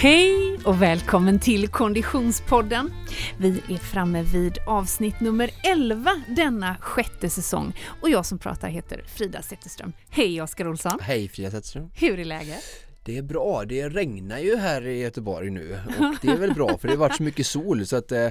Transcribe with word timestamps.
Hej 0.00 0.58
och 0.64 0.82
välkommen 0.82 1.40
till 1.40 1.68
Konditionspodden. 1.68 2.92
Vi 3.38 3.48
är 3.48 3.78
framme 3.78 4.22
vid 4.22 4.58
avsnitt 4.66 5.20
nummer 5.20 5.50
11 5.64 6.22
denna 6.36 6.76
sjätte 6.80 7.30
säsong 7.30 7.76
och 8.02 8.10
jag 8.10 8.26
som 8.26 8.38
pratar 8.38 8.68
heter 8.68 9.02
Frida 9.06 9.42
Zetterström. 9.42 9.92
Hej 10.10 10.42
Oskar 10.42 10.68
Olsson! 10.68 10.98
Hej 11.02 11.28
Frida 11.28 11.50
Zetterström! 11.50 11.90
Hur 11.94 12.18
är 12.18 12.24
läget? 12.24 12.62
Det 13.04 13.18
är 13.18 13.22
bra, 13.22 13.64
det 13.64 13.88
regnar 13.88 14.38
ju 14.38 14.56
här 14.56 14.86
i 14.86 15.00
Göteborg 15.00 15.50
nu 15.50 15.78
och 15.98 16.16
det 16.22 16.28
är 16.28 16.36
väl 16.36 16.54
bra 16.54 16.78
för 16.78 16.88
det 16.88 16.94
har 16.94 16.98
varit 16.98 17.16
så 17.16 17.22
mycket 17.22 17.46
sol 17.46 17.86
så 17.86 17.96
att 17.96 18.12
eh, 18.12 18.28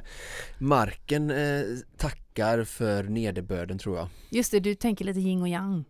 marken 0.58 1.31
eh, 1.31 1.62
tackar 1.98 2.63
för 2.63 3.04
nederbörden 3.04 3.77
tror 3.77 3.98
jag. 3.98 4.08
Just 4.30 4.52
det, 4.52 4.59
du 4.59 4.76
tänker 4.76 5.05
lite 5.05 5.20
yin 5.20 5.41
och 5.41 5.49
yang. 5.49 5.86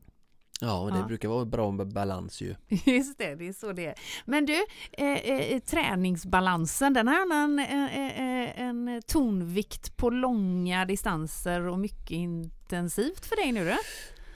Ja, 0.61 0.89
det 0.93 0.99
ja. 0.99 1.05
brukar 1.05 1.29
vara 1.29 1.45
bra 1.45 1.71
med 1.71 1.87
balans 1.87 2.41
ju. 2.41 2.55
Just 2.85 3.17
det, 3.17 3.35
det 3.35 3.47
är 3.47 3.53
så 3.53 3.73
det 3.73 3.85
är. 3.85 3.95
Men 4.25 4.45
du, 4.45 4.65
eh, 4.91 5.07
eh, 5.07 5.59
träningsbalansen, 5.59 6.93
den 6.93 7.07
har 7.07 7.43
en, 7.43 7.59
eh, 7.59 8.61
en 8.61 9.01
tonvikt 9.07 9.97
på 9.97 10.09
långa 10.09 10.85
distanser 10.85 11.61
och 11.61 11.79
mycket 11.79 12.11
intensivt 12.11 13.25
för 13.25 13.35
dig 13.35 13.51
nu 13.51 13.65
då? 13.65 13.77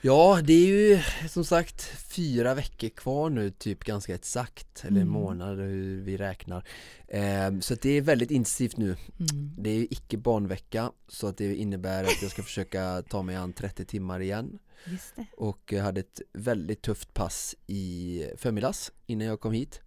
Ja, 0.04 0.40
det 0.44 0.52
är 0.52 0.66
ju 0.66 1.00
som 1.28 1.44
sagt 1.44 1.82
fyra 2.14 2.54
veckor 2.54 2.88
kvar 2.88 3.30
nu, 3.30 3.50
typ 3.50 3.84
ganska 3.84 4.14
exakt, 4.14 4.84
eller 4.84 5.00
en 5.00 5.08
mm. 5.08 5.08
månad 5.08 5.58
hur 5.58 6.00
vi 6.00 6.16
räknar. 6.16 6.64
Eh, 7.08 7.58
så 7.60 7.74
det 7.74 7.90
är 7.90 8.00
väldigt 8.00 8.30
intensivt 8.30 8.76
nu. 8.76 8.86
Mm. 8.86 9.54
Det 9.58 9.70
är 9.70 9.82
icke 9.90 10.16
barnvecka, 10.16 10.92
så 11.08 11.26
att 11.26 11.36
det 11.36 11.56
innebär 11.56 12.04
att 12.04 12.22
jag 12.22 12.30
ska 12.30 12.42
försöka 12.42 13.02
ta 13.08 13.22
mig 13.22 13.36
an 13.36 13.52
30 13.52 13.84
timmar 13.84 14.20
igen. 14.20 14.58
Och 15.36 15.72
hade 15.72 16.00
ett 16.00 16.20
väldigt 16.32 16.82
tufft 16.82 17.14
pass 17.14 17.54
i 17.66 18.24
förmiddags 18.36 18.92
innan 19.06 19.26
jag 19.26 19.40
kom 19.40 19.52
hit. 19.52 19.80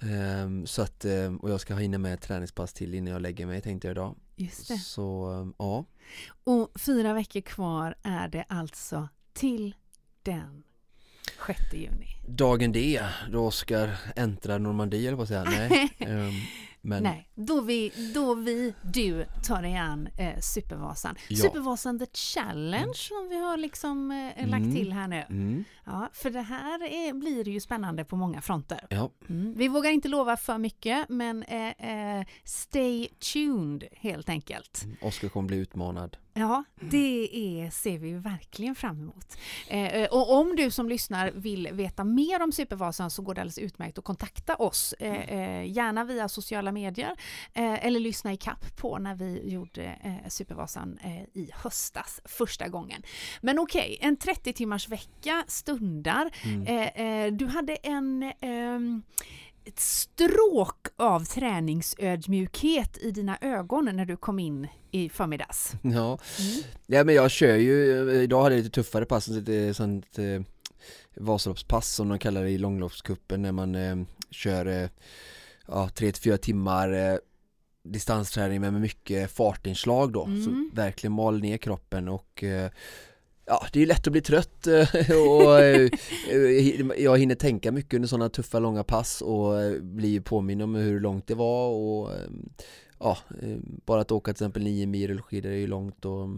Um, 0.00 0.66
så 0.66 0.82
att, 0.82 1.04
um, 1.04 1.36
och 1.36 1.50
jag 1.50 1.60
ska 1.60 1.74
hinna 1.74 1.98
med 1.98 2.14
ett 2.14 2.22
träningspass 2.22 2.72
till 2.72 2.94
innan 2.94 3.12
jag 3.12 3.22
lägger 3.22 3.46
mig 3.46 3.60
tänkte 3.60 3.88
jag 3.88 3.92
idag. 3.92 4.16
Just 4.36 4.68
det. 4.68 4.78
Så 4.78 5.30
um, 5.30 5.54
ja. 5.58 5.84
Och 6.44 6.80
fyra 6.80 7.14
veckor 7.14 7.40
kvar 7.40 7.94
är 8.02 8.28
det 8.28 8.44
alltså 8.48 9.08
till 9.32 9.74
den 10.22 10.62
6 11.46 11.60
juni. 11.72 12.06
Dagen 12.28 12.72
D, 12.72 13.00
då 13.32 13.46
Oskar 13.46 13.96
äntrar 14.16 14.58
Normandie 14.58 15.08
eller 15.08 15.22
att 15.22 15.28
säga. 15.28 15.44
Nej. 15.44 15.96
Men... 16.86 17.02
Nej, 17.02 17.28
då 17.34 17.60
vi, 17.60 17.92
då 18.14 18.34
vi, 18.34 18.74
du 18.82 19.26
tar 19.44 19.62
dig 19.62 19.76
an 19.76 20.08
eh, 20.18 20.40
Supervasan. 20.40 21.16
Ja. 21.28 21.36
Supervasan 21.36 21.98
The 21.98 22.06
Challenge 22.12 22.82
mm. 22.82 22.94
som 22.94 23.28
vi 23.28 23.40
har 23.40 23.56
liksom 23.56 24.10
eh, 24.10 24.48
lagt 24.48 24.62
mm. 24.62 24.74
till 24.74 24.92
här 24.92 25.08
nu. 25.08 25.24
Mm. 25.30 25.64
Ja, 25.84 26.08
för 26.12 26.30
det 26.30 26.40
här 26.40 26.82
är, 26.82 27.12
blir 27.12 27.48
ju 27.48 27.60
spännande 27.60 28.04
på 28.04 28.16
många 28.16 28.40
fronter. 28.40 28.86
Ja. 28.90 29.10
Mm. 29.28 29.54
Vi 29.56 29.68
vågar 29.68 29.90
inte 29.90 30.08
lova 30.08 30.36
för 30.36 30.58
mycket 30.58 31.08
men 31.08 31.42
eh, 31.42 32.18
eh 32.18 32.26
stay 32.44 33.08
tuned 33.32 33.84
helt 33.92 34.28
enkelt. 34.28 34.84
Mm. 34.84 34.96
Oskar 35.02 35.28
kommer 35.28 35.46
bli 35.46 35.56
utmanad. 35.56 36.16
Ja, 36.36 36.64
det 36.80 37.28
är, 37.32 37.70
ser 37.70 37.98
vi 37.98 38.12
verkligen 38.12 38.74
fram 38.74 39.00
emot. 39.00 39.36
Eh, 39.68 39.94
eh, 39.94 40.08
och 40.08 40.32
om 40.32 40.56
du 40.56 40.70
som 40.70 40.88
lyssnar 40.88 41.30
vill 41.30 41.68
veta 41.72 42.04
mer 42.04 42.42
om 42.42 42.52
Supervasan 42.52 43.10
så 43.10 43.22
går 43.22 43.34
det 43.34 43.40
alldeles 43.40 43.58
utmärkt 43.58 43.98
att 43.98 44.04
kontakta 44.04 44.56
oss. 44.56 44.92
Eh, 44.92 45.30
eh 45.30 45.70
gärna 45.70 46.04
via 46.04 46.28
sociala 46.28 46.72
medier 46.72 47.16
eh, 47.52 47.86
eller 47.86 48.00
lyssna 48.00 48.32
i 48.32 48.36
kapp 48.36 48.76
på 48.76 48.98
när 48.98 49.14
vi 49.14 49.50
gjorde 49.50 49.84
eh, 49.84 50.28
Supervasan 50.28 50.98
i 51.32 51.50
höstas 51.54 52.20
första 52.24 52.68
gången. 52.68 53.02
Men 53.40 53.58
okej, 53.58 53.96
okay, 53.98 54.08
en 54.08 54.16
30 54.16 54.52
timmars 54.52 54.88
vecka 54.88 55.44
stundar. 55.48 56.30
Mm. 56.44 57.36
du 57.36 57.46
hade 57.46 57.74
en 57.74 58.32
ehm, 58.40 59.02
ett 59.64 59.80
stråk 59.80 60.86
av 60.96 61.24
träningsödmjukhet 61.24 62.98
i 62.98 63.10
dina 63.10 63.38
ögon 63.40 63.84
när 63.92 64.04
du 64.04 64.16
kom 64.16 64.38
in 64.38 64.68
i 64.94 65.08
förmiddags. 65.08 65.74
Ja, 65.82 66.18
mm. 66.38 66.62
ja 66.86 67.04
men 67.04 67.14
jag 67.14 67.30
kör 67.30 67.56
ju, 67.56 68.10
idag 68.22 68.42
hade 68.42 68.54
jag 68.54 68.62
lite 68.62 68.74
tuffare 68.74 69.06
pass, 69.06 69.28
ett 69.28 69.76
sånt 69.76 70.18
eh, 70.18 70.42
Vasaloppspass 71.16 71.94
som 71.94 72.08
de 72.08 72.18
kallar 72.18 72.42
det 72.42 72.50
i 72.50 72.58
långloppskuppen 72.58 73.42
när 73.42 73.52
man 73.52 73.74
eh, 73.74 73.96
kör 74.30 74.66
eh, 74.66 74.88
ja, 75.66 75.90
3-4 75.94 76.36
timmar 76.36 76.92
eh, 76.92 77.16
distansträning 77.84 78.60
med 78.60 78.72
mycket 78.72 79.30
fartinslag 79.30 80.12
då, 80.12 80.24
mm. 80.24 80.44
så 80.44 80.70
verkligen 80.72 81.12
mal 81.12 81.40
ner 81.40 81.56
kroppen 81.56 82.08
och 82.08 82.44
eh, 82.44 82.70
Ja, 83.46 83.66
det 83.72 83.82
är 83.82 83.86
lätt 83.86 84.06
att 84.06 84.12
bli 84.12 84.20
trött 84.20 84.66
eh, 84.66 84.88
och 85.28 85.60
eh, 85.60 85.90
jag 86.98 87.18
hinner 87.18 87.34
tänka 87.34 87.72
mycket 87.72 87.94
under 87.94 88.08
sådana 88.08 88.28
tuffa 88.28 88.58
långa 88.58 88.84
pass 88.84 89.22
och 89.22 89.62
eh, 89.62 89.80
blir 89.80 90.20
påminn 90.20 90.60
om 90.60 90.74
hur 90.74 91.00
långt 91.00 91.26
det 91.26 91.34
var 91.34 91.68
och 91.68 92.10
ja, 92.98 93.18
bara 93.84 94.00
att 94.00 94.12
åka 94.12 94.32
till 94.32 94.44
exempel 94.44 94.62
9 94.62 94.86
mil 94.86 95.08
rullskidor 95.08 95.50
är 95.50 95.56
ju 95.56 95.66
långt 95.66 96.04
och 96.04 96.28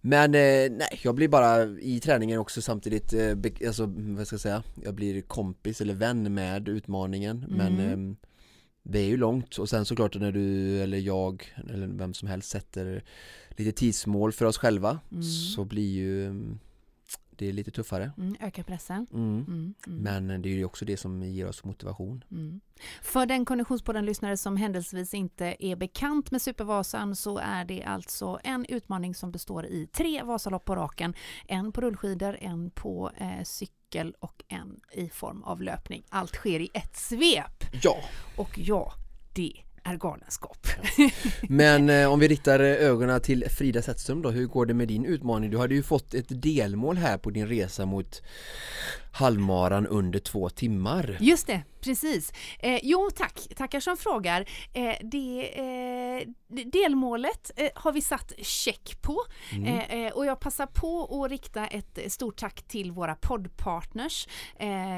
men 0.00 0.30
nej, 0.30 1.00
jag 1.02 1.14
blir 1.14 1.28
bara 1.28 1.64
i 1.64 2.00
träningen 2.00 2.40
också 2.40 2.62
samtidigt, 2.62 3.14
alltså 3.66 3.86
vad 3.96 4.26
ska 4.26 4.34
jag 4.34 4.40
säga, 4.40 4.62
jag 4.84 4.94
blir 4.94 5.22
kompis 5.22 5.80
eller 5.80 5.94
vän 5.94 6.34
med 6.34 6.68
utmaningen 6.68 7.44
mm. 7.50 7.74
men 7.74 8.16
det 8.82 8.98
är 8.98 9.06
ju 9.06 9.16
långt 9.16 9.58
och 9.58 9.68
sen 9.68 9.84
såklart 9.84 10.16
när 10.16 10.32
du 10.32 10.78
eller 10.82 10.98
jag 10.98 11.54
eller 11.70 11.86
vem 11.86 12.14
som 12.14 12.28
helst 12.28 12.50
sätter 12.50 13.04
lite 13.50 13.72
tidsmål 13.72 14.32
för 14.32 14.44
oss 14.44 14.58
själva 14.58 14.98
mm. 15.10 15.22
så 15.22 15.64
blir 15.64 15.92
ju 15.92 16.26
mm, 16.26 16.58
det 17.38 17.48
är 17.48 17.52
lite 17.52 17.70
tuffare. 17.70 18.12
Mm, 18.18 18.36
ökar 18.40 18.62
pressen. 18.62 19.06
Mm. 19.12 19.44
mm. 19.48 19.74
Mm. 19.86 20.26
Men 20.26 20.42
det 20.42 20.48
är 20.48 20.54
ju 20.54 20.64
också 20.64 20.84
det 20.84 20.96
som 20.96 21.22
ger 21.22 21.48
oss 21.48 21.64
motivation. 21.64 22.24
Mm. 22.30 22.60
För 23.02 23.26
den 23.26 23.44
Konditionspodden-lyssnare 23.44 24.36
som 24.36 24.56
händelsevis 24.56 25.14
inte 25.14 25.56
är 25.58 25.76
bekant 25.76 26.30
med 26.30 26.42
Supervasan 26.42 27.16
så 27.16 27.38
är 27.38 27.64
det 27.64 27.82
alltså 27.82 28.40
en 28.44 28.66
utmaning 28.68 29.14
som 29.14 29.32
består 29.32 29.66
i 29.66 29.86
tre 29.86 30.22
Vasalopp 30.22 30.64
på 30.64 30.76
raken. 30.76 31.14
En 31.46 31.72
på 31.72 31.80
rullskidor, 31.80 32.36
en 32.40 32.70
på 32.70 33.10
eh, 33.16 33.42
cykel 33.44 34.14
och 34.20 34.44
en 34.48 34.80
i 34.92 35.08
form 35.08 35.42
av 35.42 35.62
löpning. 35.62 36.04
Allt 36.08 36.34
sker 36.34 36.60
i 36.60 36.70
ett 36.74 36.96
svep. 36.96 37.64
Ja. 37.82 37.96
Och 38.36 38.58
ja, 38.58 38.92
det 39.34 39.65
är 39.86 39.96
galenskap. 39.96 40.66
Men 41.42 41.90
eh, 41.90 42.12
om 42.12 42.20
vi 42.20 42.28
riktar 42.28 42.60
ögonen 42.60 43.20
till 43.20 43.44
Frida 43.50 43.82
Zetterström 43.82 44.22
då, 44.22 44.30
hur 44.30 44.46
går 44.46 44.66
det 44.66 44.74
med 44.74 44.88
din 44.88 45.04
utmaning? 45.04 45.50
Du 45.50 45.58
hade 45.58 45.74
ju 45.74 45.82
fått 45.82 46.14
ett 46.14 46.42
delmål 46.42 46.96
här 46.96 47.18
på 47.18 47.30
din 47.30 47.48
resa 47.48 47.86
mot 47.86 48.22
halvmaran 49.16 49.86
under 49.86 50.18
två 50.18 50.48
timmar. 50.48 51.16
Just 51.20 51.46
det, 51.46 51.62
precis. 51.80 52.32
Eh, 52.58 52.80
jo 52.82 53.10
tack, 53.16 53.48
tackar 53.56 53.80
som 53.80 53.96
frågar. 53.96 54.40
Eh, 54.72 54.94
det, 55.00 55.58
eh, 55.58 56.28
delmålet 56.48 57.50
eh, 57.56 57.68
har 57.74 57.92
vi 57.92 58.00
satt 58.00 58.32
check 58.38 59.02
på 59.02 59.16
mm. 59.52 59.66
Eh, 59.66 59.94
eh, 59.94 60.12
och 60.12 60.26
jag 60.26 60.40
passar 60.40 60.66
på 60.66 61.24
att 61.24 61.30
rikta 61.30 61.66
ett 61.66 62.12
stort 62.12 62.36
tack 62.36 62.62
till 62.62 62.92
våra 62.92 63.14
poddpartners. 63.14 64.28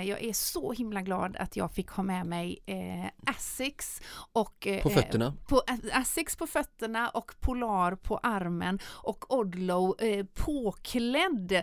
jag 0.04 0.25
är 0.25 0.32
så 0.32 0.72
himla 0.72 1.03
glad 1.03 1.37
att 1.37 1.56
jag 1.56 1.72
fick 1.72 1.88
ha 1.88 2.03
med 2.03 2.27
mig 2.27 2.59
eh, 2.66 3.32
Asics 3.37 4.00
och 4.32 4.66
på 4.83 4.91
fötterna. 4.91 5.34
På, 5.49 5.62
Asics 5.93 6.37
på 6.37 6.47
fötterna 6.47 7.09
och 7.09 7.33
Polar 7.41 7.94
på 7.94 8.19
armen 8.19 8.78
och 8.84 9.34
Odlo 9.34 9.97
påklädd 10.34 11.62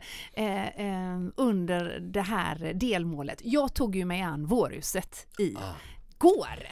under 1.36 2.00
det 2.00 2.22
här 2.22 2.36
här 2.36 2.74
delmålet. 2.74 3.42
Jag 3.44 3.74
tog 3.74 3.96
ju 3.96 4.06
mig 4.06 4.22
an 4.22 4.46
vårhuset 4.46 5.28
i 5.40 5.56
ah. 5.56 5.76
går. 6.18 6.68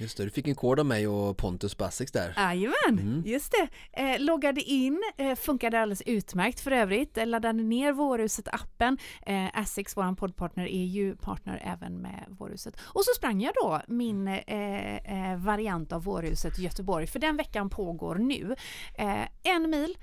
Just 0.00 0.16
det, 0.16 0.24
du 0.24 0.30
fick 0.30 0.48
en 0.48 0.54
kod 0.54 0.80
av 0.80 0.86
mig 0.86 1.08
och 1.08 1.36
Pontus 1.36 1.76
Bassix 1.76 2.12
där. 2.12 2.34
Jajamän, 2.36 2.74
mm. 2.88 3.22
just 3.26 3.52
det. 3.52 3.68
Eh, 4.02 4.20
loggade 4.20 4.60
in, 4.60 5.02
eh, 5.16 5.34
funkade 5.34 5.80
alldeles 5.80 6.02
utmärkt 6.06 6.60
för 6.60 6.70
övrigt. 6.70 7.18
Eh, 7.18 7.26
laddade 7.26 7.62
ner 7.62 7.92
Vårhuset-appen. 7.92 8.98
Eh, 9.26 9.60
Asics, 9.60 9.96
vår 9.96 10.14
poddpartner, 10.14 10.66
är 10.66 10.84
ju 10.84 11.16
partner 11.16 11.62
även 11.64 12.02
med 12.02 12.24
Vårhuset. 12.28 12.80
Och 12.80 13.04
så 13.04 13.10
sprang 13.16 13.40
jag 13.40 13.54
då 13.54 13.80
min 13.88 14.28
eh, 14.28 14.96
eh, 14.96 15.38
variant 15.38 15.92
av 15.92 16.04
Vårhuset 16.04 16.58
Göteborg, 16.58 17.06
för 17.06 17.18
den 17.18 17.36
veckan 17.36 17.70
pågår 17.70 18.14
nu. 18.14 18.54
Eh, 18.94 19.28
en 19.42 19.70
mil 19.70 19.96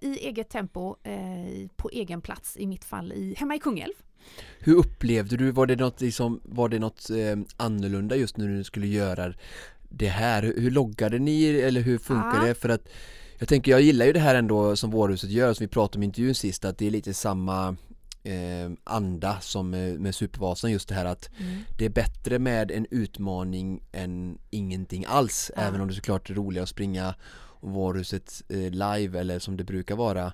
i 0.00 0.18
eget 0.18 0.50
tempo 0.50 0.96
på 1.76 1.90
egen 1.92 2.20
plats, 2.20 2.56
i 2.56 2.66
mitt 2.66 2.84
fall 2.84 3.12
i, 3.12 3.34
hemma 3.38 3.54
i 3.54 3.58
Kungälv. 3.58 3.92
Hur 4.60 4.74
upplevde 4.74 5.36
du, 5.36 5.50
var 5.50 5.66
det 5.66 5.76
något, 5.76 6.00
liksom, 6.00 6.40
var 6.44 6.68
det 6.68 6.78
något 6.78 7.10
eh, 7.10 7.36
annorlunda 7.56 8.16
just 8.16 8.36
när 8.36 8.48
du 8.48 8.64
skulle 8.64 8.86
göra 8.86 9.34
det 9.88 10.08
här? 10.08 10.42
Hur 10.42 10.70
loggade 10.70 11.18
ni 11.18 11.44
eller 11.44 11.80
hur 11.80 11.98
funkar 11.98 12.46
det? 12.46 12.54
För 12.54 12.68
att 12.68 12.88
jag 13.38 13.48
tänker, 13.48 13.70
jag 13.70 13.80
gillar 13.80 14.06
ju 14.06 14.12
det 14.12 14.20
här 14.20 14.34
ändå 14.34 14.76
som 14.76 14.90
Vårhuset 14.90 15.30
gör, 15.30 15.54
som 15.54 15.64
vi 15.64 15.68
pratade 15.68 15.98
om 15.98 16.02
i 16.02 16.06
intervjun 16.06 16.34
sist, 16.34 16.64
att 16.64 16.78
det 16.78 16.86
är 16.86 16.90
lite 16.90 17.14
samma 17.14 17.76
eh, 18.22 18.70
anda 18.84 19.40
som 19.40 19.70
med, 19.70 20.00
med 20.00 20.14
Supervasan 20.14 20.72
just 20.72 20.88
det 20.88 20.94
här 20.94 21.04
att 21.04 21.30
mm. 21.40 21.60
det 21.78 21.84
är 21.84 21.90
bättre 21.90 22.38
med 22.38 22.70
en 22.70 22.86
utmaning 22.90 23.82
än 23.92 24.38
ingenting 24.50 25.04
alls, 25.08 25.50
ja. 25.56 25.62
även 25.62 25.80
om 25.80 25.88
det 25.88 25.94
såklart 25.94 26.30
är 26.30 26.34
roligare 26.34 26.62
att 26.62 26.68
springa 26.68 27.14
Varuhuset 27.60 28.42
eh, 28.48 28.70
live 28.70 29.20
eller 29.20 29.38
som 29.38 29.56
det 29.56 29.64
brukar 29.64 29.96
vara 29.96 30.32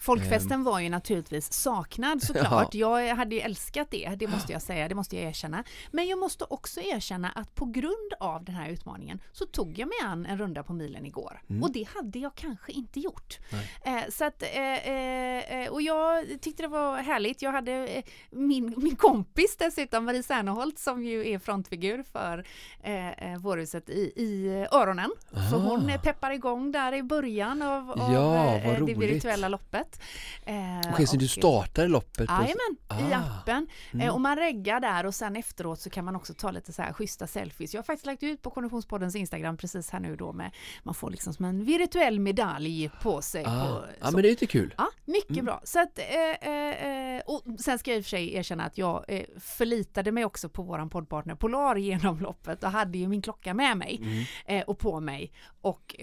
Folkfesten 0.00 0.64
var 0.64 0.80
ju 0.80 0.88
naturligtvis 0.88 1.52
saknad 1.52 2.22
såklart. 2.26 2.74
Jag 2.74 3.16
hade 3.16 3.34
ju 3.34 3.40
älskat 3.40 3.90
det, 3.90 4.14
det 4.18 4.26
måste 4.26 4.52
jag 4.56 4.62
säga, 4.62 4.88
det 4.88 4.94
måste 4.94 5.16
jag 5.16 5.24
erkänna. 5.24 5.64
Men 5.90 6.06
jag 6.06 6.18
måste 6.18 6.44
också 6.44 6.80
erkänna 6.80 7.30
att 7.30 7.54
på 7.54 7.64
grund 7.64 8.12
av 8.20 8.44
den 8.44 8.54
här 8.54 8.68
utmaningen 8.70 9.20
så 9.32 9.46
tog 9.46 9.78
jag 9.78 9.88
mig 9.88 9.98
an 10.04 10.26
en 10.26 10.38
runda 10.38 10.62
på 10.62 10.72
milen 10.72 11.06
igår. 11.06 11.40
Mm. 11.50 11.62
Och 11.62 11.72
det 11.72 11.88
hade 11.88 12.18
jag 12.18 12.34
kanske 12.34 12.72
inte 12.72 13.00
gjort. 13.00 13.38
Eh, 13.84 14.00
så 14.10 14.24
att, 14.24 14.42
eh, 14.42 15.68
och 15.70 15.82
jag 15.82 16.26
tyckte 16.40 16.62
det 16.62 16.68
var 16.68 16.98
härligt. 16.98 17.42
Jag 17.42 17.52
hade 17.52 18.02
min, 18.30 18.74
min 18.76 18.96
kompis 18.96 19.56
dessutom, 19.58 20.04
Marie 20.04 20.22
Serneholt, 20.22 20.78
som 20.78 21.04
ju 21.04 21.28
är 21.28 21.38
frontfigur 21.38 22.02
för 22.02 22.44
eh, 22.82 23.38
Vårhuset 23.38 23.88
i, 23.88 24.12
i 24.16 24.66
öronen. 24.72 25.10
Så 25.50 25.56
hon 25.56 25.90
Ah. 25.90 25.98
peppar 25.98 26.30
igång 26.30 26.57
där 26.72 26.92
i 26.94 27.02
början 27.02 27.62
av, 27.62 27.90
av 27.90 28.12
Ja, 28.14 28.54
eh, 28.56 28.62
det 28.72 28.80
roligt. 28.80 28.98
virtuella 28.98 29.48
loppet. 29.48 30.00
Eh, 30.46 30.54
Okej, 30.92 31.06
så 31.06 31.16
du 31.16 31.28
startade 31.28 31.88
loppet? 31.88 32.28
Jajamän, 32.28 32.76
i 33.10 33.12
Ah. 33.14 33.16
appen. 33.40 33.66
Mm. 33.92 34.06
Eh, 34.08 34.14
och 34.14 34.20
man 34.20 34.36
reggar 34.36 34.80
där 34.80 35.06
och 35.06 35.14
sen 35.14 35.36
efteråt 35.36 35.80
så 35.80 35.90
kan 35.90 36.04
man 36.04 36.16
också 36.16 36.34
ta 36.34 36.50
lite 36.50 36.72
så 36.72 36.82
här 36.82 36.92
schyssta 36.92 37.26
selfies. 37.26 37.74
Jag 37.74 37.78
har 37.78 37.84
faktiskt 37.84 38.06
lagt 38.06 38.22
ut 38.22 38.42
på 38.42 38.50
Konditionspoddens 38.50 39.16
Instagram 39.16 39.56
precis 39.56 39.90
här 39.90 40.00
nu 40.00 40.16
då 40.16 40.32
med 40.32 40.50
man 40.82 40.94
får 40.94 41.10
liksom 41.10 41.34
som 41.34 41.44
en 41.44 41.64
virtuell 41.64 42.20
medalj 42.20 42.90
på 43.02 43.22
sig. 43.22 43.44
Ah. 43.46 43.64
På, 43.66 43.84
Ja 44.00 44.10
men 44.10 44.22
det 44.22 44.28
är 44.28 44.30
lite 44.30 44.46
kul 44.46 44.74
Ja, 44.78 44.88
mycket 45.04 45.30
Mm. 45.30 45.44
bra. 45.44 45.60
Så 45.64 45.80
att, 45.82 45.98
eh, 45.98 46.48
eh, 46.52 47.16
eh, 47.16 47.22
och 47.26 47.42
sen 47.60 47.78
ska 47.78 47.90
jag 47.90 47.98
i 47.98 48.00
och 48.00 48.04
för 48.04 48.10
sig 48.10 48.34
erkänna 48.34 48.64
att 48.64 48.78
jag 48.78 49.04
eh, 49.08 49.22
förlitade 49.40 50.12
mig 50.12 50.24
också 50.24 50.48
på 50.48 50.62
våran 50.62 50.90
poddpartner 50.90 51.34
Polar 51.34 51.76
genom 51.76 52.20
loppet 52.20 52.64
och 52.64 52.70
hade 52.70 52.98
ju 52.98 53.08
min 53.08 53.22
klocka 53.22 53.54
med 53.54 53.76
mig 53.76 54.00
Mm. 54.48 54.64
och 54.66 54.78
på 54.78 55.00
mig 55.00 55.32
och 55.60 55.94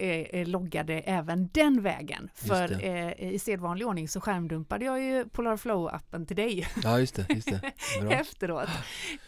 loggade 0.46 0.94
även 0.94 1.48
den 1.52 1.82
vägen. 1.82 2.30
För 2.34 2.84
eh, 2.84 3.32
i 3.32 3.38
sedvanlig 3.38 3.86
ordning 3.86 4.08
så 4.08 4.20
skärmdumpade 4.20 4.84
jag 4.84 5.02
ju 5.02 5.28
Polar 5.28 5.56
Flow-appen 5.56 6.26
till 6.26 6.36
dig 6.36 6.68
Ja 6.82 7.00
just 7.00 7.14
det, 7.14 7.26
just 7.28 7.48
det. 7.48 7.72
Efteråt. 8.10 8.68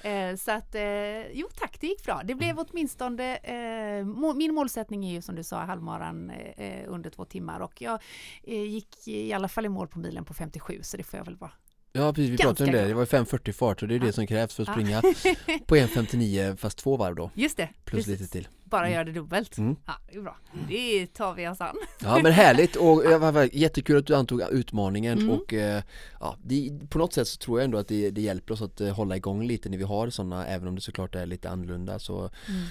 Eh, 0.03 0.37
så 0.37 0.51
att, 0.51 0.75
eh, 0.75 1.31
jo 1.33 1.49
tack, 1.55 1.77
det 1.81 1.87
gick 1.87 2.05
bra. 2.05 2.21
Det 2.25 2.35
blev 2.35 2.59
åtminstone, 2.59 3.37
eh, 3.37 4.05
må, 4.05 4.35
min 4.35 4.55
målsättning 4.55 5.05
är 5.05 5.13
ju 5.13 5.23
som 5.23 5.35
du 5.35 5.45
sa 5.45 5.59
halvmaran 5.65 6.31
eh, 6.31 6.85
under 6.87 7.11
två 7.11 7.25
timmar 7.25 7.61
och 7.61 7.83
jag 7.83 8.03
eh, 8.43 8.63
gick 8.63 9.09
i 9.09 9.33
alla 9.33 9.49
fall 9.49 9.67
i 9.67 9.69
mål 9.69 9.89
på 9.89 9.99
milen 9.99 10.25
på 10.25 10.35
57 10.35 10.81
så 10.83 10.97
det 10.97 11.03
får 11.03 11.19
jag 11.19 11.25
väl 11.25 11.37
vara. 11.37 11.53
Ja 11.93 12.13
precis, 12.13 12.31
vi 12.31 12.37
Ganska 12.37 12.47
pratade 12.65 12.71
om 12.79 12.83
det. 12.85 12.89
Det 12.89 12.95
var 12.95 13.03
ju 13.03 13.07
5.40 13.07 13.53
fart 13.53 13.83
och 13.83 13.89
det 13.89 13.95
är 13.95 13.99
Ja. 13.99 14.05
det 14.07 14.13
som 14.13 14.27
krävs 14.27 14.55
för 14.55 14.63
att 14.63 14.69
Ja. 14.69 14.73
springa 14.75 15.03
på 15.67 15.77
1.59 15.77 16.57
fast 16.57 16.79
två 16.79 16.97
varv 16.97 17.15
då. 17.17 17.31
Just 17.35 17.57
det, 17.57 17.69
Plus 17.85 18.07
precis. 18.07 18.21
lite 18.21 18.33
till. 18.33 18.49
Bara 18.65 18.81
Mm. 18.83 18.93
göra 18.95 19.05
det 19.05 19.13
dubbelt. 19.13 19.59
Mm. 19.59 19.77
Ja, 19.87 19.93
det 20.13 20.19
är 20.19 20.23
bra. 20.23 20.37
Det 20.69 21.07
tar 21.07 21.35
vi 21.35 21.49
oss 21.49 21.61
an. 21.61 21.77
Ja 22.03 22.21
men 22.23 22.33
härligt 22.33 22.77
och 22.77 22.97
var 23.35 23.49
jättekul 23.57 23.99
att 23.99 24.07
du 24.07 24.15
antog 24.17 24.43
utmaningen 24.51 25.19
Mm. 25.19 25.31
och 25.31 25.55
eh, 25.55 25.83
ja, 26.21 26.37
det, 26.45 26.71
på 26.91 26.99
något 26.99 27.13
sätt 27.13 27.29
så 27.29 27.37
tror 27.39 27.59
jag 27.61 27.65
ändå 27.65 27.79
att 27.79 27.89
det, 27.89 28.11
det 28.11 28.21
hjälper 28.21 28.55
oss 28.55 28.63
att 28.63 28.81
eh, 28.81 28.89
hålla 28.95 29.17
igång 29.17 29.47
lite 29.47 29.69
när 29.69 29.79
vi 29.79 29.85
har 29.85 30.11
sådana 30.11 30.47
även 30.47 30.69
om 30.69 30.75
det 30.75 30.81
såklart 30.81 31.15
är 31.15 31.27
lite 31.27 31.51
annorlunda 31.51 31.99
så 31.99 32.19
Mm. 32.49 32.63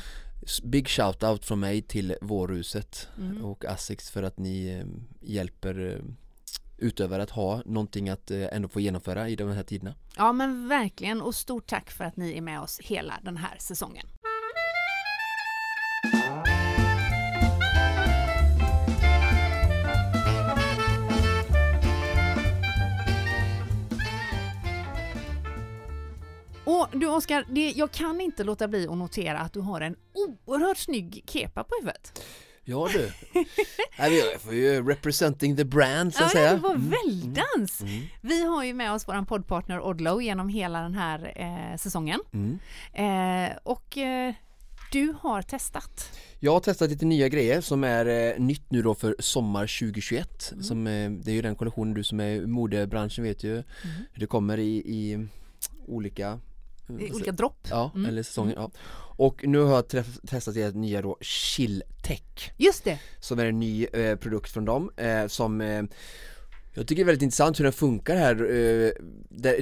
Big 0.64 0.88
shout-out 0.88 1.42
från 1.46 1.60
mig 1.60 1.82
till 1.82 2.16
Vårhuset 2.22 3.08
Mm. 3.18 3.46
och 3.46 3.66
Asics 3.66 4.10
för 4.10 4.24
att 4.24 4.38
ni 4.40 4.68
eh, 4.68 4.86
hjälper 5.30 6.02
utöver 6.78 7.08
utövare 7.08 7.24
att 7.24 7.30
ha 7.30 7.62
någonting 7.66 8.10
att 8.10 8.32
eh, 8.32 8.46
ändå 8.52 8.68
få 8.68 8.80
genomföra 8.80 9.30
i 9.30 9.36
de 9.36 9.50
här 9.50 9.64
tiderna. 9.64 9.96
Ja 10.18 10.32
men 10.32 10.68
verkligen 10.68 11.22
och 11.22 11.36
stort 11.36 11.68
tack 11.68 11.92
för 11.92 12.04
att 12.04 12.18
ni 12.18 12.38
är 12.38 12.42
med 12.42 12.62
oss 12.62 12.80
hela 12.80 13.14
den 13.24 13.38
här 13.38 13.58
säsongen. 13.60 14.08
Och 26.66 26.88
du 26.92 27.08
Oskar, 27.08 27.46
jag 27.76 27.92
kan 27.92 28.22
inte 28.22 28.44
låta 28.44 28.68
bli 28.68 28.88
att 28.88 28.98
notera 28.98 29.40
att 29.40 29.54
du 29.54 29.60
har 29.60 29.82
en 29.82 29.96
oerhört 30.14 30.78
snygg 30.78 31.24
kepa 31.28 31.64
på 31.64 31.76
huvudet. 31.80 32.22
Ja 32.70 32.90
du, 32.94 33.12
jag 33.98 34.42
får 34.42 34.54
ju 34.54 34.88
representing 34.90 35.56
the 35.58 35.64
brand 35.66 36.14
så 36.14 36.24
att 36.24 36.34
ja, 36.34 36.40
säga. 36.40 36.54
det 36.54 36.60
var 36.60 36.76
Mm. 36.76 36.90
väldans! 37.06 37.82
Mm. 37.82 38.04
Vi 38.22 38.44
har 38.46 38.64
ju 38.64 38.74
med 38.74 38.92
oss 38.94 39.08
vår 39.08 39.26
poddpartner 39.26 39.82
Odlow 39.82 40.22
genom 40.24 40.50
hela 40.50 40.82
den 40.82 40.94
här 40.94 41.34
eh, 41.36 41.78
säsongen. 41.78 42.20
Mm. 42.34 42.60
Eh, 42.94 43.58
och 43.64 43.98
eh, 43.98 44.34
du 44.92 45.14
har 45.20 45.42
testat. 45.42 46.20
Jag 46.40 46.52
har 46.54 46.60
testat 46.60 46.90
lite 46.90 47.06
nya 47.06 47.28
grejer 47.30 47.62
som 47.62 47.84
är 47.84 48.06
eh, 48.06 48.40
nytt 48.40 48.72
nu 48.72 48.82
då 48.82 48.96
för 48.96 49.16
sommar 49.20 49.68
2021 49.80 50.50
Mm. 50.52 50.64
som, 50.64 50.88
eh, 50.88 51.10
Det 51.12 51.32
är 51.32 51.36
ju 51.36 51.42
den 51.42 51.56
kollektionen 51.56 51.94
du 51.94 52.04
som 52.04 52.20
är 52.20 52.26
i 52.28 52.48
modebranschen 52.48 53.24
vet 53.24 53.44
ju 53.44 53.56
hur 54.14 54.20
det 54.20 54.28
kommer 54.28 54.58
i, 54.58 54.76
i 54.78 55.28
olika 55.88 56.40
olika 56.88 57.32
dropp. 57.32 57.68
Ja, 57.70 57.92
Mm. 57.96 58.06
eller 58.10 58.24
säsonger 58.24 58.56
ja. 58.56 58.72
Och 59.20 59.48
nu 59.48 59.60
har 59.60 59.76
jag 59.76 59.88
testat 60.28 60.54
deras 60.54 60.74
nya 60.76 61.02
då 61.02 61.18
Chill 61.22 61.84
Tech 62.04 62.52
Just 62.58 62.84
det! 62.84 63.00
Som 63.20 63.40
är 63.40 63.46
en 63.46 63.60
ny 63.60 63.86
eh, 63.86 64.16
produkt 64.16 64.52
från 64.52 64.66
dem 64.66 64.92
eh, 64.98 65.28
som 65.28 65.62
eh, 65.62 65.84
jag 66.74 66.88
tycker 66.88 66.96
det 66.96 67.02
är 67.02 67.06
väldigt 67.06 67.22
intressant 67.24 67.60
hur 67.60 67.64
den 67.64 67.74
funkar 67.74 68.16
här 68.16 68.36
eh, 68.36 68.92
där, 69.30 69.56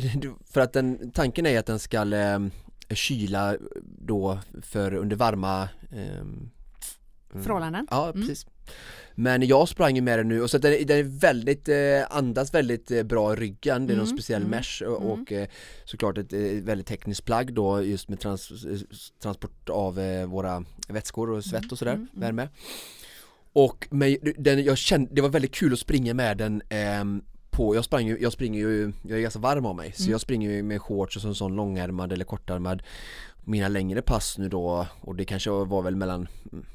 För 0.51 0.62
att 0.62 0.74
den, 0.74 1.12
tanken 1.12 1.45
är 1.45 1.60
att 1.60 1.66
den 1.66 1.80
ska 1.80 2.13
eh, 2.16 2.39
kyla 2.89 3.57
då 3.83 4.39
för 4.62 4.94
under 4.94 5.16
varma 5.16 5.69
eh, 5.92 6.19
mm, 6.19 6.50
Förhållanden. 7.44 7.88
Ja, 7.92 8.10
Mm. 8.10 8.21
precis 8.28 8.48
Men 9.17 9.47
jag 9.47 9.69
sprang 9.69 9.95
ju 9.95 10.01
med 10.01 10.19
den 10.19 10.27
nu 10.27 10.41
och 10.41 10.50
så 10.50 10.57
den, 10.57 10.73
är- 10.73 10.85
den 10.85 10.97
är 10.97 11.03
väldigt, 11.03 11.69
eh, 11.69 12.17
andas 12.17 12.53
väldigt 12.53 12.91
eh, 12.91 13.03
bra 13.03 13.33
i 13.33 13.35
ryggen 13.35 13.88
Det 13.88 13.94
är 13.94 13.97
någon 13.97 14.06
Mm, 14.06 14.17
speciell 14.17 14.41
mm, 14.41 14.51
mesh 14.51 14.83
och, 14.83 15.01
mm. 15.01 15.12
och 15.12 15.31
eh, 15.31 15.47
såklart 15.85 16.17
ett 16.17 16.33
eh, 16.33 16.39
väldigt 16.39 16.88
tekniskt 16.88 17.25
plagg 17.25 17.53
då 17.53 17.81
just 17.83 18.09
med 18.09 18.19
trans, 18.19 18.51
eh, 18.65 18.77
transport 19.21 19.69
av 19.69 20.00
eh, 20.00 20.25
våra 20.25 20.63
vätskor 20.88 21.29
och 21.29 21.44
svett 21.45 21.71
och 21.71 21.77
sådär, 21.77 21.94
mm, 21.94 22.07
mm. 22.15 22.21
värme 22.21 22.50
Och 23.53 23.88
men, 23.91 24.17
den, 24.38 24.63
jag 24.63 24.77
kände, 24.77 25.09
det 25.13 25.21
var 25.21 25.29
väldigt 25.29 25.56
kul 25.56 25.73
att 25.73 25.79
springa 25.79 26.13
med 26.13 26.38
den 26.38 26.61
ehm, 26.69 27.21
på, 27.50 27.75
jag 27.75 27.85
sprang 27.85 28.07
ju, 28.07 28.18
jag 28.21 28.33
springer 28.33 28.59
ju, 28.59 28.91
jag 29.07 29.18
är 29.18 29.21
ganska 29.21 29.39
varm 29.39 29.65
av 29.65 29.75
mig 29.75 29.91
så 29.95 30.11
jag 30.11 30.21
springer 30.21 30.51
ju 30.51 30.63
med 30.63 30.81
shorts 30.81 31.15
och 31.15 31.21
så 31.21 31.27
en 31.27 31.35
sån 31.35 31.56
långärmad 31.56 32.11
eller 32.13 32.25
kortärmad 32.25 32.83
Mina 33.47 33.68
längre 33.68 34.01
pass 34.01 34.38
nu 34.38 34.50
då 34.50 34.88
och 35.01 35.15
det 35.15 35.25
kanske 35.25 35.50
var 35.50 35.81
väl 35.81 35.95
mellan 35.95 36.27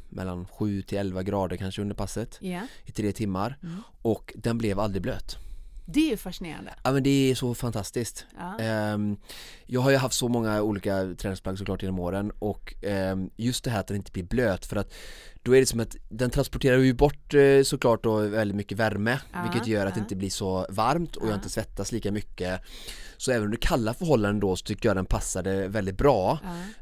mellan 0.09 0.47
7 0.47 0.83
till 0.83 0.99
11 0.99 1.23
grader 1.23 1.57
kanske 1.57 1.83
under 1.83 1.95
passet 1.95 2.39
Ja. 2.41 2.61
i 2.85 2.93
tre 2.93 3.13
timmar 3.13 3.59
Mm. 3.63 3.83
och 4.03 4.33
den 4.37 4.59
blev 4.59 4.81
aldrig 4.81 5.03
blöt. 5.03 5.37
Det 5.87 6.01
är 6.07 6.11
ju 6.11 6.17
fascinerande. 6.17 6.75
Ja 6.85 6.93
men 6.93 7.03
det 7.03 7.31
är 7.31 7.35
så 7.35 7.55
fantastiskt. 7.55 8.27
Ja. 8.39 8.59
Ehm, 8.59 9.17
jag 9.67 9.81
har 9.81 9.91
ju 9.91 9.97
haft 9.97 10.15
så 10.15 10.29
många 10.29 10.63
olika 10.63 11.15
träningsplagg 11.19 11.59
såklart 11.59 11.83
genom 11.83 11.99
åren 11.99 12.33
och 12.39 12.75
ehm, 12.83 13.31
just 13.37 13.65
det 13.65 13.71
här 13.71 13.81
att 13.81 13.87
den 13.87 13.97
inte 13.97 14.13
blir 14.13 14.23
blöt 14.25 14.67
för 14.67 14.77
att 14.77 14.93
då 15.43 15.57
är 15.57 15.61
det 15.61 15.67
som 15.67 15.81
att 15.81 15.97
den 16.09 16.31
transporterar 16.31 16.79
ju 16.79 16.95
bort 16.95 17.35
eh, 17.35 17.63
såklart 17.65 18.03
då 18.05 18.17
väldigt 18.17 18.57
mycket 18.57 18.79
värme 18.79 19.19
Ja, 19.33 19.43
vilket 19.43 19.67
gör 19.69 19.87
att 19.87 19.95
det 19.95 19.99
ja. 20.01 20.05
inte 20.05 20.17
blir 20.17 20.31
så 20.31 20.67
varmt 20.69 21.17
och 21.17 21.25
Ja. 21.27 21.29
jag 21.31 21.37
inte 21.37 21.49
svettas 21.51 21.93
lika 21.93 22.13
mycket. 22.13 22.61
Så 23.17 23.31
även 23.33 23.45
under 23.45 23.59
kalla 23.59 23.95
förhållanden 23.95 24.41
då 24.41 24.57
så 24.57 24.65
tycker 24.65 24.89
jag 24.89 24.97
den 24.97 25.07
passade 25.07 25.69
väldigt 25.69 25.97
bra. 25.97 26.39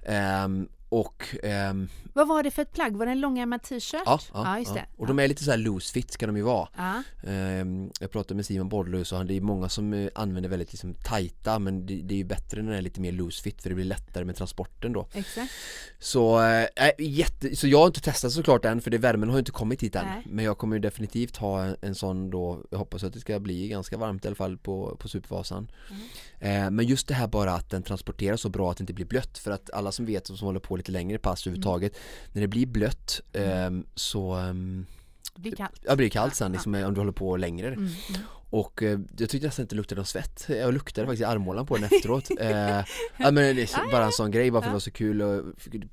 Ehm, 0.06 0.68
och 0.88 1.34
ehm, 1.42 1.88
Vad 2.12 2.28
var 2.28 2.42
det 2.42 2.50
för 2.50 2.62
ett 2.62 2.72
plagg? 2.72 2.96
Var 2.96 3.06
det 3.06 3.12
en 3.12 3.20
långärmad 3.20 3.62
t-shirt? 3.62 4.02
ja, 4.06 4.20
ja, 4.32 4.58
just 4.58 4.70
ja. 4.70 4.74
det. 4.74 4.86
och 4.96 5.06
de 5.06 5.18
är 5.18 5.28
lite 5.28 5.44
så 5.44 5.50
här 5.50 5.58
loose 5.58 5.92
fit 5.92 6.10
ska 6.10 6.26
de 6.26 6.36
ju 6.36 6.42
vara. 6.42 6.68
Ja. 6.76 7.02
Ehm, 7.30 7.90
Jag 8.00 8.10
pratade 8.10 8.34
med 8.34 8.46
Simon 8.46 8.68
Bordelös 8.68 9.12
och 9.12 9.18
han, 9.18 9.26
det 9.26 9.34
är 9.34 9.40
många 9.40 9.68
som 9.68 9.92
eh, 9.92 10.08
använder 10.14 10.50
väldigt 10.50 10.72
liksom 10.72 10.94
tajta 10.94 11.58
men 11.58 11.86
det, 11.86 11.94
det 12.02 12.14
är 12.14 12.18
ju 12.18 12.24
bättre 12.24 12.62
när 12.62 12.72
det 12.72 12.78
är 12.78 12.82
lite 12.82 13.00
mer 13.00 13.12
loose 13.12 13.42
fit 13.42 13.62
för 13.62 13.68
det 13.68 13.74
blir 13.74 13.84
lättare 13.84 14.24
med 14.24 14.36
transporten 14.36 14.92
då 14.92 15.06
Exakt. 15.12 15.52
Så, 15.98 16.42
äh, 16.42 16.90
jätte, 16.98 17.56
så 17.56 17.68
jag 17.68 17.78
har 17.78 17.86
inte 17.86 18.00
testat 18.00 18.32
såklart 18.32 18.64
än 18.64 18.80
för 18.80 18.90
det, 18.90 18.98
värmen 18.98 19.28
har 19.28 19.36
ju 19.36 19.40
inte 19.40 19.50
kommit 19.52 19.82
hit 19.82 19.96
än 19.96 20.06
Nej. 20.06 20.22
Men 20.26 20.44
jag 20.44 20.58
kommer 20.58 20.76
ju 20.76 20.80
definitivt 20.80 21.36
ha 21.36 21.64
en, 21.64 21.76
en 21.80 21.94
sån 21.94 22.30
då 22.30 22.62
Jag 22.70 22.78
hoppas 22.78 23.04
att 23.04 23.12
det 23.12 23.20
ska 23.20 23.40
bli 23.40 23.68
ganska 23.68 23.96
varmt 23.96 24.24
i 24.24 24.28
alla 24.28 24.34
fall 24.34 24.58
på, 24.58 24.96
på 25.00 25.08
Supervasan 25.08 25.70
Mm. 25.90 26.02
eh, 26.37 26.37
Men 26.40 26.80
just 26.86 27.08
det 27.08 27.14
här 27.14 27.26
bara 27.26 27.52
att 27.52 27.70
den 27.70 27.82
transporterar 27.82 28.36
så 28.36 28.48
bra 28.48 28.70
att 28.70 28.76
det 28.76 28.82
inte 28.82 28.92
blir 28.94 29.06
blött 29.06 29.38
För 29.38 29.50
att 29.50 29.70
alla 29.70 29.92
som 29.92 30.06
vet 30.06 30.26
som 30.26 30.36
håller 30.38 30.60
på 30.60 30.76
lite 30.76 30.92
längre 30.92 31.18
pass 31.18 31.46
överhuvudtaget 31.46 31.92
När 32.32 32.42
det 32.42 32.48
blir 32.48 32.66
blött 32.66 33.20
ehm, 33.32 33.86
så 33.94 34.32
ehm, 34.32 34.86
Det 35.34 35.40
blir 35.42 35.56
kallt. 35.56 35.80
Ja, 35.82 35.90
det 35.90 35.96
blir 35.96 36.08
kallt 36.08 36.34
sen 36.34 36.52
liksom, 36.52 36.74
om 36.74 36.94
du 36.94 37.00
håller 37.00 37.12
på 37.12 37.36
längre. 37.36 37.66
Mm, 37.68 37.78
mm. 37.78 38.20
och 38.50 38.82
eh, 38.82 38.98
jag 39.18 39.30
tyckte 39.30 39.46
nästan 39.46 39.62
inte 39.62 39.74
det 39.74 39.76
luktade 39.76 39.98
någon 39.98 40.06
svett. 40.06 40.44
Jag 40.48 40.74
luktade 40.74 41.06
faktiskt 41.06 41.20
i 41.22 41.24
armhålan 41.24 41.66
på 41.66 41.76
den 41.76 41.84
efteråt. 41.92 42.30
Eh, 42.40 42.84
Ja 43.18 43.30
men 43.30 43.66
så- 43.66 43.78
bara 43.92 44.04
en 44.04 44.12
sån 44.12 44.30
grej 44.30 44.50
bara 44.50 44.62
för 44.62 44.66
att 44.68 44.70
det 44.70 44.74
var 44.74 44.80
så 44.80 44.90
kul 44.90 45.22
och 45.22 45.44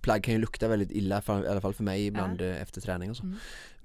plagg 0.02 0.24
kan 0.24 0.34
ju 0.34 0.40
lukta 0.40 0.68
väldigt 0.68 0.92
illa 0.92 1.22
för, 1.22 1.46
i 1.46 1.48
alla 1.48 1.62
fall 1.62 1.74
för 1.74 1.84
mig 1.84 2.06
ibland 2.06 2.42
eh, 2.42 2.62
efter 2.62 2.82
träning 2.82 3.10
och 3.10 3.18
så. 3.18 3.24
Mm. 3.24 3.38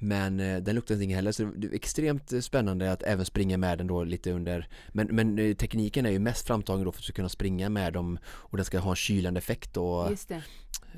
Men 0.03 0.41
eh, 0.41 0.59
den 0.63 0.75
luktar 0.75 0.95
ingenting 0.95 1.15
heller 1.15 1.33
så 1.33 1.45
det 1.45 1.67
är 1.67 1.75
extremt 1.75 2.45
spännande 2.45 2.93
att 2.93 3.03
även 3.03 3.25
springa 3.25 3.57
med 3.59 3.79
den 3.79 3.87
då 3.87 4.05
lite 4.05 4.33
under 4.33 4.69
Men, 4.89 5.07
men 5.07 5.39
eh, 5.39 5.55
tekniken 5.55 6.07
är 6.07 6.11
ju 6.11 6.19
mest 6.19 6.47
framtagen 6.47 6.85
då 6.85 6.93
för 6.93 6.99
att 6.99 7.03
du 7.03 7.05
ska 7.05 7.13
kunna 7.13 7.29
springa 7.29 7.69
med 7.69 7.93
dem 7.93 8.19
och 8.27 8.57
den 8.57 8.67
ska 8.67 8.79
ha 8.79 8.91
en 8.91 8.97
kylande 8.97 9.39
effekt 9.39 9.75
då 9.75 10.05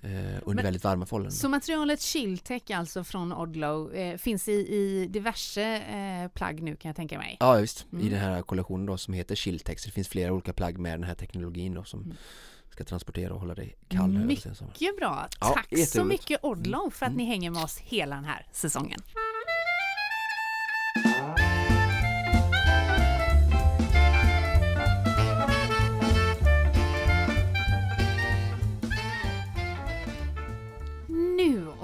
eh, 0.02 0.10
under 0.42 0.54
Men- 0.54 0.64
väldigt 0.64 0.84
varma 0.84 1.06
förhållanden. 1.06 1.32
Så 1.32 1.48
materialet 1.48 2.00
Chilltech 2.00 2.62
alltså 2.70 3.04
från 3.04 3.32
Odlow 3.32 3.94
eh, 3.94 4.16
finns 4.16 4.48
i, 4.48 4.52
i 4.52 5.06
diverse 5.10 5.82
plagg 6.34 6.62
nu 6.62 6.76
kan 6.76 6.88
jag 6.88 6.96
tänka 6.96 7.18
mig. 7.18 7.36
Ja 7.40 7.54
visst, 7.54 7.86
Mm. 7.92 8.06
i 8.06 8.10
den 8.10 8.18
här 8.20 8.42
kollektionen 8.42 8.86
då 8.86 8.96
som 8.98 9.14
heter 9.14 9.34
Chilltex. 9.34 9.84
Det 9.84 9.90
finns 9.90 10.08
flera 10.08 10.32
olika 10.32 10.52
plagg 10.52 10.78
med 10.78 10.92
den 10.92 11.04
här 11.04 11.14
teknologin 11.14 11.74
då 11.74 11.84
som 11.84 12.00
Mm. 12.02 12.16
Ska 12.72 12.84
transportera 12.84 13.34
och 13.34 13.40
hålla 13.40 13.54
dig 13.54 13.76
kall 13.88 14.08
Mycket 14.08 14.96
bra. 14.96 15.28
Ja, 15.40 15.46
Tack 15.54 15.66
så 15.68 15.76
jätteroligt. 15.78 16.22
mycket 16.22 16.44
Odlow 16.44 16.90
för 16.90 17.06
att 17.06 17.12
Mm. 17.12 17.16
ni 17.18 17.24
hänger 17.24 17.50
med 17.50 17.62
oss 17.64 17.78
hela 17.78 18.16
den 18.16 18.24
här 18.24 18.46
säsongen. 18.52 19.00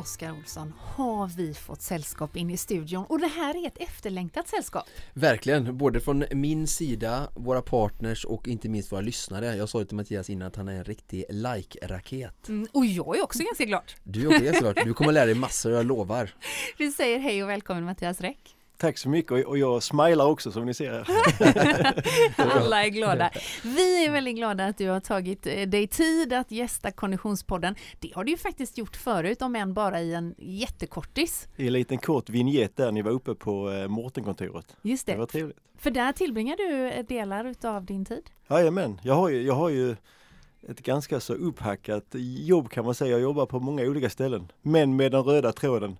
Oskar 0.09 0.33
Olsson, 0.33 0.73
har 0.79 1.27
vi 1.27 1.55
fått 1.55 1.83
sällskap 1.83 2.37
in 2.37 2.51
i 2.51 2.57
studion 2.57 3.05
och 3.09 3.21
det 3.21 3.27
här 3.27 3.65
är 3.65 3.67
ett 3.67 3.79
efterlängtat 3.79 4.49
sällskap. 4.49 4.85
Verkligen, 5.13 5.79
både 5.79 6.01
från 6.01 6.25
min 6.33 6.67
sida, 6.67 7.29
våra 7.35 7.63
partners 7.63 8.25
och 8.25 8.49
inte 8.49 8.69
minst 8.69 8.93
våra 8.93 9.01
lyssnare. 9.01 9.57
Jag 9.57 9.69
sa 9.69 9.79
ju 9.79 9.85
till 9.85 9.97
Mattias 9.97 10.31
innan 10.31 10.49
att 10.49 10.57
han 10.57 10.69
är 10.69 10.75
en 10.75 10.85
riktig 10.85 11.25
like-raket. 11.29 12.49
Mm, 12.49 12.69
och 12.73 12.87
jag 12.87 13.19
är 13.19 13.23
också 13.23 13.43
ganska 13.43 13.65
glad. 13.65 13.93
Du 14.03 14.23
är 14.23 14.27
också 14.27 14.45
jätteklart, 14.45 14.85
du 14.85 14.95
kommer 14.95 15.13
lära 15.13 15.27
dig 15.27 15.35
massor, 15.35 15.73
jag 15.73 15.87
lovar. 15.87 16.31
Vi 16.79 16.93
säger 16.93 17.19
hej 17.19 17.43
och 17.43 17.49
välkommen 17.49 17.85
Mattias 17.85 18.21
Räck. 18.21 18.58
Tack 18.81 18.99
så 18.99 19.09
mycket 19.09 19.47
och- 19.47 19.59
jag 19.59 19.83
smilar 19.83 20.27
också 20.27 20.53
som 20.53 20.67
ni 20.67 20.75
ser. 20.75 20.93
Alla 22.37 22.85
är 22.85 22.89
glada. 22.89 23.31
Vi 23.63 24.05
är 24.07 24.11
väldigt 24.13 24.37
glada 24.37 24.65
att 24.67 24.79
du 24.79 24.89
har 24.89 25.01
tagit 25.01 25.47
eh, 25.47 25.63
dig 25.69 25.87
tid 25.87 26.33
att 26.33 26.51
gästa 26.51 26.91
Konditionspodden. 26.91 27.75
Det 28.01 28.13
har 28.15 28.25
du 28.25 28.31
ju 28.31 28.37
faktiskt 28.37 28.79
gjort 28.79 28.97
förut, 28.97 29.43
om 29.43 29.57
än 29.57 29.75
bara 29.75 30.01
i 30.01 30.15
en 30.15 30.35
jättekortis. 30.39 31.49
I 31.57 31.67
en 31.67 31.73
liten 31.73 31.99
kort 31.99 32.29
vignett 32.29 32.77
där 32.77 32.93
ni 32.93 33.03
var 33.03 33.11
uppe 33.11 33.35
på 33.35 33.71
eh, 33.71 33.89
Mårtenkontoret. 33.89 34.77
Just 34.83 35.07
Det 35.07 35.13
det. 35.13 35.19
var 35.19 35.27
trevligt. 35.27 35.57
För 35.79 35.91
där 35.91 36.13
tillbringar 36.13 36.57
du 36.57 36.89
eh, 36.89 37.05
delar 37.05 37.45
utav 37.45 37.85
din 37.85 38.05
tid. 38.05 38.23
Jajamän, 38.51 39.01
jag 39.03 39.15
har 39.15 39.29
ju, 39.29 39.43
jag 39.43 39.55
har 39.55 39.69
ju 39.69 39.97
ett 40.69 40.81
ganska 40.83 41.21
så 41.21 41.35
upphackat 41.35 42.05
jobb 42.41 42.71
kan 42.71 42.85
man 42.85 42.95
säga. 42.95 43.11
Jag 43.11 43.21
jobbar 43.21 43.47
på 43.47 43.61
många 43.61 43.83
olika 43.83 44.11
ställen. 44.11 44.53
Men 44.63 44.97
med 44.97 45.13
den 45.13 45.23
röda 45.23 45.53
tråden, 45.53 45.99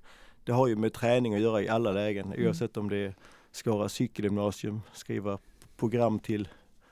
det 0.49 0.55
har 0.55 0.67
ju 0.67 0.77
med 0.77 0.93
träning 0.93 1.35
att 1.35 1.41
göra 1.41 1.63
i 1.63 1.69
alla 1.69 1.93
lägen. 1.93 2.35
Oavsett 2.39 2.77
om 2.77 2.89
det 2.89 2.97
är 2.97 3.15
Skara 3.53 3.89
cykelgymnasium, 3.89 4.81
skriva 4.93 5.39
program 5.77 6.19
till 6.19 6.49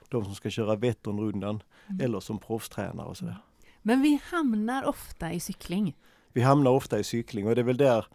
de 0.09 0.25
som 0.25 0.35
ska 0.35 0.51
köra 0.51 0.77
Vätternrundan 0.77 1.63
Mm. 1.89 2.01
eller 2.05 2.21
som 2.21 2.39
proffstränare 2.39 3.07
och 3.07 3.17
sådär. 3.17 3.37
Men 3.83 4.03
vi 4.03 4.21
hamnar 4.31 4.85
ofta 4.85 5.33
i 5.33 5.41
cykling. 5.41 5.97
Vi 6.33 6.41
hamnar 6.41 6.71
ofta 6.71 6.99
i 6.99 7.05
cykling 7.05 7.47
och 7.49 7.55
det 7.55 7.61
är 7.61 7.65
väl 7.65 7.77
där 7.77 8.07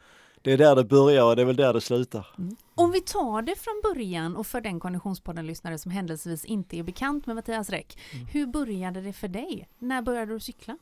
det 0.41 0.51
är 0.51 0.57
där 0.57 0.75
det 0.75 0.83
börjar 0.83 1.25
och 1.25 1.35
det 1.35 1.41
är 1.41 1.45
väl 1.45 1.55
där 1.55 1.73
det 1.73 1.81
slutar. 1.81 2.27
Om 2.75 2.91
vi 2.91 3.01
tar 3.01 3.41
det 3.41 3.55
från 3.55 3.81
början 3.83 4.35
och 4.35 4.47
för 4.47 4.61
den 4.61 4.79
Konditionspodden-lyssnare 4.79 5.77
som 5.77 5.91
händelsevis 5.91 6.45
inte 6.45 6.77
är 6.77 6.83
bekant 6.83 7.25
med 7.25 7.35
Mattias 7.35 7.69
Räck. 7.69 7.97
Hur 8.31 8.45
började 8.47 9.01
det 9.01 9.13
för 9.13 9.27
dig? 9.27 9.67
När 9.79 10.01
började 10.01 10.33
du 10.33 10.39
cykla? 10.39 10.77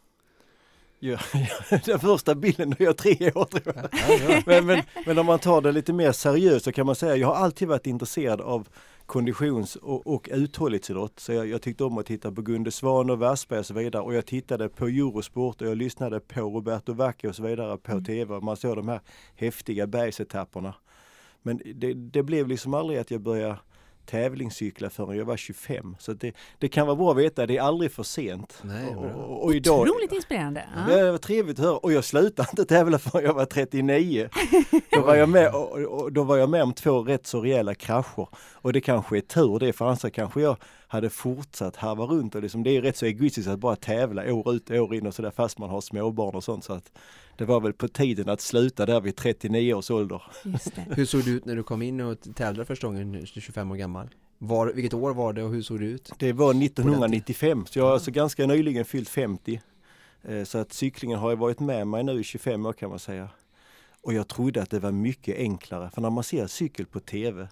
Ja, 1.00 1.18
den 1.86 2.00
första 2.00 2.36
bilden 2.36 2.70
då 2.70 2.76
jag 2.80 2.90
är 2.90 2.94
tre 2.94 3.32
år 3.32 3.46
tror 3.46 3.76
jag. 3.76 4.44
Men, 4.46 4.66
men, 4.66 4.84
men 5.06 5.18
om 5.18 5.26
man 5.26 5.40
tar 5.40 5.62
det 5.62 5.72
lite 5.72 5.94
mer 5.94 6.12
seriöst 6.12 6.66
så 6.66 6.72
kan 6.72 6.86
man 6.86 6.96
säga 6.96 7.16
jag 7.16 7.28
har 7.28 7.36
alltid 7.36 7.68
varit 7.68 7.88
intresserad 7.88 8.42
av 8.42 8.68
konditions 9.06 9.76
och, 9.76 10.08
och 10.08 10.30
uthållighetsidrott. 10.32 11.20
Så 11.20 11.34
jag, 11.34 11.48
jag 11.48 11.62
tyckte 11.62 11.84
om 11.84 11.98
att 11.98 12.06
titta 12.06 12.32
på 12.32 12.42
Gunde 12.42 12.72
Svan 12.72 13.10
och 13.10 13.20
Wassberg 13.20 13.60
och 13.60 13.66
så 13.66 13.74
vidare 13.74 14.04
och 14.04 14.14
jag 14.14 14.26
tittade 14.26 14.70
på 14.70 14.86
Eurosport 14.88 15.62
och 15.62 15.68
jag 15.68 15.78
lyssnade 15.78 16.20
på 16.20 16.42
Roberto 16.42 16.94
Vacchi 16.94 17.28
och 17.28 17.36
så 17.36 17.44
vidare 17.44 17.78
på 17.78 18.02
TV. 18.02 18.36
och 18.36 18.44
Man 18.44 18.58
såg 18.58 18.76
de 18.76 18.88
här 18.88 19.02
häftiga 19.36 19.88
bergsetapperna. 19.88 20.74
Men 21.42 21.62
det, 21.76 21.94
det 21.94 22.24
blev 22.24 22.48
liksom 22.48 22.74
aldrig 22.74 23.00
att 23.00 23.12
jag 23.12 23.22
började 23.22 23.58
tävlingscykla 24.10 24.90
förrän 24.90 25.18
jag 25.18 25.26
var 25.26 25.38
25. 25.38 25.96
Så 26.00 26.14
det, 26.14 26.36
det 26.58 26.68
kan 26.68 26.88
vara 26.88 26.96
bra 26.96 27.12
att 27.12 27.18
veta, 27.18 27.46
det 27.46 27.58
är 27.58 27.62
aldrig 27.62 27.92
för 27.92 28.04
sent. 28.04 28.60
Nej, 28.62 28.88
och, 28.96 29.06
och, 29.06 29.44
och 29.44 29.56
idag, 29.56 29.80
Otroligt 29.80 30.12
inspirerande. 30.12 30.64
Ja. 30.76 30.96
det 30.96 31.12
var 31.12 31.18
trevligt 31.18 31.60
att 31.60 31.66
höra 31.66 31.78
och 31.78 31.94
jag 31.94 32.04
slutade 32.04 32.50
inte 32.52 32.66
tävla 32.66 33.00
förrän 33.00 33.26
jag 33.26 33.34
var 33.34 33.46
39. 33.46 34.30
Då 34.92 35.02
var 35.02 35.16
jag 35.16 35.30
med, 35.30 35.56
och, 35.56 35.78
och, 35.78 36.12
då 36.12 36.24
var 36.24 36.38
jag 36.38 36.50
med 36.50 36.64
om 36.64 36.74
två 36.74 37.04
rätt 37.04 37.28
så 37.28 37.42
rejäla 37.42 37.76
krascher. 37.76 38.28
Och 38.54 38.74
det 38.74 38.82
kanske 38.82 39.18
är 39.18 39.22
tur 39.22 39.60
det, 39.60 39.74
för 39.74 39.86
annars 39.86 40.14
kanske 40.14 40.42
jag 40.42 40.58
hade 40.88 41.10
fortsatt 41.10 41.76
harva 41.76 42.04
runt 42.04 42.36
och 42.36 42.42
liksom, 42.42 42.64
det 42.64 42.78
är 42.78 42.82
rätt 42.82 42.98
så 42.98 43.06
egoistiskt 43.06 43.50
att 43.50 43.60
bara 43.60 43.76
tävla 43.76 44.34
år 44.34 44.54
ut 44.54 44.70
och 44.70 44.76
år 44.76 44.96
in 44.96 45.08
och 45.08 45.16
sådär 45.16 45.32
fast 45.32 45.60
man 45.60 45.70
har 45.70 45.82
småbarn 45.82 46.36
och 46.36 46.44
sånt. 46.44 46.64
Så 46.64 46.74
att 46.74 46.92
det 47.40 47.46
var 47.46 47.60
väl 47.62 47.74
på 47.74 47.88
tiden 47.88 48.30
att 48.30 48.42
sluta 48.42 48.86
där 48.86 49.02
vid 49.02 49.16
39 49.16 49.74
års 49.74 49.92
ålder. 49.92 50.22
Just 50.44 50.76
det. 50.76 50.86
Hur 50.96 51.06
såg 51.06 51.24
du 51.24 51.32
ut 51.32 51.46
när 51.46 51.56
du 51.56 51.64
kom 51.64 51.82
in 51.82 52.02
och 52.02 52.18
tävlade 52.36 52.66
första 52.66 52.88
gången, 52.88 53.26
25 53.26 53.72
år 53.72 53.76
gammal? 53.76 54.10
Var, 54.38 54.68
vilket 54.68 54.94
år 54.94 55.14
var 55.14 55.34
det 55.34 55.44
och 55.44 55.52
hur 55.52 55.62
såg 55.62 55.80
det 55.80 55.86
ut? 55.86 56.12
Det 56.20 56.34
var 56.34 56.64
1995, 56.64 57.66
så 57.66 57.80
jag 57.80 57.86
har 57.86 57.94
alltså 57.94 58.12
ganska 58.12 58.46
nyligen 58.46 58.86
fyllt 58.86 59.10
50. 59.10 59.62
Eh, 60.24 60.44
Så 60.44 60.58
att 60.58 60.74
cyklingen 60.74 61.20
har 61.20 61.30
ju 61.30 61.36
varit 61.36 61.60
med 61.60 61.88
mig 61.88 62.04
nu 62.04 62.20
i 62.20 62.24
25 62.24 62.66
år 62.66 62.74
kan 62.74 62.90
man 62.90 63.00
säga. 63.00 63.30
Och 64.02 64.14
jag 64.14 64.28
trodde 64.28 64.62
att 64.62 64.70
det 64.70 64.80
var 64.80 64.92
mycket 64.92 65.38
enklare, 65.38 65.90
för 65.94 66.02
när 66.02 66.10
man 66.10 66.24
ser 66.24 66.48
cykel 66.48 66.86
på 66.86 67.00
TV 67.00 67.48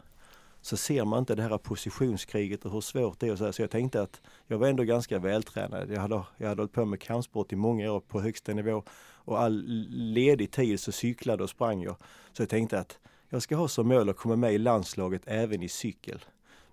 så 0.62 0.78
ser 0.78 1.06
man 1.06 1.20
inte 1.20 1.36
det 1.36 1.42
här 1.44 1.58
positionskriget 1.58 2.66
och 2.66 2.72
hur 2.72 2.82
svårt 2.82 3.20
det 3.20 3.28
är. 3.28 3.32
och 3.32 3.38
Så, 3.38 3.46
här. 3.46 3.52
så 3.52 3.62
jag 3.62 3.72
tänkte 3.72 4.02
att 4.02 4.22
jag 4.48 4.58
var 4.58 4.68
ändå 4.68 4.84
ganska 4.84 5.20
vältränad. 5.20 5.92
Jag 5.92 6.02
hade, 6.02 6.22
jag 6.38 6.48
hade 6.48 6.62
hållit 6.62 6.74
på 6.74 6.86
med 6.86 7.02
kampsport 7.02 7.54
i 7.54 7.56
många 7.56 7.92
år 7.92 8.00
på 8.00 8.22
högsta 8.22 8.54
nivå 8.54 8.84
och 9.28 9.42
all 9.42 9.64
ledig 9.90 10.52
tid 10.52 10.80
så 10.80 10.92
cyklade 10.92 11.44
och 11.44 11.50
sprang 11.50 11.82
jag. 11.82 11.96
Så 12.34 12.42
jag 12.42 12.50
tänkte 12.50 12.80
att 12.80 12.98
jag 13.30 13.42
ska 13.42 13.56
ha 13.56 13.68
som 13.68 13.88
mål 13.88 14.10
att 14.10 14.18
komma 14.18 14.36
med 14.36 14.54
i 14.54 14.58
landslaget 14.58 15.22
även 15.26 15.64
i 15.64 15.70
cykel. 15.70 16.20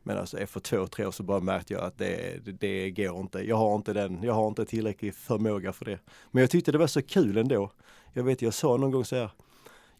Men 0.02 0.18
alltså 0.18 0.38
efter 0.38 0.61
två, 0.61 0.87
tre 0.87 1.06
år 1.06 1.11
så 1.11 1.23
bara 1.23 1.40
märkte 1.40 1.75
jag 1.75 1.84
att 1.84 1.99
det, 1.99 2.44
det, 2.44 2.52
det 2.52 2.90
går 2.90 3.20
inte. 3.20 3.38
Jag 3.38 3.56
har 3.56 3.75
inte 3.75 3.92
den, 3.92 4.23
jag 4.23 4.34
har 4.34 4.49
inte 4.49 4.64
tillräcklig 4.64 5.14
förmåga 5.14 5.73
för 5.73 5.84
det. 5.84 5.99
Men 6.30 6.40
jag 6.40 6.50
tyckte 6.50 6.73
det 6.73 6.78
var 6.78 6.87
så 6.87 7.02
kul 7.02 7.37
ändå. 7.37 7.70
Jag 8.12 8.25
vet, 8.25 8.42
jag 8.42 8.54
sa 8.54 8.76
någon 8.76 8.90
gång 8.90 9.04
så 9.04 9.16
här. 9.16 9.30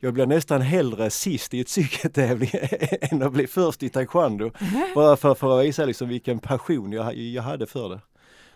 Jag 0.00 0.14
blir 0.14 0.26
nästan 0.26 0.61
hellre 0.61 1.11
sist 1.11 1.54
i 1.54 1.61
ett 1.61 1.68
cykeltävling 1.68 2.50
än 3.00 3.23
att 3.23 3.32
bli 3.32 3.46
först 3.46 3.82
i 3.82 3.88
taekwondo. 3.88 4.50
Bara 4.94 5.16
för, 5.16 5.34
för 5.34 5.58
att 5.58 5.66
visa 5.66 5.84
liksom 5.84 6.08
vilken 6.08 6.38
passion 6.38 6.92
jag, 6.92 7.14
jag 7.14 7.42
hade 7.42 7.66
för 7.66 7.88
det. 7.88 8.00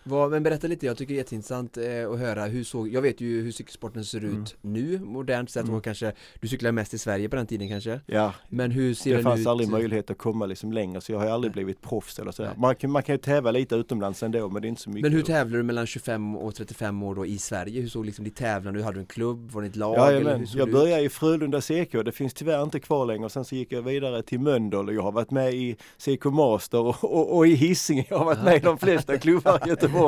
Vad, 0.09 0.31
men 0.31 0.43
berätta 0.43 0.67
lite, 0.67 0.85
jag 0.85 0.97
tycker 0.97 1.13
det 1.13 1.15
är 1.15 1.23
jätteintressant 1.23 1.77
eh, 1.77 2.11
att 2.11 2.19
höra 2.19 2.45
hur 2.45 2.63
såg, 2.63 2.87
jag 2.89 3.01
vet 3.01 3.21
ju 3.21 3.41
hur 3.41 3.51
cykelsporten 3.51 4.05
ser 4.05 4.19
Mm. 4.19 4.41
ut 4.41 4.55
nu 4.61 4.99
modernt 4.99 5.49
sett 5.49 5.67
Mm. 5.67 5.81
kanske, 5.81 6.11
du 6.39 6.47
cyklar 6.47 6.71
mest 6.71 6.93
i 6.93 6.97
Sverige 6.97 7.29
på 7.29 7.35
den 7.35 7.47
tiden 7.47 7.69
kanske? 7.69 7.99
Ja, 8.05 8.33
Men 8.49 8.71
hur 8.71 8.93
ser 8.93 9.17
det 9.17 9.23
fanns 9.23 9.39
ut? 9.41 9.47
aldrig 9.47 9.69
möjlighet 9.69 10.11
att 10.11 10.17
komma 10.17 10.45
liksom 10.45 10.73
längre 10.73 11.01
så 11.01 11.11
jag 11.11 11.19
har 11.19 11.27
aldrig 11.27 11.49
Nej. 11.55 11.63
blivit 11.63 11.81
proffs 11.81 12.19
eller 12.19 12.31
sådär. 12.31 12.53
Man 12.57 12.75
kan, 12.75 12.91
man 12.91 13.03
kan 13.03 13.13
ju 13.15 13.19
tävla 13.19 13.51
lite 13.51 13.75
utomlands 13.75 14.23
ändå 14.23 14.49
men 14.49 14.61
det 14.61 14.67
är 14.67 14.69
inte 14.69 14.81
så 14.81 14.89
mycket. 14.89 15.01
Men 15.03 15.11
hur 15.11 15.21
tävlar 15.21 15.57
du 15.57 15.63
mellan 15.63 15.87
25 15.87 16.35
och 16.37 16.55
35 16.55 17.03
år 17.03 17.15
då 17.15 17.25
i 17.25 17.37
Sverige? 17.37 17.81
Hur 17.81 17.89
såg 17.89 18.05
liksom 18.05 18.25
ditt 18.25 18.35
tävlande, 18.35 18.83
hade 18.83 18.95
du 18.97 18.99
en 18.99 19.05
klubb, 19.05 19.51
var 19.51 19.61
det 19.61 19.67
ett 19.67 19.75
lag? 19.75 20.13
eller 20.15 20.37
hur 20.37 20.45
såg 20.45 20.61
jag 20.61 20.67
ut? 20.67 20.73
började 20.73 21.01
i 21.03 21.09
Frölunda 21.09 21.61
CK, 21.61 21.91
det 22.05 22.11
finns 22.11 22.33
tyvärr 22.33 22.63
inte 22.63 22.79
kvar 22.79 23.05
längre. 23.05 23.25
Och 23.25 23.31
sen 23.31 23.45
så 23.45 23.55
gick 23.55 23.71
jag 23.71 23.81
vidare 23.81 24.23
till 24.23 24.39
Mölndal 24.39 24.87
och 24.87 24.93
jag 24.93 25.01
har 25.01 25.11
varit 25.11 25.31
med 25.31 25.53
i 25.53 25.75
CK 25.97 26.25
Master 26.25 26.79
och, 26.79 27.03
och, 27.03 27.37
och 27.37 27.47
i 27.47 27.53
Hisingen. 27.53 28.05
Jag 28.09 28.17
har 28.17 28.25
varit 28.25 28.43
med 28.43 28.55
i 28.55 28.59
de 28.59 28.77
flesta 28.77 29.17
klubbar 29.23 29.61
i 29.65 29.69
Göteborg. 29.69 29.98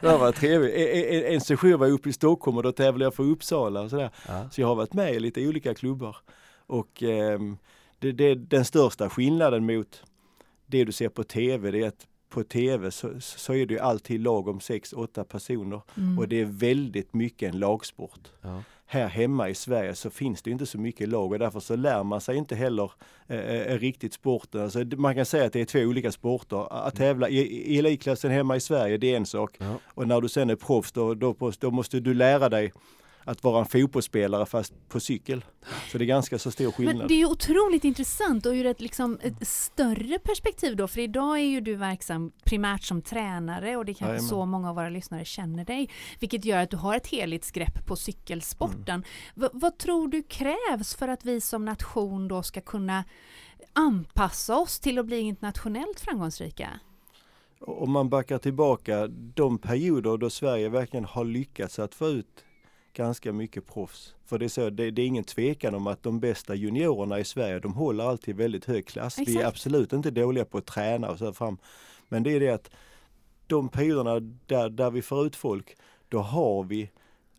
Det 0.00 0.08
har 0.08 0.18
varit 0.18 0.36
trevligt. 0.36 0.74
En, 0.74 1.16
en, 1.18 1.34
en 1.34 1.40
session 1.40 1.78
var 1.78 1.86
jag 1.86 1.94
uppe 1.94 2.08
i 2.08 2.12
Stockholm 2.12 2.56
och 2.56 2.62
då 2.62 2.72
tävlade 2.72 3.04
jag 3.04 3.14
för 3.14 3.22
Uppsala 3.22 3.80
och 3.80 3.90
sådär. 3.90 4.10
Ja. 4.28 4.50
Så 4.50 4.60
jag 4.60 4.68
har 4.68 4.74
varit 4.74 4.94
med 4.94 5.14
i 5.14 5.20
lite 5.20 5.48
olika 5.48 5.74
klubbar. 5.74 6.16
Och 6.66 7.02
ehm, 7.02 7.56
det, 7.98 8.12
det, 8.12 8.34
den 8.34 8.64
största 8.64 9.10
skillnaden 9.10 9.66
mot 9.66 10.02
det 10.66 10.84
du 10.84 10.92
ser 10.92 11.08
på 11.08 11.24
TV, 11.24 11.70
det 11.70 11.82
är 11.82 11.88
att 11.88 12.06
på 12.28 12.42
TV 12.42 12.90
så, 12.90 13.20
så 13.20 13.52
är 13.54 13.66
det 13.66 13.74
ju 13.74 13.80
alltid 13.80 14.20
lag 14.20 14.48
om 14.48 14.60
sex, 14.60 14.92
åtta 14.92 15.24
personer 15.24 15.80
Mm. 15.96 16.18
och 16.18 16.28
det 16.28 16.40
är 16.40 16.44
väldigt 16.44 17.14
mycket 17.14 17.52
en 17.54 17.58
lagsport 17.58 18.28
Ja. 18.42 18.62
Här 18.86 19.08
hemma 19.08 19.48
i 19.48 19.54
Sverige 19.54 19.94
så 19.94 20.10
finns 20.10 20.42
det 20.42 20.50
inte 20.50 20.66
så 20.66 20.78
mycket 20.78 21.08
lag 21.08 21.32
och 21.32 21.38
därför 21.38 21.60
så 21.60 21.76
lär 21.76 22.02
man 22.04 22.20
sig 22.20 22.36
inte 22.36 22.54
heller 22.54 22.90
eh, 23.26 23.38
eh, 23.38 23.78
riktigt 23.78 24.12
sporten. 24.12 24.62
Alltså, 24.62 24.84
man 24.96 25.14
kan 25.14 25.26
säga 25.26 25.44
att 25.44 25.52
det 25.52 25.60
är 25.60 25.64
två 25.64 25.78
olika 25.78 26.12
sporter. 26.12 26.86
Att 26.86 26.96
tävla 26.96 27.28
i, 27.28 27.78
elitklassen 27.78 28.30
hemma 28.30 28.56
i 28.56 28.60
Sverige 28.60 28.96
det 28.96 29.12
är 29.12 29.16
en 29.16 29.26
sak 29.26 29.56
Ja. 29.58 29.74
och 29.94 30.08
när 30.08 30.20
du 30.20 30.28
sen 30.28 30.50
är 30.50 30.56
proffs 30.56 30.92
då, 30.92 31.14
då, 31.14 31.52
då 31.58 31.70
måste 31.70 32.00
du 32.00 32.14
lära 32.14 32.48
dig 32.48 32.72
att 33.26 33.44
vara 33.44 33.60
en 33.60 33.66
fotbollsspelare 33.66 34.46
fast 34.46 34.88
på 34.88 35.00
cykel. 35.00 35.44
Så 35.92 35.98
det 35.98 36.04
är 36.04 36.06
ganska 36.06 36.38
så 36.38 36.50
stor 36.50 36.72
skillnad. 36.72 36.96
Men 36.96 37.08
det 37.08 37.14
är 37.14 37.18
ju 37.18 37.26
otroligt 37.26 37.84
intressant 37.84 38.46
och 38.46 38.52
ur 38.52 38.66
ett, 38.66 38.80
liksom, 38.80 39.18
ett 39.22 39.48
större 39.48 40.18
perspektiv 40.18 40.76
då, 40.76 40.88
för 40.88 41.00
idag 41.00 41.38
är 41.38 41.44
ju 41.44 41.60
du 41.60 41.74
verksam 41.74 42.32
primärt 42.44 42.82
som 42.82 43.02
tränare 43.02 43.76
och 43.76 43.84
det 43.84 43.92
är 43.92 43.94
kanske 43.94 44.12
Jajamän. 44.12 44.28
så 44.28 44.46
många 44.46 44.68
av 44.68 44.74
våra 44.76 44.88
lyssnare 44.88 45.24
känner 45.24 45.64
dig, 45.64 45.90
vilket 46.20 46.44
gör 46.44 46.58
att 46.58 46.70
du 46.70 46.76
har 46.76 46.96
ett 46.96 47.06
helhetsgrepp 47.06 47.86
på 47.86 47.96
cykelsporten. 47.96 48.88
Mm. 48.88 49.02
V- 49.34 49.48
vad 49.52 49.78
tror 49.78 50.08
du 50.08 50.22
krävs 50.22 50.94
för 50.94 51.08
att 51.08 51.24
vi 51.24 51.40
som 51.40 51.64
nation 51.64 52.28
då 52.28 52.42
ska 52.42 52.60
kunna 52.60 53.04
anpassa 53.72 54.56
oss 54.56 54.80
till 54.80 54.98
att 54.98 55.06
bli 55.06 55.18
internationellt 55.18 56.00
framgångsrika? 56.00 56.68
Om 57.60 57.90
man 57.90 58.08
backar 58.08 58.38
tillbaka 58.38 59.06
de 59.08 59.58
perioder 59.58 60.16
då 60.16 60.30
Sverige 60.30 60.68
verkligen 60.68 61.04
har 61.04 61.24
lyckats 61.24 61.78
att 61.78 61.94
få 61.94 62.08
ut 62.08 62.44
ganska 62.96 63.32
mycket 63.32 63.66
proffs. 63.66 64.14
För 64.24 64.38
det 64.38 64.44
är, 64.44 64.48
så, 64.48 64.70
det, 64.70 64.90
det 64.90 65.02
är 65.02 65.06
ingen 65.06 65.24
tvekan 65.24 65.74
om 65.74 65.86
att 65.86 66.02
de 66.02 66.20
bästa 66.20 66.54
juniorerna 66.54 67.18
i 67.18 67.24
Sverige, 67.24 67.58
de 67.58 67.74
håller 67.74 68.04
alltid 68.04 68.36
väldigt 68.36 68.64
hög 68.64 68.86
klass. 68.86 69.18
Vi 69.18 69.22
är 69.22 69.28
Exakt. 69.28 69.46
absolut 69.46 69.92
inte 69.92 70.10
dåliga 70.10 70.44
på 70.44 70.58
att 70.58 70.66
träna 70.66 71.10
och 71.10 71.18
så 71.18 71.32
fram. 71.32 71.58
Men 72.08 72.22
det 72.22 72.30
är 72.30 72.40
det 72.40 72.48
att 72.50 72.70
de 73.46 73.68
perioderna 73.68 74.20
där, 74.46 74.68
där 74.70 74.90
vi 74.90 75.02
får 75.02 75.26
ut 75.26 75.36
folk, 75.36 75.76
då 76.08 76.18
har 76.18 76.64
vi 76.64 76.90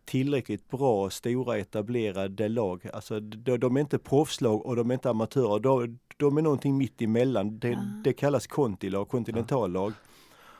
tillräckligt 0.05 0.69
bra, 0.69 1.09
stora 1.09 1.57
etablerade 1.57 2.47
lag. 2.49 2.87
Alltså 2.93 3.19
de, 3.19 3.57
de 3.57 3.77
är 3.77 3.81
inte 3.81 3.97
proffslag 3.99 4.65
och 4.65 4.75
de 4.75 4.89
är 4.89 4.93
inte 4.93 5.09
amatörer. 5.09 5.59
De, 5.59 5.99
de 6.17 6.37
är 6.37 6.41
någonting 6.41 6.77
mitt 6.77 7.01
emellan. 7.01 7.59
Det, 7.59 7.73
Ah. 7.75 8.01
det 8.03 8.13
kallas 8.13 8.47
kontilag, 8.47 9.09
kontinentallag. 9.09 9.93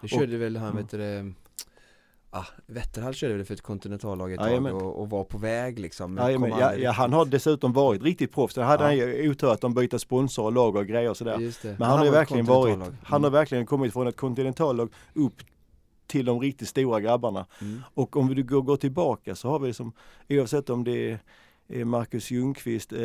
Det 0.02 0.08
körde 0.08 0.38
väl 0.38 0.56
Mm. 0.56 0.62
han, 0.68 0.76
vet 0.78 0.90
du 0.90 0.98
det, 0.98 1.34
ah, 2.40 2.46
Wetterhall 2.66 3.14
körde 3.14 3.34
väl 3.34 3.46
för 3.46 3.54
ett 3.54 3.62
kontinentallag 3.62 4.34
ett 4.34 4.40
tag 4.40 4.66
och, 4.76 5.00
och 5.02 5.10
var 5.10 5.24
på 5.24 5.38
väg 5.38 5.80
liksom. 5.80 6.18
ja, 6.18 6.76
ja, 6.76 6.92
han 6.92 7.14
har 7.14 7.26
dessutom 7.26 7.74
varit 7.74 8.04
riktigt 8.04 8.32
proffs. 8.34 8.54
Sen 8.54 8.64
hade 8.64 8.84
Ja. 8.84 8.88
han 8.88 8.98
ju 8.98 9.30
otur 9.30 9.52
att 9.52 9.62
de 9.62 9.74
byter 9.74 9.98
sponsor 9.98 10.46
och 10.46 10.52
lag 10.52 10.76
och 10.76 10.88
grejer 10.88 11.10
och 11.10 11.18
sådär. 11.18 11.38
Men 11.78 11.88
han, 11.90 11.98
har 11.98 12.06
ju 12.06 12.12
verkligen 12.12 12.46
varit, 12.46 12.62
kontinentallag. 12.74 12.98
han 13.04 13.22
har 13.24 13.30
Mm. 13.30 13.40
verkligen 13.40 13.66
kommit 13.66 13.94
från 13.94 14.08
ett 14.08 14.18
kontinentallag 14.18 14.90
upp 15.14 15.36
till 16.08 16.26
de 16.26 16.40
riktigt 16.40 16.68
stora 16.68 17.00
grabbarna. 17.00 17.46
Mm. 17.62 17.82
Och 17.94 18.18
om 18.18 18.28
vi 18.28 18.42
går, 18.42 18.62
går 18.62 18.78
tillbaka 18.78 19.36
så 19.36 19.50
har 19.50 19.60
vi 19.60 19.74
som, 19.74 19.92
oavsett 20.30 20.70
om 20.70 20.84
det 20.84 21.20
är 21.70 21.86
Marcus 21.86 22.32
Ljungqvist, 22.32 22.94
eh, 22.94 22.98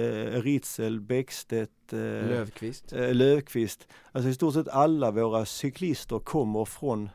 Ritzel, 0.42 1.00
Bäckstedt, 1.00 1.92
eh, 1.92 1.98
Lövqvist. 1.98 2.92
eh, 2.92 3.14
Löfqvist. 3.14 3.88
Alltså 4.12 4.28
i 4.28 4.34
stort 4.34 4.54
sett 4.54 4.68
alla 4.68 5.10
våra 5.10 5.44
cyklister 5.44 6.18
kommer 6.18 6.64
från 6.64 7.08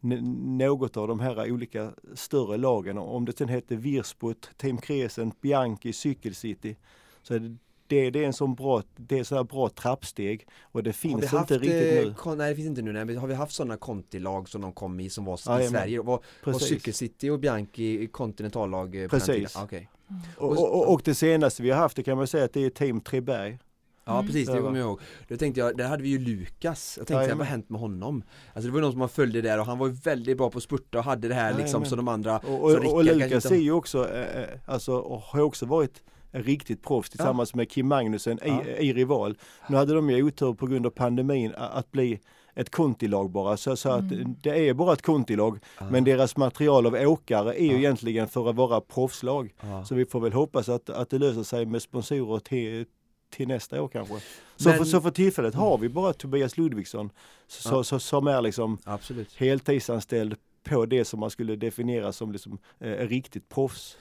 något 0.00 0.96
av 0.96 1.08
de 1.08 1.20
här 1.20 1.52
olika 1.52 1.92
större 2.14 2.56
lagen. 2.56 2.98
Om 2.98 3.24
det 3.24 3.38
sen 3.38 3.48
heter 3.48 3.76
Virsput, 3.76 4.50
Team 4.56 4.78
Crescent, 4.78 5.40
Bianchi, 5.40 5.92
Cykel 5.92 6.34
City. 6.34 6.76
Så 7.22 7.34
är 7.34 7.38
det, 7.38 7.56
det, 7.86 8.10
det 8.10 8.22
är 8.22 8.26
en 8.26 8.32
sån 8.32 8.54
bra, 8.54 8.82
det 8.96 9.18
är 9.18 9.24
så 9.24 9.36
här 9.36 9.44
bra 9.44 9.68
trappsteg 9.68 10.46
och 10.62 10.82
det 10.82 10.92
finns 10.92 11.24
haft, 11.26 11.50
inte 11.50 11.64
riktigt 11.64 11.98
eh, 11.98 12.08
nu. 12.08 12.14
kon- 12.14 12.38
nej 12.38 12.50
det 12.50 12.56
finns 12.56 12.68
inte 12.68 12.82
nu, 12.82 12.92
nej, 12.92 13.04
men 13.04 13.16
har 13.16 13.28
vi 13.28 13.34
haft 13.34 13.52
sådana 13.52 13.76
kontilag 13.76 14.48
som 14.48 14.60
de 14.60 14.72
kom 14.72 15.00
i 15.00 15.10
som 15.10 15.24
var 15.24 15.34
i 15.34 15.38
Jajamän. 15.46 15.70
Sverige? 15.70 15.98
Var, 15.98 16.04
var 16.04 16.22
Precis. 16.42 16.68
Cykel 16.68 16.94
City 16.94 17.30
och 17.30 17.38
Bianchi 17.38 18.06
kontinentallag 18.06 19.02
eh? 19.02 19.08
Precis. 19.08 19.56
Ah, 19.56 19.64
okej. 19.64 19.90
Och, 20.36 20.50
och, 20.50 20.92
och 20.92 21.02
det 21.04 21.14
senaste 21.14 21.62
vi 21.62 21.70
har 21.70 21.78
haft 21.78 21.96
det 21.96 22.02
kan 22.02 22.16
man 22.16 22.26
säga 22.26 22.44
att 22.44 22.52
det 22.52 22.64
är 22.64 22.70
Team 22.70 23.00
Treberg. 23.00 23.58
Ja 24.08 24.14
Mm. 24.14 24.26
precis, 24.26 24.46
det 24.48 24.54
Ja, 24.56 24.62
kommer 24.62 24.78
jag 24.78 24.86
ihåg. 24.86 25.00
Då 25.28 25.36
tänkte 25.36 25.60
jag, 25.60 25.76
där 25.76 25.88
hade 25.88 26.02
vi 26.02 26.08
ju 26.08 26.18
Lukas. 26.18 26.94
Jag 26.98 27.06
tänkte, 27.06 27.14
Jajamän. 27.14 27.38
vad 27.38 27.46
har 27.46 27.50
hänt 27.50 27.68
med 27.70 27.80
honom? 27.80 28.22
Alltså 28.54 28.68
det 28.68 28.74
var 28.74 28.80
någon 28.80 28.92
som 28.92 28.98
man 28.98 29.08
följde 29.08 29.40
där 29.40 29.60
och 29.60 29.66
han 29.66 29.78
var 29.78 29.86
ju 29.86 29.92
väldigt 29.92 30.36
bra 30.38 30.50
på 30.50 30.58
att 30.58 30.64
spurta 30.64 30.98
och 30.98 31.04
hade 31.04 31.28
det 31.28 31.34
här 31.34 31.50
liksom 31.50 31.66
Jajamän. 31.66 31.88
som 31.88 31.96
de 31.96 32.08
andra. 32.08 32.38
Och, 32.38 32.54
och, 32.54 32.62
och 32.64 33.04
Rickard 33.04 33.16
Lukas 33.18 33.44
är 33.50 33.56
ju 33.56 33.72
också, 33.72 34.08
eh, 34.14 34.42
eh, 34.42 34.48
alltså, 34.66 34.92
och 34.96 35.20
har 35.20 35.40
också 35.40 35.66
varit 35.66 36.02
en 36.30 36.42
riktigt 36.42 36.82
proffs 36.82 37.10
tillsammans 37.10 37.54
med 37.54 37.70
Kim 37.70 37.88
Magnussen 37.88 38.38
Ja. 38.44 38.62
i, 38.78 38.88
i 38.88 38.92
Rival. 38.92 39.38
Nu 39.68 39.76
hade 39.76 39.94
de 39.94 40.10
ju 40.10 40.22
otur 40.22 40.54
på 40.54 40.66
grund 40.66 40.86
av 40.86 40.90
pandemin 40.90 41.52
att 41.56 41.90
bli 41.92 42.20
ett 42.54 42.70
kontilag 42.70 43.30
bara, 43.30 43.56
så, 43.56 43.76
så 43.76 43.90
att 43.90 44.12
Mm. 44.12 44.34
det 44.42 44.68
är 44.68 44.74
bara 44.74 44.92
ett 44.92 45.02
kontilag. 45.02 45.58
Ah, 45.78 45.84
Men 45.90 46.04
deras 46.04 46.36
material 46.36 46.86
av 46.86 46.94
åkare 46.94 47.60
är 47.60 47.64
ju 47.64 47.72
Ja. 47.72 47.78
egentligen 47.78 48.28
för 48.28 48.50
att 48.50 48.56
vara 48.56 48.80
proffslag. 48.80 49.54
ah. 49.60 49.84
Så 49.84 49.94
vi 49.94 50.04
får 50.04 50.20
väl 50.20 50.32
hoppas 50.32 50.68
att, 50.68 50.90
att 50.90 51.10
det 51.10 51.18
löser 51.18 51.42
sig 51.42 51.66
med 51.66 51.82
sponsorer 51.82 52.38
till, 52.38 52.86
till 53.30 53.48
nästa 53.48 53.82
år 53.82 53.88
kanske. 53.88 54.14
Så, 54.56 54.68
Men- 54.68 54.78
för, 54.78 54.84
så 54.84 55.00
för 55.00 55.10
tillfället 55.10 55.54
har 55.54 55.78
vi 55.78 55.88
bara 55.88 56.12
Tobias 56.12 56.56
Ludvigsson 56.56 57.10
så, 57.46 57.68
Ja. 57.74 57.84
så, 57.84 57.98
som 57.98 58.26
är 58.26 58.42
liksom 58.42 58.78
Absolut. 58.84 59.34
heltidsanställd 59.36 60.36
på 60.64 60.86
det 60.86 61.04
som 61.04 61.20
man 61.20 61.30
skulle 61.30 61.56
definiera 61.56 62.12
som 62.12 62.32
liksom, 62.32 62.58
eh, 62.80 62.90
riktigt 62.92 63.48
proffs. 63.48 63.96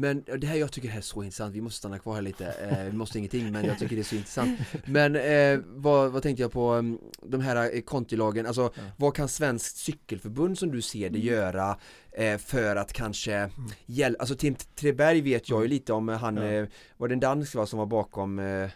Men 0.00 0.24
det 0.38 0.46
här 0.46 0.56
jag 0.56 0.72
tycker 0.72 0.88
det 0.88 0.92
här 0.92 0.98
är 1.00 1.02
så 1.02 1.22
intressant, 1.22 1.54
vi 1.54 1.60
måste 1.60 1.78
stanna 1.78 1.98
kvar 1.98 2.14
här 2.14 2.22
lite, 2.22 2.46
eh, 2.46 2.84
vi 2.90 2.96
måste 2.96 3.18
ingenting 3.18 3.52
men 3.52 3.64
jag 3.64 3.78
tycker 3.78 3.96
det 3.96 4.02
är 4.02 4.04
så 4.04 4.14
intressant 4.14 4.58
Men 4.84 5.16
eh, 5.16 5.58
vad, 5.66 6.12
vad 6.12 6.22
tänkte 6.22 6.42
jag 6.42 6.52
på, 6.52 6.72
um, 6.74 6.98
de 7.22 7.40
här 7.40 7.74
eh, 7.74 7.80
kontilagen, 7.80 8.46
alltså 8.46 8.62
Ja. 8.74 8.82
vad 8.96 9.14
kan 9.14 9.28
Svenskt 9.28 9.76
Cykelförbund 9.76 10.58
som 10.58 10.70
du 10.70 10.82
ser 10.82 11.10
det 11.10 11.18
Mm. 11.20 11.34
göra 11.34 11.76
eh, 12.12 12.38
för 12.38 12.76
att 12.76 12.92
kanske 12.92 13.50
hjälpa, 13.86 14.20
alltså 14.20 14.34
Tim 14.34 14.54
Treberg 14.74 15.20
vet 15.20 15.48
jag 15.48 15.62
ju 15.62 15.68
lite 15.68 15.92
om, 15.92 16.08
eh, 16.08 16.16
han, 16.18 16.36
Ja. 16.36 16.66
var 16.96 17.08
det 17.08 17.14
en 17.14 17.20
dansk 17.20 17.54
va, 17.54 17.66
som 17.66 17.78
var 17.78 17.86
bakom 17.86 18.38
eh, 18.38 18.46
eh, 18.64 18.68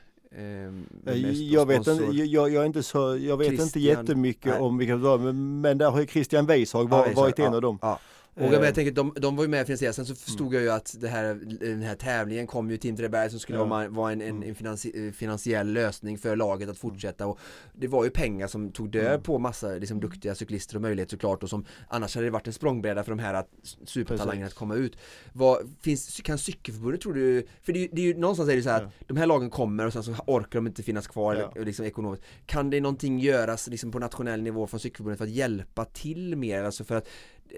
mest 1.04 1.40
Jag 1.40 1.66
vet, 1.66 1.86
inte, 1.86 2.04
jag, 2.16 2.50
jag 2.50 2.62
är 2.62 2.66
inte 2.66 2.82
så, 2.82 3.16
jag 3.16 3.36
vet 3.36 3.52
inte 3.60 3.80
jättemycket 3.80 4.44
Nej. 4.52 4.60
om 4.60 4.78
vilka 4.78 4.92
det 4.96 5.02
var, 5.02 5.18
men, 5.18 5.60
men 5.60 5.78
där 5.78 5.90
har 5.90 6.00
ju 6.00 6.06
Christian 6.06 6.46
Weishag 6.46 6.88
var, 6.88 7.06
Ja, 7.06 7.12
varit 7.14 7.38
en 7.38 7.44
ja, 7.44 7.54
av 7.54 7.62
dem. 7.62 7.78
Ja. 7.82 7.98
Och 8.36 8.42
jag, 8.42 8.54
Eh, 8.54 8.64
jag 8.64 8.74
tänker, 8.74 8.92
de, 8.92 9.14
de 9.20 9.36
var 9.36 9.44
ju 9.44 9.48
med 9.50 9.60
och 9.60 9.66
finansierade, 9.66 9.94
sen 9.94 10.06
så 10.06 10.14
förstod 10.14 10.54
jag 10.54 10.62
ju 10.62 10.70
att 10.70 10.96
det 11.00 11.08
här, 11.08 11.34
den 11.60 11.82
här 11.82 11.94
tävlingen 11.94 12.46
kom 12.46 12.70
ju 12.70 12.76
Tim 12.76 12.96
Treberg 12.96 13.30
som 13.30 13.38
skulle 13.40 13.58
Ja. 13.58 13.64
vara, 13.64 13.88
vara 13.88 14.12
en, 14.12 14.20
en, 14.20 14.28
Mm. 14.36 14.48
en 14.48 14.54
finansi, 14.54 15.12
finansiell 15.12 15.72
lösning 15.72 16.18
för 16.18 16.36
laget 16.36 16.68
att 16.68 16.78
fortsätta 16.78 17.26
och 17.26 17.38
det 17.72 17.86
var 17.88 18.04
ju 18.04 18.10
pengar 18.10 18.46
som 18.46 18.72
tog 18.72 18.90
död 18.90 19.06
Mm. 19.06 19.22
på 19.22 19.38
massa 19.38 19.68
liksom, 19.68 20.00
duktiga 20.00 20.34
cyklister 20.34 20.76
och 20.76 20.82
möjlighet 20.82 21.10
såklart 21.10 21.42
och 21.42 21.50
som 21.50 21.64
annars 21.88 22.14
hade 22.14 22.26
det 22.26 22.30
varit 22.30 22.46
en 22.46 22.52
språngbräda 22.52 23.04
för 23.04 23.10
de 23.10 23.18
här 23.18 23.34
att, 23.34 23.48
supertalangerna 23.84 24.46
att 24.46 24.54
komma 24.54 24.74
ut. 24.74 24.96
Vad, 25.32 25.58
finns, 25.80 26.20
kan 26.24 26.38
cykelförbundet 26.38 27.00
tror 27.00 27.14
du, 27.14 27.46
för 27.62 27.72
det, 27.72 27.88
det 27.92 28.00
är 28.02 28.06
ju 28.06 28.14
någonstans 28.18 28.50
är 28.50 28.56
det 28.56 28.62
så 28.62 28.70
här 28.70 28.80
Ja. 28.82 28.86
att 29.00 29.08
de 29.08 29.16
här 29.16 29.26
lagen 29.26 29.50
kommer 29.50 29.86
och 29.86 29.92
sen 29.92 30.02
så 30.02 30.12
orkar 30.26 30.58
de 30.58 30.66
inte 30.66 30.82
finnas 30.82 31.06
kvar 31.06 31.34
Ja. 31.34 31.52
eller, 31.54 31.66
liksom, 31.66 31.84
ekonomiskt. 31.86 32.24
Kan 32.46 32.70
det 32.70 32.80
någonting 32.80 33.18
göras 33.18 33.68
liksom, 33.68 33.90
på 33.90 33.98
nationell 33.98 34.42
nivå 34.42 34.66
från 34.66 34.80
cykelförbundet 34.80 35.18
för 35.18 35.24
att 35.24 35.30
hjälpa 35.30 35.84
till 35.84 36.36
mer? 36.36 36.62
Alltså 36.64 36.84
för 36.84 36.96
att, 36.96 37.08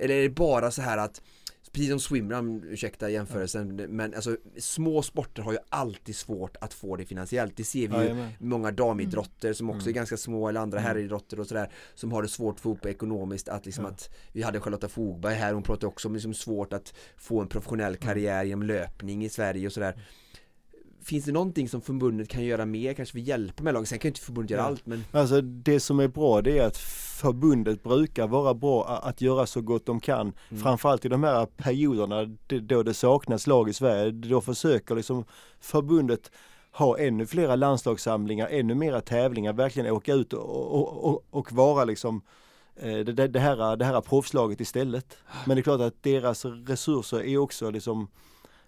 eller 0.01 0.15
är 0.15 0.23
det 0.23 0.29
bara 0.31 0.71
så 0.71 0.83
här 0.83 0.99
att 0.99 1.23
Precis 1.73 1.91
som 1.91 2.01
swimrun, 2.01 2.65
ursäkta 2.65 3.11
jämförelsen, 3.11 3.77
men 3.77 4.15
alltså 4.15 4.37
små 4.59 5.03
sporter 5.03 5.43
har 5.43 5.53
ju 5.53 5.59
alltid 5.69 6.17
svårt 6.17 6.57
att 6.61 6.75
få 6.75 6.97
det 6.97 7.05
finansiellt. 7.05 7.57
Det 7.57 7.65
ser 7.65 7.89
vi 7.89 7.95
ju 7.97 8.03
Jajamän. 8.03 8.31
många 8.39 8.71
damidrotter 8.71 9.53
som 9.53 9.71
också 9.71 9.81
Mm. 9.89 9.89
är 9.89 9.95
ganska 9.95 10.17
små 10.17 10.49
eller 10.49 10.61
andra 10.61 10.79
Mm. 10.79 10.89
herridrotter 10.89 11.41
och 11.41 11.47
sådär 11.47 11.71
som 11.95 12.13
har 12.13 12.23
det 12.23 12.29
svårt 12.29 12.55
att 12.55 12.61
få 12.61 12.69
ihop 12.69 12.87
ekonomiskt 12.87 13.49
att 13.49 13.67
liksom 13.67 13.85
Ja. 13.85 13.91
att 13.91 14.11
vi 14.33 14.43
hade 14.43 14.61
Charlotta 14.61 14.89
Fogberg 14.89 15.35
här, 15.35 15.53
hon 15.53 15.63
pratade 15.63 15.87
också 15.87 16.09
om 16.09 16.15
liksom 16.15 16.35
svårt 16.35 16.73
att 16.73 16.95
få 17.17 17.41
en 17.41 17.49
professionell 17.49 17.97
karriär 17.97 18.45
genom 18.45 18.63
löpning 18.67 19.25
i 19.25 19.29
Sverige 19.29 19.67
och 19.67 19.73
sådär 19.73 19.95
Finns 21.07 21.25
det 21.25 21.33
någonting 21.33 21.69
som 21.69 21.81
förbundet 21.81 22.29
kan 22.29 22.45
göra 22.45 22.67
mer, 22.67 22.95
kanske 22.95 23.13
för 23.13 23.19
hjälpa 23.19 23.63
med 23.63 23.75
laget? 23.75 23.89
Sen 23.89 23.99
kan 23.99 24.09
ju 24.09 24.11
inte 24.11 24.21
förbundet 24.21 24.51
göra 24.51 24.63
Ja. 24.63 24.67
allt 24.67 24.87
men 24.87 25.05
Alltså 25.13 25.41
det 25.41 25.81
som 25.81 26.01
är 26.01 26.09
bra 26.09 26.43
det 26.43 26.59
är 26.59 26.67
att 26.67 26.77
förbundet 27.21 27.83
brukar 27.83 28.27
vara 28.27 28.55
bra 28.55 28.85
att 28.87 29.21
göra 29.21 29.47
så 29.47 29.61
gott 29.61 29.87
de 29.87 30.01
kan. 30.01 30.33
Mm. 30.51 30.63
Framförallt 30.63 31.05
i 31.05 31.09
de 31.09 31.23
här 31.25 31.47
perioderna 31.47 32.37
då 32.47 32.83
det 32.83 32.95
saknas 32.95 33.47
lag 33.47 33.69
i 33.69 33.73
Sverige. 33.73 34.11
Då 34.11 34.41
försöker 34.41 34.95
liksom 34.95 35.25
förbundet 35.61 36.31
ha 36.73 36.99
ännu 36.99 37.27
flera 37.27 37.57
landslagssamlingar, 37.57 38.49
ännu 38.49 38.75
mera 38.75 39.01
tävlingar, 39.01 39.53
verkligen 39.53 39.93
åka 39.93 40.15
ut 40.15 40.33
och, 40.33 40.75
och, 40.75 41.05
och, 41.05 41.25
och 41.31 41.53
vara 41.53 41.85
liksom 41.85 42.23
eh, 42.77 42.99
det, 42.99 43.13
det, 43.13 43.29
det, 43.29 43.41
här, 43.41 43.77
det 43.77 43.85
här 43.85 44.01
proffslaget 44.01 44.61
istället. 44.61 45.17
Men 45.47 45.57
det 45.57 45.61
är 45.61 45.63
klart 45.63 45.81
att 45.81 46.03
deras 46.03 46.45
resurser 46.45 47.23
är 47.23 47.39
också 47.39 47.71
liksom 47.71 48.09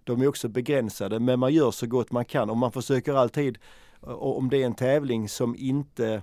de 0.09 0.23
är 0.23 0.29
också 0.29 0.49
begränsade 0.49 1.21
men 1.21 1.39
man 1.39 1.53
gör 1.55 1.71
så 1.71 1.87
gott 1.87 2.13
man 2.13 2.25
kan 2.25 2.51
och 2.51 2.57
man 2.57 2.73
försöker 2.73 3.15
alltid 3.15 3.59
och 4.01 4.39
om 4.39 4.49
det 4.51 4.63
är 4.63 4.67
en 4.67 4.75
tävling 4.75 5.29
som 5.29 5.57
inte 5.59 6.23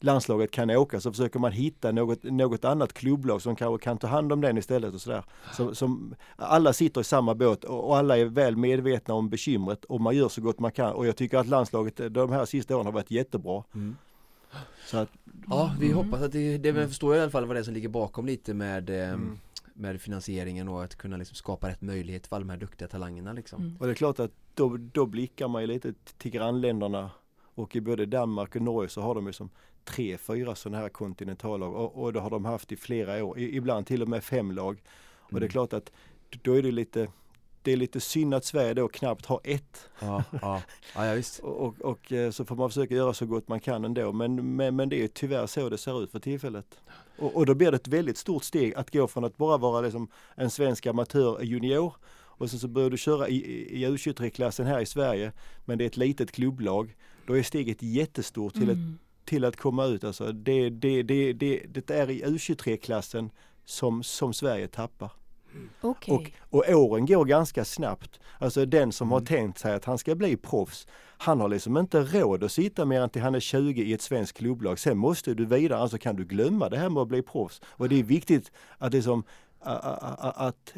landslaget 0.00 0.50
kan 0.50 0.70
åka 0.70 1.00
så 1.00 1.10
försöker 1.10 1.38
man 1.38 1.52
hitta 1.52 1.92
något, 1.92 2.22
något 2.22 2.64
annat 2.64 2.92
klubblag 2.92 3.42
som 3.42 3.56
kanske 3.56 3.84
kan 3.84 3.98
ta 3.98 4.06
hand 4.06 4.32
om 4.32 4.40
den 4.40 4.58
istället 4.58 4.94
och 4.94 5.00
sådär. 5.00 5.24
Så, 5.52 5.74
som, 5.74 6.14
alla 6.36 6.72
sitter 6.72 7.00
i 7.00 7.04
samma 7.04 7.34
båt 7.34 7.64
och, 7.64 7.96
alla 7.96 8.18
är 8.18 8.24
väl 8.24 8.56
medvetna 8.56 9.14
om 9.14 9.28
bekymret 9.28 9.84
och 9.84 10.00
man 10.00 10.16
gör 10.16 10.28
så 10.28 10.40
gott 10.40 10.58
man 10.58 10.72
kan 10.72 10.92
och 10.92 11.06
jag 11.06 11.16
tycker 11.16 11.38
att 11.38 11.46
landslaget 11.46 12.00
de 12.14 12.32
här 12.32 12.44
sista 12.44 12.76
åren 12.76 12.86
har 12.86 12.92
varit 12.92 13.10
jättebra. 13.10 13.62
mm. 13.74 13.96
Så 14.86 14.96
att, 14.98 15.08
Ja, 15.50 15.74
vi 15.80 15.86
Mm. 15.90 15.98
hoppas 15.98 16.22
att 16.22 16.32
det, 16.32 16.58
det 16.58 16.72
men 16.72 16.88
förstår 16.88 17.14
jag 17.14 17.18
i 17.20 17.22
alla 17.22 17.30
fall 17.30 17.44
vad 17.46 17.56
det 17.56 17.60
är 17.60 17.64
som 17.64 17.74
ligger 17.74 17.88
bakom 17.88 18.26
lite 18.26 18.54
med 18.54 18.90
eh, 18.90 19.08
Mm. 19.08 19.38
Med 19.74 20.00
finansieringen 20.00 20.68
och 20.68 20.84
att 20.84 20.96
kunna 20.96 21.16
liksom 21.16 21.34
skapa 21.34 21.68
rätt 21.68 21.80
möjlighet 21.82 22.26
för 22.26 22.36
alla 22.36 22.44
de 22.44 22.50
här 22.50 22.56
duktiga 22.56 22.88
talangerna 22.88 23.32
liksom. 23.32 23.62
Mm. 23.62 23.76
och 23.80 23.86
det 23.86 23.92
är 23.92 23.94
klart 23.94 24.18
att 24.20 24.30
då, 24.54 24.76
då 24.76 25.06
blickar 25.06 25.48
man 25.48 25.62
ju 25.62 25.66
lite 25.66 25.94
till 26.18 26.30
grannländerna 26.30 27.10
och 27.54 27.76
i 27.76 27.80
både 27.80 28.06
Danmark 28.06 28.56
och 28.56 28.62
Norge 28.62 28.88
så 28.88 29.00
har 29.00 29.14
de 29.14 29.26
ju 29.26 29.32
som 29.32 29.50
tre, 29.84 30.18
fyra 30.18 30.54
sådana 30.54 30.78
här 30.78 30.88
kontinentallag 30.88 31.74
och, 31.74 32.02
och 32.02 32.12
det 32.12 32.20
har 32.20 32.30
de 32.30 32.44
haft 32.44 32.72
i 32.72 32.76
flera 32.76 33.24
år, 33.24 33.38
I, 33.38 33.56
ibland 33.56 33.86
till 33.86 34.02
och 34.02 34.08
med 34.08 34.24
fem 34.24 34.50
lag. 34.52 34.82
Och 35.18 35.30
det 35.30 35.36
är 35.36 35.40
Mm. 35.40 35.48
klart 35.48 35.72
att 35.72 35.92
då 36.42 36.52
är 36.58 36.62
det 36.62 36.70
lite 36.72 37.08
det 37.62 37.72
är 37.72 37.76
lite 37.76 38.00
synd 38.00 38.34
att 38.34 38.44
Sverige 38.44 38.74
då 38.74 38.88
knappt 38.88 39.26
har 39.26 39.40
ett. 39.44 39.88
Ja, 40.00 40.24
ja, 40.42 40.62
ja, 40.94 41.06
ja 41.06 41.14
visst. 41.14 41.38
Och, 41.42 41.60
och, 41.66 41.80
och 41.80 42.12
eh, 42.12 42.30
så 42.30 42.44
får 42.44 42.56
man 42.56 42.68
försöka 42.70 42.94
göra 42.94 43.12
så 43.14 43.26
gott 43.26 43.48
man 43.48 43.60
kan 43.60 43.84
ändå. 43.84 44.12
Men, 44.12 44.56
men, 44.56 44.76
men 44.76 44.88
det 44.88 45.04
är 45.04 45.08
tyvärr 45.08 45.46
så 45.46 45.68
det 45.68 45.78
ser 45.78 46.02
ut 46.02 46.10
för 46.10 46.18
tillfället. 46.18 46.80
Och, 47.18 47.36
och 47.36 47.46
då 47.46 47.54
blir 47.54 47.70
det 47.70 47.76
ett 47.76 47.88
väldigt 47.88 48.16
stort 48.18 48.44
steg 48.44 48.74
att 48.74 48.90
gå 48.90 49.08
från 49.08 49.24
att 49.24 49.36
bara 49.36 49.58
vara 49.58 49.80
liksom 49.80 50.08
en 50.34 50.50
svensk 50.50 50.86
amatör 50.86 51.42
junior 51.42 51.94
och 52.36 52.50
sen 52.50 52.58
så 52.58 52.68
börjar 52.68 52.90
du 52.90 52.96
köra 52.98 53.28
i, 53.28 53.36
i 53.82 53.86
U23-klassen 53.86 54.66
här 54.66 54.80
i 54.80 54.86
Sverige 54.86 55.32
men 55.64 55.78
det 55.78 55.84
är 55.84 55.86
ett 55.86 55.96
litet 55.96 56.32
klubblag. 56.32 56.96
Då 57.26 57.38
är 57.38 57.42
steget 57.42 57.82
jättestort 57.82 58.52
till, 58.54 58.70
Mm. 58.70 58.94
ett, 58.94 59.26
till 59.28 59.44
att 59.44 59.56
komma 59.56 59.84
ut. 59.86 60.04
Alltså 60.04 60.32
det, 60.32 60.70
det, 60.70 61.02
det, 61.02 61.32
det, 61.32 61.62
det 61.66 61.90
är 61.90 62.10
i 62.10 62.24
U23-klassen 62.24 63.30
som, 63.64 64.02
som 64.02 64.32
Sverige 64.32 64.68
tappar. 64.68 65.10
Okej. 65.80 66.34
Och, 66.50 66.58
och 66.58 66.74
åren 66.74 67.06
går 67.06 67.24
ganska 67.24 67.64
snabbt. 67.64 68.20
Alltså 68.38 68.66
den 68.66 68.92
som 68.92 69.10
har 69.10 69.18
Mm. 69.18 69.26
tänkt 69.26 69.58
sig 69.58 69.74
att 69.74 69.84
han 69.84 69.98
ska 69.98 70.14
bli 70.14 70.36
proffs, 70.36 70.86
han 71.18 71.40
har 71.40 71.48
liksom 71.48 71.76
inte 71.76 72.00
råd 72.02 72.44
att 72.44 72.52
sitta 72.52 72.84
mer 72.84 73.00
än 73.00 73.10
till 73.10 73.22
han 73.22 73.34
är 73.34 73.40
20 73.40 73.82
i 73.82 73.92
ett 73.92 74.02
svenskt 74.02 74.36
klubblag. 74.38 74.78
Sen 74.78 74.98
måste 74.98 75.34
du 75.34 75.44
vidare, 75.44 75.78
alltså 75.78 75.98
kan 75.98 76.16
du 76.16 76.24
glömma 76.24 76.68
det 76.68 76.78
här 76.78 76.88
med 76.90 77.02
att 77.02 77.08
bli 77.08 77.22
proffs. 77.22 77.60
Och 77.66 77.88
det 77.88 77.98
är 77.98 78.02
viktigt 78.02 78.52
att 78.78 78.92
liksom 78.92 79.24
att 79.64 80.72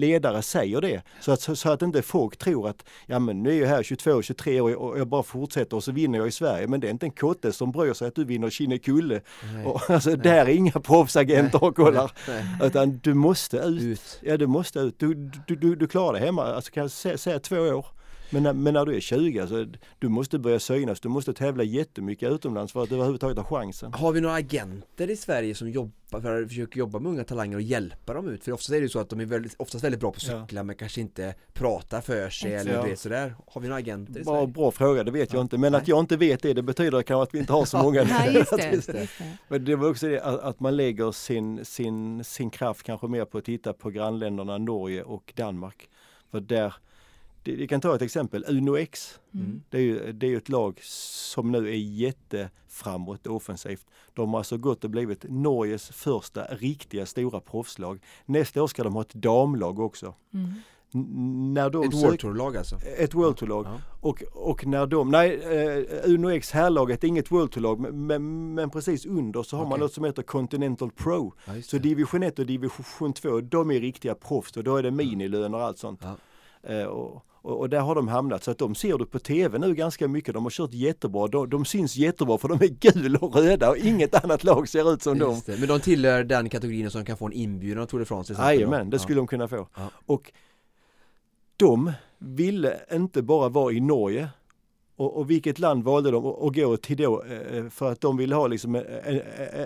ledare 0.00 0.42
säger 0.42 0.80
det. 0.80 1.02
Så 1.20 1.32
att, 1.32 1.58
så 1.58 1.70
att 1.70 1.82
inte 1.82 2.02
folk 2.02 2.36
tror 2.36 2.68
att 2.68 2.84
ja 3.06 3.18
men 3.18 3.42
nu 3.42 3.56
är 3.56 3.60
jag 3.60 3.68
här 3.68 3.82
22-23 3.82 4.60
år 4.60 4.74
och 4.74 4.98
jag 4.98 5.08
bara 5.08 5.22
fortsätter 5.22 5.76
och 5.76 5.84
så 5.84 5.92
vinner 5.92 6.18
jag 6.18 6.28
i 6.28 6.30
Sverige. 6.30 6.66
Men 6.66 6.80
det 6.80 6.86
är 6.86 6.90
inte 6.90 7.06
en 7.06 7.12
kotte 7.12 7.52
som 7.52 7.72
bryr 7.72 7.92
sig 7.92 8.08
att 8.08 8.14
du 8.14 8.24
vinner 8.24 8.50
Kinnekulle. 8.50 9.20
Och, 9.64 9.90
alltså 9.90 10.16
där 10.16 10.46
är 10.46 10.48
inga 10.48 10.72
proffsagenter 10.72 11.64
och 11.64 11.76
kollar. 11.76 12.12
Nej. 12.28 12.44
Utan 12.62 12.98
du 12.98 13.14
måste 13.14 13.56
ut. 13.56 13.82
Ut. 13.82 14.20
Ja 14.22 14.36
du 14.36 14.46
måste 14.46 14.78
ut. 14.78 14.98
Du, 14.98 15.14
du, 15.46 15.56
du, 15.56 15.76
du 15.76 15.88
klarar 15.88 16.12
det 16.12 16.26
hemma, 16.26 16.44
alltså 16.54 16.72
kan 16.72 16.80
jag 16.80 16.90
säga, 16.90 17.18
säga 17.18 17.38
två 17.38 17.56
år. 17.56 17.86
Men 18.32 18.42
när, 18.42 18.52
men 18.52 18.74
när 18.74 18.86
du 18.86 18.96
är 18.96 19.00
20, 19.00 19.40
alltså, 19.40 19.66
du 19.98 20.08
måste 20.08 20.38
börja 20.38 20.60
synas, 20.60 21.00
du 21.00 21.08
måste 21.08 21.32
tävla 21.32 21.62
jättemycket 21.64 22.32
utomlands 22.32 22.72
för 22.72 22.82
att 22.82 22.92
överhuvudtaget 22.92 23.36
ha 23.38 23.44
chansen. 23.44 23.92
Har 23.94 24.12
vi 24.12 24.20
några 24.20 24.34
agenter 24.34 25.10
i 25.10 25.16
Sverige 25.16 25.54
som 25.54 25.70
jobbar 25.70 26.20
för 26.20 26.42
att 26.42 26.48
försöka 26.48 26.78
jobba 26.78 26.98
med 26.98 27.12
unga 27.12 27.24
talanger 27.24 27.56
och 27.56 27.62
hjälpa 27.62 28.14
dem 28.14 28.28
ut? 28.28 28.44
För 28.44 28.52
oftast 28.52 28.70
är 28.70 28.74
det 28.74 28.80
ju 28.80 28.88
så 28.88 28.98
att 28.98 29.08
de 29.08 29.20
är 29.20 29.24
väldigt, 29.24 29.54
oftast 29.58 29.84
väldigt 29.84 30.00
bra 30.00 30.10
på 30.10 30.16
att 30.16 30.26
Ja. 30.28 30.42
cykla 30.46 30.62
men 30.62 30.76
kanske 30.76 31.00
inte 31.00 31.34
pratar 31.52 32.00
för 32.00 32.30
sig 32.30 32.54
eller 32.54 32.72
Ja. 32.74 32.82
vet 32.82 32.98
sådär. 32.98 33.34
Har 33.46 33.60
vi 33.60 33.68
några 33.68 33.78
agenter 33.80 34.20
i 34.20 34.24
Bra, 34.24 34.34
Sverige? 34.34 34.46
bra 34.46 34.70
fråga, 34.70 35.04
det 35.04 35.10
vet 35.10 35.32
jag 35.32 35.38
Ja. 35.38 35.42
inte. 35.42 35.58
Men 35.58 35.72
Nej. 35.72 35.80
att 35.80 35.88
jag 35.88 36.00
inte 36.00 36.16
vet 36.16 36.42
det, 36.42 36.52
det 36.54 36.62
betyder 36.62 37.02
kanske 37.02 37.22
att 37.22 37.34
vi 37.34 37.38
inte 37.38 37.52
har 37.52 37.64
så 37.64 37.78
många. 37.78 38.02
Ja, 38.10 38.26
just 38.30 38.56
det. 38.56 38.70
Just 38.72 38.92
det. 38.92 39.08
Men 39.48 39.64
det 39.64 39.76
var 39.76 39.90
också 39.90 40.08
det 40.08 40.20
att, 40.20 40.40
att 40.40 40.60
man 40.60 40.76
lägger 40.76 41.12
sin, 41.12 41.64
sin, 41.64 42.24
sin 42.24 42.50
kraft 42.50 42.82
kanske 42.82 43.06
mer 43.06 43.24
på 43.24 43.38
att 43.38 43.44
titta 43.44 43.72
på 43.72 43.90
grannländerna 43.90 44.58
Norge 44.58 45.02
och 45.02 45.32
Danmark. 45.36 45.88
För 46.30 46.40
där, 46.40 46.74
det, 47.42 47.52
vi 47.54 47.68
kan 47.68 47.80
ta 47.80 47.94
ett 47.94 48.02
exempel, 48.02 48.44
Uno 48.48 48.76
X. 48.76 49.20
Mm. 49.34 49.62
Det 49.68 49.76
är 49.78 49.82
ju 49.82 50.12
det 50.12 50.26
är 50.26 50.30
ju 50.30 50.36
ett 50.36 50.48
lag 50.48 50.78
som 50.82 51.52
nu 51.52 51.68
är 51.68 51.76
jätteframåt 51.76 53.26
offensivt. 53.26 53.86
De 54.14 54.30
har 54.30 54.38
alltså 54.38 54.56
gått 54.58 54.84
och 54.84 54.90
blivit 54.90 55.24
Norges 55.28 55.88
första 55.88 56.44
riktiga 56.44 57.06
stora 57.06 57.40
proffslag. 57.40 58.00
Nästa 58.26 58.62
år 58.62 58.66
ska 58.66 58.82
de 58.84 58.94
ha 58.94 59.00
ett 59.02 59.14
damlag 59.14 59.78
också. 59.78 60.14
Mm. 60.34 60.52
När 61.54 61.70
de 61.70 61.84
Ett 61.84 61.94
World 61.94 62.18
Tour-lag 62.20 62.56
alltså? 62.56 62.76
ett 62.98 63.14
World 63.14 63.36
Tour-lag. 63.36 63.66
Ja. 63.66 63.78
Och, 64.00 64.22
och 64.32 64.66
när 64.66 64.86
de, 64.86 65.10
nej 65.10 65.34
eh, 65.34 66.10
Uno 66.10 66.30
X 66.30 66.50
herrlaget 66.50 67.04
är 67.04 67.08
inget 67.08 67.30
World 67.30 67.50
Tour-lag 67.50 67.80
men, 67.80 68.06
men, 68.06 68.54
men 68.54 68.70
precis 68.70 69.06
under 69.06 69.42
så 69.42 69.56
har 69.56 69.64
man 69.64 69.72
Okej. 69.72 69.80
något 69.80 69.92
som 69.92 70.04
heter 70.04 70.22
Continental 70.22 70.90
Pro. 70.90 71.34
Ja, 71.44 71.52
Så 71.62 71.76
det. 71.76 71.82
division 71.82 72.22
1 72.22 72.38
och 72.38 72.46
division 72.46 73.12
2 73.12 73.40
de 73.40 73.70
är 73.70 73.80
riktiga 73.80 74.14
proffs 74.14 74.56
och 74.56 74.64
då 74.64 74.76
är 74.76 74.82
det 74.82 74.90
minilöner 74.90 75.58
och 75.58 75.64
allt 75.64 75.78
sånt. 75.78 76.00
Ja. 76.02 76.16
Eh, 76.74 76.84
och, 76.84 77.24
och, 77.42 77.60
och 77.60 77.70
där 77.70 77.80
har 77.80 77.94
de 77.94 78.08
hamnat 78.08 78.44
så 78.44 78.50
att 78.50 78.58
de 78.58 78.74
ser 78.74 78.98
du 78.98 79.06
på 79.06 79.18
TV 79.18 79.58
nu 79.58 79.74
ganska 79.74 80.08
mycket. 80.08 80.34
De 80.34 80.42
har 80.42 80.50
kört 80.50 80.72
jättebra. 80.72 81.26
De, 81.26 81.50
de 81.50 81.64
syns 81.64 81.96
jättebra 81.96 82.38
för 82.38 82.48
de 82.48 82.62
är 82.62 82.68
gula 82.68 83.18
och 83.18 83.34
röda 83.34 83.70
och 83.70 83.76
inget 83.76 84.24
annat 84.24 84.44
lag 84.44 84.68
ser 84.68 84.92
ut 84.92 85.02
som 85.02 85.18
dem. 85.18 85.40
Men 85.46 85.68
de 85.68 85.80
tillhör 85.80 86.24
den 86.24 86.48
kategorin 86.48 86.90
som 86.90 87.04
kan 87.04 87.16
få 87.16 87.26
en 87.26 87.32
inbjudan 87.32 87.82
av 87.82 87.86
Tour 87.86 88.00
de 88.00 88.06
France? 88.06 88.32
Jajamän, 88.32 88.90
det 88.90 88.98
skulle 88.98 89.20
de 89.20 89.26
kunna 89.26 89.48
få. 89.48 89.68
Ja. 89.76 89.90
Och 90.06 90.32
de 91.56 91.92
ville 92.18 92.80
inte 92.92 93.22
bara 93.22 93.48
vara 93.48 93.72
i 93.72 93.80
Norge. 93.80 94.28
Och, 95.00 95.16
och 95.16 95.30
vilket 95.30 95.58
land 95.58 95.84
valde 95.84 96.10
de 96.10 96.26
att 96.26 96.54
gå 96.54 96.76
till 96.76 96.96
då 96.96 97.24
eh, 97.24 97.68
för 97.68 97.92
att 97.92 98.00
de 98.00 98.16
ville 98.16 98.34
ha 98.34 98.46
liksom 98.46 98.74
en, 98.74 98.84
en, 99.04 99.20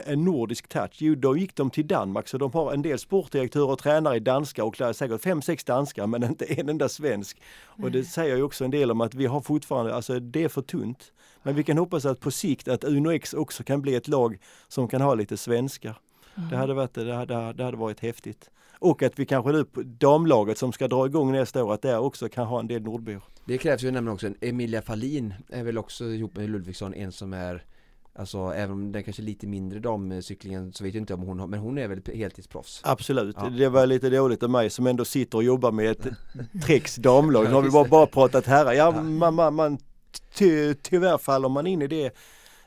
en 0.04 0.24
nordisk 0.24 0.68
touch? 0.68 0.96
Jo, 0.98 1.14
då 1.14 1.36
gick 1.36 1.54
de 1.54 1.70
till 1.70 1.86
Danmark 1.86 2.28
så 2.28 2.38
de 2.38 2.52
har 2.52 2.72
en 2.72 2.82
del 2.82 2.98
sportdirektörer 2.98 3.70
och 3.70 3.78
tränare 3.78 4.16
i 4.16 4.20
danska 4.20 4.64
och 4.64 4.76
säkert 4.76 5.22
fem, 5.22 5.42
sex 5.42 5.64
danskar 5.64 6.06
men 6.06 6.24
inte 6.30 6.44
en 6.44 6.68
enda 6.68 6.88
svensk. 6.88 7.42
Och 7.64 7.90
det 7.90 8.04
säger 8.04 8.36
ju 8.36 8.42
också 8.42 8.64
en 8.64 8.70
del 8.70 8.90
om 8.90 9.00
att 9.00 9.14
vi 9.14 9.26
har 9.26 9.40
fortfarande, 9.40 9.94
alltså 9.94 10.20
det 10.20 10.44
är 10.44 10.48
för 10.48 10.62
tunt. 10.62 11.12
Men 11.42 11.54
vi 11.54 11.62
kan 11.62 11.78
hoppas 11.78 12.04
att 12.04 12.20
på 12.20 12.30
sikt 12.30 12.68
att 12.68 12.84
Uno 12.84 13.12
X 13.12 13.34
också 13.34 13.62
kan 13.62 13.82
bli 13.82 13.94
ett 13.94 14.08
lag 14.08 14.38
som 14.68 14.88
kan 14.88 15.00
ha 15.00 15.14
lite 15.14 15.36
svenskar. 15.36 15.98
Det 16.50 16.56
hade 16.56 16.74
varit, 16.74 16.94
det 16.94 17.14
hade, 17.14 17.52
det 17.52 17.64
hade 17.64 17.76
varit 17.76 18.00
häftigt. 18.00 18.50
Och 18.84 19.02
att 19.02 19.18
vi 19.18 19.26
kanske 19.26 19.52
nu 19.52 19.64
på 19.64 19.82
damlaget 19.82 20.58
som 20.58 20.72
ska 20.72 20.88
dra 20.88 21.06
igång 21.06 21.32
nästa 21.32 21.64
år, 21.64 21.74
att 21.74 21.82
där 21.82 21.98
också 21.98 22.28
kan 22.28 22.46
ha 22.46 22.60
en 22.60 22.66
del 22.66 22.82
nordbor. 22.82 23.20
Det 23.44 23.58
krävs 23.58 23.82
ju 23.82 23.90
nämligen 23.90 24.14
också 24.14 24.26
en 24.26 24.36
Emilia 24.40 24.82
Fallin 24.82 25.34
är 25.48 25.62
väl 25.64 25.78
också 25.78 26.04
ihop 26.04 26.36
med 26.36 26.50
Ludvigsson 26.50 26.94
en 26.94 27.12
som 27.12 27.32
är 27.32 27.64
Alltså 28.16 28.38
även 28.38 28.70
om 28.70 28.92
den 28.92 29.02
kanske 29.04 29.22
är 29.22 29.24
lite 29.24 29.46
mindre 29.46 29.78
damcyklingen 29.78 30.72
så 30.72 30.84
vet 30.84 30.94
jag 30.94 31.02
inte 31.02 31.14
om 31.14 31.22
hon 31.22 31.40
har, 31.40 31.46
men 31.46 31.60
hon 31.60 31.78
är 31.78 31.88
väl 31.88 32.00
heltidsproffs? 32.14 32.80
Absolut, 32.84 33.36
Ja. 33.38 33.48
det 33.48 33.68
var 33.68 33.86
lite 33.86 34.10
dåligt 34.10 34.42
av 34.42 34.50
mig 34.50 34.70
som 34.70 34.86
ändå 34.86 35.04
sitter 35.04 35.38
och 35.38 35.44
jobbar 35.44 35.72
med 35.72 35.90
ett 35.90 36.06
Trex 36.64 36.96
damlag. 36.96 37.44
Nu 37.44 37.50
har 37.50 37.62
vi 37.62 37.70
bara, 37.70 37.84
det. 37.84 37.90
bara 37.90 38.06
pratat 38.06 38.46
herrar. 38.46 38.72
Ja, 38.72 38.92
Ja. 38.96 39.02
man, 39.02 39.34
man, 39.34 39.54
man, 39.54 39.78
ty, 40.34 40.74
tyvärr 40.74 41.18
faller 41.18 41.48
man 41.48 41.66
in 41.66 41.82
i 41.82 41.86
det. 41.86 42.10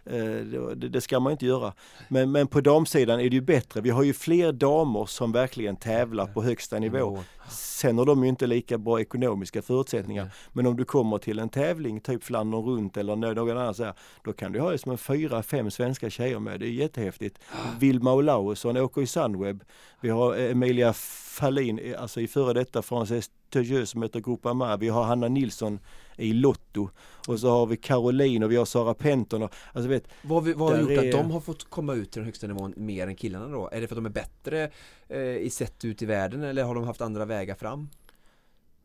Eh, 0.10 0.76
Det, 0.76 0.89
det 0.89 1.02
ska 1.02 1.20
man 1.20 1.32
inte 1.32 1.46
göra. 1.46 1.74
Men, 2.08 2.32
men 2.32 2.48
på 2.48 2.62
damsidan 2.62 3.20
är 3.20 3.30
det 3.30 3.36
ju 3.36 3.41
bättre. 3.41 3.82
Vi 3.82 3.89
har 3.89 4.04
ju 4.04 4.13
fler 4.13 4.52
damer 4.52 5.06
som 5.06 5.32
verkligen 5.32 5.76
tävlar 5.76 6.26
på 6.26 6.43
högsta 6.43 6.80
nivå. 6.80 7.20
Sen 7.50 7.98
har 7.98 8.06
de 8.06 8.24
ju 8.24 8.30
inte 8.30 8.48
lika 8.48 8.78
bra 8.78 9.02
ekonomiska 9.02 9.62
förutsättningar. 9.62 10.30
Men 10.54 10.67
om 10.67 10.78
du 10.78 10.86
kommer 10.86 11.17
till 11.17 11.39
en 11.39 11.50
tävling, 11.50 12.00
typ 12.00 12.24
Flandern 12.24 12.62
runt 12.62 12.98
eller 12.98 13.15
nå- 13.15 13.34
någon 13.34 13.58
annan 13.58 13.74
så 13.74 13.84
här, 13.84 13.93
då 14.24 14.34
kan 14.34 14.52
du 14.52 14.60
ha 14.60 14.72
liksom 14.72 14.91
en 14.91 14.98
fyra, 14.98 15.43
fem 15.43 15.72
svenska 15.72 16.10
tjejer 16.10 16.39
med. 16.39 16.60
Det 16.60 16.65
är 16.67 16.72
jättehäftigt. 16.72 17.39
Vilma 17.80 18.13
Olausson 18.13 18.78
åker 18.78 19.02
i 19.02 19.08
Sunweb. 19.08 19.63
Vi 20.02 20.10
har 20.10 20.36
Emilia 20.36 20.93
Fallin, 20.93 21.80
eh, 21.80 22.02
alltså 22.02 22.22
i 22.22 22.28
före 22.28 22.54
detta 22.54 22.82
Frances 22.82 23.32
Tejeux 23.50 23.89
som 23.89 24.02
heter 24.04 24.20
Groupama. 24.20 24.78
Vi 24.78 24.89
har 24.89 25.04
Hanna 25.04 25.28
Nilsson 25.28 25.80
i 26.17 26.34
Lotto. 26.34 26.89
Och 27.27 27.39
så 27.39 27.49
har 27.49 27.65
vi 27.65 27.77
Caroline 27.77 28.43
och 28.43 28.51
vi 28.51 28.56
har 28.56 28.65
Sara 28.65 28.93
Penton. 28.93 29.43
Och, 29.43 29.53
alltså 29.73 29.89
vet, 29.89 30.08
Vad, 30.21 30.43
vi- 30.43 30.53
vad 30.53 30.71
har 30.73 30.82
gjort 30.82 30.89
är- 30.91 31.06
att 31.06 31.12
de 31.12 31.32
har 31.32 31.39
fått 31.39 31.69
komma 31.69 31.93
ut 31.93 32.12
till 32.12 32.19
den 32.19 32.25
högsta 32.25 32.47
nivån 32.47 32.73
mer 32.77 33.08
än 33.08 33.15
killarna 33.15 33.47
då? 33.47 33.69
Är 33.71 33.82
det 33.82 33.88
för 33.88 33.95
att 33.95 34.03
de 34.03 34.06
är 34.06 34.10
bättre 34.10 34.71
eh, 35.08 35.19
i 35.38 35.49
sätt 35.49 35.86
ut 35.86 36.01
i 36.01 36.06
världen 36.06 36.43
eller 36.43 36.63
har 36.63 36.75
de 36.75 36.84
haft 36.84 37.01
andra 37.01 37.25
vägar 37.25 37.56
fram? 37.56 37.89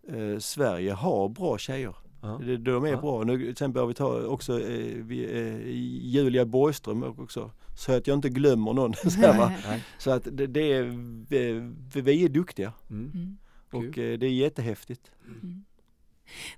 eh, 0.09 0.39
Sverige 0.39 0.93
har 0.93 1.29
bra 1.29 1.59
tjejer. 1.59 1.95
Ja. 2.23 2.41
De, 2.45 2.57
de 2.57 2.85
är 2.85 2.89
Ja. 2.89 3.01
bra. 3.01 3.25
Nu, 3.25 3.39
till 3.39 3.51
exempel 3.51 3.81
har 3.81 3.87
vi 3.87 3.95
ta 3.95 4.23
också 4.27 4.61
eh, 4.61 4.95
vi, 4.97 5.25
eh, 5.41 5.69
Julia 6.09 6.45
Borgström 6.45 7.03
också. 7.03 7.51
Så 7.79 7.93
att 7.93 8.07
jag 8.07 8.15
inte 8.19 8.29
glömmer 8.29 8.73
någon. 8.73 8.95
så, 9.11 9.11
här, 9.11 9.39
va? 9.39 9.53
Nej. 9.69 9.85
så 9.99 10.11
att 10.11 10.29
det, 10.33 10.47
det 10.47 10.73
är, 10.73 10.83
vi, 11.29 12.01
vi 12.01 12.25
är 12.25 12.29
duktiga 12.29 12.73
Mm. 12.91 13.11
Mm. 13.15 13.37
och 13.71 13.99
eh, 13.99 14.19
det 14.19 14.27
är 14.27 14.31
jättehäftigt. 14.33 15.11
Mm. 15.43 15.65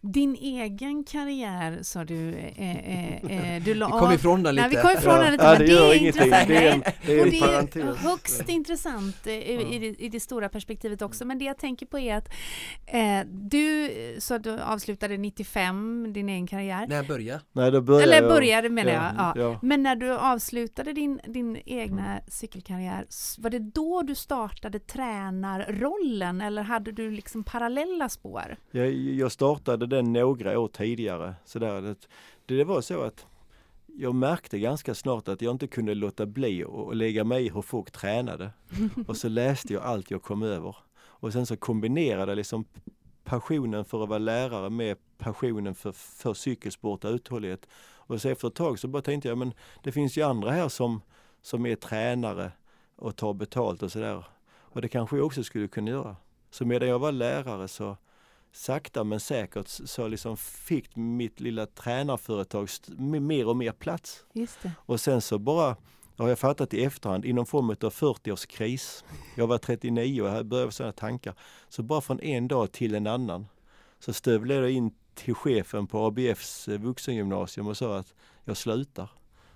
Din 0.00 0.34
egen 0.34 1.04
karriär 1.04 1.78
sa 1.82 2.04
du, 2.04 2.28
eh, 2.34 2.76
eh, 2.76 3.54
eh, 3.56 3.62
du 3.62 3.74
la 3.74 3.86
Vi 3.86 3.92
kom 3.92 4.12
ifrån 4.12 4.42
den 4.42 4.54
Nej, 4.54 4.68
lite. 4.70 4.76
vi 4.76 4.82
kom 4.88 4.98
ifrån 4.98 5.18
den 5.18 5.32
lite, 5.32 5.44
ja, 5.44 5.50
det 5.58 5.64
det 5.66 5.72
gör 5.72 5.90
är 5.90 5.94
ingenting. 5.94 6.30
Det 6.30 6.36
är 6.56 6.72
en, 6.72 6.78
Nej, 6.78 6.94
det 7.06 7.12
är 7.12 7.20
och 7.20 7.26
en 7.26 7.68
det 7.72 7.80
är 7.80 7.94
högst 7.94 8.48
intressant 8.48 9.26
eh, 9.26 9.32
i, 9.32 9.54
Ja. 9.54 9.60
i, 9.74 9.78
det, 9.78 10.02
i 10.04 10.08
det 10.08 10.20
stora 10.20 10.48
perspektivet 10.48 11.02
också. 11.02 11.24
Men 11.24 11.38
det 11.38 11.44
jag 11.44 11.58
tänker 11.58 11.86
på 11.86 11.98
är 11.98 12.16
att 12.16 12.28
eh, 12.86 13.20
du 13.30 13.90
sa 14.18 14.38
du 14.38 14.58
avslutade 14.60 15.16
95 15.16 16.12
din 16.12 16.28
egen 16.28 16.46
karriär. 16.46 16.86
När 16.88 16.96
jag 16.96 17.06
började? 17.06 17.40
Nej, 17.52 17.70
då 17.70 17.80
börjar 17.80 18.02
Eller 18.02 18.22
jag- 18.22 18.28
började 18.30 18.68
menar 18.70 18.92
jag. 18.92 19.02
Ja. 19.16 19.32
ja. 19.36 19.58
Men 19.62 19.82
när 19.82 19.96
du 19.96 20.10
avslutade 20.16 20.92
din, 20.92 21.20
din 21.26 21.58
egna 21.66 22.20
cykelkarriär, 22.28 23.06
var 23.38 23.50
det 23.50 23.58
då 23.58 24.02
du 24.02 24.14
startade 24.14 24.78
tränarrollen 24.78 26.40
eller 26.40 26.62
hade 26.62 26.92
du 26.92 27.10
liksom 27.10 27.44
parallella 27.44 28.08
spår? 28.08 28.56
Jag, 28.70 28.92
jag 28.92 29.32
startade 29.32 29.63
den 29.64 30.12
några 30.12 30.58
år 30.58 30.68
tidigare. 30.68 31.34
Så 31.44 31.58
där, 31.58 31.82
det, 31.82 32.06
det 32.46 32.64
var 32.64 32.80
så 32.80 33.00
att 33.02 33.26
jag 33.86 34.14
märkte 34.14 34.58
ganska 34.58 34.94
snart 34.94 35.28
att 35.28 35.42
jag 35.42 35.54
inte 35.54 35.66
kunde 35.66 35.94
låta 35.94 36.26
bli 36.26 36.64
att 36.64 36.96
lägga 36.96 37.24
mig 37.24 37.46
i 37.46 37.50
hur 37.50 37.62
folk 37.62 37.90
tränade. 37.90 38.50
Och 39.06 39.16
så 39.16 39.28
läste 39.28 39.72
jag 39.72 39.82
allt 39.82 40.10
jag 40.10 40.22
kom 40.22 40.42
över. 40.42 40.76
Och 40.96 41.32
sen 41.32 41.46
så 41.46 41.56
kombinerade 41.56 42.34
liksom 42.34 42.64
passionen 43.24 43.84
för 43.84 44.02
att 44.02 44.08
vara 44.08 44.18
lärare 44.18 44.70
med 44.70 44.96
passionen 45.18 45.74
för, 45.74 45.92
för 45.92 46.34
cykelsport 46.34 47.04
och 47.04 47.10
uthållighet. 47.10 47.68
Och 48.06 48.20
så 48.20 48.28
efter 48.28 48.48
ett 48.48 48.54
tag 48.54 48.78
så 48.78 48.88
bara 48.88 49.02
tänkte 49.02 49.28
jag, 49.28 49.38
men 49.38 49.52
det 49.82 49.92
finns 49.92 50.18
ju 50.18 50.22
andra 50.22 50.50
här 50.50 50.68
som, 50.68 51.00
som 51.42 51.66
är 51.66 51.76
tränare 51.76 52.52
och 52.96 53.16
tar 53.16 53.34
betalt 53.34 53.82
och 53.82 53.92
sådär. 53.92 54.24
Och 54.46 54.82
det 54.82 54.88
kanske 54.88 55.16
jag 55.16 55.26
också 55.26 55.44
skulle 55.44 55.68
kunna 55.68 55.90
göra. 55.90 56.16
Så 56.50 56.64
medan 56.64 56.88
jag 56.88 56.98
var 56.98 57.12
lärare 57.12 57.68
så, 57.68 57.96
sakta 58.54 59.04
men 59.04 59.20
säkert 59.20 59.68
så 59.68 60.08
liksom 60.08 60.36
fick 60.36 60.96
mitt 60.96 61.40
lilla 61.40 61.66
tränarföretag 61.66 62.68
mer 62.98 63.48
och 63.48 63.56
mer 63.56 63.72
plats. 63.72 64.24
Och 64.76 65.00
sen 65.00 65.20
så 65.20 65.38
bara 65.38 65.76
har 66.16 66.28
jag 66.28 66.38
fattat 66.38 66.74
i 66.74 66.84
efterhand, 66.84 67.24
inom 67.24 67.46
form 67.46 67.70
av 67.70 67.76
40-årskris. 67.76 69.04
Jag 69.36 69.46
var 69.46 69.58
39 69.58 70.22
och 70.22 70.28
jag 70.28 70.46
började 70.46 70.72
sådana 70.72 70.92
tankar. 70.92 71.34
Så 71.68 71.82
bara 71.82 72.00
från 72.00 72.20
en 72.20 72.48
dag 72.48 72.72
till 72.72 72.94
en 72.94 73.06
annan 73.06 73.46
så 73.98 74.12
stövlade 74.12 74.60
jag 74.60 74.70
in 74.70 74.94
till 75.14 75.34
chefen 75.34 75.86
på 75.86 76.06
ABFs 76.06 76.68
eh, 76.68 76.78
vuxengymnasium 76.78 77.66
och 77.66 77.76
sa 77.76 77.98
att 77.98 78.14
jag 78.44 78.56
slutar. 78.56 79.08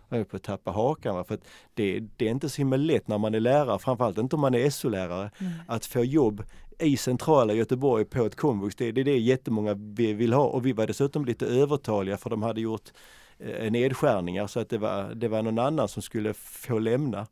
Jag 0.08 0.16
höll 0.16 0.26
på 0.26 0.36
att 0.36 0.42
tappa 0.42 0.70
hakan. 0.70 1.14
Va? 1.14 1.24
För 1.24 1.38
det, 1.74 2.00
det 2.16 2.26
är 2.26 2.30
inte 2.30 2.48
så 2.48 2.56
himla 2.56 2.76
lätt 2.76 3.08
när 3.08 3.18
man 3.18 3.34
är 3.34 3.40
lärare, 3.40 3.78
framförallt 3.78 4.18
inte 4.18 4.36
om 4.36 4.40
man 4.40 4.54
är 4.54 4.70
SO-lärare, 4.70 5.30
att 5.68 5.86
få 5.86 6.04
jobb 6.04 6.42
i 6.78 6.96
centrala 6.96 7.52
Göteborg 7.54 8.04
på 8.04 8.24
ett 8.24 8.36
komvux. 8.36 8.76
Det, 8.76 8.92
det 8.92 9.00
är 9.00 9.04
det 9.04 9.18
jättemånga 9.18 9.74
vi- 9.74 10.12
vill 10.12 10.32
ha 10.32 10.44
och 10.44 10.66
vi 10.66 10.72
var 10.72 10.86
dessutom 10.86 11.24
lite 11.24 11.46
övertaliga 11.46 12.16
för 12.16 12.30
de 12.30 12.42
hade 12.42 12.60
gjort 12.60 12.92
eh, 13.38 13.70
nedskärningar 13.70 14.46
så 14.46 14.60
att 14.60 14.68
det 14.68 14.78
var, 14.78 15.14
det 15.14 15.28
var 15.28 15.42
någon 15.42 15.58
annan 15.58 15.88
som 15.88 16.02
skulle 16.02 16.34
få 16.34 16.78
lämna. 16.78 17.26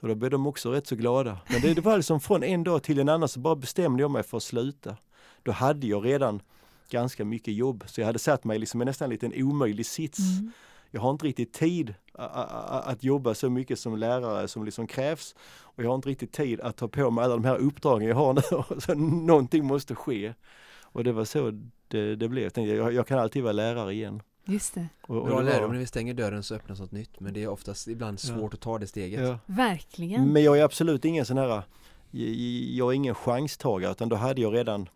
Och 0.00 0.08
då 0.08 0.14
blev 0.14 0.30
de 0.30 0.46
också 0.46 0.70
rätt 0.72 0.86
så 0.86 0.96
glada. 0.96 1.38
Men 1.48 1.60
det, 1.60 1.74
det 1.74 1.80
var 1.80 1.96
liksom 1.96 2.20
från 2.20 2.42
en 2.42 2.64
dag 2.64 2.82
till 2.82 2.98
en 2.98 3.08
annan 3.08 3.28
så 3.28 3.40
bara 3.40 3.56
bestämde 3.56 4.02
jag 4.02 4.10
mig 4.10 4.22
för 4.22 4.36
att 4.36 4.42
sluta. 4.42 4.96
Då 5.42 5.52
hade 5.52 5.86
jag 5.86 6.04
redan 6.04 6.42
ganska 6.90 7.24
mycket 7.24 7.54
jobb 7.54 7.84
så 7.86 8.00
jag 8.00 8.06
hade 8.06 8.18
satt 8.18 8.44
mig 8.44 8.58
liksom 8.58 8.82
i 8.82 8.84
nästan 8.84 9.06
en 9.06 9.10
liten 9.10 9.32
omöjlig 9.34 9.86
sits. 9.86 10.18
Mm. 10.18 10.52
Jag 10.94 11.00
har 11.00 11.10
inte 11.10 11.26
riktigt 11.26 11.52
tid 11.52 11.94
att 12.14 13.04
jobba 13.04 13.34
så 13.34 13.50
mycket 13.50 13.78
som 13.78 13.96
lärare 13.96 14.48
som 14.48 14.64
liksom 14.64 14.86
krävs. 14.86 15.34
Och 15.60 15.84
jag 15.84 15.88
har 15.88 15.94
inte 15.94 16.08
riktigt 16.08 16.32
tid 16.32 16.60
att 16.60 16.76
ta 16.76 16.88
på 16.88 17.10
mig 17.10 17.24
alla 17.24 17.34
de 17.34 17.44
här 17.44 17.56
uppdragen 17.56 18.08
jag 18.08 18.16
har 18.16 18.34
nu. 18.34 18.40
Så 18.80 18.94
någonting 18.94 19.64
måste 19.64 19.94
ske. 19.94 20.34
Och 20.82 21.04
det 21.04 21.12
var 21.12 21.24
så 21.24 21.50
det, 21.88 22.16
det 22.16 22.28
blev. 22.28 22.44
Jag, 22.44 22.54
tänkte, 22.54 22.74
jag, 22.74 22.92
jag 22.92 23.06
kan 23.06 23.18
alltid 23.18 23.42
vara 23.42 23.52
lärare 23.52 23.92
igen. 23.92 24.22
Just 24.44 24.74
det. 24.74 24.88
Och, 25.02 25.16
och 25.16 25.26
Bra 25.26 25.38
det 25.38 25.44
var- 25.44 25.50
lärdom 25.52 25.72
när 25.72 25.78
vi 25.78 25.86
stänger 25.86 26.14
dörren 26.14 26.42
så 26.42 26.54
öppnas 26.54 26.80
något 26.80 26.92
nytt 26.92 27.20
men 27.20 27.34
det 27.34 27.42
är 27.42 27.48
oftast 27.48 27.88
ibland 27.88 28.20
Ja. 28.22 28.34
svårt 28.34 28.54
att 28.54 28.60
ta 28.60 28.78
det 28.78 28.86
steget. 28.86 29.20
Ja. 29.20 29.38
Verkligen. 29.46 30.32
Men 30.32 30.42
jag 30.42 30.58
är 30.58 30.64
absolut 30.64 31.04
ingen 31.04 31.24
sån 31.26 31.38
här, 31.38 31.48
jag, 31.48 31.62
jag 32.70 32.88
är 32.90 32.92
ingen 32.92 33.14
chanstagare 33.14 33.92
utan 33.92 34.08
då 34.08 34.16
hade 34.16 34.40
jag 34.40 34.54
redan 34.54 34.88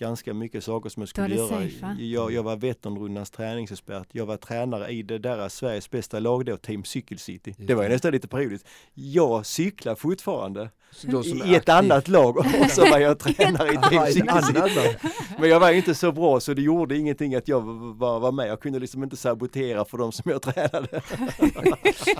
ganska 0.00 0.34
mycket 0.34 0.64
saker 0.64 0.90
som 0.90 1.02
jag 1.02 1.08
skulle 1.08 1.34
göra. 1.34 1.94
Jag, 1.98 2.32
jag 2.32 2.42
var 2.42 2.56
Vätternrundans 2.56 3.30
träningsexpert. 3.30 4.08
Jag 4.12 4.26
var 4.26 4.36
tränare 4.36 4.88
i 4.88 5.02
det 5.02 5.18
där 5.18 5.48
Sveriges 5.48 5.90
bästa 5.90 6.18
lag 6.18 6.44
då, 6.44 6.56
Team 6.56 6.84
Cykel 6.84 7.18
City. 7.18 7.54
Det 7.58 7.74
var 7.74 7.82
ju 7.82 7.88
nästan 7.88 8.12
lite 8.12 8.28
periodiskt. 8.28 8.68
Jag 8.94 9.46
cyklar 9.46 9.94
fortfarande 9.94 10.70
Så 10.90 11.06
då 11.06 11.22
som 11.22 11.42
i, 11.42 11.52
i 11.52 11.54
ett 11.54 11.68
annat 11.68 12.08
lag 12.08 12.36
och 12.36 12.46
så 12.70 12.90
var 12.90 12.98
jag 12.98 13.18
tränare 13.18 13.72
i 13.72 13.76
Team 13.76 14.06
Cykel 14.06 14.42
City. 14.42 14.96
Men 15.38 15.48
jag 15.48 15.60
var 15.60 15.70
inte 15.70 15.94
så 15.94 16.12
bra 16.12 16.40
så 16.40 16.54
det 16.54 16.62
gjorde 16.62 16.96
ingenting 16.96 17.34
att 17.34 17.48
jag 17.48 17.60
var, 17.94 18.20
var 18.20 18.32
med. 18.32 18.48
Jag 18.48 18.60
kunde 18.60 18.78
liksom 18.78 19.02
inte 19.02 19.16
sabotera 19.16 19.84
för 19.84 19.98
de 19.98 20.12
som 20.12 20.30
jag 20.30 20.42
tränade. 20.42 20.88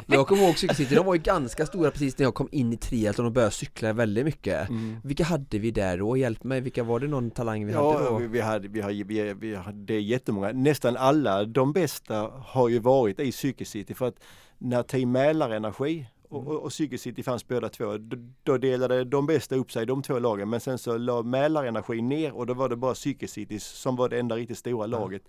Jag 0.06 0.26
kommer 0.26 0.42
ihåg 0.42 0.58
Cykelcity, 0.58 0.94
de 0.94 1.06
var 1.06 1.14
ju 1.14 1.20
ganska 1.20 1.66
stora 1.66 1.90
precis 1.90 2.18
när 2.18 2.24
jag 2.24 2.34
kom 2.34 2.48
in 2.52 2.72
i 2.72 2.76
triathlon 2.76 3.26
och 3.26 3.32
började 3.32 3.54
cykla 3.54 3.92
väldigt 3.92 4.24
mycket. 4.24 4.68
Mm. 4.68 4.96
Vilka 5.04 5.24
hade 5.24 5.58
vi 5.58 5.70
där 5.70 5.98
då? 5.98 6.16
Hjälp 6.16 6.44
mig, 6.44 6.60
vilka 6.60 6.82
var 6.82 7.00
det 7.00 7.08
någon 7.08 7.30
talang 7.30 7.69
vi 7.70 7.76
hade 7.76 8.04
Ja, 8.04 8.10
då? 8.10 8.16
vi, 8.18 8.26
vi, 8.26 8.40
hade, 8.40 8.68
vi, 8.68 8.80
har, 8.80 8.90
vi, 9.04 9.34
vi 9.34 9.54
hade 9.54 9.94
jättemånga. 9.94 10.52
Nästan 10.52 10.96
alla 10.96 11.44
de 11.44 11.72
bästa 11.72 12.32
har 12.44 12.68
ju 12.68 12.78
varit 12.78 13.20
i 13.20 13.32
Cykelcity 13.32 13.94
för 13.94 14.08
att 14.08 14.20
när 14.58 14.82
Team 14.82 15.12
Mälarenergi 15.12 16.06
och, 16.28 16.46
och, 16.46 16.62
och 16.62 16.72
Cykelcity 16.72 17.22
fanns 17.22 17.48
båda 17.48 17.68
två, 17.68 17.98
då, 17.98 18.16
då 18.42 18.58
delade 18.58 19.04
de 19.04 19.26
bästa 19.26 19.54
upp 19.54 19.72
sig, 19.72 19.86
de 19.86 20.02
två 20.02 20.18
lagen. 20.18 20.50
Men 20.50 20.60
sen 20.60 20.78
så 20.78 20.96
la 20.98 21.22
Mälarenergi 21.22 22.02
ner 22.02 22.32
och 22.36 22.46
då 22.46 22.54
var 22.54 22.68
det 22.68 22.76
bara 22.76 22.94
Cykelcity 22.94 23.58
som 23.58 23.96
var 23.96 24.08
det 24.08 24.18
enda 24.18 24.36
riktigt 24.36 24.58
stora 24.58 24.86
laget. 24.86 25.22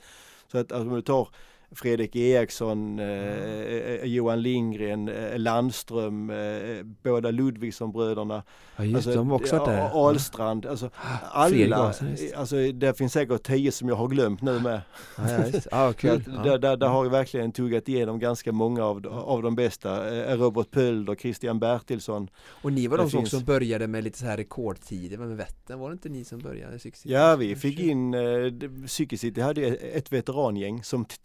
Så 0.51 0.57
att 0.57 0.71
alltså, 0.71 0.89
om 0.89 0.95
du 0.95 1.01
tar 1.01 1.27
Fredrik 1.75 2.15
Eriksson, 2.15 2.99
eh, 2.99 4.03
Johan 4.05 4.41
Lindgren, 4.41 5.09
eh, 5.09 5.39
Landström, 5.39 6.29
eh, 6.29 6.83
båda 7.03 7.31
Ludvigsson-bröderna. 7.31 8.43
Ja 8.77 8.83
just 8.83 8.95
Alltså, 8.95 9.13
de 9.13 9.31
också 9.31 9.65
där. 9.65 9.89
Ahlstrand, 10.07 10.65
alltså 10.65 10.89
Fredrik 11.49 11.73
alla. 11.73 11.93
Alltså 12.35 12.55
det 12.71 12.97
finns 12.97 13.13
säkert 13.13 13.43
tio 13.43 13.71
som 13.71 13.89
jag 13.89 13.95
har 13.95 14.07
glömt 14.07 14.41
nu 14.41 14.59
med. 14.59 14.81
Ja, 15.17 15.23
ja, 15.71 15.87
att 15.89 16.03
Ja. 16.03 16.15
Där, 16.43 16.57
där, 16.57 16.77
där 16.77 16.87
har 16.87 17.03
jag 17.05 17.11
verkligen 17.11 17.51
tuggat 17.51 17.89
igenom 17.89 18.19
ganska 18.19 18.51
många 18.51 18.83
av, 18.85 19.07
av 19.07 19.41
de 19.43 19.55
bästa. 19.55 20.15
Eh, 20.31 20.37
Robert 20.37 20.71
Pölder, 20.71 21.15
Christian 21.15 21.59
Bertilsson. 21.59 22.27
Och 22.61 22.73
ni 22.73 22.87
var 22.87 22.97
de 22.97 23.09
som 23.09 23.19
finns- 23.19 23.33
också 23.33 23.45
började 23.45 23.87
med 23.87 24.03
lite 24.03 24.17
så 24.19 24.25
här 24.25 24.37
rekordtider 24.37 25.17
med 25.17 25.37
Vättern, 25.37 25.79
var 25.79 25.89
det 25.89 25.93
inte 25.93 26.09
ni 26.09 26.23
som 26.25 26.39
började? 26.39 26.79
Cykelcity? 26.79 27.13
Ja, 27.13 27.35
vi 27.35 27.55
fick 27.55 27.79
in, 27.79 28.13
eh, 28.13 28.21
Cykelcity 28.87 29.41
hade 29.41 29.61
ett 29.67 30.11
veterangäng 30.13 30.83
som 30.83 31.05
t- 31.05 31.15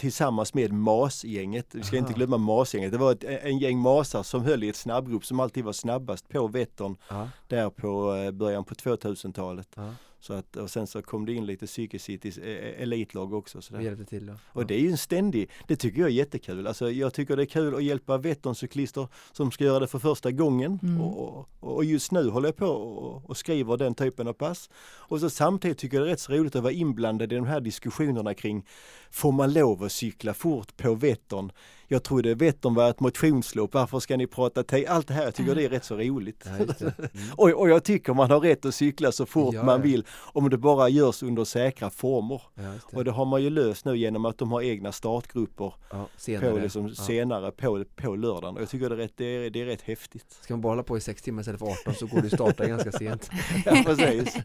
tillsammans 0.45 0.55
med 0.55 0.73
MAS-gänget, 0.73 1.75
vi 1.75 1.83
ska 1.83 1.97
inte 1.97 2.09
Aha. 2.09 2.17
glömma 2.17 2.37
MAS-gänget, 2.39 2.93
det 2.93 2.99
var 2.99 3.13
ett, 3.13 3.25
en 3.25 3.59
gäng 3.59 3.79
masar 3.79 4.23
som 4.23 4.45
höll 4.45 4.65
i 4.65 4.69
ett 4.69 4.77
snabbgrupp 4.77 5.25
som 5.25 5.41
alltid 5.41 5.65
var 5.65 5.73
snabbast 5.73 6.29
på 6.29 6.49
Vättern 6.49 6.97
Ja, 7.09 7.29
där 7.49 7.71
på 7.71 8.15
eh, 8.15 8.31
början 8.31 8.65
på 8.65 8.75
2000-talet. 8.75 9.77
Så 10.21 10.33
att, 10.33 10.57
och 10.57 10.71
sen 10.71 10.87
så 10.87 11.03
kom 11.03 11.27
det 11.27 11.33
in 11.33 11.47
lite 11.47 11.67
Cykelcitys 11.67 12.39
eh, 12.39 12.83
elitlag 12.83 13.35
också. 13.35 13.63
Så 13.63 13.81
hjälpte 13.81 14.05
till 14.05 14.27
då. 14.27 14.33
Och 14.47 14.67
det 14.67 14.75
är 14.75 14.79
ju 14.79 14.91
en 14.91 14.99
ständig, 14.99 15.51
det 15.69 15.77
tycker 15.77 16.01
jag 16.01 16.09
är 16.09 16.15
jättekul. 16.15 16.67
Alltså 16.67 16.91
jag 16.91 17.15
tycker 17.15 17.37
det 17.37 17.43
är 17.43 17.47
kul 17.47 17.75
att 17.75 17.85
hjälpa 17.85 18.19
Vätterncyklister 18.19 19.09
som 19.33 19.51
ska 19.51 19.65
göra 19.65 19.81
det 19.81 19.87
för 19.87 19.99
första 19.99 20.31
gången. 20.31 20.79
Mm. 20.83 21.01
Och, 21.01 21.29
och, 21.29 21.49
och 21.61 21.85
just 21.85 22.13
nu 22.13 22.29
håller 22.29 22.49
jag 22.49 22.57
på 22.57 22.67
och, 22.67 23.31
och 23.31 23.37
skriver 23.37 23.77
den 23.77 23.95
typen 23.95 24.29
av 24.29 24.33
pass. 24.33 24.71
Och 24.85 25.21
så 25.21 25.31
samtidigt 25.31 25.79
tycker 25.79 25.97
jag 25.97 26.07
det 26.07 26.11
är 26.11 26.13
rätt 26.13 26.21
så 26.21 26.33
roligt 26.33 26.57
att 26.57 26.63
vara 26.63 26.73
inblandad 26.73 27.33
i 27.33 27.37
de 27.37 27.47
här 27.47 27.61
diskussionerna 27.61 28.35
kring 28.35 28.67
Får 29.11 29.33
man 29.33 29.53
lov 29.53 29.85
att 29.85 29.93
cykla 29.93 30.35
fort 30.35 30.77
på 30.77 30.95
Vättern? 30.95 31.53
Jag 31.89 32.03
trodde 32.03 32.35
Vättern 32.35 32.75
var 32.75 32.91
ett 32.91 33.01
motionslopp, 33.01 33.75
varför 33.75 34.01
ska 34.01 34.17
ni 34.17 34.27
prata 34.27 34.63
te? 34.63 34.87
Allt 34.87 35.09
det 35.09 35.15
här, 35.15 35.25
jag 35.25 35.35
tycker 35.35 35.55
det 35.55 35.65
är 35.65 35.69
rätt 35.69 35.85
så 35.85 35.97
roligt. 35.97 36.45
Ja. 36.45 36.51
Mm. 36.57 36.95
Och, 37.37 37.51
och 37.51 37.69
jag 37.69 37.85
tycker 37.85 38.15
man 38.15 38.31
har 38.31 38.41
rätt 38.41 38.65
att 38.65 38.75
cykla 38.75 39.13
så 39.13 39.27
fort 39.27 39.55
Ja, 39.55 39.63
man 39.63 39.83
vill 39.83 40.07
om 40.33 40.51
det 40.51 40.59
bara 40.59 40.89
görs 40.89 41.23
under 41.23 41.45
säkra 41.45 41.91
former. 41.91 42.43
Det. 42.55 42.97
Och 42.97 43.05
det 43.05 43.11
har 43.11 43.25
man 43.25 43.43
ju 43.43 43.51
löst 43.51 43.85
nu 43.85 43.97
genom 43.97 44.25
att 44.25 44.39
de 44.39 44.53
har 44.53 44.63
egna 44.63 44.93
startgrupper 44.93 45.75
senare. 46.17 46.51
på 46.51 46.59
liksom 46.59 46.95
senare 46.95 47.51
på, 47.51 47.85
på 47.97 48.17
lördagen. 48.17 48.55
Och 48.57 48.63
jag 48.63 48.69
tycker 48.69 48.89
det 48.89 48.95
är, 48.95 48.99
rätt, 48.99 49.13
det, 49.17 49.25
är, 49.25 49.51
det 49.51 49.61
är 49.61 49.67
rätt 49.67 49.83
häftigt. 49.83 50.39
Ska 50.41 50.55
man 50.55 50.61
bara 50.61 50.69
hålla 50.69 50.83
på 50.83 50.97
i 50.97 51.01
sex 51.01 51.23
timmar 51.23 51.41
istället 51.41 51.61
för 51.61 51.67
18 51.67 51.95
så 51.95 52.07
går 52.07 52.21
det 52.21 52.27
att 52.27 52.33
starta 52.33 52.67
ganska 52.69 52.93
sent. 52.93 53.31
Ja, 53.65 53.83
precis. 53.87 54.37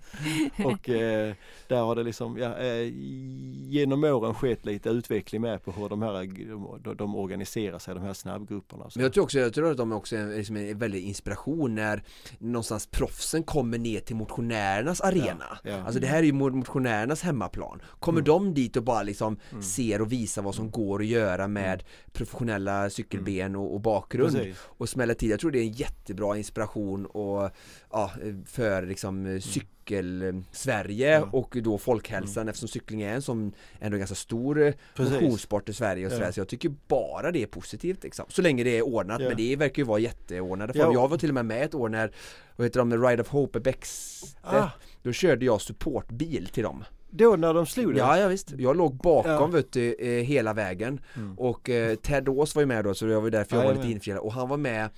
Och 0.66 0.90
eh, 0.90 1.34
där 1.68 1.82
har 1.82 1.96
det 1.96 2.04
liksom 2.04 2.38
eh, 2.38 2.92
genom 3.72 4.04
åren 4.04 4.34
skett 4.34 4.66
lite 4.66 4.90
utveckling 4.90 5.42
med 5.42 5.64
på 5.64 5.72
hur 5.72 5.90
de 5.90 6.02
här 6.02 6.14
de, 6.84 6.96
de 6.96 7.16
organiserar 7.32 7.80
sig, 7.80 7.94
de 7.94 8.04
här 8.04 8.14
snabbgrupperna. 8.14 8.90
Men 8.96 9.04
jag 9.04 9.14
tror 9.14 9.24
också, 9.24 9.40
jag 9.40 9.54
tror 9.54 9.72
att 9.72 9.78
de 9.78 9.92
också 9.92 10.16
är 10.16 10.38
liksom 10.38 10.56
en 10.58 10.78
väldig 10.78 11.04
inspiration 11.04 11.76
när 11.76 12.04
någonstans 12.40 12.88
proffsen 12.88 13.44
kommer 13.44 13.78
ner 13.78 14.00
till 14.00 14.16
motionärernas 14.16 15.02
arena. 15.02 15.46
ja. 15.64 15.82
Alltså 15.82 16.00
det 16.00 16.08
här 16.08 16.18
är 16.18 16.24
ju 16.24 16.32
mo- 16.32 16.50
motionärernas 16.56 17.22
hemmaplan. 17.22 17.82
Kommer 18.00 18.20
Mm. 18.20 18.26
de 18.28 18.54
dit 18.54 18.78
och 18.78 18.84
bara 18.84 19.04
liksom 19.04 19.38
Mm. 19.52 19.64
ser 19.64 20.02
och 20.02 20.12
visar 20.12 20.42
vad 20.42 20.56
som 20.56 20.72
går 20.72 21.00
att 21.00 21.06
göra 21.08 21.48
med 21.48 21.84
professionella 22.12 22.90
cykelben 22.90 23.56
och, 23.56 23.74
och 23.74 23.82
bakgrund 23.82 24.36
Precis. 24.36 24.58
och 24.78 24.90
smäller 24.90 25.14
till. 25.14 25.30
Jag 25.30 25.40
tror 25.40 25.52
det 25.52 25.60
är 25.60 25.64
en 25.64 25.72
jättebra 25.72 26.38
inspiration 26.38 27.06
och, 27.06 27.50
ja, 27.92 28.12
för 28.46 28.86
liksom 28.86 29.40
cykel-Sverige 29.42 31.12
Ja. 31.20 31.28
och 31.32 31.58
då 31.64 31.78
folkhälsan 31.78 32.50
eftersom 32.50 32.68
cykling 32.68 33.02
är 33.02 33.14
en 33.14 33.22
sån 33.22 33.54
ändå 33.80 33.98
ganska 33.98 34.16
stor 34.16 34.62
eh, 34.62 34.74
Precis. 34.96 35.14
motionssport 35.14 35.70
i 35.70 35.74
Sverige 35.74 36.06
och 36.06 36.12
sådär. 36.12 36.26
Ja. 36.26 36.32
Så 36.32 36.40
jag 36.40 36.48
tycker 36.48 36.72
bara 36.88 37.32
det 37.32 37.44
är 37.44 37.48
positivt 37.48 38.04
liksom. 38.04 38.26
Så 38.30 38.42
länge 38.42 38.64
det 38.64 38.78
är 38.78 38.82
ordnat, 38.82 39.22
Ja. 39.22 39.28
men 39.28 39.38
det 39.38 39.56
verkar 39.56 39.82
ju 39.82 39.88
vara 39.88 40.00
jätteordnade 40.00 40.74
Ja. 40.76 40.94
Jag 40.94 41.08
var 41.08 41.18
till 41.18 41.30
och 41.30 41.36
med 41.36 41.46
med 41.46 41.64
ett 41.64 41.74
år 41.76 41.90
när, 41.90 42.12
vad 42.56 42.66
heter 42.68 42.80
de, 42.80 43.08
Ride 43.08 43.22
of 43.22 43.28
Hope 43.30 43.60
Bäckstedt 43.60 44.38
Ah, 44.42 44.70
Då 45.04 45.12
körde 45.12 45.46
jag 45.46 45.62
supportbil 45.62 46.48
till 46.54 46.64
dem 46.64 46.84
då 47.14 47.36
när 47.36 47.54
de 47.54 47.66
slog 47.66 47.94
det? 47.94 48.00
Ja, 48.00 48.18
ja 48.20 48.28
visst, 48.28 48.52
jag 48.58 48.78
låg 48.78 48.96
bakom 48.96 49.56
Ja. 49.56 49.62
du, 49.72 49.94
eh, 49.94 50.24
hela 50.24 50.54
vägen 50.54 51.00
Mm. 51.16 51.40
och 51.40 51.70
eh, 51.70 51.96
Ted 51.96 52.30
Ås 52.30 52.56
var 52.56 52.62
ju 52.62 52.66
med 52.66 52.84
då 52.84 52.94
så 52.94 53.08
jag 53.08 53.22
var 53.22 53.30
därför 53.30 53.56
jag 53.56 53.66
Ja, 53.66 53.70
var 53.70 53.76
lite 53.76 53.92
infjällad 53.92 54.24
och 54.24 54.34
han 54.34 54.50
var 54.50 54.58
med 54.58 54.84
eh, 54.86 54.90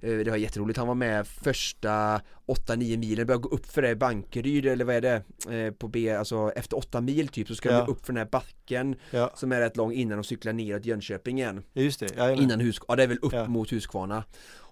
det 0.00 0.30
var 0.30 0.36
jätteroligt, 0.36 0.78
han 0.78 0.88
var 0.88 0.94
med 0.94 1.26
första 1.26 2.20
8-9 2.46 2.96
milen, 2.96 3.26
började 3.26 3.42
gå 3.42 3.48
upp 3.48 3.66
för 3.66 3.82
det 3.82 3.96
Bankeryd 3.96 4.66
eller 4.66 4.84
vad 4.84 4.94
är 4.94 5.00
det? 5.00 5.22
Eh, 5.56 5.72
på 5.72 5.88
B, 5.88 6.10
alltså 6.16 6.52
efter 6.56 6.76
8 6.78 7.00
mil 7.00 7.28
typ 7.28 7.48
så 7.48 7.54
ska 7.54 7.70
Ja. 7.70 7.78
de 7.86 7.92
upp 7.92 8.06
för 8.06 8.12
den 8.12 8.16
här 8.22 8.30
backen 8.30 8.96
Ja, 9.10 9.32
som 9.36 9.52
är 9.52 9.60
rätt 9.60 9.76
lång 9.76 9.92
innan 9.92 10.18
de 10.18 10.24
cyklar 10.24 10.52
neråt 10.52 10.84
Jönköping 10.84 11.38
igen. 11.38 11.62
Just 11.72 12.00
det. 12.00 12.08
Ja, 12.16 12.30
Innan 12.32 12.60
Hus, 12.60 12.80
ja 12.88 12.96
det 12.96 13.02
är 13.02 13.06
väl 13.06 13.18
upp 13.22 13.48
mot 13.48 13.70
Huskvarna 13.70 14.24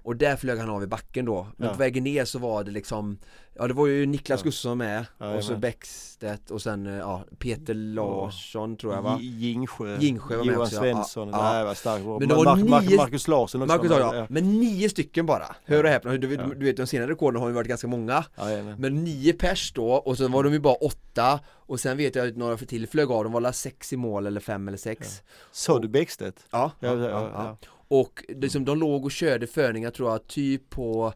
Och 0.08 0.16
där 0.16 0.36
flög 0.36 0.58
han 0.58 0.70
av 0.70 0.82
i 0.82 0.86
backen 0.86 1.24
då 1.24 1.46
Men 1.56 1.66
Ja. 1.68 1.72
på 1.72 1.78
vägen 1.78 2.04
ner 2.04 2.24
så 2.24 2.38
var 2.38 2.64
det 2.64 2.70
liksom 2.70 3.18
Ja 3.54 3.66
det 3.68 3.74
var 3.74 3.86
ju 3.86 4.06
Niklas 4.06 4.40
Ja. 4.40 4.44
Gustafsson 4.44 4.78
med 4.78 5.04
Ja, 5.18 5.34
Och 5.36 5.44
så. 5.44 5.56
Bäckstedt 5.56 6.50
och 6.50 6.62
sen 6.62 6.86
eh, 6.86 6.92
ja, 6.96 7.24
Peter 7.38 7.74
Larsson 7.74 8.76
tror 8.76 8.94
jag 8.94 9.02
va? 9.02 9.18
Gingsjö, 9.20 9.96
Gingsjö 10.00 10.36
var 10.36 10.44
med 10.44 10.52
Johan 10.54 10.62
också, 10.66 10.74
ja. 10.76 10.80
Svensson, 10.80 11.28
Ja. 11.28 11.52
nej 11.52 11.64
vad 11.64 11.76
starkt. 11.76 12.04
Men 12.04 12.28
det 12.28 12.34
var 12.34 12.56
nio- 12.56 12.96
Marcus 12.96 13.28
Larsson 13.28 13.62
också. 13.62 13.76
Marcus 13.76 13.90
ja, 13.90 14.26
men 14.30 14.60
nio 14.60 14.88
stycken 14.88 15.26
bara 15.26 15.56
Hör 15.64 15.84
och 15.84 15.90
häpna, 15.90 16.12
du, 16.16 16.34
Ja. 16.34 16.42
du 16.56 16.64
vet 16.66 16.76
de 16.76 16.86
senare 16.86 17.10
rekorden 17.10 17.40
har 17.42 17.48
ju 17.48 17.54
varit 17.54 17.68
ganska 17.68 17.86
många. 17.86 18.24
Men 18.78 19.04
nio 19.04 19.32
pers 19.32 19.72
då 19.72 19.90
och 19.92 20.16
så 20.16 20.28
var 20.28 20.42
de 20.44 20.52
ju 20.52 20.58
bara 20.60 20.74
åtta 20.74 21.40
Och 21.66 21.80
sen 21.80 21.96
vet 21.96 22.14
jag 22.14 22.28
att 22.28 22.36
några 22.36 22.56
för 22.56 22.66
till 22.66 22.88
flög 22.88 23.10
av, 23.10 23.24
de 23.24 23.32
var 23.32 23.40
alla 23.40 23.52
sex 23.52 23.92
i 23.92 23.96
mål 23.96 24.26
eller 24.26 24.40
fem 24.40 24.68
eller 24.68 24.78
sex 24.78 25.22
Sa 25.52 25.78
du 25.78 25.88
Bäckstedt? 25.88 26.46
Ja, 26.50 26.70
Ja, 26.80 26.88
ja, 26.94 27.08
ja, 27.08 27.30
ja. 27.34 27.56
Och 27.88 28.24
liksom, 28.28 28.64
de 28.64 28.78
låg 28.78 29.04
och 29.04 29.12
körde 29.12 29.46
förningar 29.46 29.90
tror 29.90 30.10
jag, 30.10 30.26
typ 30.26 30.70
på 30.70 31.12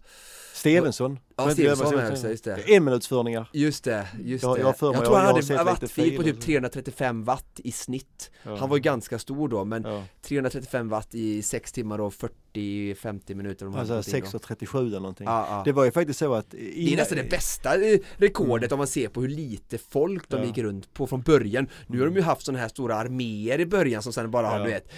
Stevensson? 0.52 1.18
Ja, 1.36 1.46
med 1.46 2.10
också, 2.12 2.28
just 2.28 2.44
det 2.44 2.74
Enminutsförningar. 2.76 3.48
Just 3.52 3.84
det, 3.84 4.06
just 4.24 4.42
Jag- 4.44 4.56
det 4.56 4.60
jag 4.60 4.74
Jag 4.80 4.94
jag- 4.94 5.04
tror 5.04 5.16
han 5.16 5.26
hade 5.26 5.40
lite 5.40 5.64
wattfil 5.64 6.16
på 6.16 6.22
typ 6.22 6.40
335 6.40 7.24
watt 7.24 7.60
i 7.64 7.72
snitt 7.72 8.30
Ja. 8.42 8.56
Han 8.56 8.68
var 8.68 8.76
ju 8.76 8.82
ganska 8.82 9.18
stor 9.18 9.48
då 9.48 9.64
men 9.64 9.82
Ja. 9.84 10.04
335 10.22 10.88
watt 10.88 11.14
i 11.14 11.42
6 11.42 11.72
timmar 11.72 12.00
och 12.00 12.14
40-50 12.14 13.34
minuter 13.34 13.66
Alltså 13.66 13.78
hade 13.78 13.96
gått 13.96 14.08
in 14.08 14.20
då. 14.32 14.38
6.37 14.38 14.86
eller 14.86 15.00
någonting. 15.00 15.26
Ja, 15.26 15.46
ja. 15.50 15.62
Det 15.64 15.72
var 15.72 15.84
ju 15.84 15.90
faktiskt 15.90 16.18
så 16.18 16.34
att 16.34 16.50
Det 16.50 16.92
är 16.92 16.96
nästan 16.96 17.18
det 17.18 17.30
bästa 17.30 17.74
eh, 17.74 17.98
rekordet 18.16 18.72
om 18.72 18.78
man 18.78 18.86
ser 18.86 19.08
på 19.08 19.20
hur 19.20 19.28
lite 19.28 19.78
folk 19.78 20.28
de 20.28 20.44
gick 20.44 20.58
runt 20.58 20.94
på 20.94 21.06
från 21.06 21.22
början 21.22 21.66
Nu 21.86 21.98
har 21.98 22.06
de 22.06 22.16
ju 22.16 22.22
haft 22.22 22.42
sådana 22.44 22.58
här 22.62 22.68
stora 22.68 22.96
arméer 22.96 23.60
i 23.60 23.66
början 23.66 24.02
som 24.02 24.12
sen 24.12 24.30
bara 24.30 24.46
har 24.46 24.58
du 24.58 24.64
vet 24.70 24.88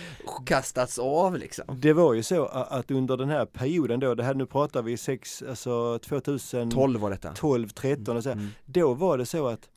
kastats 0.46 0.98
av 0.98 1.36
liksom 1.38 1.64
Det 1.80 1.92
var 1.92 2.14
ju 2.14 2.22
så 2.22 2.44
att 2.46 2.90
under 2.90 3.16
den 3.16 3.28
här 3.28 3.46
perioden 3.46 4.00
då, 4.00 4.14
det 4.14 4.24
här 4.24 4.34
nu 4.34 4.46
pratar 4.46 4.82
vi 4.82 4.96
sex, 4.96 5.42
alltså 5.48 5.98
2012, 5.98 6.70
12 6.70 7.00
var 7.00 7.10
detta 7.10 7.32
13 7.74 8.16
och 8.16 8.22
så, 8.22 8.30
Mm. 8.30 8.48
då 8.64 8.94
var 8.94 9.18
det 9.18 9.26
så 9.26 9.46
att 9.46 9.68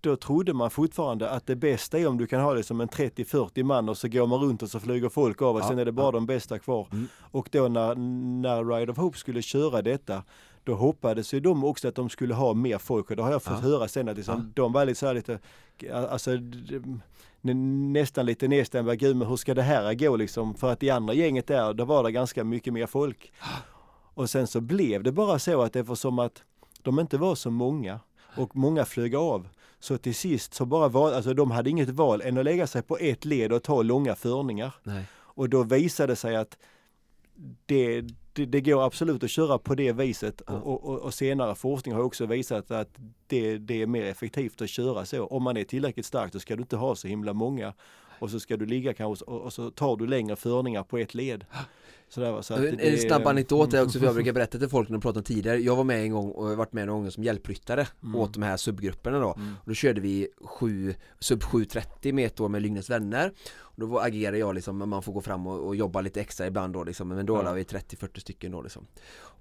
då 0.00 0.16
trodde 0.16 0.52
man 0.54 0.70
fortfarande 0.70 1.30
att 1.30 1.46
det 1.46 1.56
bästa 1.56 1.98
är 1.98 2.06
om 2.06 2.18
du 2.18 2.26
kan 2.26 2.40
ha 2.40 2.54
det 2.54 2.62
som 2.62 2.80
en 2.80 2.88
30-40 2.88 3.62
man 3.62 3.88
och 3.88 3.98
så 3.98 4.08
går 4.08 4.26
man 4.26 4.40
runt 4.40 4.62
och 4.62 4.70
så 4.70 4.80
flyger 4.80 5.08
folk 5.08 5.42
av 5.42 5.56
och 5.56 5.62
Ja, 5.62 5.68
sen 5.68 5.78
är 5.78 5.84
det 5.84 5.92
bara 5.92 6.06
ja. 6.06 6.10
de 6.10 6.26
bästa 6.26 6.58
kvar. 6.58 6.88
Mm. 6.92 7.08
Och 7.20 7.48
då 7.52 7.68
när, 7.68 7.94
när 8.40 8.64
Ride 8.64 8.92
of 8.92 8.98
Hope 8.98 9.18
skulle 9.18 9.42
köra 9.42 9.82
detta 9.82 10.22
då 10.64 10.74
hoppades 10.74 11.34
ju 11.34 11.40
de 11.40 11.64
också 11.64 11.88
att 11.88 11.94
de 11.94 12.08
skulle 12.08 12.34
ha 12.34 12.54
mer 12.54 12.78
folk 12.78 13.10
och 13.10 13.16
det 13.16 13.22
har 13.22 13.30
jag 13.32 13.42
fått 13.42 13.62
Ja. 13.62 13.68
höra 13.68 13.88
sen 13.88 14.08
att 14.08 14.16
liksom, 14.16 14.52
de 14.56 14.72
var 14.72 14.84
lite 14.84 14.98
så 15.00 15.06
här 15.06 15.14
lite, 15.14 15.38
alltså 15.94 16.30
nästan 17.92 18.26
lite 18.26 18.48
nedstämda, 18.48 18.94
gud 18.94 19.16
men 19.16 19.28
hur 19.28 19.36
ska 19.36 19.54
det 19.54 19.62
här 19.62 19.94
gå 19.94 20.16
liksom? 20.16 20.54
För 20.54 20.72
att 20.72 20.82
i 20.82 20.90
andra 20.90 21.14
gänget 21.14 21.46
där, 21.46 21.74
då 21.74 21.84
var 21.84 22.02
det 22.02 22.12
ganska 22.12 22.44
mycket 22.44 22.72
mer 22.72 22.86
folk. 22.86 23.32
Och 24.18 24.30
sen 24.30 24.46
så 24.46 24.60
blev 24.60 25.02
det 25.02 25.12
bara 25.12 25.38
så 25.38 25.62
att 25.62 25.76
eftersom 25.76 26.18
att 26.18 26.42
de 26.82 27.00
inte 27.00 27.18
var 27.18 27.34
så 27.34 27.50
många 27.50 28.00
och 28.36 28.56
många 28.56 28.84
flög 28.84 29.14
av 29.14 29.48
så 29.80 29.98
till 29.98 30.14
sist 30.14 30.54
så 30.54 30.66
bara 30.66 30.88
var, 30.88 31.12
alltså 31.12 31.34
de 31.34 31.50
hade 31.50 31.70
inget 31.70 31.88
val 31.88 32.20
än 32.20 32.38
att 32.38 32.44
lägga 32.44 32.66
sig 32.66 32.82
på 32.82 32.98
ett 32.98 33.24
led 33.24 33.52
och 33.52 33.62
ta 33.62 33.82
långa 33.82 34.14
förningar. 34.14 34.74
Nej. 34.82 35.04
Och 35.14 35.48
då 35.48 35.62
visade 35.62 36.12
det 36.12 36.16
sig 36.16 36.36
att 36.36 36.58
det, 37.66 38.00
det, 38.32 38.46
det 38.46 38.60
går 38.60 38.86
absolut 38.86 39.24
att 39.24 39.30
köra 39.30 39.58
på 39.58 39.74
det 39.74 39.92
viset 39.92 40.42
Ja. 40.46 40.54
och, 40.54 40.84
och, 40.84 40.98
och 40.98 41.14
senare 41.14 41.54
forskning 41.54 41.94
har 41.94 42.02
också 42.02 42.26
visat 42.26 42.70
att 42.70 42.98
det, 43.26 43.58
det 43.58 43.82
är 43.82 43.86
mer 43.86 44.04
effektivt 44.04 44.62
att 44.62 44.70
köra 44.70 45.04
så. 45.04 45.26
Om 45.26 45.42
man 45.42 45.56
är 45.56 45.64
tillräckligt 45.64 46.06
stark 46.06 46.32
så 46.32 46.40
ska 46.40 46.56
du 46.56 46.62
inte 46.62 46.76
ha 46.76 46.94
så 46.94 47.08
himla 47.08 47.32
många 47.32 47.74
och 48.18 48.30
så 48.30 48.40
ska 48.40 48.56
du 48.56 48.66
ligga 48.66 48.94
kanske 48.94 49.24
och, 49.24 49.40
och 49.40 49.52
så 49.52 49.70
tar 49.70 49.96
du 49.96 50.06
längre 50.06 50.36
förningar 50.36 50.82
på 50.82 50.98
ett 50.98 51.14
led. 51.14 51.44
Sådär, 52.10 52.32
va. 52.32 52.42
så 52.42 52.54
att 52.54 52.60
En, 52.60 52.80
en 52.80 52.98
snabb 52.98 53.26
anekdot 53.26 53.74
är 53.74 53.82
också, 53.84 53.98
för 53.98 54.06
jag 54.06 54.14
brukar 54.18 54.32
berätta 54.32 54.58
till 54.58 54.68
folk 54.68 54.88
när 54.88 54.94
de 54.96 55.00
pratar 55.00 55.20
om 55.20 55.24
tidigare 55.24 55.58
Jag 55.58 55.76
var 55.76 55.84
med 55.84 56.02
en 56.02 56.12
gång 56.12 56.30
och 56.30 56.56
varit 56.56 56.72
med 56.72 56.86
några 56.86 56.98
gånger 56.98 57.10
som 57.10 57.24
hjälpryttare 57.24 57.86
Mm. 58.02 58.14
åt 58.14 58.34
de 58.34 58.42
här 58.42 58.56
subgrupperna 58.56 59.18
då 59.18 59.32
Mm. 59.34 59.54
och 59.62 59.68
Då 59.68 59.74
körde 59.74 60.00
vi 60.00 60.28
sju, 60.44 60.94
sub 61.20 61.42
730 61.42 62.14
med 62.14 62.26
ett 62.26 62.40
år 62.40 62.48
med 62.48 62.62
Lyngnäs 62.62 62.90
vänner 62.90 63.32
och 63.58 63.80
Då 63.88 63.98
agerade 63.98 64.38
jag 64.38 64.54
liksom, 64.54 64.88
man 64.90 65.02
får 65.02 65.12
gå 65.12 65.20
fram 65.20 65.46
och, 65.46 65.66
och 65.66 65.76
jobba 65.76 66.00
lite 66.00 66.20
extra 66.20 66.46
ibland 66.46 66.72
då 66.72 66.84
liksom 66.84 67.08
Men 67.08 67.26
då 67.26 67.36
Ja. 67.36 67.42
var 67.42 67.54
vi 67.54 67.62
30-40 67.62 68.20
stycken 68.20 68.52
då 68.52 68.62
liksom 68.62 68.86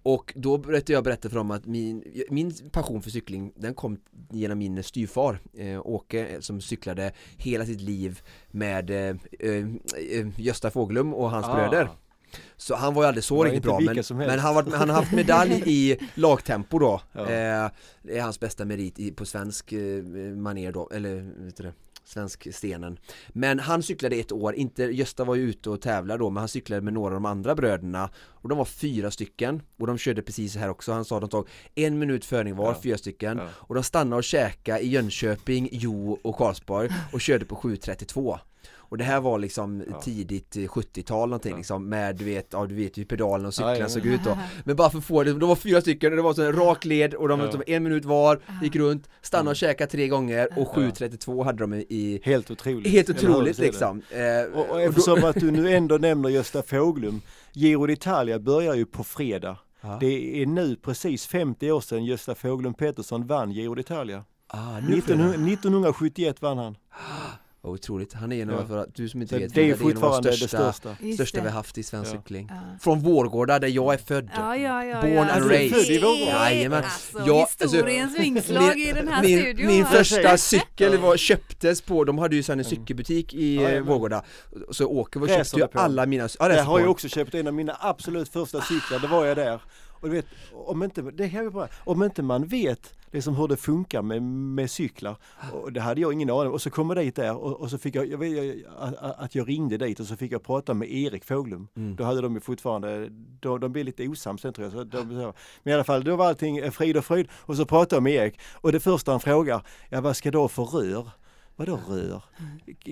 Och 0.03 0.33
då 0.35 0.57
berättade 0.57 0.93
jag 0.93 1.03
berättade 1.03 1.29
för 1.29 1.37
dem 1.37 1.51
att 1.51 1.65
min, 1.65 2.03
min 2.29 2.51
passion 2.71 3.01
för 3.01 3.09
cykling 3.09 3.51
den 3.55 3.73
kom 3.73 3.97
genom 4.29 4.57
min 4.57 4.83
styvfar 4.83 5.39
eh, 5.53 5.79
Åke 5.87 6.37
som 6.39 6.61
cyklade 6.61 7.11
hela 7.37 7.65
sitt 7.65 7.81
liv 7.81 8.21
med 8.51 8.89
eh, 8.89 9.15
eh, 9.39 10.27
Gösta 10.37 10.71
Fåglum 10.71 11.13
och 11.13 11.29
hans 11.31 11.45
Ah. 11.47 11.53
bröder 11.55 11.89
så 12.57 12.75
han 12.75 12.93
var 12.93 13.03
ju 13.03 13.07
aldrig 13.07 13.23
så 13.23 13.43
riktigt 13.43 13.63
bra 13.63 13.79
men, 13.79 14.03
men 14.17 14.39
han, 14.39 14.55
var, 14.55 14.63
han 14.63 14.89
har 14.89 14.95
haft 14.95 15.11
medalj 15.11 15.63
i 15.65 15.97
lagtempo 16.15 16.79
då. 16.79 17.01
Ja. 17.13 17.21
eh, 17.21 17.69
Det 18.03 18.17
är 18.17 18.21
hans 18.21 18.39
bästa 18.39 18.65
merit 18.65 18.99
i, 18.99 19.11
på 19.11 19.25
svensk 19.25 19.71
eh, 19.71 20.03
maner 20.35 20.71
då, 20.71 20.89
eller 20.93 21.43
vet 21.45 21.57
du 21.57 21.63
det 21.63 21.73
Svensk 22.05 22.47
stenen. 22.55 22.99
Men 23.29 23.59
han 23.59 23.83
cyklade 23.83 24.15
ett 24.15 24.31
år, 24.31 24.55
inte, 24.55 24.83
Gösta 24.83 25.23
var 25.23 25.35
ju 25.35 25.41
ute 25.49 25.69
och 25.69 25.81
tävlade 25.81 26.19
då 26.23 26.29
men 26.29 26.41
han 26.41 26.47
cyklade 26.47 26.81
med 26.81 26.93
några 26.93 27.07
av 27.07 27.13
de 27.13 27.25
andra 27.25 27.55
bröderna. 27.55 28.09
Och 28.27 28.49
de 28.49 28.57
var 28.57 28.65
fyra 28.65 29.11
stycken 29.11 29.61
och 29.79 29.87
de 29.87 29.97
körde 29.97 30.21
precis 30.21 30.55
här 30.55 30.69
också. 30.69 30.91
Han 30.91 31.05
sa 31.05 31.19
de 31.19 31.29
tog 31.29 31.47
en 31.75 31.99
minut 31.99 32.25
förning 32.25 32.55
var, 32.55 32.65
Ja. 32.65 32.79
fyra 32.83 32.97
stycken. 32.97 33.37
Ja. 33.37 33.47
Och 33.53 33.75
de 33.75 33.83
stannade 33.83 34.15
och 34.15 34.23
käkade 34.23 34.79
i 34.79 34.87
Jönköping, 34.89 35.69
Jo 35.71 36.19
och 36.23 36.35
Karlsborg 36.37 36.89
och 37.13 37.21
körde 37.21 37.45
på 37.45 37.55
7.32 37.55 38.39
och 38.89 38.97
det 38.97 39.03
här 39.03 39.21
var 39.21 39.39
liksom 39.39 39.83
Ja. 39.89 40.01
tidigt 40.01 40.55
eh, 40.57 40.59
70-tal 40.61 41.29
någonting 41.29 41.51
Ja. 41.51 41.57
liksom 41.57 41.89
med 41.89 42.15
du 42.15 42.25
vet, 42.25 42.47
ja 42.51 42.65
du 42.65 42.75
vet 42.75 42.97
ju 42.97 43.01
hur 43.01 43.07
pedalen 43.07 43.45
och 43.45 43.47
Ja, 43.47 43.51
cyklarna 43.51 43.77
ja, 43.79 43.89
såg 43.89 44.05
ut 44.05 44.23
då 44.23 44.37
Men 44.63 44.75
bara 44.75 44.89
för 44.89 44.97
att 44.97 45.05
få 45.05 45.23
det, 45.23 45.33
de 45.33 45.49
var 45.49 45.55
fyra 45.55 45.81
stycken 45.81 46.11
och 46.11 46.15
det 46.15 46.21
var 46.23 46.33
så 46.33 46.41
en 46.43 46.53
rak 46.53 46.85
led 46.85 47.13
och 47.13 47.27
de 47.27 47.39
Ja. 47.39 47.51
var 47.51 47.69
en 47.69 47.83
minut 47.83 48.05
var, 48.05 48.39
gick 48.63 48.75
runt, 48.75 49.09
stannade 49.21 49.49
och 49.49 49.55
käkade 49.55 49.91
tre 49.91 50.07
gånger 50.07 50.47
och 50.59 50.67
Ja. 50.75 50.81
7.32 50.81 51.43
hade 51.43 51.57
de 51.57 51.73
i 51.73 52.21
Helt 52.23 52.51
otroligt. 52.51 52.91
Helt 52.91 53.09
otroligt 53.09 53.57
liksom 53.57 54.01
eh, 54.09 54.57
Och, 54.59 54.69
och 54.69 54.81
eftersom 54.81 55.23
att 55.23 55.35
du 55.35 55.51
nu 55.51 55.69
ändå 55.75 55.97
nämner 55.97 56.29
Gösta 56.29 56.61
Fåglum, 56.63 57.21
Giro 57.53 57.87
d'Italia 57.87 58.39
börjar 58.39 58.75
ju 58.75 58.85
på 58.85 59.03
fredag. 59.03 59.57
Det 59.99 60.41
är 60.41 60.45
nu 60.45 60.75
precis 60.75 61.27
50 61.27 61.71
år 61.71 61.81
sedan 61.81 62.05
Gösta 62.05 62.35
Fåglum 62.35 62.73
Pettersson 62.73 63.27
vann 63.27 63.51
Giro 63.51 63.75
d'Italia. 63.75 64.21
ah, 64.47 64.79
nu 64.79 64.97
1900 64.97 65.53
1971 65.53 66.41
vann 66.41 66.57
han. 66.57 66.75
Otroligt, 67.69 68.13
han 68.13 68.31
är 68.31 68.41
en 68.41 68.49
Ja. 68.49 68.55
av, 68.55 68.67
för 68.67 68.77
att 68.77 68.95
du 68.95 69.09
som 69.09 69.21
inte 69.21 69.35
Så 69.35 69.39
vet 69.39 69.53
det 69.53 69.61
är 69.61 69.65
ju 69.65 69.71
en 69.71 69.73
av 69.79 69.85
de 69.85 69.91
fortfarande 69.93 70.29
det 70.29 70.37
största, 70.37 70.73
största. 70.73 70.95
Största 71.15 71.41
vi 71.41 71.49
haft 71.49 71.77
i 71.77 71.83
svensk 71.83 72.11
Ja. 72.13 72.17
cykling 72.17 72.47
Ja. 72.49 72.77
Från 72.81 72.99
Vårgårda 72.99 73.59
där 73.59 73.67
jag 73.67 73.93
är 73.93 73.97
född 73.97 74.29
Ja, 74.35 74.55
ja, 74.57 74.85
ja, 74.85 75.01
Born 75.01 75.13
ja. 75.13 75.21
and 75.21 75.29
Alltså, 75.31 75.49
är 75.49 75.57
raised. 75.57 76.03
Jajamän. 76.27 76.83
Alltså, 76.83 77.17
Ja, 77.25 77.41
alltså, 77.41 77.75
historiens 77.77 78.19
vingslag 78.19 78.79
i 78.79 78.91
den 78.91 79.07
här 79.07 79.21
min, 79.23 79.39
studion. 79.39 79.67
min 79.67 79.85
första 79.85 80.37
cykel 80.37 80.97
var, 80.97 81.17
köptes 81.17 81.81
på, 81.81 82.03
de 82.03 82.17
hade 82.17 82.35
ju 82.35 82.43
sen 82.43 82.59
en 82.59 82.65
Mm. 82.65 82.69
cykelbutik 82.79 83.33
i 83.33 83.55
Ja. 83.55 83.83
Vårgårda 83.83 84.23
Så 84.71 84.85
Åke 84.85 85.19
var 85.19 85.27
Racer 85.27 85.43
köpte 85.59 85.77
ju 85.77 85.83
alla 85.83 86.05
mina, 86.05 86.29
ja, 86.39 86.53
Jag 86.53 86.63
har 86.63 86.79
ju 86.79 86.87
också 86.87 87.07
köpt 87.09 87.33
en 87.35 87.47
av 87.47 87.53
mina 87.53 87.77
absolut 87.79 88.29
första 88.29 88.61
cyklar, 88.61 88.99
det 88.99 89.07
var 89.07 89.25
jag 89.25 89.37
där. 89.37 89.59
Och 89.99 90.09
du 90.09 90.15
vet, 90.15 90.25
om 90.53 90.83
inte, 90.83 91.01
det 91.01 91.27
jag 91.27 91.53
bara, 91.53 91.67
om 91.83 92.03
inte 92.03 92.23
man 92.23 92.45
vet 92.47 92.93
liksom 93.11 93.35
hur 93.35 93.47
det 93.47 93.57
funkar 93.57 94.01
med, 94.01 94.23
med 94.23 94.71
cyklar, 94.71 95.15
och 95.53 95.73
det 95.73 95.81
hade 95.81 96.01
jag 96.01 96.13
ingen 96.13 96.29
aning 96.29 96.47
om. 96.47 96.53
Och 96.53 96.61
så 96.61 96.69
kommer 96.69 96.95
jag 96.95 97.05
dit 97.05 97.15
där 97.15 97.35
och, 97.35 97.61
och 97.61 97.69
så 97.69 97.77
fick 97.77 97.95
jag, 97.95 98.07
jag 98.07 98.17
vet 98.17 98.65
att, 99.01 99.35
jag 99.35 99.49
ringde 99.49 99.77
dit 99.77 99.99
och 99.99 100.05
så 100.05 100.15
fick 100.15 100.31
jag 100.31 100.43
prata 100.43 100.73
med 100.73 100.91
Erik 100.91 101.25
Fåglum. 101.25 101.67
Mm. 101.75 101.95
Då 101.95 102.03
hade 102.03 102.21
de 102.21 102.33
ju 102.33 102.39
fortfarande, 102.39 103.09
de, 103.39 103.59
de 103.59 103.71
blev 103.71 103.85
lite 103.85 104.07
osams 104.07 104.41
sen 104.41 104.53
tror 104.53 104.65
jag. 104.65 104.73
Så 104.73 104.83
de, 104.83 105.33
men 105.63 105.71
i 105.71 105.73
alla 105.73 105.83
fall, 105.83 106.03
då 106.03 106.15
var 106.15 106.27
allting 106.27 106.71
frid 106.71 106.97
och 106.97 107.05
fröjd. 107.05 107.27
Och 107.31 107.55
så 107.55 107.65
pratade 107.65 107.95
jag 107.95 108.03
med 108.03 108.13
Erik 108.13 108.39
och 108.53 108.71
det 108.71 108.79
första 108.79 109.11
han 109.11 109.19
frågar, 109.19 109.61
ja 109.89 110.01
vad 110.01 110.17
ska 110.17 110.31
du 110.31 110.37
ha 110.37 110.47
för 110.47 110.63
rör? 110.63 111.09
Vadå 111.59 111.79
rör? 111.89 112.21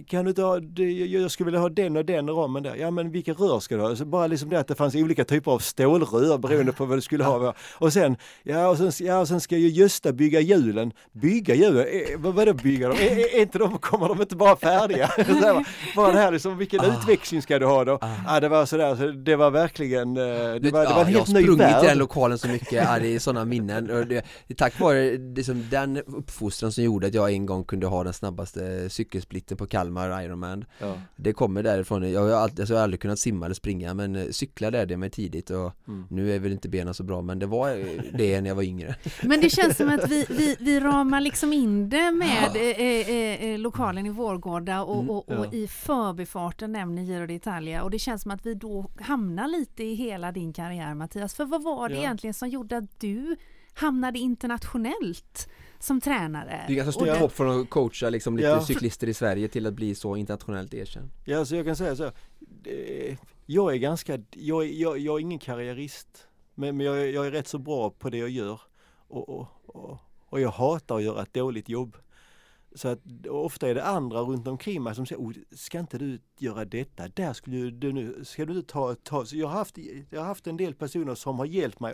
Kan 0.08 0.26
du 0.26 0.34
det- 0.34 0.92
jag 0.92 1.22
jag 1.22 1.32
skulle 1.32 1.46
vilja 1.46 1.60
ha 1.60 1.70
den 1.70 1.98
och 1.98 2.06
den 2.06 2.30
ramen 2.30 2.64
där. 2.64 2.76
Ja 2.76 2.92
men 2.92 3.12
vilka 3.12 3.34
rör 3.34 3.60
ska 3.60 3.76
du 3.76 3.82
ha? 3.82 3.96
Så 3.96 4.06
bara 4.06 4.28
liksom 4.28 4.50
det 4.50 4.60
att 4.60 4.68
det 4.68 4.76
fanns 4.76 4.96
olika 4.96 5.26
typer 5.26 5.52
av 5.52 5.60
stålrör 5.60 6.38
beroende 6.38 6.72
på 6.72 6.86
vad 6.86 6.98
du 6.98 7.02
skulle 7.02 7.24
ha. 7.24 7.54
Och 7.78 7.94
sen, 7.94 8.18
ja 8.44 8.68
och 8.68 8.78
sen, 8.78 8.92
ja, 9.08 9.20
och 9.20 9.28
sen 9.28 9.42
ska 9.42 9.58
ju 9.58 9.70
Gösta 9.70 10.14
bygga 10.14 10.40
hjulen. 10.40 10.92
Bygga 11.12 11.56
hjulen? 11.56 11.86
Eh, 11.88 12.20
vad, 12.20 12.34
vadå 12.34 12.54
bygga 12.54 12.88
dem? 12.88 12.98
Är, 12.98 13.04
är, 13.12 13.36
är 13.38 13.42
inte 13.42 13.58
de, 13.60 13.78
kommer 13.78 14.08
de 14.08 14.22
inte 14.22 14.36
bara 14.36 14.56
färdiga? 14.56 15.06
Här, 15.18 15.66
bara 15.96 16.12
det 16.12 16.20
här 16.20 16.32
liksom, 16.32 16.58
vilken 16.58 16.86
utväxling 16.86 17.42
ska 17.42 17.60
du 17.60 17.66
ha 17.66 17.84
då? 17.86 18.00
Ja 18.28 18.40
det 18.40 18.50
var 18.50 18.66
sådär, 18.66 18.96
så 18.96 19.08
det 19.12 19.36
var 19.36 19.52
verkligen, 19.52 20.18
eh, 20.18 20.24
det 20.24 20.32
var, 20.34 20.60
det 20.60 20.68
ja, 20.70 20.72
var 20.74 21.06
en 21.06 21.12
jag 21.12 21.18
helt 21.18 21.28
har 21.28 21.34
ny 21.34 21.42
sprungit 21.44 21.62
i 21.68 21.72
den 21.74 21.82
värld. 21.86 21.98
lokalen 21.98 22.38
så 22.38 22.48
mycket, 22.48 22.72
ja, 22.72 23.00
det 23.00 23.16
är 23.16 23.20
sådana 23.20 23.46
minnen 23.46 23.92
och 23.92 24.08
det, 24.08 24.26
tack 24.58 24.80
vare 24.80 25.18
liksom, 25.18 25.64
den 25.72 25.98
uppfostran 25.98 26.72
som 26.72 26.84
gjorde 26.84 27.08
att 27.08 27.14
jag 27.14 27.32
en 27.32 27.46
gång 27.46 27.64
kunde 27.64 27.88
ha 27.88 28.04
den 28.04 28.14
snabbaste 28.14 28.55
cykelsplitten 28.90 29.58
på 29.58 29.68
Kalmar 29.68 30.22
Ironman 30.24 30.66
Ja. 30.80 30.98
Det 31.16 31.34
kommer 31.34 31.64
därifrån, 31.64 32.12
jag 32.12 32.22
har, 32.22 32.30
alltid, 32.32 32.60
alltså, 32.60 32.74
jag 32.74 32.80
har 32.80 32.84
aldrig 32.84 33.00
kunnat 33.00 33.20
simma 33.20 33.46
eller 33.46 33.56
springa 33.56 33.94
men 33.94 34.16
eh, 34.16 34.30
cykla 34.32 34.70
lärde 34.70 34.94
jag 34.94 35.00
mig 35.00 35.10
tidigt 35.10 35.50
och 35.50 35.72
Mm. 35.88 36.06
nu 36.10 36.32
är 36.36 36.40
väl 36.40 36.52
inte 36.52 36.70
benen 36.70 36.94
så 36.94 37.04
bra 37.04 37.22
men 37.22 37.40
det 37.40 37.46
var 37.46 37.70
eh, 37.70 37.86
det 38.14 38.42
när 38.42 38.50
jag 38.50 38.56
var 38.56 38.64
yngre 38.64 38.96
Men 39.24 39.42
det 39.42 39.50
känns 39.50 39.78
som 39.78 39.90
att 39.90 40.12
vi, 40.12 40.26
vi, 40.30 40.56
vi 40.60 40.80
ramar 40.80 41.22
liksom 41.22 41.54
in 41.54 41.90
det 41.90 42.12
med 42.12 42.56
eh, 42.56 43.10
eh, 43.10 43.44
eh, 43.54 43.60
lokalen 43.60 44.06
i 44.06 44.10
Vårgårda 44.10 44.84
och, 44.84 44.96
Mm, 44.96 45.10
och, 45.10 45.30
och 45.30 45.46
ja. 45.46 45.52
i 45.54 45.68
förbifarten 45.68 46.72
nämner 46.72 47.02
Giro 47.02 47.26
d'Italia 47.26 47.80
och 47.82 47.92
det 47.92 48.00
känns 48.00 48.22
som 48.22 48.32
att 48.32 48.46
vi 48.46 48.54
då 48.54 48.92
hamnar 49.00 49.48
lite 49.48 49.84
i 49.84 49.94
hela 49.96 50.32
din 50.32 50.54
karriär 50.54 50.94
Mattias. 50.94 51.36
För 51.36 51.46
vad 51.46 51.64
var 51.64 51.90
det 51.90 51.96
Ja. 51.96 52.02
egentligen 52.02 52.34
som 52.34 52.50
gjorde 52.50 52.78
att 52.78 53.00
du 53.00 53.36
hamnade 53.74 54.20
internationellt 54.20 55.50
som 55.80 56.02
tränare? 56.02 56.64
Det 56.68 56.74
är 56.74 56.76
ganska 56.78 57.06
det- 57.06 57.20
hopp 57.20 57.32
från 57.32 57.62
att 57.62 57.70
coacha 57.70 58.10
liksom, 58.10 58.38
lite 58.38 58.50
Ja. 58.50 58.62
cyklister 58.66 59.08
i 59.10 59.14
Sverige 59.14 59.48
till 59.48 59.66
att 59.68 59.74
bli 59.74 59.96
så 59.96 60.16
internationellt 60.16 60.74
erkänd 60.74 61.10
Ja, 61.26 61.46
så 61.46 61.56
jag 61.56 61.66
kan 61.66 61.76
säga 61.76 61.96
så. 61.96 62.12
Det, 62.40 63.18
jag 63.46 63.74
är 63.74 63.78
ganska, 63.78 64.20
jag, 64.32 64.64
är- 64.66 64.74
jag, 64.82 64.98
jag 65.00 65.16
är 65.16 65.20
ingen 65.20 65.40
karriärist 65.40 66.28
Men, 66.56 66.78
men 66.78 66.86
jag, 66.86 67.10
jag 67.12 67.28
är 67.28 67.32
rätt 67.32 67.48
så 67.48 67.58
bra 67.58 67.90
på 67.90 68.10
det 68.10 68.18
jag 68.18 68.30
gör. 68.30 68.62
Och, 69.08 69.30
och, 69.30 69.48
och, 69.66 69.98
och 70.26 70.40
jag 70.40 70.50
hatar 70.50 70.96
att 70.98 71.04
göra 71.04 71.22
ett 71.22 71.34
dåligt 71.34 71.70
jobb. 71.70 71.98
Så 72.76 72.88
att 72.88 73.00
ofta 73.30 73.70
är 73.70 73.76
det 73.76 73.84
andra 73.84 74.20
runt 74.20 74.48
omkring 74.48 74.84
mig 74.84 74.96
som 74.96 75.06
säger, 75.06 75.22
oh, 75.22 75.34
ska 75.52 75.80
inte 75.80 75.98
du 75.98 76.20
göra 76.38 76.66
detta? 76.66 77.08
Där 77.08 77.34
skulle 77.34 77.72
du 77.72 77.92
nu, 77.94 78.26
ska 78.26 78.46
du 78.46 78.62
ta, 78.62 78.96
ta. 79.04 79.26
Så 79.26 79.38
jag, 79.38 79.48
har 79.48 79.58
haft, 79.58 79.78
jag 80.10 80.20
har 80.20 80.28
haft 80.28 80.48
en 80.48 80.58
del 80.58 80.76
personer 80.76 81.16
som 81.16 81.40
har 81.40 81.46
hjälpt 81.46 81.80
mig 81.80 81.94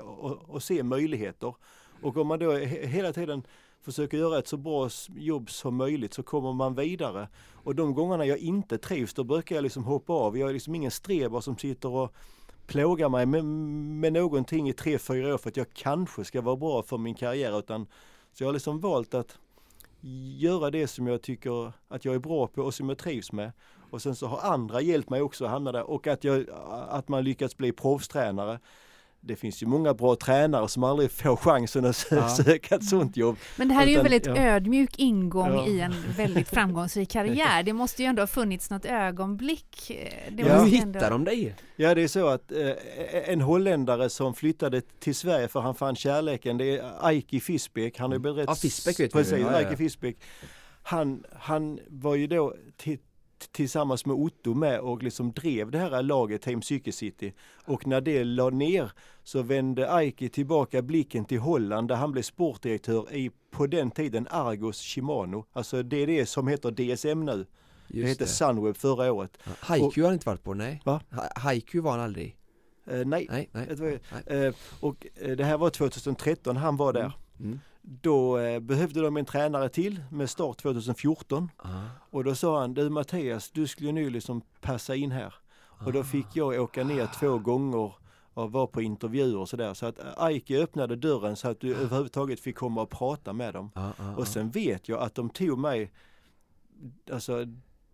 att 0.54 0.64
se 0.64 0.84
möjligheter. 0.84 1.56
Och 2.02 2.18
om 2.18 2.28
man 2.28 2.40
då 2.40 2.52
hela 2.56 3.14
tiden 3.14 3.44
försöker 3.82 4.18
göra 4.18 4.40
ett 4.40 4.48
så 4.48 4.58
bra 4.58 4.90
jobb 5.16 5.50
som 5.50 5.76
möjligt 5.76 6.14
så 6.14 6.24
kommer 6.24 6.54
man 6.54 6.76
vidare. 6.76 7.28
Och 7.64 7.76
de 7.76 7.94
gångerna 7.94 8.26
jag 8.26 8.38
inte 8.38 8.78
trivs 8.78 9.14
då 9.14 9.24
brukar 9.24 9.56
jag 9.56 9.64
liksom 9.64 9.84
hoppa 9.84 10.14
av. 10.14 10.38
Jag 10.38 10.50
är 10.50 10.54
liksom 10.54 10.76
ingen 10.76 10.92
streber 10.92 11.40
som 11.40 11.58
sitter 11.58 11.90
och 11.90 12.14
plågar 12.68 13.10
mig 13.10 13.26
med, 13.26 13.46
med 13.46 14.14
någonting 14.14 14.70
i 14.70 14.74
tre, 14.74 14.98
fyra 14.98 15.34
år 15.34 15.38
för 15.38 15.50
att 15.50 15.58
jag 15.58 15.74
kanske 15.74 16.24
ska 16.24 16.42
vara 16.42 16.56
bra 16.56 16.84
för 16.84 16.98
min 16.98 17.16
karriär. 17.16 17.60
Utan, 17.60 17.88
så 18.34 18.44
jag 18.44 18.48
har 18.48 18.54
liksom 18.54 18.80
valt 18.80 19.14
att 19.14 19.38
göra 20.38 20.72
det 20.72 20.88
som 20.88 21.08
jag 21.08 21.22
tycker 21.22 21.74
att 21.88 22.06
jag 22.06 22.16
är 22.16 22.20
bra 22.20 22.48
på 22.48 22.62
och 22.62 22.74
som 22.74 22.90
jag 22.90 22.98
trivs 22.98 23.32
med. 23.32 23.52
Och 23.92 24.02
sen 24.02 24.16
så 24.16 24.28
har 24.28 24.54
andra 24.54 24.82
hjälpt 24.82 25.10
mig 25.10 25.22
också 25.22 25.46
att 25.46 25.52
hamna 25.52 25.72
där 25.72 25.84
och 25.84 26.08
att, 26.08 26.24
jag, 26.24 26.46
att 26.90 27.08
man 27.08 27.24
lyckats 27.24 27.58
bli 27.58 27.72
proffstränare 27.72 28.60
det 29.24 29.36
finns 29.36 29.64
ju 29.64 29.68
många 29.68 29.94
bra 29.94 30.16
tränare 30.16 30.68
som 30.68 30.84
aldrig 30.84 31.12
får 31.12 31.36
chansen 31.36 31.86
att 31.86 32.08
ja. 32.12 32.30
söka 32.44 32.76
ett 32.76 32.86
sånt 32.86 33.18
jobb. 33.18 33.38
Men 33.56 33.68
det 33.68 33.74
här 33.74 33.84
är 33.84 33.88
ju 33.88 33.96
en 33.96 34.04
väldigt 34.04 34.26
ja. 34.26 34.38
ödmjuk 34.38 35.00
ingång 35.00 35.54
ja. 35.54 35.68
i 35.68 35.80
en 35.80 35.94
väldigt 36.18 36.50
framgångsrik 36.54 37.10
karriär. 37.10 37.64
Det 37.64 37.74
måste 37.74 38.04
ju 38.04 38.08
ändå 38.08 38.22
ha 38.22 38.28
funnits 38.28 38.70
något 38.70 38.86
ögonblick. 38.86 39.92
Det 40.30 40.44
ja. 40.44 40.64
Hur 40.64 40.72
hittar 40.72 41.10
de 41.10 41.24
dig? 41.24 41.56
Ja, 41.76 41.96
det 41.96 42.04
är 42.04 42.08
så 42.08 42.28
att 42.28 42.52
eh, 42.52 42.70
en 43.26 43.42
holländare 43.42 44.10
som 44.10 44.34
flyttade 44.34 44.82
till 44.82 45.16
Sverige 45.16 45.48
för 45.48 45.60
han 45.60 45.76
fann 45.76 45.96
kärleken, 45.96 46.58
det 46.58 46.78
är 46.78 47.06
Aiki 47.06 47.40
Fisbeck. 47.40 48.00
Han 48.00 48.12
har 48.12 48.16
ju 48.16 48.20
berättat... 48.20 48.46
Ja, 48.48 48.56
Fisbeck 48.56 49.00
vet 49.00 49.12
Precis, 49.12 49.40
ja, 49.40 49.50
Aiki 49.50 49.76
Fisbeck. 49.76 50.18
Han, 50.84 51.24
han 51.36 51.80
var 51.88 52.16
ju 52.16 52.28
då 52.28 52.56
till, 52.78 52.98
tillsammans 53.52 54.06
med 54.06 54.16
Otto 54.16 54.54
med 54.54 54.80
och 54.80 55.04
liksom 55.04 55.32
drev 55.32 55.72
det 55.72 55.78
här 55.78 56.04
laget 56.04 56.42
Team 56.42 56.62
Psyche 56.62 56.92
City. 56.92 57.34
Och 57.66 57.88
när 57.88 58.02
det 58.02 58.24
la 58.24 58.50
ner 58.50 58.92
så 59.24 59.42
vände 59.42 59.92
Aiki 59.92 60.30
tillbaka 60.30 60.82
blicken 60.82 61.26
till 61.26 61.40
Holland 61.40 61.88
där 61.88 61.96
han 61.96 62.12
blev 62.12 62.22
sportdirektör 62.22 63.14
i, 63.14 63.32
på 63.52 63.68
den 63.68 63.92
tiden, 63.92 64.28
Argos 64.30 64.82
Shimano. 64.82 65.46
Alltså 65.54 65.84
det 65.84 65.98
är 65.98 66.08
det 66.08 66.26
som 66.26 66.48
heter 66.48 66.72
DSM 66.72 67.26
nu. 67.26 67.46
Just 67.88 68.06
det 68.06 68.10
hette 68.10 68.24
det. 68.24 68.28
Sunweb 68.28 68.78
förra 68.78 69.14
året. 69.14 69.38
Ja, 69.44 69.52
Haiku 69.60 70.02
har 70.02 70.08
han 70.08 70.14
inte 70.14 70.30
varit 70.30 70.44
på, 70.44 70.54
nej. 70.54 70.82
Va? 70.86 71.02
Haiku 71.36 71.80
var 71.80 71.92
han 71.92 72.00
aldrig. 72.00 72.38
Uh, 72.92 73.06
nej. 73.06 73.28
nej, 73.30 73.50
nej, 73.52 74.00
nej. 74.28 74.48
Uh, 74.48 74.54
och 74.80 75.08
uh, 75.22 75.36
det 75.36 75.44
här 75.44 75.58
var 75.58 75.70
2013 75.70 76.58
han 76.58 76.78
var 76.78 76.94
där. 76.94 77.02
Mm. 77.02 77.14
Mm. 77.40 77.60
Då 77.82 78.38
eh, 78.38 78.60
behövde 78.60 79.02
de 79.02 79.18
en 79.18 79.26
tränare 79.26 79.70
till 79.70 80.04
med 80.12 80.30
start 80.30 80.58
2014. 80.58 81.50
Ah. 81.58 81.68
Och 82.10 82.24
då 82.24 82.36
sa 82.36 82.60
han, 82.60 82.74
du 82.74 82.90
Mattias, 82.90 83.52
du 83.52 83.68
skulle 83.68 83.88
ju 83.88 83.94
nu 83.94 84.10
liksom 84.10 84.42
passa 84.62 84.96
in 84.96 85.12
här. 85.12 85.34
Ah. 85.80 85.86
Och 85.86 85.94
då 85.94 86.04
fick 86.04 86.26
jag 86.34 86.62
åka 86.62 86.84
ner 86.84 87.10
två 87.20 87.38
gånger 87.38 87.94
och 88.34 88.52
vara 88.52 88.68
på 88.68 88.82
intervjuer 88.82 89.38
och 89.38 89.50
sådär. 89.50 89.74
Så 89.74 89.86
att 89.86 90.00
Aike 90.18 90.64
öppnade 90.64 90.96
dörren 90.96 91.36
så 91.36 91.48
att 91.48 91.60
du 91.60 91.76
överhuvudtaget 91.76 92.40
fick 92.40 92.56
komma 92.56 92.82
och 92.82 92.90
prata 92.90 93.34
med 93.34 93.54
dem. 93.54 93.72
Ah, 93.76 93.90
ah, 93.98 94.16
och 94.16 94.28
sen 94.28 94.50
vet 94.50 94.90
jag 94.90 95.00
att 95.00 95.16
de 95.16 95.30
tog 95.30 95.60
mig, 95.60 95.92
alltså 97.12 97.46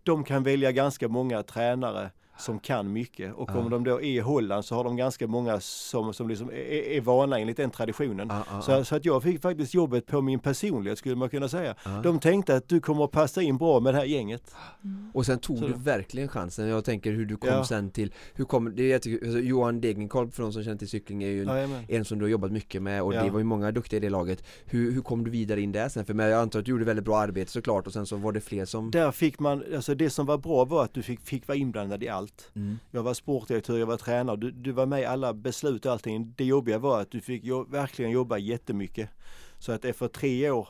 de 0.02 0.24
kan 0.24 0.42
välja 0.42 0.72
ganska 0.72 1.08
många 1.08 1.42
tränare 1.42 2.10
som 2.38 2.58
kan 2.58 2.92
mycket. 2.92 3.34
Och 3.34 3.56
om 3.56 3.70
de 3.70 3.84
då 3.84 4.00
är 4.00 4.04
i 4.04 4.18
Holland 4.18 4.64
så 4.64 4.74
har 4.74 4.84
de 4.84 4.96
ganska 4.96 5.26
många 5.26 5.60
som, 5.60 6.14
som 6.14 6.28
liksom 6.28 6.50
är, 6.50 6.54
är 6.54 7.00
vana 7.00 7.38
enligt 7.38 7.56
den 7.56 7.70
traditionen. 7.70 8.32
så, 8.62 8.84
så, 8.84 8.96
att 8.96 9.04
jag 9.04 9.22
fick 9.22 9.42
faktiskt 9.42 9.74
jobbet 9.74 10.06
på 10.06 10.20
min 10.20 10.38
personlighet 10.38 10.98
skulle 10.98 11.16
man 11.16 11.30
kunna 11.30 11.48
säga. 11.48 11.74
De 12.02 12.20
tänkte 12.20 12.56
att 12.56 12.68
du 12.68 12.80
kommer 12.80 13.04
att 13.04 13.10
passa 13.10 13.42
in 13.42 13.58
bra 13.58 13.80
med 13.80 13.94
det 13.94 13.98
här 13.98 14.06
gänget. 14.06 14.54
Mm. 14.84 15.10
Och 15.14 15.26
sen 15.26 15.38
tog 15.38 15.58
så 15.58 15.66
du 15.66 15.72
verkligen 15.72 16.28
chansen. 16.28 16.68
Jag 16.68 16.84
tänker 16.84 17.12
hur 17.12 17.26
du 17.26 17.36
kom 17.36 17.50
ja. 17.50 17.64
sen 17.64 17.90
till, 17.90 18.14
hur 18.34 18.44
kom, 18.44 18.76
det 18.76 18.88
jag 18.88 19.02
tycker, 19.02 19.26
alltså 19.26 19.40
Johan 19.40 19.80
Degenkolb 19.80 20.32
för 20.32 20.42
de 20.42 20.52
som 20.52 20.64
känner 20.64 20.78
till 20.78 20.88
cykling 20.88 21.22
är 21.22 21.28
ju 21.28 21.42
en, 21.42 21.84
en 21.88 22.04
som 22.04 22.18
du 22.18 22.24
har 22.24 22.30
jobbat 22.30 22.52
mycket 22.52 22.82
med 22.82 23.02
och 23.02 23.14
ja. 23.14 23.24
det 23.24 23.30
var 23.30 23.38
ju 23.38 23.44
många 23.44 23.70
duktiga 23.72 23.96
i 23.96 24.00
det 24.00 24.10
laget. 24.10 24.44
Hur, 24.64 24.92
hur 24.92 25.00
kom 25.00 25.24
du 25.24 25.30
vidare 25.30 25.60
in 25.60 25.72
där 25.72 25.88
sen? 25.88 26.04
För 26.04 26.14
jag 26.14 26.32
antar 26.32 26.58
att 26.58 26.64
du 26.64 26.70
gjorde 26.70 26.84
väldigt 26.84 27.04
bra 27.04 27.18
arbete 27.18 27.50
såklart 27.50 27.86
och 27.86 27.92
sen 27.92 28.06
så 28.06 28.16
var 28.16 28.32
det 28.32 28.40
fler 28.40 28.64
som 28.64 28.90
Där 28.90 29.10
fick 29.10 29.38
man, 29.38 29.64
alltså 29.74 29.94
det 29.94 30.10
som 30.10 30.26
var 30.26 30.38
bra 30.38 30.64
var 30.64 30.84
att 30.84 30.94
du 30.94 31.02
fick, 31.02 31.20
fick 31.20 31.48
vara 31.48 31.58
inblandad 31.58 32.02
i 32.02 32.08
allt 32.08 32.27
allt. 32.28 32.50
Mm. 32.56 32.78
Jag 32.90 33.02
var 33.02 33.14
sportdirektör, 33.14 33.78
jag 33.78 33.86
var 33.86 33.96
tränare, 33.96 34.36
du, 34.36 34.50
du, 34.50 34.72
var 34.72 34.86
med 34.86 35.00
i 35.00 35.04
alla 35.04 35.34
beslut 35.34 35.86
och 35.86 35.92
allting. 35.92 36.34
Det 36.36 36.44
jobbiga 36.44 36.78
var 36.78 37.00
att 37.00 37.10
du 37.10 37.20
fick 37.20 37.44
jo 37.44 37.64
verkligen 37.64 38.10
jobba 38.10 38.38
jättemycket. 38.38 39.10
Så 39.58 39.72
att 39.72 39.84
efter 39.84 40.08
tre 40.08 40.50
år 40.50 40.68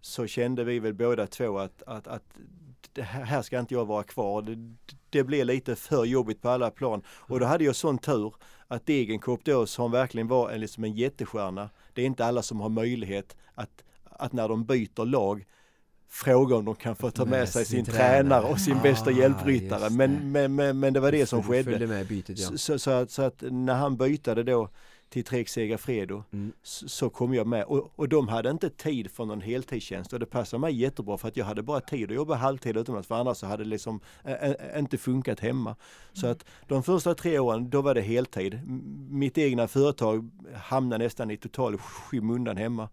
så 0.00 0.26
kände 0.26 0.64
vi 0.64 0.78
väl 0.78 0.94
båda 0.94 1.26
två 1.26 1.58
att, 1.58 1.82
att, 1.86 2.06
att 2.06 2.22
här 2.98 3.42
ska 3.42 3.58
inte 3.58 3.74
jag 3.74 3.86
vara 3.86 4.02
kvar. 4.02 4.42
Det, 4.42 4.76
det 5.10 5.24
blev 5.24 5.46
lite 5.46 5.76
för 5.76 6.04
jobbigt 6.04 6.42
på 6.42 6.48
alla 6.48 6.70
plan. 6.70 7.02
Och 7.08 7.40
då 7.40 7.46
hade 7.46 7.64
jag 7.64 7.76
sån 7.76 7.98
tur 7.98 8.34
att 8.68 8.86
Degenkorp 8.86 9.44
då 9.44 9.66
som 9.66 9.90
verkligen 9.90 10.28
var 10.28 10.50
en, 10.50 10.60
liksom 10.60 10.84
en 10.84 10.94
jättestjärna. 10.94 11.70
Det 11.94 12.02
är 12.02 12.06
inte 12.06 12.24
alla 12.24 12.42
som 12.42 12.60
har 12.60 12.68
möjlighet 12.68 13.36
att, 13.54 13.84
att 14.04 14.32
när 14.32 14.48
de 14.48 14.64
byter 14.64 15.04
lag 15.04 15.46
fråga 16.12 16.56
om 16.56 16.64
de 16.64 16.74
kan 16.74 16.96
få 16.96 17.10
ta 17.10 17.24
med, 17.24 17.30
med 17.30 17.48
sig 17.48 17.64
sin, 17.64 17.84
sin 17.84 17.94
tränare 17.94 18.44
och 18.44 18.60
sin 18.60 18.76
ah, 18.76 18.82
bästa 18.82 19.10
hjälpryttare. 19.10 19.90
Men, 19.90 20.32
men, 20.32 20.54
men, 20.54 20.80
men, 20.80 20.92
det 20.92 21.00
var 21.00 21.12
det 21.12 21.26
som 21.26 21.42
skedde. 21.42 21.86
Med 21.86 22.06
bytet, 22.06 22.38
ja. 22.38 22.56
så, 22.56 22.78
så, 22.78 22.90
att, 22.90 23.10
så 23.10 23.22
att 23.22 23.42
när 23.50 23.74
han 23.74 23.96
bytade 23.96 24.42
då 24.42 24.68
till 25.12 25.24
Trek 25.24 25.48
Segafredo 25.48 26.24
mm. 26.32 26.52
så, 26.62 27.10
kom 27.10 27.34
jag 27.34 27.46
med 27.46 27.64
och, 27.64 27.92
och 27.96 28.08
de 28.08 28.28
hade 28.28 28.50
inte 28.50 28.70
tid 28.70 29.10
för 29.10 29.24
någon 29.24 29.40
heltidstjänst 29.40 30.12
och 30.12 30.20
det 30.20 30.26
passade 30.26 30.60
mig 30.60 30.80
jättebra 30.80 31.18
för 31.18 31.28
att 31.28 31.36
jag 31.36 31.44
hade 31.44 31.62
bara 31.62 31.80
tid 31.80 32.10
att 32.10 32.16
jobba 32.16 32.34
halvtid 32.34 32.76
utomlands 32.76 33.08
för 33.08 33.14
annars 33.14 33.36
så 33.36 33.46
hade 33.46 33.64
det 33.64 33.70
liksom 33.70 34.00
äh, 34.24 34.78
inte 34.78 34.98
funkat 34.98 35.40
hemma. 35.40 35.76
Så 36.12 36.26
att 36.26 36.44
de 36.68 36.82
första 36.82 37.14
tre 37.14 37.38
åren 37.38 37.70
då 37.70 37.82
var 37.82 37.94
det 37.94 38.00
heltid. 38.00 38.60
Mitt 39.10 39.38
egna 39.38 39.68
företag 39.68 40.30
hamnade 40.54 41.04
nästan 41.04 41.30
i 41.30 41.36
total 41.36 41.78
skymundan 41.78 42.56
hemma. 42.56 42.88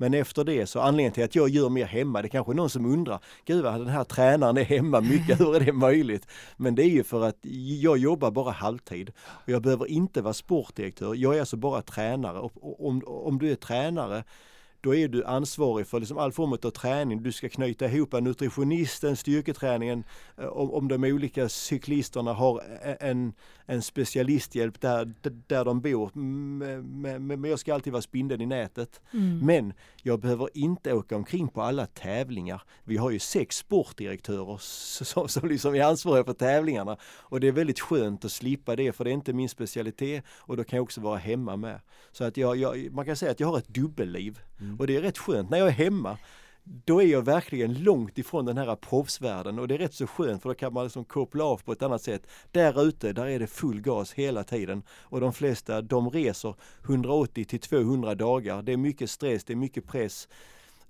Men 0.00 0.14
efter 0.14 0.44
det 0.44 0.66
så 0.66 0.80
anledningen 0.80 1.12
till 1.12 1.24
att 1.24 1.34
jag 1.34 1.48
gör 1.48 1.68
mer 1.68 1.84
hemma, 1.84 2.22
det 2.22 2.26
är 2.26 2.30
kanske 2.30 2.52
är 2.52 2.54
någon 2.54 2.70
som 2.70 2.86
undrar, 2.86 3.20
gud 3.44 3.64
vad 3.64 3.80
den 3.80 3.88
här 3.88 4.04
tränaren 4.04 4.56
är 4.56 4.64
hemma 4.64 5.00
mycket, 5.00 5.40
hur 5.40 5.56
är 5.56 5.60
det 5.60 5.72
möjligt? 5.72 6.26
Men 6.56 6.74
det 6.74 6.82
är 6.82 6.88
ju 6.88 7.04
för 7.04 7.24
att 7.24 7.36
jag 7.80 7.98
jobbar 7.98 8.30
bara 8.30 8.50
halvtid. 8.50 9.12
Och 9.18 9.48
jag 9.48 9.62
behöver 9.62 9.86
inte 9.86 10.22
vara 10.22 10.34
sportdirektör, 10.34 11.14
jag 11.14 11.36
är 11.36 11.40
alltså 11.40 11.56
bara 11.56 11.82
tränare. 11.82 12.38
Och 12.38 12.86
om, 12.86 13.02
om 13.06 13.38
du 13.38 13.50
är 13.50 13.54
tränare 13.54 14.24
då 14.80 14.94
är 14.94 15.08
du 15.08 15.24
ansvarig 15.24 15.86
för 15.86 16.00
liksom 16.00 16.18
all 16.18 16.32
form 16.32 16.52
av 16.52 16.70
träning. 16.70 17.22
Du 17.22 17.32
ska 17.32 17.48
knyta 17.48 17.86
ihop 17.86 18.12
nutritionisten, 18.12 19.16
styrketräningen, 19.16 20.04
eh, 20.38 20.46
om, 20.46 20.70
om 20.70 20.88
de 20.88 21.04
olika 21.04 21.48
cyklisterna 21.48 22.32
har 22.32 22.62
en, 23.00 23.32
en 23.66 23.82
specialisthjälp 23.82 24.80
där, 24.80 25.14
där 25.46 25.64
de 25.64 25.80
bor. 25.80 26.10
Men 27.18 27.44
jag 27.44 27.58
ska 27.58 27.74
alltid 27.74 27.92
vara 27.92 28.02
spindeln 28.02 28.40
i 28.40 28.46
nätet. 28.46 29.00
Mm. 29.12 29.38
Men 29.38 29.72
jag 30.02 30.20
behöver 30.20 30.48
inte 30.54 30.92
åka 30.92 31.16
omkring 31.16 31.48
på 31.48 31.62
alla 31.62 31.86
tävlingar. 31.86 32.62
Vi 32.84 32.96
har 32.96 33.10
ju 33.10 33.18
sex 33.18 33.56
sportdirektörer 33.56 34.58
som, 35.04 35.28
som 35.28 35.48
liksom 35.48 35.74
är 35.74 35.84
ansvariga 35.84 36.24
för 36.24 36.32
tävlingarna. 36.32 36.96
Och 37.02 37.40
det 37.40 37.48
är 37.48 37.52
väldigt 37.52 37.80
skönt 37.80 38.24
att 38.24 38.32
slippa 38.32 38.76
det 38.76 38.92
för 38.92 39.04
det 39.04 39.10
är 39.10 39.14
inte 39.14 39.32
min 39.32 39.48
specialitet 39.48 40.24
och 40.30 40.56
då 40.56 40.64
kan 40.64 40.76
jag 40.76 40.82
också 40.82 41.00
vara 41.00 41.18
hemma 41.18 41.56
med. 41.56 41.80
Så 42.12 42.24
att 42.24 42.36
jag, 42.36 42.56
jag 42.56 42.92
man 42.92 43.04
kan 43.04 43.16
säga 43.16 43.32
att 43.32 43.40
jag 43.40 43.48
har 43.48 43.58
ett 43.58 43.68
dubbelliv. 43.68 44.40
Mm. 44.60 44.69
Mm. 44.70 44.80
Och 44.80 44.86
det 44.86 44.96
är 44.96 45.00
rätt 45.00 45.18
skönt 45.18 45.50
när 45.50 45.58
jag 45.58 45.68
är 45.68 45.72
hemma 45.72 46.18
då 46.64 47.02
är 47.02 47.06
jag 47.06 47.22
verkligen 47.22 47.82
långt 47.82 48.18
ifrån 48.18 48.44
den 48.44 48.58
här 48.58 48.76
proffsvärlden 48.76 49.58
och 49.58 49.68
det 49.68 49.74
är 49.74 49.78
rätt 49.78 49.94
så 49.94 50.06
skönt 50.06 50.42
för 50.42 50.48
då 50.48 50.54
kan 50.54 50.72
man 50.72 50.84
liksom 50.84 51.04
koppla 51.04 51.44
av 51.44 51.56
på 51.56 51.72
ett 51.72 51.82
annat 51.82 52.02
sätt. 52.02 52.26
Där 52.50 52.82
ute, 52.82 53.12
där 53.12 53.26
är 53.26 53.38
det 53.38 53.46
full 53.46 53.80
gas 53.80 54.12
hela 54.12 54.44
tiden 54.44 54.82
och 54.90 55.20
de 55.20 55.32
flesta 55.32 55.82
de 55.82 56.10
reser 56.10 56.54
180 56.84 57.44
till 57.44 57.60
200 57.60 58.14
dagar. 58.14 58.62
Det 58.62 58.72
är 58.72 58.76
mycket 58.76 59.10
stress, 59.10 59.44
det 59.44 59.52
är 59.52 59.56
mycket 59.56 59.86
press. 59.86 60.28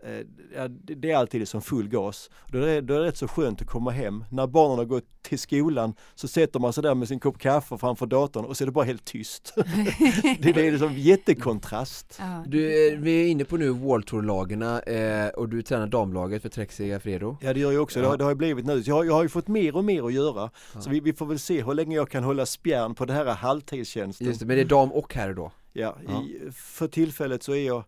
Eh, 0.03 0.26
ja, 0.55 0.68
det 0.68 1.11
är 1.11 1.16
alltid 1.16 1.48
som 1.48 1.62
full 1.62 1.88
gas. 1.88 2.30
Då 2.48 2.59
är, 2.59 2.66
det, 2.66 2.80
då 2.80 2.94
är 2.94 3.01
det 3.01 3.07
rätt 3.07 3.16
så 3.16 3.28
skönt 3.28 3.61
att 3.61 3.66
komma 3.66 3.90
hem. 3.90 4.24
När 4.30 4.46
barnen 4.46 4.78
har 4.78 4.84
gått 4.84 5.05
till 5.22 5.38
skolan 5.38 5.94
så 6.14 6.28
sätter 6.28 6.61
man 6.61 6.72
sig 6.72 6.82
där 6.82 6.94
med 6.94 7.09
sin 7.09 7.20
kopp 7.20 7.38
kaffe 7.38 7.78
framför 7.78 8.07
datorn 8.07 8.44
och 8.44 8.57
så 8.57 8.64
är 8.64 8.66
det 8.66 8.72
bara 8.72 8.84
helt 8.84 9.05
tyst. 9.05 9.55
det, 10.40 10.53
det 10.53 10.66
är 10.66 10.70
liksom 10.70 10.94
jättekontrast. 10.96 12.16
Ja. 12.18 12.44
Du, 12.46 12.92
eh, 12.92 12.98
vi 12.98 13.22
är 13.22 13.28
inne 13.28 13.44
på 13.44 13.57
nu 13.57 13.68
World 13.70 14.07
Tour-lagarna 14.07 14.80
eh, 14.80 15.28
och 15.28 15.48
du 15.48 15.62
tränar 15.62 15.86
damlaget 15.86 16.42
för 16.42 16.48
Trek 16.48 16.72
Segafredo. 16.72 17.36
Ja 17.40 17.55
det 17.55 17.61
gör 17.61 17.72
jag 17.72 17.82
också, 17.82 17.98
ja. 17.98 18.03
det, 18.03 18.09
har, 18.09 18.16
det 18.16 18.24
har 18.24 18.34
blivit 18.34 18.66
nu. 18.66 18.82
Jag 18.86 18.94
har, 18.94 19.05
jag 19.05 19.12
har 19.12 19.22
ju 19.22 19.28
fått 19.28 19.48
mer 19.48 19.76
och 19.76 19.84
mer 19.84 20.03
att 20.03 20.12
göra. 20.12 20.51
Ja. 20.74 20.80
Så 20.80 20.90
vi, 20.90 21.01
vi, 21.01 21.12
får 21.12 21.26
väl 21.26 21.38
se 21.38 21.62
hur 21.62 21.74
länge 21.74 21.96
jag 21.96 22.11
kan 22.11 22.24
hålla 22.24 22.46
spjärn 22.46 22.94
på 22.94 23.05
det 23.05 23.12
här 23.12 23.26
halvtidstjänsten. 23.26 24.26
Just 24.26 24.40
det, 24.40 24.46
men 24.46 24.57
det 24.57 24.62
är 24.62 24.66
dam 24.66 24.92
och 24.92 25.14
herr 25.14 25.34
då? 25.34 25.53
Ja, 25.72 25.96
i, 26.03 26.51
för 26.53 26.88
tillfället 26.88 27.42
så 27.42 27.55
är 27.55 27.66
jag 27.66 27.84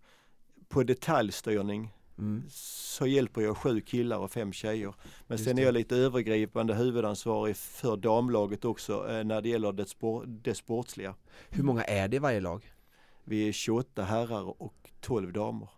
på 0.69 0.83
detaljstyrning 0.83 1.91
Mm. 2.23 2.43
så 2.49 3.07
hjälper 3.07 3.41
jag 3.41 3.57
sju 3.57 3.81
killar 3.81 4.19
och 4.19 4.33
fem 4.33 4.53
tjejer. 4.53 4.95
Men 5.27 5.39
Just 5.39 5.45
sen 5.45 5.59
är 5.59 5.63
jag 5.63 5.75
lite 5.75 5.97
övergripande 5.97 6.75
huvudansvarig 6.75 7.57
för 7.57 7.97
damlaget 7.97 8.65
också 8.65 9.11
eh, 9.11 9.25
när 9.25 9.41
det 9.41 9.49
gäller 9.49 9.73
det, 9.73 9.87
sport, 9.87 10.25
det 10.27 10.55
sportsliga. 10.55 11.15
Hur 11.51 11.63
många 11.63 11.85
är 11.85 12.09
det 12.09 12.17
i 12.17 12.19
varje 12.19 12.41
lag? 12.41 12.73
Vi 13.25 13.49
är 13.49 13.53
28 13.53 14.05
herrar 14.05 14.63
och 14.63 14.91
12 15.01 15.33
damer. 15.33 15.69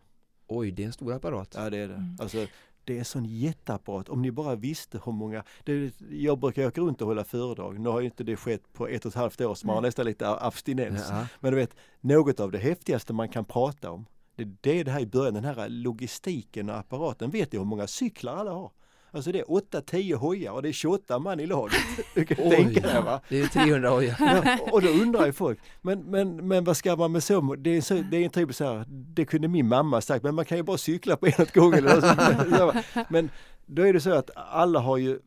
Oj, 0.47 0.70
det 0.70 0.82
är 0.82 0.86
en 0.86 0.92
stor 0.92 1.12
apparat. 1.12 1.55
Ja 1.57 1.70
det 1.70 1.78
är 1.78 1.88
det. 1.88 1.95
Mm. 1.95 2.16
Alltså, 2.20 2.47
det 2.84 2.95
är 2.95 2.99
en 2.99 3.05
sån 3.05 3.24
jätteapparat. 3.24 4.09
Om 4.09 4.22
ni 4.22 4.30
bara 4.30 4.55
visste 4.55 5.01
hur 5.05 5.12
många... 5.12 5.45
Det, 5.64 5.92
jag 6.11 6.38
brukar 6.38 6.66
åka 6.66 6.80
runt 6.80 7.01
och 7.01 7.09
hålla 7.09 7.24
föredrag. 7.24 7.80
Nu 7.80 7.88
har 7.88 8.01
ju 8.01 8.07
inte 8.07 8.24
det 8.24 8.36
skett 8.36 8.72
på 8.72 8.88
ett 8.88 9.05
och 9.05 9.09
ett 9.09 9.16
halvt 9.16 9.40
år 9.40 9.55
så 9.55 9.66
man 9.66 9.74
har 9.74 9.82
nästan 9.82 10.05
lite 10.05 10.28
abstinens. 10.28 11.07
Ja. 11.11 11.26
Men 11.40 11.53
du 11.53 11.59
vet, 11.59 11.76
något 12.01 12.40
av 12.40 12.51
det 12.51 12.59
häftigaste 12.59 13.12
man 13.12 13.28
kan 13.28 13.45
prata 13.45 13.90
om 13.90 14.07
det, 14.37 14.45
det 14.61 14.80
är 14.80 14.85
det 14.85 14.91
här 14.91 15.01
i 15.01 15.07
början, 15.07 15.35
den 15.35 15.45
här 15.45 15.68
logistiken 15.68 16.70
och 16.70 16.76
apparaten. 16.76 17.30
Vet 17.30 17.51
du 17.51 17.59
hur 17.59 17.64
många 17.64 17.87
cyklar 17.87 18.37
alla 18.37 18.51
har? 18.51 18.70
Alltså 19.14 19.32
det 19.32 19.41
är 19.41 19.45
8-10 19.45 20.14
hojar 20.14 20.53
och 20.53 20.62
det 20.62 20.68
är 20.68 20.72
28 20.72 21.18
man 21.18 21.41
i 21.41 21.47
laget. 21.47 21.78
Du 22.14 22.24
kan 22.24 22.37
tänka 22.37 22.80
dig 22.80 23.03
va? 23.03 23.20
det 23.28 23.41
är 23.41 23.47
300 23.47 23.91
hojar. 23.91 24.16
Ja, 24.18 24.59
och 24.72 24.82
då 24.82 24.89
undrar 24.89 25.26
ju 25.26 25.32
folk, 25.32 25.59
men, 25.82 26.01
men, 26.01 26.49
men 26.49 26.64
vad 26.64 26.76
ska 26.76 26.97
man 26.97 27.12
med 27.12 27.22
så? 27.22 27.55
Det 27.55 27.70
är, 27.70 27.80
så, 27.80 27.95
det 27.95 28.16
är 28.16 28.24
en 28.24 28.30
typ 28.30 28.55
så 28.55 28.64
här, 28.64 28.85
det 28.89 29.24
kunde 29.24 29.49
min 29.49 29.68
mamma 29.68 30.01
sagt, 30.01 30.24
men 30.24 30.35
man 30.35 30.45
kan 30.45 30.57
ju 30.57 30.62
bara 30.62 30.78
cykla 30.78 31.16
på 31.16 31.26
en 31.26 31.32
åt 31.39 31.55
gången. 31.55 31.85
Men 33.09 33.30
då 33.66 33.82
är 33.82 33.93
det 33.93 34.01
så 34.01 34.12
att 34.12 34.30
alla 34.35 34.80
har 34.80 34.97
ju 34.97 35.18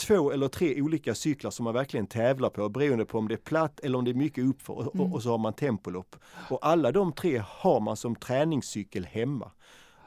två 0.00 0.32
eller 0.32 0.48
tre 0.48 0.82
olika 0.82 1.14
cyklar 1.14 1.50
som 1.50 1.64
man 1.64 1.74
verkligen 1.74 2.06
tävlar 2.06 2.50
på 2.50 2.68
beroende 2.68 3.04
på 3.04 3.18
om 3.18 3.28
det 3.28 3.34
är 3.34 3.36
platt 3.36 3.80
eller 3.80 3.98
om 3.98 4.04
det 4.04 4.10
är 4.10 4.14
mycket 4.14 4.44
uppför 4.44 4.72
och, 4.72 4.94
Mm. 4.94 5.12
och 5.12 5.22
så 5.22 5.30
har 5.30 5.38
man 5.38 5.52
tempolopp. 5.52 6.16
Och 6.48 6.66
alla 6.66 6.92
de 6.92 7.12
tre 7.12 7.42
har 7.46 7.80
man 7.80 7.96
som 7.96 8.14
träningscykel 8.16 9.04
hemma. 9.04 9.50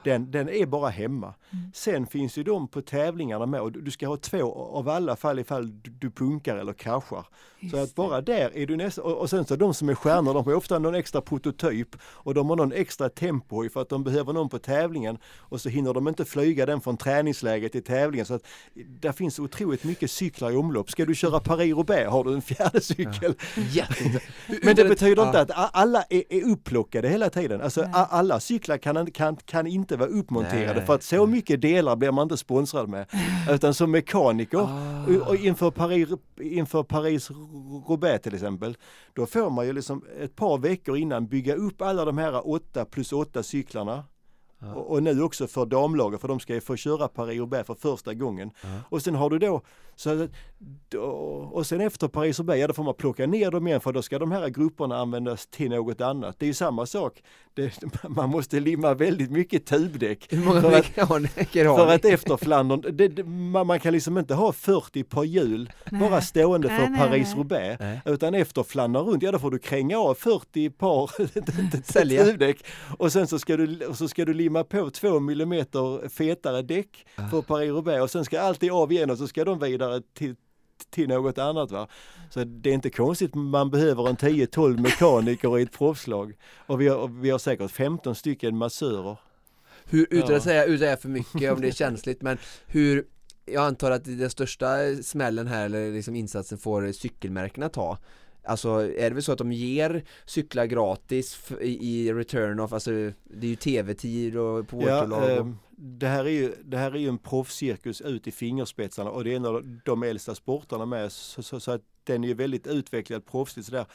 Den, 0.04 0.32
den 0.32 0.49
är 0.49 0.66
bara 0.66 0.89
hemma. 0.89 1.34
Mm. 1.51 1.66
Sen 1.74 2.08
finns 2.08 2.38
ju 2.38 2.43
de 2.43 2.68
på 2.68 2.82
tävlingarna 2.82 3.45
med 3.45 3.62
och 3.62 3.72
du 3.72 3.91
ska 3.91 4.08
ha 4.08 4.18
två 4.18 4.54
av 4.74 4.89
alla 4.89 5.16
fall 5.16 5.39
ifall 5.39 5.82
du- 5.82 5.91
du 5.91 6.12
punkar 6.12 6.56
eller 6.58 6.74
kraschar. 6.74 7.26
Så 7.72 7.78
att 7.78 7.95
bara 7.95 8.22
där 8.22 8.58
är 8.58 8.68
du 8.68 8.76
nästan, 8.76 9.06
och, 9.06 9.18
och 9.18 9.30
sen 9.30 9.45
så 9.45 9.56
de 9.56 9.74
som 9.74 9.89
är 9.89 9.95
stjärnor, 9.95 10.34
de 10.34 10.45
har 10.45 10.54
ofta 10.54 10.80
någon 10.80 10.95
extra 10.95 11.22
prototyp 11.22 11.88
och 12.04 12.34
de 12.34 12.49
har 12.49 12.56
någon 12.56 12.72
extra 12.74 13.10
tempo 13.10 13.70
för 13.70 13.82
att 13.82 13.89
de 13.89 14.04
behöver 14.04 14.34
någon 14.34 14.49
på 14.49 14.60
tävlingen 14.60 15.18
och 15.38 15.62
så 15.62 15.70
hinner 15.70 15.93
de 15.93 16.08
inte 16.08 16.26
flyga 16.26 16.66
den 16.66 16.82
från 16.82 16.97
träningsläget 16.97 17.72
till 17.72 17.84
tävlingen. 17.84 18.26
Så 18.26 18.34
att 18.34 18.45
där 18.74 19.12
finns 19.12 19.39
otroligt 19.39 19.84
mycket 19.84 20.12
cyklar 20.12 20.51
i 20.51 20.56
omlopp. 20.56 20.89
Ska 20.91 21.06
du 21.06 21.16
köra 21.16 21.39
Paris-Roubaix 21.39 22.10
har 22.10 22.24
du 22.24 22.34
en 22.34 22.41
fjärde 22.41 22.82
cykel. 22.82 23.36
Jätteintressant. 23.72 24.24
Men 24.64 24.76
det 24.76 24.86
betyder 24.86 25.26
inte 25.26 25.38
Ja. 25.47 25.56
att 25.64 25.76
alla 25.76 26.04
är, 26.10 26.24
är 26.30 26.43
upplockade 26.43 27.08
hela 27.10 27.30
tiden. 27.30 27.62
Alltså 27.62 27.84
alla 27.93 28.39
cyklar 28.39 28.78
kan, 28.78 29.12
kan, 29.12 29.36
kan 29.36 29.68
inte 29.68 29.93
vara 29.98 30.10
uppmonterade 30.10 30.74
Nej. 30.74 30.86
för 30.86 30.96
att 30.96 31.04
så 31.04 31.28
mycket 31.28 31.62
delar 31.62 31.96
blir 31.96 32.12
man 32.12 32.24
inte 32.24 32.38
sponsrad 32.38 32.89
med. 32.89 33.06
Utan 33.50 33.74
som 33.74 33.91
mekaniker 33.91 34.60
Ah. 34.60 35.30
och, 35.30 35.36
inför 35.36 35.72
Paris, 35.72 36.10
inför 36.41 36.84
Paris 36.84 37.32
Roubaix 37.88 38.24
till 38.24 38.34
exempel, 38.34 38.78
då 39.14 39.26
får 39.26 39.50
man 39.50 39.66
ju 39.66 39.74
liksom 39.74 40.06
ett 40.20 40.36
par 40.36 40.58
veckor 40.58 40.98
innan 40.98 41.28
bygga 41.28 41.56
upp 41.56 41.82
alla 41.82 42.06
de 42.06 42.18
här 42.18 42.50
8 42.50 42.86
plus 42.86 43.14
8 43.14 43.44
cyklarna. 43.44 44.04
Ja. 44.60 44.74
Och, 44.74 44.91
och 44.91 45.04
nu 45.04 45.22
också 45.22 45.48
för 45.48 45.66
damlaget 45.66 46.22
för 46.22 46.28
de 46.28 46.39
ska 46.39 46.54
ju 46.54 46.62
få 46.62 46.76
köra 46.76 47.08
Paris-Roubaix 47.08 47.68
för 47.68 47.76
första 47.76 48.14
gången. 48.14 48.52
Ja. 48.62 48.68
Och 48.89 49.02
sen 49.02 49.16
har 49.16 49.30
du 49.30 49.39
då, 49.39 49.62
så, 49.96 50.28
och 51.52 51.66
sen 51.68 51.82
efter 51.82 52.08
Paris-Roubaix, 52.08 52.60
ja 52.62 52.68
då 52.68 52.74
får 52.74 52.84
man 52.84 52.94
plocka 52.94 53.28
ner 53.28 53.52
dem 53.52 53.68
igen 53.68 53.82
för 53.82 53.91
då 53.91 54.02
ska 54.02 54.20
de 54.20 54.32
här 54.32 54.50
grupperna 54.50 54.98
användas 54.98 55.48
till 55.48 55.70
något 55.70 56.02
annat. 56.02 56.36
Det 56.39 56.46
är 56.46 56.48
ju 56.48 56.54
samma 56.54 56.86
sak, 56.86 57.24
det, 57.54 57.72
man 58.10 58.30
måste 58.30 58.60
limma 58.60 58.94
väldigt 58.94 59.32
mycket 59.32 59.66
tubdäck. 59.66 60.28
Hur 60.34 60.46
många 60.46 60.62
För 60.62 60.72
att- 60.72 61.10
har 61.10 61.78
För 61.78 61.86
ni? 61.88 61.94
att 61.94 62.06
efter 62.06 62.38
Flandern, 62.38 62.82
det, 62.98 63.08
det, 63.08 63.24
man, 63.24 63.68
man 63.68 63.80
kan 63.80 63.94
liksom 63.94 64.18
inte 64.18 64.34
ha 64.34 64.52
40 64.52 65.04
par 65.04 65.24
hjul 65.24 65.72
bara 65.91 66.22
stående 66.22 66.68
Nej, 66.68 66.80
för 66.80 66.89
nej. 66.89 67.00
Paris-Roubaix. 67.00 67.78
Nej. 67.80 68.02
Utan 68.06 68.34
efter 68.34 68.64
flandern 68.64 69.06
runt, 69.06 69.24
ja 69.24 69.32
då 69.32 69.39
får 69.39 69.52
du 69.52 69.60
kränga 69.60 69.98
av 69.98 70.14
40 70.16 70.70
par 70.70 71.12
tubdäck. 72.26 72.66
Och 72.98 73.12
sen 73.12 73.28
så 73.28 73.39
ska, 73.39 73.58
du, 73.58 73.86
och 73.86 73.98
så 73.98 74.08
ska 74.08 74.26
du 74.26 74.34
limma 74.34 74.64
på 74.64 74.89
2 74.89 75.20
millimeter 75.20 76.10
fetare 76.10 76.62
däck 76.62 77.06
Ah. 77.16 77.28
för 77.28 77.41
Paris-Roubaix 77.41 78.02
och 78.04 78.10
sen 78.12 78.26
ska 78.26 78.41
allt 78.41 78.64
av 78.72 78.91
igen 78.91 79.10
och 79.10 79.18
så 79.18 79.28
ska 79.28 79.46
de 79.46 79.60
vidare 79.60 79.93
till 80.14 80.36
till 80.89 81.10
något 81.10 81.38
annat. 81.38 81.72
Va? 81.72 81.88
Så 82.30 82.44
det 82.44 82.70
är 82.70 82.74
inte 82.74 82.89
konstigt, 82.89 83.36
man 83.36 83.70
behöver 83.70 84.10
en 84.10 84.16
10-12 84.16 84.80
mekaniker 84.80 85.60
i 85.60 85.62
ett 85.62 85.72
proffslag. 85.72 86.34
Och 86.66 86.82
vi 86.82 86.88
har, 86.88 86.98
och 86.98 87.26
vi 87.26 87.30
har 87.30 87.39
säkert 87.39 87.72
15 87.72 88.16
stycken 88.16 88.58
massörer. 88.58 89.18
Hur, 89.86 90.08
utan 90.10 90.30
Ja. 90.32 90.38
att 90.38 90.44
säga, 90.44 90.64
utan 90.64 90.74
att 90.74 90.80
säga 90.80 90.98
för 90.98 91.10
mycket 91.10 91.54
om 91.54 91.62
det 91.62 91.68
är 91.68 91.72
känsligt, 91.72 92.22
men 92.22 92.38
hur 92.66 93.06
jag 93.46 93.66
antar 93.66 93.91
att 93.91 94.04
den 94.06 94.30
största 94.30 94.68
smällen 95.04 95.48
här, 95.48 95.66
eller 95.66 95.91
liksom 95.91 96.16
insatsen 96.16 96.58
får 96.58 96.91
cykelmärkena 96.91 97.70
ta 97.70 97.98
Alltså 98.46 98.70
är 98.70 99.10
det 99.10 99.14
väl 99.14 99.24
så 99.24 99.32
att 99.32 99.38
de 99.38 99.52
ger 99.52 100.04
cyklar 100.26 100.66
gratis 100.66 101.52
i 101.62 102.14
return 102.14 102.60
of, 102.60 102.74
alltså 102.74 102.91
det 103.24 103.48
är 103.48 103.50
ju 103.50 103.56
tv-tid 103.56 104.38
och 104.38 104.68
på 104.68 104.82
Ja, 104.82 104.98
återlag 105.00 105.24
och, 105.24 105.30
ehm, 105.32 105.58
det, 105.78 106.08
här 106.08 106.26
är 106.26 106.30
ju, 106.30 106.54
det 106.64 106.78
här 106.78 106.91
är 106.91 107.00
ju 107.00 107.08
en 107.10 107.18
proffscirkus 107.18 108.02
ut 108.02 108.28
i 108.28 108.32
fingerspetsarna 108.32 109.10
och 109.10 109.24
det 109.24 109.32
är 109.32 109.36
en 109.36 109.46
av 109.46 109.80
de 109.86 110.04
äldsta 110.04 110.36
sporterna 110.36 110.86
med 110.86 111.12
så, 111.12 111.44
så, 111.44 111.60
så 111.60 111.72
att 111.72 111.82
den 112.04 112.24
är 112.24 112.28
ju 112.28 112.34
väldigt 112.34 112.68
utvecklad 112.68 113.26
proffsligt 113.26 113.66
sådär. 113.68 113.86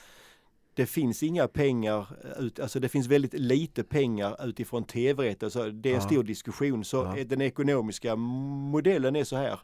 Det 0.75 0.87
finns 0.87 1.23
inga 1.23 1.49
pengar, 1.49 2.07
ut, 2.39 2.61
alltså 2.61 2.81
det 2.81 2.89
finns 2.89 3.07
väldigt 3.07 3.35
lite 3.35 3.85
pengar 3.85 4.49
utifrån 4.49 4.85
tv-rätten 4.85 5.51
så 5.51 5.59
det 5.65 5.89
är 5.91 5.95
en 5.95 6.01
Ja. 6.01 6.07
stor 6.09 6.23
diskussion. 6.23 6.85
Så 6.85 6.97
Ja. 7.17 7.25
den 7.25 7.41
ekonomiska 7.41 8.17
modellen 8.17 9.17
är 9.17 9.25
så 9.25 9.37
här. 9.37 9.61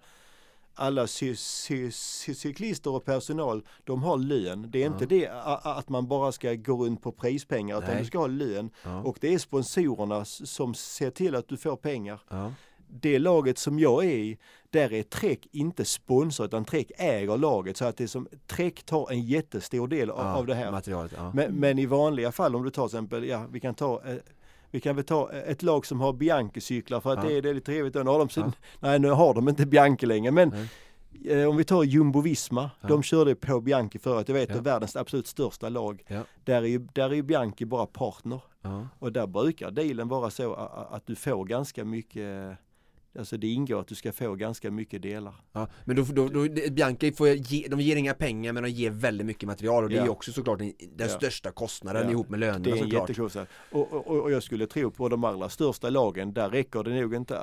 Alla 0.74 1.06
cy, 1.06 1.36
cy, 1.36 1.90
cy, 1.90 2.34
cyklister 2.34 2.90
och 2.94 3.04
personal, 3.04 3.62
de 3.84 4.02
har 4.02 4.18
lön. 4.18 4.66
Det 4.70 4.82
är 4.82 4.86
inte 4.86 5.04
Ja. 5.04 5.08
det 5.08 5.28
a- 5.28 5.60
a- 5.64 5.74
att 5.74 5.88
man 5.88 6.06
bara 6.08 6.32
ska 6.32 6.54
gå 6.54 6.84
runt 6.84 7.02
på 7.02 7.12
prispengar 7.12 7.78
utan 7.78 7.90
Nej. 7.90 7.98
du 7.98 8.04
ska 8.06 8.18
ha 8.18 8.26
lön. 8.26 8.70
ja, 8.84 9.02
Och 9.02 9.18
det 9.20 9.34
är 9.34 9.38
sponsorerna 9.38 10.24
som 10.24 10.74
ser 10.74 11.10
till 11.10 11.34
att 11.34 11.48
du 11.48 11.56
får 11.56 11.76
pengar. 11.76 12.20
ja. 12.30 12.52
Det 13.00 13.18
laget 13.18 13.58
som 13.58 13.78
jag 13.78 14.04
är 14.04 14.08
i, 14.16 14.38
där 14.70 14.92
är 14.92 15.02
Trek 15.02 15.48
inte 15.52 15.84
sponsor 15.84 16.46
utan 16.46 16.64
Trek 16.64 16.92
äger 16.98 17.36
laget. 17.36 17.76
Så 17.76 17.84
att 17.84 17.96
det 17.96 18.04
är 18.04 18.08
som, 18.08 18.28
Trek 18.46 18.82
tar 18.82 19.10
en 19.12 19.20
jättestor 19.22 19.88
del 19.88 20.10
av, 20.10 20.18
av 20.26 20.46
det 20.46 20.54
här. 20.54 20.70
Men, 21.34 21.54
men 21.54 21.78
i 21.78 21.86
vanliga 21.86 22.32
fall 22.32 22.56
om 22.56 22.64
du 22.64 22.70
tar 22.70 22.88
till 22.88 22.96
exempel, 22.96 23.24
ja 23.24 23.46
vi 23.50 23.60
kan 23.60 23.74
ta 23.74 24.02
eh, 24.06 24.16
vi 24.74 24.80
kan 24.80 24.96
väl 24.96 25.04
ta 25.04 25.32
ett 25.32 25.62
lag 25.62 25.86
som 25.86 26.00
har 26.00 26.12
Bianchi-cyklar 26.12 27.00
för 27.00 27.12
att 27.12 27.22
Ja. 27.24 27.28
det, 27.30 27.36
är, 27.36 27.42
det 27.42 27.50
är 27.50 27.54
lite 27.54 27.66
trevligt. 27.66 27.94
Nu 27.94 28.00
har 28.02 28.18
de, 28.18 28.28
Ja. 28.36 28.52
Nej 28.80 28.98
nu 28.98 29.08
har 29.10 29.34
de 29.34 29.48
inte 29.48 29.66
Bianchi 29.66 30.06
längre 30.06 30.30
men 30.32 30.48
Nej. 30.48 31.42
eh, 31.42 31.48
om 31.48 31.56
vi 31.56 31.64
tar 31.64 31.82
Jumbo-Visma, 31.84 32.70
Ja. 32.80 32.88
de 32.88 33.02
körde 33.02 33.34
på 33.34 33.60
Bianchi 33.60 33.98
förut, 33.98 34.28
jag 34.28 34.34
vet 34.34 34.48
Ja. 34.50 34.56
är 34.56 34.60
världens 34.60 34.96
absolut 34.96 35.26
största 35.26 35.68
lag. 35.68 36.02
Ja. 36.06 36.20
Där 36.44 36.62
är 36.62 36.66
ju 36.66 36.78
där 36.92 37.10
är 37.10 37.14
ju 37.14 37.22
Bianchi 37.22 37.64
bara 37.64 37.86
partner. 37.86 38.40
Ja. 38.62 38.88
Och 38.98 39.12
där 39.12 39.26
brukar 39.26 39.70
dealen 39.70 40.08
vara 40.08 40.30
så 40.30 40.54
a- 40.54 40.70
a- 40.74 40.88
att 40.96 41.06
du 41.06 41.14
får 41.16 41.44
ganska 41.44 41.84
mycket 41.84 42.56
Alltså 43.18 43.36
det 43.36 43.46
ingår 43.46 43.80
att 43.80 43.86
du 43.88 43.94
ska 43.94 44.12
få 44.12 44.34
ganska 44.34 44.70
mycket 44.70 45.02
delar. 45.02 45.34
Ja, 45.52 45.68
men 45.84 45.96
då, 45.96 46.02
då, 46.02 46.28
då 46.28 46.46
Bianca 46.70 47.12
får 47.16 47.28
ge, 47.28 47.68
de 47.68 47.80
ger 47.80 47.96
inga 47.96 48.14
pengar 48.14 48.52
men 48.52 48.62
de 48.62 48.68
ger 48.70 48.90
väldigt 48.90 49.26
mycket 49.26 49.46
material 49.46 49.84
och 49.84 49.90
det 49.90 49.96
är 49.96 49.98
Ja. 49.98 50.04
ju 50.04 50.10
också 50.10 50.32
såklart 50.32 50.58
den, 50.58 50.72
den 50.96 51.08
Ja. 51.08 51.14
största 51.16 51.50
kostnaden 51.50 52.02
Ja. 52.04 52.10
ihop 52.10 52.28
med 52.28 52.40
lönerna 52.40 52.58
Det 52.64 52.70
är 52.70 52.72
en 52.72 52.78
såklart. 52.78 53.08
jättekostnad. 53.08 53.46
Och, 53.72 53.92
och, 53.92 54.06
och 54.06 54.30
jag 54.32 54.42
skulle 54.42 54.66
tro 54.66 54.90
på 54.90 55.08
de 55.08 55.24
allra 55.24 55.48
största 55.48 55.90
lagen, 55.90 56.32
där 56.32 56.50
räcker 56.50 56.82
det 56.82 57.00
nog 57.00 57.14
inte 57.14 57.40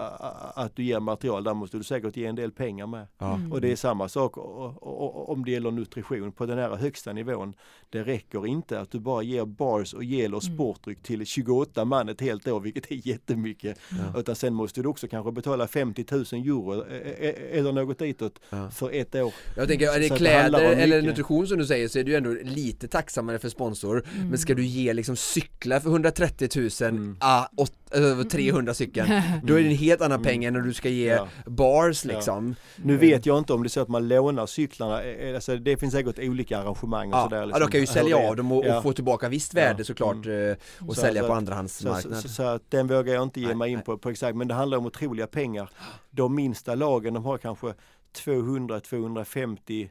att 0.56 0.76
du 0.76 0.84
ger 0.84 1.00
material, 1.00 1.44
där 1.44 1.54
måste 1.54 1.78
du 1.78 1.84
säkert 1.84 2.18
ge 2.18 2.26
en 2.26 2.36
del 2.36 2.52
pengar 2.52 2.88
med. 2.88 3.08
Ja. 3.18 3.36
Mm. 3.36 3.52
Och 3.52 3.62
det 3.62 3.72
är 3.72 3.76
samma 3.76 4.10
sak 4.10 4.38
och, 4.38 4.84
och, 4.84 5.02
och, 5.02 5.30
om 5.30 5.46
det 5.46 5.52
gäller 5.52 5.72
nutrition 5.72 6.32
på 6.32 6.46
den 6.46 6.58
här 6.58 6.76
högsta 6.76 7.14
nivån. 7.14 7.54
Det 7.90 8.04
räcker 8.04 8.48
inte 8.48 8.80
att 8.80 8.92
du 8.92 9.00
bara 9.00 9.24
ger 9.24 9.46
bars 9.46 9.94
och 9.94 10.04
gel 10.04 10.36
och 10.36 10.44
Mm. 10.44 10.56
sportdryck 10.56 11.04
till 11.04 11.26
28 11.26 11.86
man 11.86 12.10
ett 12.10 12.22
helt 12.22 12.48
år, 12.48 12.60
vilket 12.60 12.92
är 12.92 13.08
jättemycket. 13.08 13.80
Ja. 14.14 14.20
Utan 14.20 14.36
sen 14.36 14.54
måste 14.54 14.82
du 14.82 14.88
också 14.90 15.08
kanske 15.08 15.32
betala 15.32 15.61
betala 15.62 15.68
50 15.68 16.06
000 16.12 16.26
euro 16.46 16.86
eh, 16.86 16.98
eh, 16.98 17.30
eh, 17.30 17.60
eller 17.60 17.72
något 17.72 18.00
ditåt 18.00 18.40
ja. 18.50 18.70
för 18.72 18.92
ett 18.92 19.16
år. 19.16 19.34
Jag 19.56 19.68
tänker, 19.68 19.96
är 19.96 20.00
det 20.00 20.08
så 20.08 20.16
kläder 20.16 20.60
det 20.60 20.76
eller 20.76 21.02
nutrition 21.02 21.48
som 21.48 21.58
du 21.58 21.66
säger 21.66 21.88
så 21.88 22.00
är 22.00 22.04
du 22.04 22.16
ändå 22.16 22.36
lite 22.44 22.88
tacksammare 22.88 23.40
för 23.40 23.50
sponsor. 23.50 24.06
Mm. 24.16 24.30
Men 24.30 24.38
ska 24.38 24.54
du 24.54 24.66
ge 24.66 24.94
liksom 24.94 25.16
cyklar 25.16 25.80
för 25.80 25.90
130 25.90 26.50
000, 26.56 26.70
mm. 26.82 27.18
ah, 27.20 27.48
8 27.58 27.74
Mm. 27.94 28.20
alltså 28.20 28.30
300 28.30 28.74
stycken, 28.74 29.08
då 29.44 29.54
är 29.54 29.64
det 29.64 29.70
en 29.70 29.76
helt 29.76 30.02
annan 30.02 30.20
mm. 30.20 30.24
peng 30.24 30.44
än 30.44 30.54
när 30.54 30.62
du 30.62 30.74
ska 30.74 30.90
ge 30.90 31.08
ja. 31.08 31.28
bars 31.46 32.06
liksom. 32.06 32.56
Ja. 32.76 32.84
Nu 32.86 32.94
eh. 32.94 33.00
vet 33.00 33.26
jag 33.26 33.38
inte 33.38 33.54
om 33.54 33.64
det 33.64 33.68
är 33.68 33.70
så 33.70 33.82
att 33.82 33.88
man 33.88 34.08
lånar 34.08 34.46
cyklarna, 34.46 35.04
eh, 35.04 35.30
eh, 35.30 35.36
alltså, 35.36 35.58
det 35.58 35.78
finns 35.78 35.94
säkert 35.94 36.20
olika 36.20 36.58
arrangemang 36.58 37.14
och 37.14 37.20
ja. 37.20 37.24
sådär. 37.24 37.46
Liksom. 37.46 37.62
Ja, 37.62 37.68
de 37.68 37.72
kan 37.72 37.82
ju 37.82 37.88
sälja 37.88 38.18
av 38.18 38.36
dem 38.36 38.52
och, 38.52 38.66
och 38.66 38.84
få 38.84 38.94
tillbaka 38.94 39.30
visst 39.30 39.54
värde 39.54 39.84
såklart 39.84 40.26
mm. 40.26 40.56
och 40.80 40.96
så, 40.96 41.02
sälja 41.02 41.22
så, 41.22 41.28
på 41.28 41.34
andrahandsmarknaden. 41.34 42.22
Så, 42.22 42.28
så, 42.28 42.34
så, 42.34 42.44
att 42.44 42.72
den 42.72 42.88
vågar 42.88 43.14
jag 43.14 43.24
inte 43.24 43.42
ge 43.42 43.56
mig 43.56 43.72
in 43.72 43.82
på, 43.82 43.98
på 43.98 44.10
exakt, 44.10 44.36
men 44.36 44.48
det 44.48 44.54
handlar 44.54 44.78
om 44.78 44.86
otroliga 44.86 45.28
pengar. 45.28 45.70
De 46.12 46.36
minsta 46.36 46.76
lagen, 46.76 47.14
de 47.14 47.26
har 47.26 47.38
kanske 47.38 47.74
200-250 48.16 49.90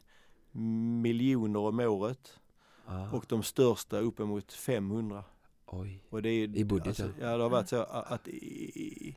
miljoner 1.02 1.60
om 1.60 1.80
året. 1.80 2.38
Ah. 2.86 3.16
Och 3.16 3.24
de 3.28 3.42
största 3.42 3.98
uppemot 3.98 4.52
500. 4.52 5.24
Oj. 5.72 6.02
Och 6.10 6.22
det 6.22 6.28
är, 6.28 6.56
I 6.56 6.64
budgeten? 6.64 7.06
Alltså, 7.06 7.22
ja, 7.22 7.36
det 7.36 7.42
har 7.42 7.50
varit 7.50 7.68
så 7.68 7.82
att, 7.82 8.12
att 8.12 8.28
i, 8.28 9.16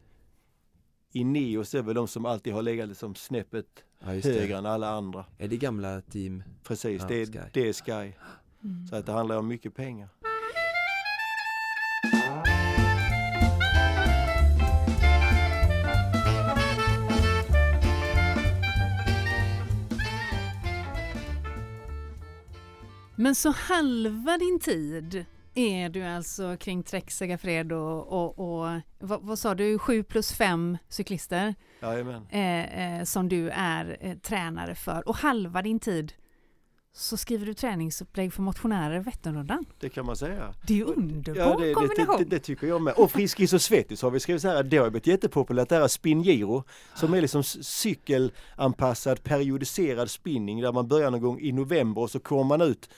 i 1.12 1.24
Nios 1.24 1.76
är 1.76 1.82
väl 1.82 1.96
de 1.96 2.08
som 2.08 2.26
alltid 2.26 2.54
har 2.54 2.62
legat 2.62 2.90
liksom 2.90 3.16
snäppet 3.16 3.84
ja, 4.00 4.08
högre 4.08 4.58
än 4.58 4.66
alla 4.66 4.90
andra. 4.90 5.26
Är 5.38 5.48
det 5.48 5.58
gamla 5.58 6.02
team? 6.02 6.44
Precis, 6.64 7.02
ja, 7.02 7.08
det, 7.08 7.26
Sky. 7.26 7.40
det 7.54 7.70
är 7.70 7.74
Sky. 7.74 8.14
Mm. 8.64 8.88
Så 8.88 8.96
att 8.96 9.06
det 9.06 9.12
handlar 9.12 9.38
om 9.38 9.48
mycket 9.48 9.76
pengar. 9.76 10.10
Men 23.16 23.36
så 23.36 23.50
halva 23.50 24.38
din 24.38 24.60
tid 24.60 25.26
är 25.56 25.90
du 25.90 26.04
alltså 26.04 26.58
kring 26.58 26.84
Trek 26.84 27.12
Segafredo 27.12 27.76
och, 27.76 28.40
och, 28.40 28.64
och 28.64 28.82
vad, 29.00 29.22
vad, 29.22 29.40
sa 29.40 29.56
du, 29.56 29.80
7 29.80 30.04
plus 30.04 30.34
5 30.34 30.78
cyklister 30.90 31.56
eh, 32.30 32.98
eh, 33.00 33.04
som 33.04 33.30
du 33.30 33.50
är 33.50 33.98
eh, 34.02 34.18
tränare 34.18 34.76
för 34.76 35.08
och 35.08 35.16
halva 35.16 35.62
din 35.62 35.80
tid 35.80 36.14
så 36.96 37.18
skriver 37.18 37.46
du 37.46 37.54
träningsupplägg 37.54 38.34
för 38.34 38.42
motionärer 38.42 38.96
i 38.96 39.00
Vätternrundan. 39.00 39.66
Det 39.80 39.90
kan 39.90 40.06
man 40.06 40.16
säga. 40.16 40.54
Det 40.68 40.74
är 40.74 40.78
ju 40.78 40.84
underbar 40.84 41.42
ja, 41.42 41.58
det, 41.60 41.74
kombination. 41.74 42.18
Det, 42.18 42.24
det, 42.24 42.30
det, 42.30 42.40
tycker 42.40 42.68
jag 42.68 42.82
med. 42.82 42.94
Och 42.94 43.12
Friskis 43.12 43.54
och 43.54 43.62
Svettis 43.62 44.02
har 44.02 44.12
vi 44.12 44.20
skrivit 44.20 44.42
så 44.42 44.48
här, 44.48 44.64
det 44.64 44.78
har 44.78 44.90
blivit 44.90 45.08
jättepopulärt, 45.08 45.70
det 45.70 45.76
här 45.76 45.88
Spin 45.88 46.22
Giro 46.22 46.64
som 46.96 47.14
är 47.14 47.22
liksom 47.22 47.44
cykelanpassad 47.44 49.24
periodiserad 49.24 50.10
spinning 50.12 50.62
där 50.62 50.72
man 50.72 50.88
börjar 50.88 51.12
någon 51.12 51.22
gång 51.22 51.40
i 51.40 51.52
november 51.52 52.02
och 52.02 52.12
så 52.12 52.20
kommer 52.20 52.44
man 52.44 52.62
ut 52.62 52.90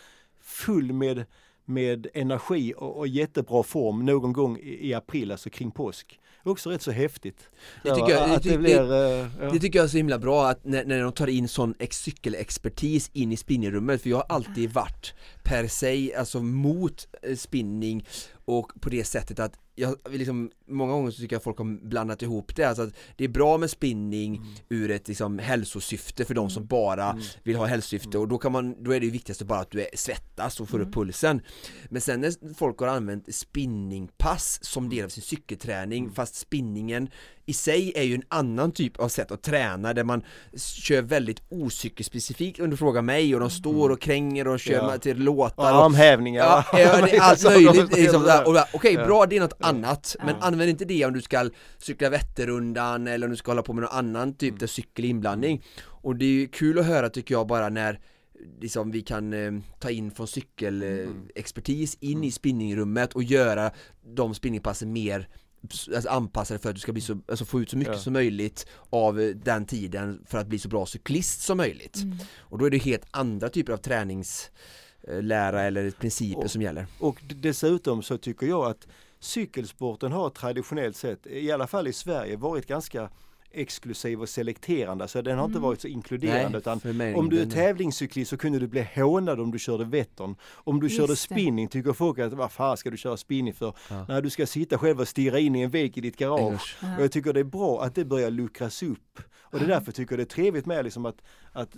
full 0.42 0.94
med 0.94 1.26
med 1.66 2.08
energi 2.14 2.74
och, 2.78 2.98
och 2.98 3.08
jättebra 3.08 3.64
form 3.64 4.06
någon 4.06 4.34
gång 4.34 4.58
i, 4.58 4.90
i 4.90 4.94
april, 4.94 5.32
alltså 5.32 5.50
kring 5.50 5.72
påsk 5.72 6.20
också 6.50 6.70
rätt 6.70 6.82
så 6.82 6.92
häftigt. 6.92 7.50
Det 7.84 7.96
tycker, 7.96 8.10
jag, 8.10 8.30
det, 8.30 8.50
det, 8.50 8.58
blir, 8.58 8.84
det, 8.84 9.30
ja. 9.42 9.52
det, 9.52 9.60
tycker 9.60 9.80
jag 9.80 9.84
är 9.84 9.90
så 9.90 9.98
himla 9.98 10.20
bra 10.20 10.48
att 10.48 10.66
när, 10.66 10.86
när 10.86 11.02
de 11.02 11.12
tar 11.12 11.28
in 11.28 11.48
sån 11.48 11.76
cykelexpertis 11.92 13.10
in 13.14 13.32
i 13.32 13.38
spinningrummet 13.38 14.02
för 14.02 14.10
jag 14.10 14.18
har 14.18 14.26
alltid 14.30 14.70
varit 14.70 15.14
per 15.44 15.68
se, 15.68 16.16
alltså 16.16 16.42
mot 16.42 17.08
eh, 17.22 17.36
spinning 17.36 18.06
och 18.46 18.72
på 18.82 18.90
det 18.90 19.04
sättet 19.04 19.40
att 19.40 19.60
jag 19.76 19.96
liksom, 20.10 20.52
många 20.68 20.94
gånger 20.94 21.12
så 21.12 21.22
tycker 21.22 21.34
jag 21.36 21.38
att 21.40 21.44
folk 21.44 21.58
har 21.58 21.88
blandat 21.88 22.22
ihop 22.22 22.56
det, 22.56 22.64
alltså 22.64 22.84
att 22.84 22.94
det 23.16 23.24
är 23.24 23.30
bra 23.30 23.58
med 23.58 23.70
spinning 23.70 24.36
mm. 24.36 24.48
ur 24.70 24.92
ett 24.92 25.08
liksom 25.08 25.40
hälsosyfte 25.40 26.26
för 26.26 26.34
de 26.34 26.50
som 26.50 26.62
mm. 26.62 26.68
bara 26.68 27.10
mm. 27.10 27.24
vill 27.44 27.56
ha 27.56 27.66
hälsosyfte 27.66 28.18
och 28.18 28.28
då 28.28 28.38
kan 28.38 28.52
man, 28.52 28.84
då 28.84 28.92
är 28.92 29.00
det 29.00 29.10
viktigaste 29.10 29.46
bara 29.46 29.60
att 29.60 29.72
du 29.72 29.82
är 29.82 29.88
svettas 29.94 30.60
och 30.60 30.70
får 30.70 30.78
upp 30.78 30.82
mm. 30.82 30.94
pulsen 30.94 31.42
Men 31.90 32.02
sen 32.02 32.22
när 32.22 32.54
folk 32.54 32.80
har 32.80 32.88
använt 32.88 33.36
spinningpass 33.36 34.60
som 34.62 34.90
del 34.90 35.06
av 35.06 35.10
sin 35.10 35.24
cykelträning 35.24 36.12
fast 36.12 36.36
spinningen 36.36 37.10
i 37.46 37.54
sig 37.54 37.94
är 37.96 38.04
ju 38.04 38.16
en 38.16 38.24
annan 38.28 38.72
typ 38.72 39.00
av 39.00 39.10
sätt 39.10 39.32
att 39.32 39.42
träna 39.42 39.94
där 39.94 40.04
man 40.04 40.24
kör 40.58 41.02
väldigt 41.02 41.42
ocykelspecifikt 41.50 42.60
under 42.60 42.78
fråga 42.78 43.02
mig 43.02 43.34
och 43.36 43.40
de 43.40 43.50
står 43.50 43.90
och 43.90 44.02
kränger 44.02 44.48
och 44.48 44.60
kör 44.60 44.74
ja. 44.74 44.98
till 44.98 45.18
låtar 45.18 45.74
och 45.74 45.86
armhävningar 45.86 46.44
ja, 46.44 46.80
ja, 46.80 47.22
allt 47.22 47.44
möjligt 47.44 47.98
liksom, 47.98 48.24
Okej, 48.42 48.64
okay, 48.74 49.06
bra 49.06 49.26
det 49.26 49.36
är 49.36 49.40
något 49.40 49.58
annat 49.60 50.16
men 50.26 50.36
använd 50.40 50.70
inte 50.70 50.86
det 50.86 51.06
om 51.06 51.14
du 51.14 51.22
ska 51.22 51.50
cykla 51.78 52.10
Vätternrundan 52.10 53.08
eller 53.08 53.28
om 53.28 53.32
du 53.32 53.38
ska 53.38 53.52
hålla 53.52 53.62
på 53.62 53.74
med 53.74 53.82
någon 53.82 53.98
annan 53.98 54.34
typ 54.34 54.50
mm. 54.50 54.60
där 54.60 54.68
cykel 54.68 55.06
inblandning 55.06 55.64
och 55.86 56.16
det 56.16 56.26
är 56.26 56.30
ju 56.30 56.48
kul 56.48 56.80
att 56.80 56.86
höra 56.86 57.10
tycker 57.10 57.36
jag 57.36 57.48
bara 57.48 57.70
när 57.70 58.00
liksom 58.62 58.92
vi 58.92 59.02
kan 59.02 59.34
eh, 59.34 59.52
ta 59.80 59.90
in 59.90 60.12
från 60.12 60.28
cykelexpertis 60.28 61.98
eh, 62.02 62.10
in 62.10 62.24
i 62.24 62.32
spinningrummet 62.32 63.14
och 63.14 63.24
göra 63.24 63.72
de 64.16 64.36
spinningpassen 64.36 64.94
mer 64.94 65.28
alltså 65.96 66.10
anpassade 66.10 66.60
för 66.60 66.70
att 66.70 66.76
du 66.76 66.82
ska 66.82 66.92
bli 66.92 67.02
så, 67.02 67.20
alltså 67.28 67.46
få 67.46 67.62
ut 67.62 67.70
så 67.70 67.78
mycket 67.78 67.94
ja. 67.94 68.00
som 68.00 68.14
möjligt 68.14 68.68
av 68.90 69.22
eh, 69.22 69.28
den 69.28 69.66
tiden 69.66 70.26
för 70.26 70.38
att 70.38 70.48
bli 70.48 70.60
så 70.60 70.70
bra 70.70 70.86
cyklist 70.86 71.42
som 71.42 71.58
möjligt. 71.58 71.96
Mm. 71.96 72.18
Och 72.38 72.58
då 72.58 72.66
är 72.66 72.70
det 72.70 72.78
helt 72.78 73.06
andra 73.12 73.50
typer 73.50 73.74
av 73.74 73.78
träningslära 75.06 75.62
eller 75.62 75.92
principer 75.92 76.44
och, 76.44 76.52
som 76.52 76.62
gäller. 76.62 76.86
Och 77.00 77.24
dessutom 77.28 78.04
så 78.04 78.18
tycker 78.18 78.48
jag 78.48 78.66
att 78.66 78.88
cykelsporten 79.20 80.12
har 80.12 80.30
traditionellt 80.30 80.96
sett, 80.96 81.28
i 81.28 81.52
alla 81.52 81.68
fall 81.68 81.88
i 81.88 81.94
Sverige, 81.94 82.38
varit 82.38 82.68
ganska 82.68 83.10
exklusiv 83.58 84.22
och 84.22 84.30
selekterande, 84.30 85.08
så 85.08 85.22
den 85.22 85.38
har 85.38 85.46
inte 85.46 85.58
mm. 85.58 85.64
varit 85.64 85.82
så 85.82 85.88
inkluderande. 85.88 86.50
Nej, 86.50 87.12
utan 87.12 87.16
om 87.16 87.30
du 87.30 87.42
är 87.42 87.46
tävlingscyklist 87.46 88.30
så 88.30 88.38
kunde 88.38 88.60
du 88.60 88.68
bli 88.68 88.88
hånad 88.96 89.40
om 89.40 89.52
du 89.52 89.60
körde 89.60 89.84
Vättern. 89.84 90.36
Om 90.66 90.80
du 90.80 90.86
Just 90.86 90.98
körde 90.98 91.16
spinning 91.16 91.68
tycker 91.68 91.94
folk 91.94 92.20
att 92.20 92.34
vad 92.34 92.52
fan 92.52 92.78
ska 92.78 92.90
du 92.90 92.98
köra 92.98 93.18
spinning 93.18 93.54
för? 93.54 93.74
Ja. 93.90 94.06
När 94.08 94.22
du 94.22 94.30
ska 94.30 94.46
sitta 94.46 94.78
själv 94.78 95.00
och 95.00 95.08
stirra 95.08 95.40
in 95.40 95.56
i 95.56 95.62
en 95.62 95.70
vägg 95.70 95.98
i 95.98 96.02
ditt 96.02 96.18
garage. 96.18 96.78
Ja. 96.82 96.96
Och 96.98 97.04
jag 97.04 97.12
tycker 97.12 97.34
det 97.34 97.40
är 97.40 97.44
bra 97.44 97.84
att 97.84 97.96
det 97.96 98.06
börjar 98.06 98.32
luckras 98.32 98.84
upp. 98.84 99.20
Och 99.40 99.60
det 99.60 99.66
är 99.66 99.70
därför 99.70 99.92
tycker 99.92 100.14
jag 100.14 100.20
det 100.20 100.24
är 100.24 100.36
trevligt 100.36 100.66
med 100.66 100.84
liksom 100.84 101.06
att, 101.06 101.22
att 101.52 101.76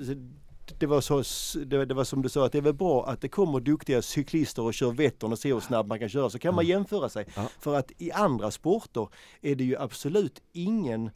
det 0.79 0.85
var, 0.85 1.01
så, 1.01 1.23
det, 1.65 1.85
det, 1.85 1.93
var 1.93 2.03
som 2.03 2.21
du 2.21 2.29
sa 2.29 2.45
att 2.45 2.51
det 2.51 2.57
är 2.57 2.61
väl 2.61 2.73
bra 2.73 3.07
att 3.07 3.21
det 3.21 3.29
kommer 3.29 3.59
duktiga 3.59 4.01
cyklister 4.01 4.61
och 4.61 4.73
kör 4.73 4.91
Vättern 4.91 5.31
och 5.31 5.39
ser 5.39 5.53
hur 5.53 5.59
snabbt 5.59 5.89
man 5.89 5.99
kan 5.99 6.09
köra 6.09 6.29
så 6.29 6.39
kan 6.39 6.55
man 6.55 6.65
jämföra 6.65 7.09
sig. 7.09 7.25
Ja. 7.35 7.49
För 7.59 7.75
att 7.75 7.91
i 7.97 8.11
andra 8.11 8.51
sporter 8.51 9.07
är 9.41 9.55
det 9.55 9.63
ju 9.63 9.77
absolut 9.77 10.41
ingen 10.53 11.09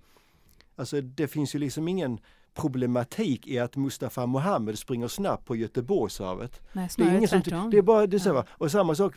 Alltså 0.75 1.01
det 1.01 1.27
finns 1.27 1.55
ju 1.55 1.59
liksom 1.59 1.87
ingen 1.87 2.19
problematik 2.53 3.47
i 3.47 3.59
att 3.59 3.75
Mustafa 3.75 4.25
Mohamed 4.25 4.79
springer 4.79 5.07
snabbt 5.07 5.45
på 5.45 5.55
Göteborgsvarvet. 5.55 6.61
Nej, 6.73 6.89
det 6.97 7.03
är 7.03 7.17
ingen 7.17 7.27
som, 7.27 7.69
det 7.71 7.77
är 7.77 7.81
bara 7.81 8.07
det 8.07 8.17
är 8.17 8.19
så, 8.19 8.29
ja. 8.29 8.45
Och 8.49 8.71
samma 8.71 8.95
sak 8.95 9.15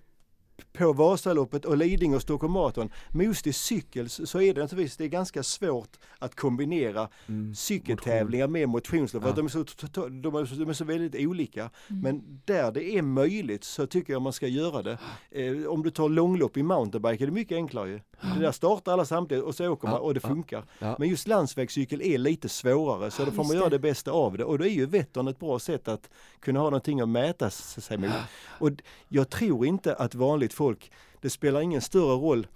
på 0.73 0.93
Vasaloppet 0.93 1.65
och 1.65 1.77
Lidingö 1.77 2.17
och 2.17 2.23
Stockholm 2.23 2.53
Marathon. 2.53 2.91
Med 3.09 3.27
just 3.27 3.47
i 3.47 3.53
cykel 3.53 4.09
så 4.09 4.41
är 4.41 4.55
det 4.55 4.61
naturligtvis 4.61 4.97
det 4.97 5.05
är 5.05 5.09
ganska 5.09 5.43
svårt 5.43 5.97
att 6.19 6.35
kombinera 6.35 7.09
mm. 7.27 7.55
cykeltävlingar 7.55 8.47
med 8.47 8.69
motionslopp. 8.69 9.23
Ja. 9.27 9.33
De, 9.33 9.45
är 9.45 9.49
så, 9.49 9.65
de, 10.09 10.35
är 10.35 10.45
så, 10.45 10.55
de 10.55 10.69
är 10.69 10.73
så 10.73 10.85
väldigt 10.85 11.27
olika. 11.27 11.71
Mm. 11.91 12.03
Men 12.03 12.41
där 12.45 12.73
det 12.73 12.85
är 12.85 13.03
möjligt 13.03 13.65
så 13.65 13.87
tycker 13.87 14.13
jag 14.13 14.23
man 14.23 14.33
ska 14.33 14.49
göra 14.49 14.83
det. 14.83 14.99
Eh, 15.31 15.67
om 15.67 15.83
du 15.83 15.91
tar 15.91 16.09
långlopp 16.09 16.57
i 16.57 16.63
mountainbike 16.63 17.25
är 17.25 17.27
det 17.27 17.33
mycket 17.33 17.57
enklare 17.57 17.89
ju. 17.89 18.01
Det 18.35 18.41
där 18.41 18.53
startar 18.53 18.93
alla 18.93 19.05
samtidigt 19.05 19.45
och 19.45 19.55
så 19.55 19.69
åker 19.69 19.89
man 19.89 20.01
och 20.01 20.15
det 20.15 20.21
funkar. 20.21 20.65
Men 20.99 21.09
just 21.09 21.29
landsvägscykel 21.29 22.03
är 22.03 22.19
lite 22.19 22.49
svårare 22.49 23.11
så 23.11 23.25
då 23.25 23.31
får 23.31 23.45
man 23.45 23.57
göra 23.57 23.69
det 23.69 23.79
bästa 23.79 24.11
av 24.11 24.37
det. 24.37 24.45
Och 24.45 24.59
då 24.59 24.65
är 24.65 24.69
ju 24.69 24.87
Vättern 24.87 25.29
ett 25.29 25.39
bra 25.39 25.59
sätt 25.59 25.89
att 25.89 26.11
kunna 26.41 26.61
ha 26.61 26.67
någonting 26.67 27.01
att 27.01 27.09
mäta 27.09 27.51
sig 27.51 27.99
mot. 27.99 28.11
Och 28.59 28.71
jag 29.09 29.31
tror 29.31 29.67
inte 29.67 29.95
att 29.95 30.15
vanligt 30.45 30.55
folk, 30.55 30.93
det 31.21 31.31
spelar 31.31 31.61
ingen 31.61 31.81
större 31.81 32.17
roll 32.17 32.47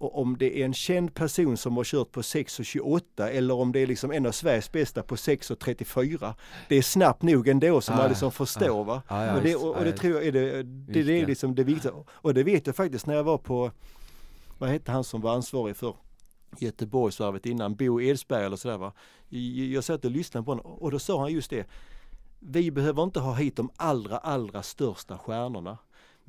om 0.00 0.36
det 0.38 0.60
är 0.60 0.64
en 0.64 0.74
känd 0.74 1.14
person 1.14 1.56
som 1.56 1.76
har 1.76 1.84
kört 1.84 2.12
på 2.12 2.22
6.28 2.22 3.28
eller 3.28 3.54
om 3.54 3.72
det 3.72 3.80
är 3.80 3.86
liksom 3.86 4.12
en 4.12 4.26
av 4.26 4.32
Sveriges 4.32 4.72
bästa 4.72 5.02
på 5.02 5.16
6.34. 5.16 6.34
Det 6.68 6.76
är 6.76 6.82
snabbt 6.82 7.22
nog 7.22 7.48
ändå 7.48 7.80
som 7.80 7.94
ah, 7.94 7.98
man 7.98 8.08
liksom 8.08 8.32
förstår 8.32 8.80
ah, 8.80 8.84
va. 8.84 9.02
Ah, 9.08 9.36
och, 9.36 9.42
det, 9.42 9.56
och, 9.56 9.76
och, 9.76 9.84
det 9.84 9.92
tror 9.92 10.14
jag 10.14 10.26
är 10.26 10.32
det, 10.32 10.62
det, 10.62 11.02
det 11.02 11.20
är 11.20 11.26
liksom 11.26 11.54
det 11.54 11.64
viktiga. 11.64 11.92
Och 12.22 12.34
det 12.34 12.44
vet 12.44 12.66
jag 12.66 12.76
faktiskt 12.76 13.06
när 13.06 13.14
jag 13.14 13.24
var 13.24 13.38
på, 13.38 13.70
vad 14.58 14.70
hette 14.70 14.92
han 14.92 15.04
som 15.04 15.20
var 15.20 15.34
ansvarig 15.34 15.76
för 15.76 15.94
Göteborgsvarvet 16.58 17.46
innan, 17.46 17.74
Bo 17.74 18.00
Edsberg 18.00 18.44
eller 18.44 18.56
sådär 18.56 18.78
va. 18.78 18.92
Jag 19.72 19.84
satt 19.84 20.04
och 20.04 20.10
lyssnade 20.10 20.44
på 20.44 20.50
honom 20.50 20.66
och 20.66 20.90
då 20.90 20.98
sa 20.98 21.20
han 21.20 21.32
just 21.32 21.50
det. 21.50 21.66
Vi 22.38 22.70
behöver 22.70 23.02
inte 23.02 23.20
ha 23.20 23.34
hit 23.34 23.56
de 23.56 23.70
allra, 23.76 24.18
allra 24.18 24.62
största 24.62 25.18
stjärnorna. 25.18 25.78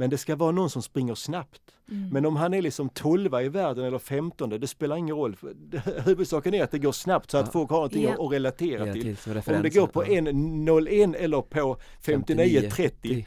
Men 0.02 0.10
det 0.10 0.18
ska 0.18 0.36
vara 0.36 0.52
någon 0.52 0.70
som 0.70 0.82
springer 0.82 1.16
snabbt. 1.16 1.62
Mm. 1.92 2.10
Men 2.10 2.26
om 2.26 2.36
han 2.36 2.54
är 2.54 2.62
liksom 2.62 2.90
12 2.90 3.42
i 3.42 3.50
världen 3.50 3.86
eller 3.86 4.00
15, 4.00 4.50
det 4.50 4.68
spelar 4.68 4.96
ingen 4.96 5.16
roll. 5.16 5.38
Huvudsaken 6.06 6.54
är 6.54 6.64
att 6.64 6.72
det 6.72 6.80
går 6.80 6.92
snabbt 6.92 7.32
så 7.32 7.38
att 7.38 7.46
ja. 7.46 7.52
folk 7.52 7.70
har 7.70 7.78
någonting 7.78 8.04
ja. 8.04 8.26
att 8.26 8.32
relatera 8.32 8.88
ja, 8.88 8.94
till. 8.94 9.18
om 9.56 9.62
det 9.62 9.70
går 9.70 9.88
på 9.88 10.04
1.01 10.04 11.16
eller 11.16 11.42
på 11.42 11.78
59.30 12.04 13.26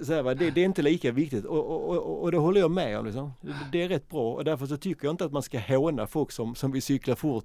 så 0.00 0.12
här, 0.12 0.34
det, 0.34 0.50
det, 0.50 0.60
är 0.60 0.64
inte 0.64 0.82
lika 0.82 1.12
viktigt 1.12 1.44
och, 1.44 1.66
och, 1.66 1.96
och, 1.96 2.22
och 2.22 2.32
det 2.32 2.38
håller 2.38 2.60
jag 2.60 2.70
med 2.70 2.98
om. 2.98 3.06
Liksom. 3.06 3.32
Det 3.72 3.82
är 3.82 3.88
rätt 3.88 4.08
bra 4.08 4.32
och 4.32 4.44
därför 4.44 4.66
så 4.66 4.76
tycker 4.76 5.06
jag 5.06 5.12
inte 5.12 5.24
att 5.24 5.32
man 5.32 5.42
ska 5.42 5.58
håna 5.58 6.06
folk 6.06 6.32
som, 6.32 6.54
som 6.54 6.72
vill 6.72 6.82
cykla 6.82 7.16
fort 7.16 7.44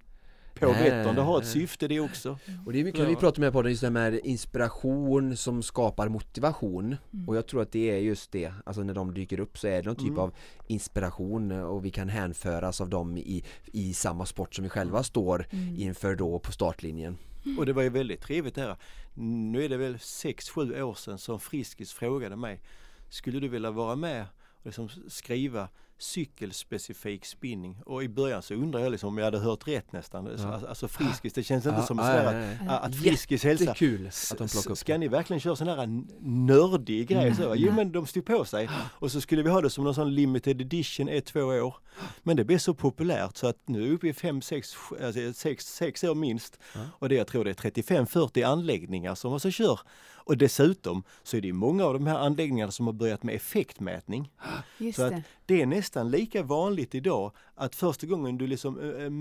på 0.53 0.67
Vättern. 0.67 1.15
Det 1.15 1.21
har 1.21 1.41
ett 1.41 1.47
syfte 1.47 1.87
det 1.87 1.99
också. 1.99 2.37
Och 2.65 2.73
det 2.73 2.79
är 2.79 2.83
mycket 2.83 3.01
ja. 3.01 3.07
vi 3.07 3.15
pratar 3.15 3.39
med 3.39 3.51
på 3.51 3.59
podden, 3.59 3.71
just 3.71 3.81
det 3.81 3.87
här 3.87 3.91
med 3.91 4.19
inspiration 4.23 5.37
som 5.37 5.63
skapar 5.63 6.09
motivation. 6.09 6.95
Mm. 7.13 7.29
Och 7.29 7.35
jag 7.35 7.47
tror 7.47 7.61
att 7.61 7.71
det 7.71 7.91
är 7.91 7.97
just 7.97 8.31
det, 8.31 8.53
alltså 8.65 8.83
när 8.83 8.93
de 8.93 9.13
dyker 9.13 9.39
upp 9.39 9.57
så 9.57 9.67
är 9.67 9.81
det 9.81 9.87
någon 9.87 9.95
typ 9.95 10.07
mm. 10.07 10.19
av 10.19 10.33
inspiration 10.67 11.51
och 11.51 11.85
vi 11.85 11.91
kan 11.91 12.09
hänföras 12.09 12.81
av 12.81 12.89
dem 12.89 13.17
i, 13.17 13.43
i 13.65 13.93
samma 13.93 14.25
sport 14.25 14.55
som 14.55 14.63
vi 14.63 14.69
själva 14.69 15.03
står 15.03 15.47
mm. 15.49 15.75
inför 15.79 16.15
då 16.15 16.39
på 16.39 16.51
startlinjen. 16.51 17.17
Mm. 17.45 17.59
Och 17.59 17.65
det 17.65 17.73
var 17.73 17.83
ju 17.83 17.89
väldigt 17.89 18.21
trevligt 18.21 18.55
där. 18.55 18.77
Nu 19.13 19.63
är 19.65 19.69
det 19.69 19.77
väl 19.77 19.95
6-7 19.95 20.81
år 20.81 20.93
sedan 20.93 21.17
som 21.17 21.39
Friskis 21.39 21.93
frågade 21.93 22.35
mig 22.35 22.61
Skulle 23.09 23.39
du 23.39 23.47
vilja 23.47 23.71
vara 23.71 23.95
med 23.95 24.25
och 24.59 24.65
liksom 24.65 24.89
skriva 25.07 25.69
cykelspecifik 26.03 27.25
spinning 27.25 27.81
och 27.85 28.03
i 28.03 28.09
början 28.09 28.41
så 28.41 28.53
undrade 28.53 28.85
jag 28.85 28.91
liksom 28.91 29.09
om 29.09 29.17
jag 29.17 29.25
hade 29.25 29.39
hört 29.39 29.67
rätt 29.67 29.91
nästan. 29.91 30.29
Ja. 30.37 30.61
Alltså 30.69 30.87
Friskis, 30.87 31.33
det 31.33 31.43
känns 31.43 31.65
inte 31.65 31.79
ja, 31.79 31.85
som 31.85 31.97
ja, 31.97 32.05
sådär 32.05 32.57
ja, 32.65 32.71
att, 32.71 32.83
att 32.85 32.95
Friskis 32.95 33.43
hälsa. 33.43 33.73
kul 33.73 34.07
att 34.07 34.37
de 34.37 34.47
plockar 34.47 34.71
upp 34.71 34.77
Ska 34.77 34.97
ni 34.97 35.07
verkligen 35.07 35.39
köra 35.39 35.55
sån 35.55 35.67
här 35.67 36.03
nördig 36.19 37.07
grej? 37.07 37.23
Mm. 37.23 37.35
Så, 37.35 37.53
jo 37.55 37.71
men 37.71 37.91
de 37.91 38.07
stod 38.07 38.25
på 38.25 38.45
sig 38.45 38.69
och 38.75 39.11
så 39.11 39.21
skulle 39.21 39.43
vi 39.43 39.49
ha 39.49 39.61
det 39.61 39.69
som 39.69 39.83
någon 39.83 39.95
sån 39.95 40.15
limited 40.15 40.61
edition 40.61 41.09
ett, 41.09 41.25
två 41.25 41.41
år. 41.41 41.75
Men 42.23 42.37
det 42.37 42.43
blev 42.43 42.57
så 42.57 42.73
populärt 42.73 43.37
så 43.37 43.47
att 43.47 43.57
nu 43.65 43.83
är 43.83 43.87
vi 43.87 43.93
uppe 43.95 44.07
i 44.07 44.13
fem, 44.13 44.41
sex, 44.41 44.75
alltså 45.03 45.33
sex, 45.33 45.65
sex 45.65 46.03
år 46.03 46.15
minst. 46.15 46.59
Och 46.99 47.09
det 47.09 47.15
jag 47.15 47.27
tror 47.27 47.43
det 47.43 47.65
är 47.65 47.71
35-40 47.71 48.47
anläggningar 48.47 49.15
som 49.15 49.33
alltså 49.33 49.51
kör 49.51 49.79
och 50.25 50.37
dessutom 50.37 51.03
så 51.23 51.37
är 51.37 51.41
det 51.41 51.53
många 51.53 51.85
av 51.85 51.93
de 51.93 52.07
här 52.07 52.17
anläggningarna 52.17 52.71
som 52.71 52.85
har 52.85 52.93
börjat 52.93 53.23
med 53.23 53.35
effektmätning. 53.35 54.31
Just 54.77 54.95
så 54.95 55.03
att 55.03 55.13
det 55.45 55.61
är 55.61 55.65
nästan 55.65 56.11
lika 56.11 56.43
vanligt 56.43 56.95
idag 56.95 57.31
att 57.55 57.75
första 57.75 58.07
gången 58.07 58.37
du 58.37 58.47
liksom 58.47 58.73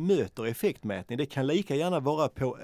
möter 0.07 0.47
effektmätning, 0.47 1.19
det 1.19 1.27
kan 1.27 1.47
lika 1.47 1.75
gärna 1.75 2.01
vara 2.01 2.29
på 2.29 2.59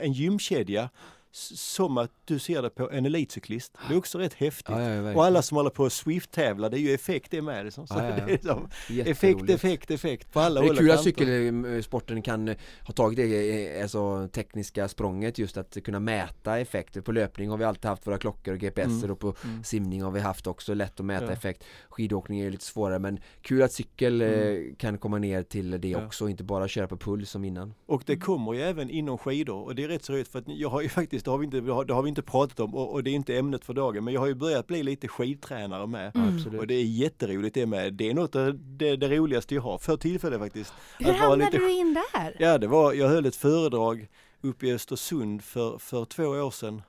en 0.00 0.12
gymkedja 0.12 0.90
som 1.36 1.98
att 1.98 2.10
du 2.24 2.38
ser 2.38 2.62
det 2.62 2.70
på 2.70 2.90
en 2.90 3.06
elitcyklist. 3.06 3.72
Det 3.88 3.94
är 3.94 3.98
också 3.98 4.18
rätt 4.18 4.34
häftigt. 4.34 4.68
Ja, 4.68 4.90
ja, 4.90 5.14
och 5.14 5.24
alla 5.24 5.42
som 5.42 5.56
håller 5.56 5.70
på 5.70 5.84
att 5.84 5.92
Swift-tävla, 5.92 6.68
det 6.68 6.78
är 6.78 6.80
ju 6.80 6.94
effekt 6.94 7.30
det 7.30 7.42
med. 7.42 7.64
Liksom. 7.64 7.86
Så 7.86 7.94
Ja, 7.94 8.00
det 8.16 8.22
är 8.22 8.26
liksom 8.26 8.68
effekt, 8.88 9.50
effekt, 9.50 9.90
effekt 9.90 10.32
på 10.32 10.40
alla 10.40 10.60
Det 10.60 10.66
är 10.66 10.70
och 10.70 10.78
kul 10.78 10.90
att 10.90 11.02
cykelsporten 11.02 12.22
kan 12.22 12.48
eh, 12.48 12.56
ha 12.86 12.94
tagit 12.94 13.16
det 13.16 13.76
eh, 13.76 13.82
alltså, 13.82 14.28
tekniska 14.32 14.88
språnget 14.88 15.38
just 15.38 15.56
att 15.56 15.76
kunna 15.84 16.00
mäta 16.00 16.58
effekter. 16.58 17.00
På 17.00 17.12
löpning 17.12 17.50
har 17.50 17.56
vi 17.56 17.64
alltid 17.64 17.84
haft 17.84 18.06
våra 18.06 18.18
klockor 18.18 18.54
och 18.54 18.60
GPSer 18.60 18.84
Mm. 18.84 19.10
och 19.10 19.18
på 19.20 19.34
Mm. 19.44 19.64
simning 19.64 20.02
har 20.02 20.10
vi 20.10 20.20
haft 20.20 20.46
också 20.46 20.74
lätt 20.74 21.00
att 21.00 21.06
mäta 21.06 21.32
effekt. 21.32 21.64
Skidåkning 21.88 22.40
är 22.40 22.50
lite 22.50 22.64
svårare 22.64 22.98
men 22.98 23.18
kul 23.42 23.62
att 23.62 23.72
cykel 23.72 24.20
eh, 24.22 24.28
Mm. 24.28 24.74
kan 24.76 24.98
komma 24.98 25.18
ner 25.18 25.42
till 25.42 25.80
det 25.80 25.96
också, 25.96 26.28
inte 26.28 26.44
bara 26.44 26.68
köra 26.68 26.88
på 26.88 26.96
puls 26.96 27.30
som 27.30 27.44
innan. 27.44 27.74
Och 27.86 28.02
det 28.06 28.16
kommer 28.16 28.54
ju 28.54 28.60
även 28.62 28.90
inom 28.90 29.18
skidor 29.18 29.64
och 29.64 29.74
det 29.74 29.84
är 29.84 29.88
rätt 29.88 30.04
seriöst 30.04 30.32
för 30.32 30.38
att 30.38 30.44
jag 30.48 30.68
har 30.68 30.80
ju 30.82 30.88
faktiskt, 31.04 31.23
det 31.24 31.30
har 31.30 31.38
vi 31.38 31.44
inte, 31.44 31.60
det 31.60 31.72
har, 31.72 31.84
det 31.84 31.94
har 31.94 32.02
vi 32.02 32.08
inte 32.08 32.22
pratat 32.22 32.60
om 32.60 32.74
och, 32.74 32.92
och 32.92 33.04
det 33.04 33.10
är 33.10 33.14
inte 33.14 33.36
ämnet 33.38 33.64
för 33.64 33.74
dagen, 33.74 34.04
men 34.04 34.14
jag 34.14 34.20
har 34.20 34.26
ju 34.26 34.34
börjat 34.34 34.66
bli 34.66 34.82
lite 34.82 35.08
skidtränare 35.08 35.86
med. 35.86 36.16
Mm. 36.16 36.58
Och 36.58 36.66
det 36.66 36.74
är 36.74 36.84
jätteroligt 36.84 37.54
det 37.54 37.66
med. 37.66 37.94
Det 37.94 38.10
är 38.10 38.14
något 38.14 38.36
av 38.36 38.54
det, 38.58 38.96
det 38.96 39.08
roligaste 39.16 39.54
jag 39.54 39.62
har 39.62 39.78
för 39.78 39.96
tillfället 39.96 40.38
faktiskt. 40.40 40.74
Hur 40.98 41.10
Att 41.10 41.16
hamnade 41.16 41.44
lite- 41.44 41.58
du 41.58 41.72
in 41.72 41.94
där? 42.12 42.36
Ja, 42.38 42.58
det 42.58 42.66
var, 42.66 42.92
jag 42.92 43.08
höll 43.08 43.26
ett 43.26 43.36
föredrag 43.36 44.08
uppe 44.40 44.66
i 44.66 44.72
Östersund 44.74 45.42
för, 45.44 45.78
för 45.78 46.04
två 46.04 46.24
år 46.24 46.50
sedan. 46.50 46.82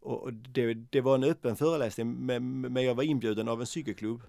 Och 0.00 0.32
det, 0.32 0.74
det 0.74 1.00
var 1.00 1.14
en 1.14 1.24
öppen 1.24 1.56
föreläsning 1.56 2.12
men, 2.12 2.60
men 2.60 2.84
jag 2.84 2.94
var 2.94 3.02
inbjuden 3.02 3.48
av 3.48 3.60
en 3.60 3.66
cykelklubb. 3.66 4.22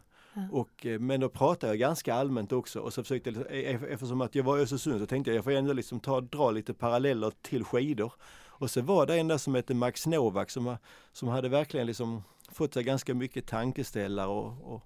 Och, 0.52 0.86
eh, 0.86 1.00
men 1.00 1.20
då 1.20 1.30
pratade 1.30 1.72
jag 1.74 1.80
ganska 1.80 2.14
allmänt 2.14 2.52
också 2.52 2.80
och 2.80 2.94
så 2.94 3.04
försökte, 3.04 3.30
eh, 3.30 3.84
eftersom 3.84 4.22
att 4.22 4.36
jag 4.36 4.44
var 4.44 4.58
i 4.58 4.62
Östersund 4.62 5.00
så 5.00 5.06
tänkte 5.06 5.32
jag 5.32 5.38
jag 5.38 5.44
får 5.44 5.52
ändå 5.52 5.74
liksom 5.74 6.00
ta, 6.00 6.22
dra 6.22 6.52
lite 6.52 6.74
paralleller 6.74 7.32
till 7.42 7.64
skidor. 7.64 8.14
Och 8.58 8.72
så 8.72 8.82
var 8.82 9.06
det 9.06 9.16
en 9.16 9.28
där 9.28 9.38
som 9.38 9.56
hette 9.56 9.74
Max 9.74 10.08
Novak 10.08 10.50
som, 10.50 10.78
som 11.14 11.28
hade 11.28 11.50
verkligen 11.50 11.88
liksom 11.88 12.24
fått 12.52 12.74
sig 12.74 12.84
ganska 12.84 13.14
mycket 13.14 13.48
tankeställare 13.48 14.28
och, 14.28 14.74
och 14.74 14.82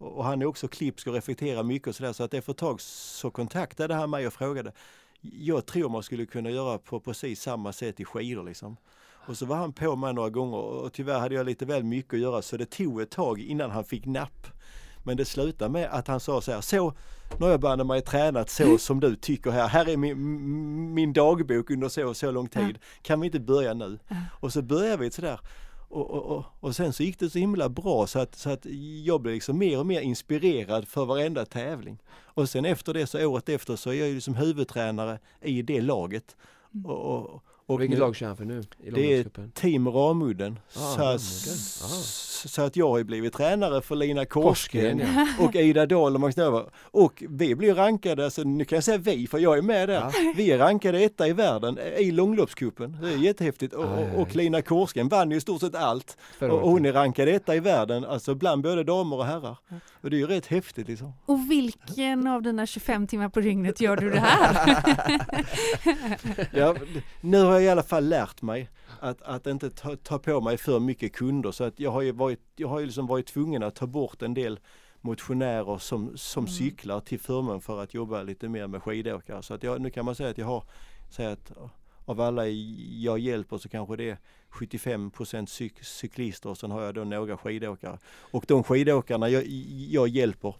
och 0.00 0.24
han 0.24 0.42
är 0.42 0.46
också 0.46 0.68
klipsk 0.68 1.06
och 1.06 1.14
reflekterar 1.14 1.62
mycket 1.62 1.88
och 1.88 1.94
sådär 1.94 2.12
så 2.12 2.22
att 2.22 2.34
efter 2.34 2.52
ett 2.52 2.58
tag 2.58 2.80
så 2.80 3.30
kontaktade 3.30 3.94
han 3.94 4.10
mig 4.10 4.26
och 4.26 4.32
frågade 4.32 4.72
Jag 5.20 5.66
tror 5.66 5.88
man 5.88 6.02
skulle 6.02 6.26
kunna 6.26 6.50
göra 6.50 6.78
på 6.78 7.00
precis 7.00 7.42
samma 7.42 7.72
sätt 7.72 8.00
i 8.00 8.04
skidor 8.04 8.44
liksom. 8.44 8.76
Och 9.26 9.36
så 9.36 9.46
var 9.46 9.56
han 9.56 9.72
på 9.72 9.96
mig 9.96 10.14
några 10.14 10.30
gånger 10.30 10.56
och 10.56 10.92
tyvärr 10.92 11.18
hade 11.18 11.34
jag 11.34 11.46
lite 11.46 11.66
väl 11.66 11.84
mycket 11.84 12.14
att 12.14 12.20
göra 12.20 12.42
så 12.42 12.56
det 12.56 12.70
tog 12.70 13.00
ett 13.00 13.10
tag 13.10 13.40
innan 13.40 13.70
han 13.70 13.84
fick 13.84 14.06
napp. 14.06 14.46
Men 15.02 15.16
det 15.16 15.24
slutade 15.24 15.70
med 15.70 15.88
att 15.92 16.08
han 16.08 16.20
sa 16.20 16.40
så 16.40 16.52
här, 16.52 16.60
så 16.60 16.94
nu 17.38 17.44
har 17.44 17.50
jag 17.50 17.60
banne 17.60 17.84
mig 17.84 18.02
tränat 18.02 18.50
så 18.50 18.78
som 18.78 19.00
du 19.00 19.16
tycker 19.16 19.50
här. 19.50 19.68
Här 19.68 19.88
är 19.88 19.96
min, 19.96 20.94
min 20.94 21.12
dagbok 21.12 21.70
under 21.70 21.88
så 21.88 22.08
och 22.08 22.16
så 22.16 22.30
lång 22.30 22.48
tid. 22.48 22.78
Kan 23.02 23.20
vi 23.20 23.26
inte 23.26 23.40
börja 23.40 23.74
nu? 23.74 23.98
Och 24.40 24.52
så 24.52 24.62
började 24.62 24.96
vi 24.96 25.10
sådär. 25.10 25.40
Och, 25.88 26.10
och, 26.10 26.36
och, 26.36 26.44
och 26.60 26.76
sen 26.76 26.92
så 26.92 27.02
gick 27.02 27.18
det 27.18 27.30
så 27.30 27.38
himla 27.38 27.68
bra 27.68 28.06
så 28.06 28.18
att, 28.18 28.34
så 28.34 28.50
att 28.50 28.66
jag 29.04 29.20
blev 29.20 29.34
liksom 29.34 29.58
mer 29.58 29.78
och 29.78 29.86
mer 29.86 30.00
inspirerad 30.00 30.88
för 30.88 31.04
varenda 31.04 31.44
tävling. 31.44 31.98
Och 32.22 32.48
sen 32.48 32.64
efter 32.64 32.94
det 32.94 33.06
så 33.06 33.26
året 33.26 33.48
efter 33.48 33.76
så 33.76 33.90
är 33.90 33.94
jag 33.94 34.08
ju 34.08 34.20
som 34.20 34.34
huvudtränare 34.34 35.18
i 35.40 35.62
det 35.62 35.80
laget. 35.80 36.36
Och, 36.84 37.42
och, 37.70 37.80
Vilket 37.80 37.98
nu- 37.98 38.00
lag 38.04 38.16
kör 38.16 38.26
han 38.26 38.36
för 38.36 38.44
nu? 38.44 38.62
I 38.84 38.90
Det 38.90 39.14
är? 39.18 39.50
Team 39.54 39.88
Ramudden. 39.88 40.58
Ah, 40.76 41.18
så, 41.18 41.84
Ah. 41.84 41.88
så 42.48 42.62
att 42.62 42.76
jag 42.76 42.88
har 42.90 43.02
blivit 43.02 43.32
tränare 43.32 43.82
för 43.82 43.96
Lina 43.96 44.24
Korsgren 44.24 44.98
Korsgren, 44.98 45.26
ja. 45.38 45.44
och 45.44 45.54
Ida 45.54 45.86
Dahl 45.86 46.14
och 46.14 46.20
Max 46.20 46.36
Nova. 46.36 46.64
Och 46.82 47.22
vi 47.28 47.54
blir 47.54 47.74
rankade, 47.74 48.24
alltså 48.24 48.42
nu 48.42 48.64
kan 48.64 48.76
jag 48.76 48.84
säga 48.84 48.98
vi 48.98 49.26
för 49.26 49.38
jag 49.38 49.58
är 49.58 49.62
med 49.62 49.88
där. 49.88 49.94
Ja. 49.94 50.12
Vi 50.36 50.50
är 50.50 50.58
rankade 50.58 51.00
etta 51.00 51.28
i 51.28 51.32
världen 51.32 51.78
i 51.98 52.10
långloppscupen. 52.10 52.96
Det 53.02 53.08
är 53.12 53.16
jättehäftigt. 53.16 53.74
Och, 53.74 53.84
ja, 53.84 53.98
och, 54.14 54.20
och 54.22 54.36
Lina 54.36 54.62
Korsgren 54.62 55.08
vann 55.08 55.30
ju 55.30 55.36
i 55.36 55.40
stort 55.40 55.60
sett 55.60 55.74
allt. 55.74 56.16
Förra 56.38 56.52
Och 56.52 56.70
hon 56.70 56.86
är 56.86 56.92
rankad 56.92 57.28
etta 57.28 57.54
i 57.56 57.60
världen, 57.60 58.04
alltså 58.04 58.34
bland 58.34 58.62
både 58.62 58.84
damer 58.84 59.16
och 59.16 59.26
herrar. 59.26 59.56
Och 60.02 60.10
det 60.10 60.16
är 60.16 60.18
ju 60.18 60.26
rätt 60.26 60.46
häftigt 60.46 60.88
liksom. 60.88 61.12
Och 61.26 61.50
vilken 61.50 62.26
av 62.26 62.42
dina 62.42 62.66
25 62.66 63.06
timmar 63.06 63.28
på 63.28 63.40
dygnet 63.40 63.80
gör 63.80 63.96
du 63.96 64.10
det 64.10 64.20
här? 64.20 64.76
Ja, 66.52 66.74
nu 67.20 67.42
har 67.42 67.59
jag 67.60 67.68
i 67.68 67.72
alla 67.72 67.82
fall 67.82 68.08
lärt 68.08 68.42
mig 68.42 68.70
att, 69.00 69.22
att 69.22 69.46
inte 69.46 69.70
ta, 69.70 69.96
ta 69.96 70.18
på 70.18 70.40
mig 70.40 70.58
för 70.58 70.80
mycket 70.80 71.12
kunder 71.12 71.52
så 71.52 71.64
att 71.64 71.80
jag 71.80 71.90
har 71.90 72.02
ju 72.02 72.12
varit, 72.12 72.40
jag 72.56 72.68
har 72.68 72.80
ju 72.80 72.86
liksom 72.86 73.06
varit 73.06 73.26
tvungen 73.26 73.62
att 73.62 73.74
ta 73.74 73.86
bort 73.86 74.22
en 74.22 74.34
del 74.34 74.60
motionärer 75.00 75.78
som, 75.78 76.16
som 76.16 76.44
Mm. 76.44 76.54
cyklar 76.54 77.00
till 77.00 77.20
förmån 77.20 77.60
för 77.60 77.82
att 77.82 77.94
jobba 77.94 78.22
lite 78.22 78.48
mer 78.48 78.66
med 78.66 78.82
skidåkare. 78.82 79.42
Så 79.42 79.54
att 79.54 79.62
jag, 79.62 79.80
nu 79.80 79.90
kan 79.90 80.04
man 80.04 80.14
säga 80.14 80.30
att 80.30 80.38
jag 80.38 80.46
har, 80.46 80.64
säga 81.10 81.32
att 81.32 81.52
av 82.04 82.20
alla 82.20 82.46
jag 82.46 83.18
hjälper 83.18 83.58
så 83.58 83.68
kanske 83.68 83.96
det 83.96 84.10
är 84.10 84.18
75 84.48 85.10
cyk, 85.46 85.84
cyklister 85.84 86.50
och 86.50 86.58
sen 86.58 86.70
har 86.70 86.82
jag 86.82 86.94
då 86.94 87.04
några 87.04 87.36
skidåkare. 87.36 87.98
Och 88.30 88.44
de 88.48 88.64
skidåkarna 88.64 89.28
jag, 89.28 89.46
jag 89.90 90.08
hjälper 90.08 90.54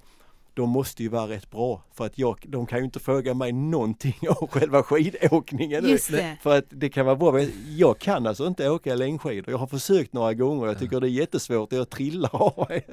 de 0.55 0.69
måste 0.71 1.03
ju 1.03 1.09
vara 1.09 1.29
rätt 1.29 1.51
bra 1.51 1.83
för 1.95 2.07
att 2.07 2.19
jag, 2.19 2.45
de 2.49 2.67
kan 2.67 2.79
ju 2.79 2.85
inte 2.85 2.99
fråga 3.01 3.35
mig 3.35 3.53
någonting 3.53 4.15
om 4.41 4.49
själva 4.49 4.83
skidåkningen. 4.83 5.85
Just 5.89 6.11
det. 6.11 6.37
För 6.43 6.59
att 6.59 6.65
det 6.69 6.89
kan 6.89 7.07
vara 7.07 7.17
bra, 7.17 7.33
men 7.33 7.51
jag 7.77 7.99
kan 7.99 8.27
alltså 8.27 8.47
inte 8.47 8.71
åka 8.71 8.95
längdskidor. 8.95 9.51
Jag 9.51 9.59
har 9.59 9.67
försökt 9.67 10.13
några 10.13 10.35
gånger 10.35 10.63
och 10.63 10.69
jag 10.69 10.79
tycker 10.79 11.01
det 11.01 11.07
är 11.07 11.11
jättesvårt 11.11 11.73
jag 11.73 11.91
trillar 11.91 12.31
av 12.43 12.67
mig. 12.69 12.87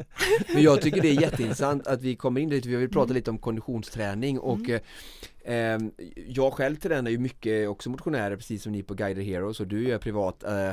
Men 0.54 0.62
jag 0.64 0.82
tycker 0.82 1.02
det 1.02 1.10
är 1.10 1.22
jätteintressant 1.22 1.88
att 1.88 2.02
vi 2.02 2.16
kommer 2.16 2.42
in 2.42 2.50
lite, 2.50 2.70
vi 2.70 2.76
vill 2.76 2.90
prata 2.90 3.04
Mm. 3.08 3.16
lite 3.16 3.32
om 3.32 3.38
konditionsträning 3.38 4.40
och 4.40 4.60
Mm. 4.60 4.82
eh, 5.46 5.56
eh, 5.56 5.80
jag 6.28 6.54
själv 6.54 6.76
tränar 6.76 7.12
ju 7.12 7.18
mycket 7.18 7.70
också 7.70 7.90
motionärer 7.90 8.36
precis 8.36 8.64
som 8.64 8.72
ni 8.72 8.84
på 8.84 8.94
Guided 8.94 9.24
Heroes 9.26 9.60
och 9.60 9.68
du 9.68 9.88
gör 9.88 9.98
privat 9.98 10.44
eh, 10.44 10.72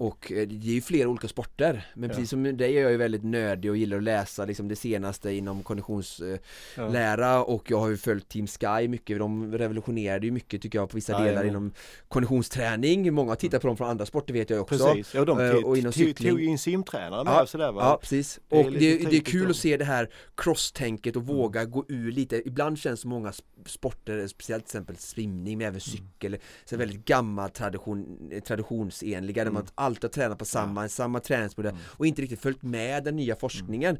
och 0.00 0.32
eh, 0.32 0.48
det 0.48 0.54
är 0.68 0.74
ju 0.74 0.80
flera 0.80 1.08
olika 1.08 1.28
sporter. 1.28 1.86
Men 1.94 2.10
Ja. 2.10 2.14
precis 2.14 2.30
som 2.30 2.56
dig 2.56 2.76
är 2.78 2.82
jag 2.82 2.90
ju 2.90 2.96
väldigt 2.96 3.24
nördig 3.24 3.70
och 3.70 3.76
gillar 3.76 3.96
att 3.96 4.02
läsa 4.02 4.44
liksom 4.44 4.68
det 4.68 4.76
senaste 4.76 5.32
inom 5.32 5.62
konditionslära 5.62 7.44
och 7.44 7.70
jag 7.70 7.78
har 7.80 7.88
ju 7.88 7.96
följt 7.96 8.28
Team 8.28 8.46
Sky 8.46 8.88
mycket, 8.88 9.18
de 9.18 9.52
revolutionerade 9.58 10.26
ju 10.26 10.32
mycket 10.32 10.62
tycker 10.62 10.78
jag 10.78 10.90
på 10.90 10.94
vissa 10.94 11.12
Ja, 11.12 11.18
delar 11.20 11.44
inom 11.44 11.72
konditionsträning, 12.08 13.14
många 13.14 13.30
har 13.30 13.36
tittat 13.36 13.60
på 13.62 13.66
dem 13.66 13.76
från 13.76 13.88
andra 13.88 14.06
sporter 14.06 14.32
vet 14.34 14.50
jag 14.50 14.60
också. 14.60 14.78
Precis, 14.94 15.14
ja 15.14 15.24
de 15.24 15.38
Eh, 15.40 15.54
och 15.54 15.78
inom 15.78 15.92
cykling. 15.92 16.30
tog 16.30 16.40
ju 16.40 16.46
in 16.46 16.58
simtränare 16.58 17.24
med 17.24 17.32
Ja, 17.32 17.42
och 17.42 17.48
sådär 17.48 17.72
va? 17.72 17.80
Ja 17.82 17.98
precis, 18.00 18.40
Det 18.48 18.56
är 18.60 18.64
och 18.66 18.72
det, 18.72 18.78
det 19.10 19.16
är 19.16 19.20
kul 19.20 19.50
att 19.50 19.56
se 19.56 19.76
det 19.76 19.84
här 19.84 20.10
crosstänket 20.34 21.16
och 21.16 21.26
våga 21.26 21.64
gå 21.64 21.84
ur 21.88 22.12
lite. 22.12 22.48
Ibland 22.48 22.78
känns 22.78 23.04
många 23.04 23.30
sp- 23.30 23.42
sporter, 23.66 24.26
speciellt 24.26 24.64
till 24.64 24.68
exempel 24.76 24.96
simning 24.96 25.58
men 25.58 25.66
även 25.66 25.80
cykel 25.80 26.36
så 26.64 26.74
är 26.74 26.78
väldigt 26.78 27.04
gammal 27.04 27.50
tradition, 27.50 28.28
eh, 28.32 28.40
traditionsenliga 28.42 29.34
där 29.44 29.50
Mm. 29.50 29.54
man 29.54 29.66
alltid 29.88 30.04
har 30.04 30.08
tränat 30.08 30.38
på 30.38 30.44
samma, 30.44 30.88
samma 30.88 31.20
träningsmodell 31.20 31.76
och 31.84 32.06
inte 32.06 32.22
riktigt 32.22 32.40
följt 32.40 32.62
med 32.62 33.04
den 33.04 33.16
nya 33.16 33.36
forskningen 33.36 33.98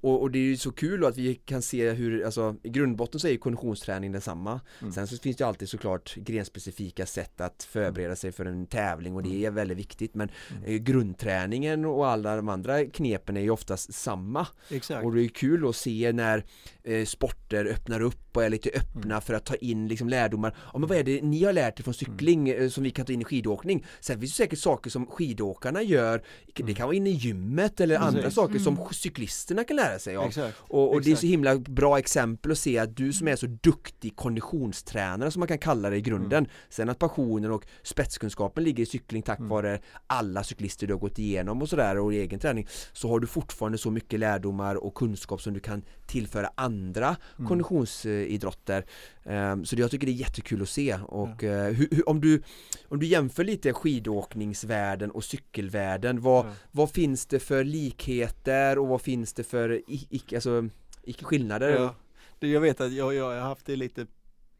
och, 0.00 0.22
och 0.22 0.30
det 0.30 0.38
är 0.38 0.42
ju 0.42 0.56
så 0.56 0.72
kul 0.72 1.04
att 1.04 1.16
vi 1.16 1.34
kan 1.34 1.62
se 1.62 1.90
hur, 1.90 2.24
alltså 2.24 2.56
i 2.62 2.68
grundbotten 2.68 3.20
så 3.20 3.26
är 3.26 3.32
ju 3.32 3.38
konditionsträning 3.38 4.12
densamma 4.12 4.60
Mm. 4.80 4.92
Sen 4.92 5.06
så 5.06 5.16
finns 5.18 5.36
det 5.36 5.42
ju 5.42 5.48
alltid 5.48 5.68
såklart 5.68 6.14
grenspecifika 6.14 7.06
sätt 7.06 7.40
att 7.40 7.62
förbereda 7.70 8.16
sig 8.16 8.32
för 8.32 8.44
en 8.46 8.66
tävling 8.66 9.16
och 9.16 9.22
det 9.22 9.44
är 9.44 9.50
väldigt 9.50 9.78
viktigt 9.78 10.14
men 10.14 10.30
eh, 10.66 10.74
grundträningen 10.74 11.84
och 11.84 12.06
alla 12.08 12.36
de 12.36 12.48
andra 12.48 12.84
knepen 12.84 13.36
är 13.36 13.40
ju 13.40 13.50
oftast 13.50 13.94
samma 13.94 14.46
Exakt. 14.70 15.04
och 15.04 15.14
det 15.14 15.22
är 15.24 15.28
kul 15.28 15.68
att 15.68 15.76
se 15.76 16.12
när 16.12 16.44
eh, 16.84 17.04
sporter 17.04 17.64
öppnar 17.64 18.00
upp 18.00 18.36
och 18.36 18.44
är 18.44 18.50
lite 18.50 18.70
öppna 18.74 19.20
för 19.20 19.34
att 19.34 19.44
ta 19.44 19.54
in 19.54 19.88
liksom 19.88 20.08
lärdomar. 20.08 20.56
Ja 20.72 20.78
men 20.78 20.88
vad 20.88 20.98
är 20.98 21.04
det 21.04 21.22
ni 21.22 21.44
har 21.44 21.52
lärt 21.52 21.80
er 21.80 21.84
från 21.84 21.94
cykling 21.94 22.48
eh, 22.48 22.68
som 22.68 22.84
vi 22.84 22.90
kan 22.90 23.06
ta 23.06 23.12
in 23.12 23.20
i 23.20 23.24
skidåkning? 23.24 23.84
Sen 24.00 24.20
finns 24.20 24.32
det 24.32 24.36
säkert 24.36 24.58
saker 24.58 24.90
som 24.90 25.06
skidåkarna 25.06 25.82
gör, 25.82 26.22
det 26.54 26.74
kan 26.74 26.86
vara 26.86 26.96
inne 26.96 27.10
i 27.10 27.12
gymmet 27.12 27.80
eller 27.80 27.98
andra 27.98 28.30
saker 28.30 28.58
som 28.58 28.74
Mm. 28.78 28.88
cyklisterna 28.92 29.64
kan 29.64 29.76
lära 29.76 29.87
sig 29.98 30.16
av. 30.16 30.26
Exakt. 30.26 30.56
Och, 30.60 30.92
och 30.94 31.02
det 31.02 31.12
är 31.12 31.16
så 31.16 31.26
himla 31.26 31.58
bra 31.58 31.98
exempel 31.98 32.52
att 32.52 32.58
se 32.58 32.78
att 32.78 32.96
du 32.96 33.12
som 33.12 33.28
är 33.28 33.36
så 33.36 33.46
duktig 33.46 34.16
konditionstränare 34.16 35.30
som 35.30 35.40
man 35.40 35.48
kan 35.48 35.58
kalla 35.58 35.90
det 35.90 35.96
i 35.96 36.00
grunden 36.00 36.46
Sen 36.68 36.88
att 36.88 36.98
passionen 36.98 37.50
och 37.52 37.66
spetskunskapen 37.82 38.64
ligger 38.64 38.82
i 38.82 38.86
cykling 38.86 39.22
tack 39.22 39.38
Mm. 39.38 39.48
vare 39.48 39.78
alla 40.06 40.44
cyklister 40.44 40.86
du 40.86 40.92
har 40.94 41.00
gått 41.00 41.18
igenom 41.18 41.62
och 41.62 41.68
sådär 41.68 41.98
och 41.98 42.14
i 42.14 42.18
egen 42.18 42.38
träning 42.40 42.66
Så 42.92 43.08
har 43.08 43.20
du 43.20 43.26
fortfarande 43.26 43.78
så 43.78 43.90
mycket 43.90 44.20
lärdomar 44.20 44.74
och 44.74 44.94
kunskap 44.94 45.42
som 45.42 45.54
du 45.54 45.60
kan 45.60 45.82
tillföra 46.06 46.50
andra 46.54 47.16
Mm. 47.38 47.48
konditionsidrotter 47.48 48.84
Ehm, 49.24 49.64
Så 49.64 49.76
jag 49.76 49.90
tycker 49.90 50.06
det 50.06 50.12
är 50.12 50.14
jättekul 50.14 50.62
att 50.62 50.68
se 50.68 50.94
och 51.08 51.44
eh, 51.44 51.72
hur, 51.72 51.88
hur, 51.90 52.08
om, 52.08 52.20
du, 52.20 52.42
om 52.88 52.98
du 52.98 53.06
jämför 53.06 53.44
lite 53.44 53.72
skidåkningsvärlden 53.72 55.10
och 55.10 55.24
cykelvärlden 55.24 56.20
vad, 56.20 56.46
Ja. 56.46 56.50
vad 56.70 56.90
finns 56.90 57.26
det 57.26 57.38
för 57.38 57.64
likheter 57.64 58.78
och 58.78 58.88
vad 58.88 59.00
finns 59.02 59.32
det 59.34 59.44
för 59.44 59.77
icke, 59.86 60.36
alltså, 60.36 60.68
icke 61.02 61.24
skillnader? 61.24 61.70
Ja. 61.70 61.94
Det, 62.38 62.48
jag 62.48 62.60
vet 62.60 62.80
att 62.80 62.92
jag, 62.92 63.14
jag 63.14 63.24
har 63.24 63.40
haft 63.40 63.66
det 63.66 63.76
lite 63.76 64.06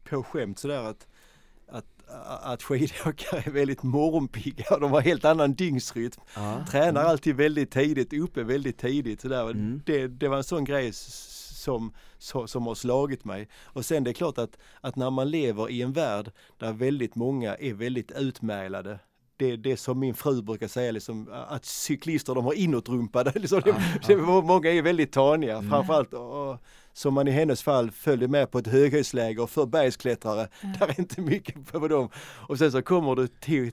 på 0.03 0.23
skämt 0.23 0.59
sådär 0.59 0.83
att 0.83 1.07
att, 1.71 1.85
att 2.43 2.63
skidåkare 2.63 3.43
är 3.45 3.51
väldigt 3.51 3.83
morgonpigga 3.83 4.65
och 4.71 4.79
de 4.79 4.91
har 4.91 5.01
helt 5.01 5.25
annan 5.25 5.53
dygnsrytm. 5.53 6.21
Ja. 6.35 6.65
Tränar 6.71 7.03
alltid 7.03 7.35
väldigt 7.35 7.71
tidigt, 7.71 8.13
uppe 8.13 8.43
väldigt 8.43 8.77
tidigt. 8.77 9.21
Sådär. 9.21 9.43
Mm. 9.43 9.81
Det, 9.85 10.07
det 10.07 10.27
var 10.27 10.37
en 10.37 10.43
sån 10.43 10.63
grej 10.63 10.91
som, 10.93 11.93
som, 12.17 12.47
som 12.47 12.67
har 12.67 12.75
slagit 12.75 13.25
mig. 13.25 13.49
Och 13.63 13.85
sen 13.85 14.03
det 14.03 14.11
är 14.11 14.13
klart 14.13 14.37
att, 14.37 14.57
att 14.81 14.95
när 14.95 15.09
man 15.09 15.31
lever 15.31 15.69
i 15.69 15.81
en 15.81 15.93
värld 15.93 16.31
där 16.57 16.73
väldigt 16.73 17.15
många 17.15 17.55
är 17.55 17.73
väldigt 17.73 18.11
utmärglade 18.11 18.99
det, 19.39 19.55
det 19.55 19.77
som 19.77 19.99
min 19.99 20.13
fru 20.13 20.41
brukar 20.41 20.67
säga, 20.67 20.91
liksom, 20.91 21.29
att 21.49 21.65
cyklister 21.65 22.35
de 22.35 22.45
har 22.45 22.53
inåtrumpade. 22.53 23.31
Liksom, 23.39 23.61
Ja, 23.65 23.75
ja. 24.09 24.41
många 24.41 24.69
är 24.71 24.81
väldigt 24.81 25.11
taniga, 25.11 25.57
Mm. 25.57 25.69
framförallt 25.69 26.13
och, 26.13 26.57
som 26.93 27.13
man 27.13 27.27
i 27.27 27.31
hennes 27.31 27.63
fall 27.63 27.91
följde 27.91 28.27
med 28.27 28.51
på 28.51 28.59
ett 28.59 28.67
höghöjdsläger 28.67 29.45
för 29.45 29.65
bergsklättrare. 29.65 30.47
Där 30.79 30.87
är 30.87 30.99
inte 30.99 31.21
mycket 31.21 31.71
på 31.71 31.87
dem. 31.87 32.09
Och 32.47 32.57
sen 32.57 32.71
så 32.71 32.81
kommer 32.81 33.15
du 33.15 33.27
till, 33.27 33.71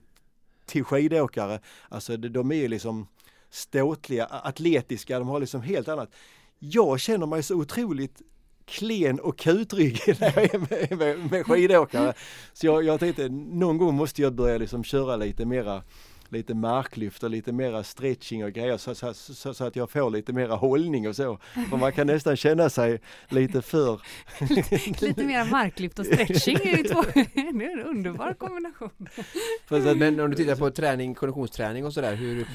till 0.67 0.85
skidåkare, 0.85 1.61
alltså 1.89 2.17
de, 2.17 2.29
de 2.29 2.51
är 2.53 2.57
ju 2.57 2.69
liksom 2.69 3.07
ståtliga, 3.51 4.27
atletiska, 4.27 5.19
de 5.19 5.29
har 5.29 5.41
liksom 5.41 5.61
helt 5.63 5.89
annat. 5.89 6.11
Jag 6.59 7.01
känner 7.01 7.27
mig 7.27 7.43
så 7.43 7.55
otroligt 7.55 8.23
klen 8.67 9.21
och 9.21 9.39
kutryggig 9.39 10.17
när 10.21 10.33
jag 10.35 10.55
är 10.55 10.59
med, 10.59 10.99
med, 10.99 11.31
med 11.31 11.47
skidåkare. 11.47 12.15
Så 12.53 12.67
jag, 12.67 12.85
jag 12.85 13.01
tänkte 13.01 13.29
någon 13.29 13.79
gång 13.79 13.95
måste 13.95 14.23
jag 14.23 14.35
börja 14.35 14.59
liksom 14.59 14.85
köra 14.85 15.17
lite 15.17 15.47
mera 15.47 15.83
lite 16.29 16.55
marklyft 16.55 17.23
och 17.23 17.31
lite 17.31 17.53
mera 17.53 17.85
stretching 17.85 18.45
och 18.45 18.53
grejer 18.53 18.77
så, 18.77 18.95
så, 18.95 19.15
så, 19.15 19.55
så 19.55 19.65
att 19.65 19.77
jag 19.77 19.91
får 19.91 20.11
lite 20.11 20.33
mera 20.33 20.55
hållning 20.55 21.09
och 21.09 21.17
så. 21.17 21.39
För 21.71 21.77
man 21.77 21.93
kan 21.93 22.07
nästan 22.07 22.37
känna 22.37 22.71
sig 22.71 23.01
lite 23.29 23.63
för... 23.63 24.01
Lite 25.07 25.25
mer 25.25 25.51
marklyft 25.51 25.99
och 25.99 26.07
stretching 26.07 26.57
är 26.57 26.77
ju 26.77 26.83
två, 26.83 27.03
det 27.15 27.65
är 27.65 27.73
en 27.73 27.81
underbar 27.81 28.35
kombination. 28.35 28.91
Men 29.99 30.21
om 30.21 30.31
du 30.31 30.37
tittar 30.37 30.57
på 30.57 30.71
träning, 30.71 31.15
konditionsträning 31.15 31.87
och 31.87 31.93
sådär, 31.93 32.15
hur, 32.15 32.47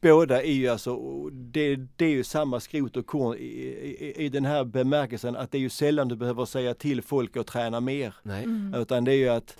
båda 0.00 0.42
är 0.42 0.52
ju 0.52 0.68
alltså, 0.68 0.96
det, 1.30 1.76
det 1.96 2.04
är 2.04 2.10
ju 2.10 2.24
samma 2.24 2.60
skrot 2.60 2.96
och 2.96 3.06
korn 3.06 3.36
i, 3.36 3.40
i, 3.40 4.14
i 4.24 4.28
den 4.28 4.44
här 4.44 4.64
bemärkelsen 4.64 5.36
att 5.36 5.52
det 5.52 5.58
är 5.58 5.60
ju 5.60 5.68
sällan 5.68 6.08
du 6.08 6.16
behöver 6.16 6.44
säga 6.44 6.74
till 6.74 7.02
folk 7.02 7.36
att 7.36 7.46
träna 7.46 7.80
mer. 7.80 8.14
nej, 8.22 8.44
Mm. 8.44 8.74
Utan 8.74 9.04
det 9.04 9.12
är 9.12 9.16
ju 9.16 9.28
att 9.28 9.56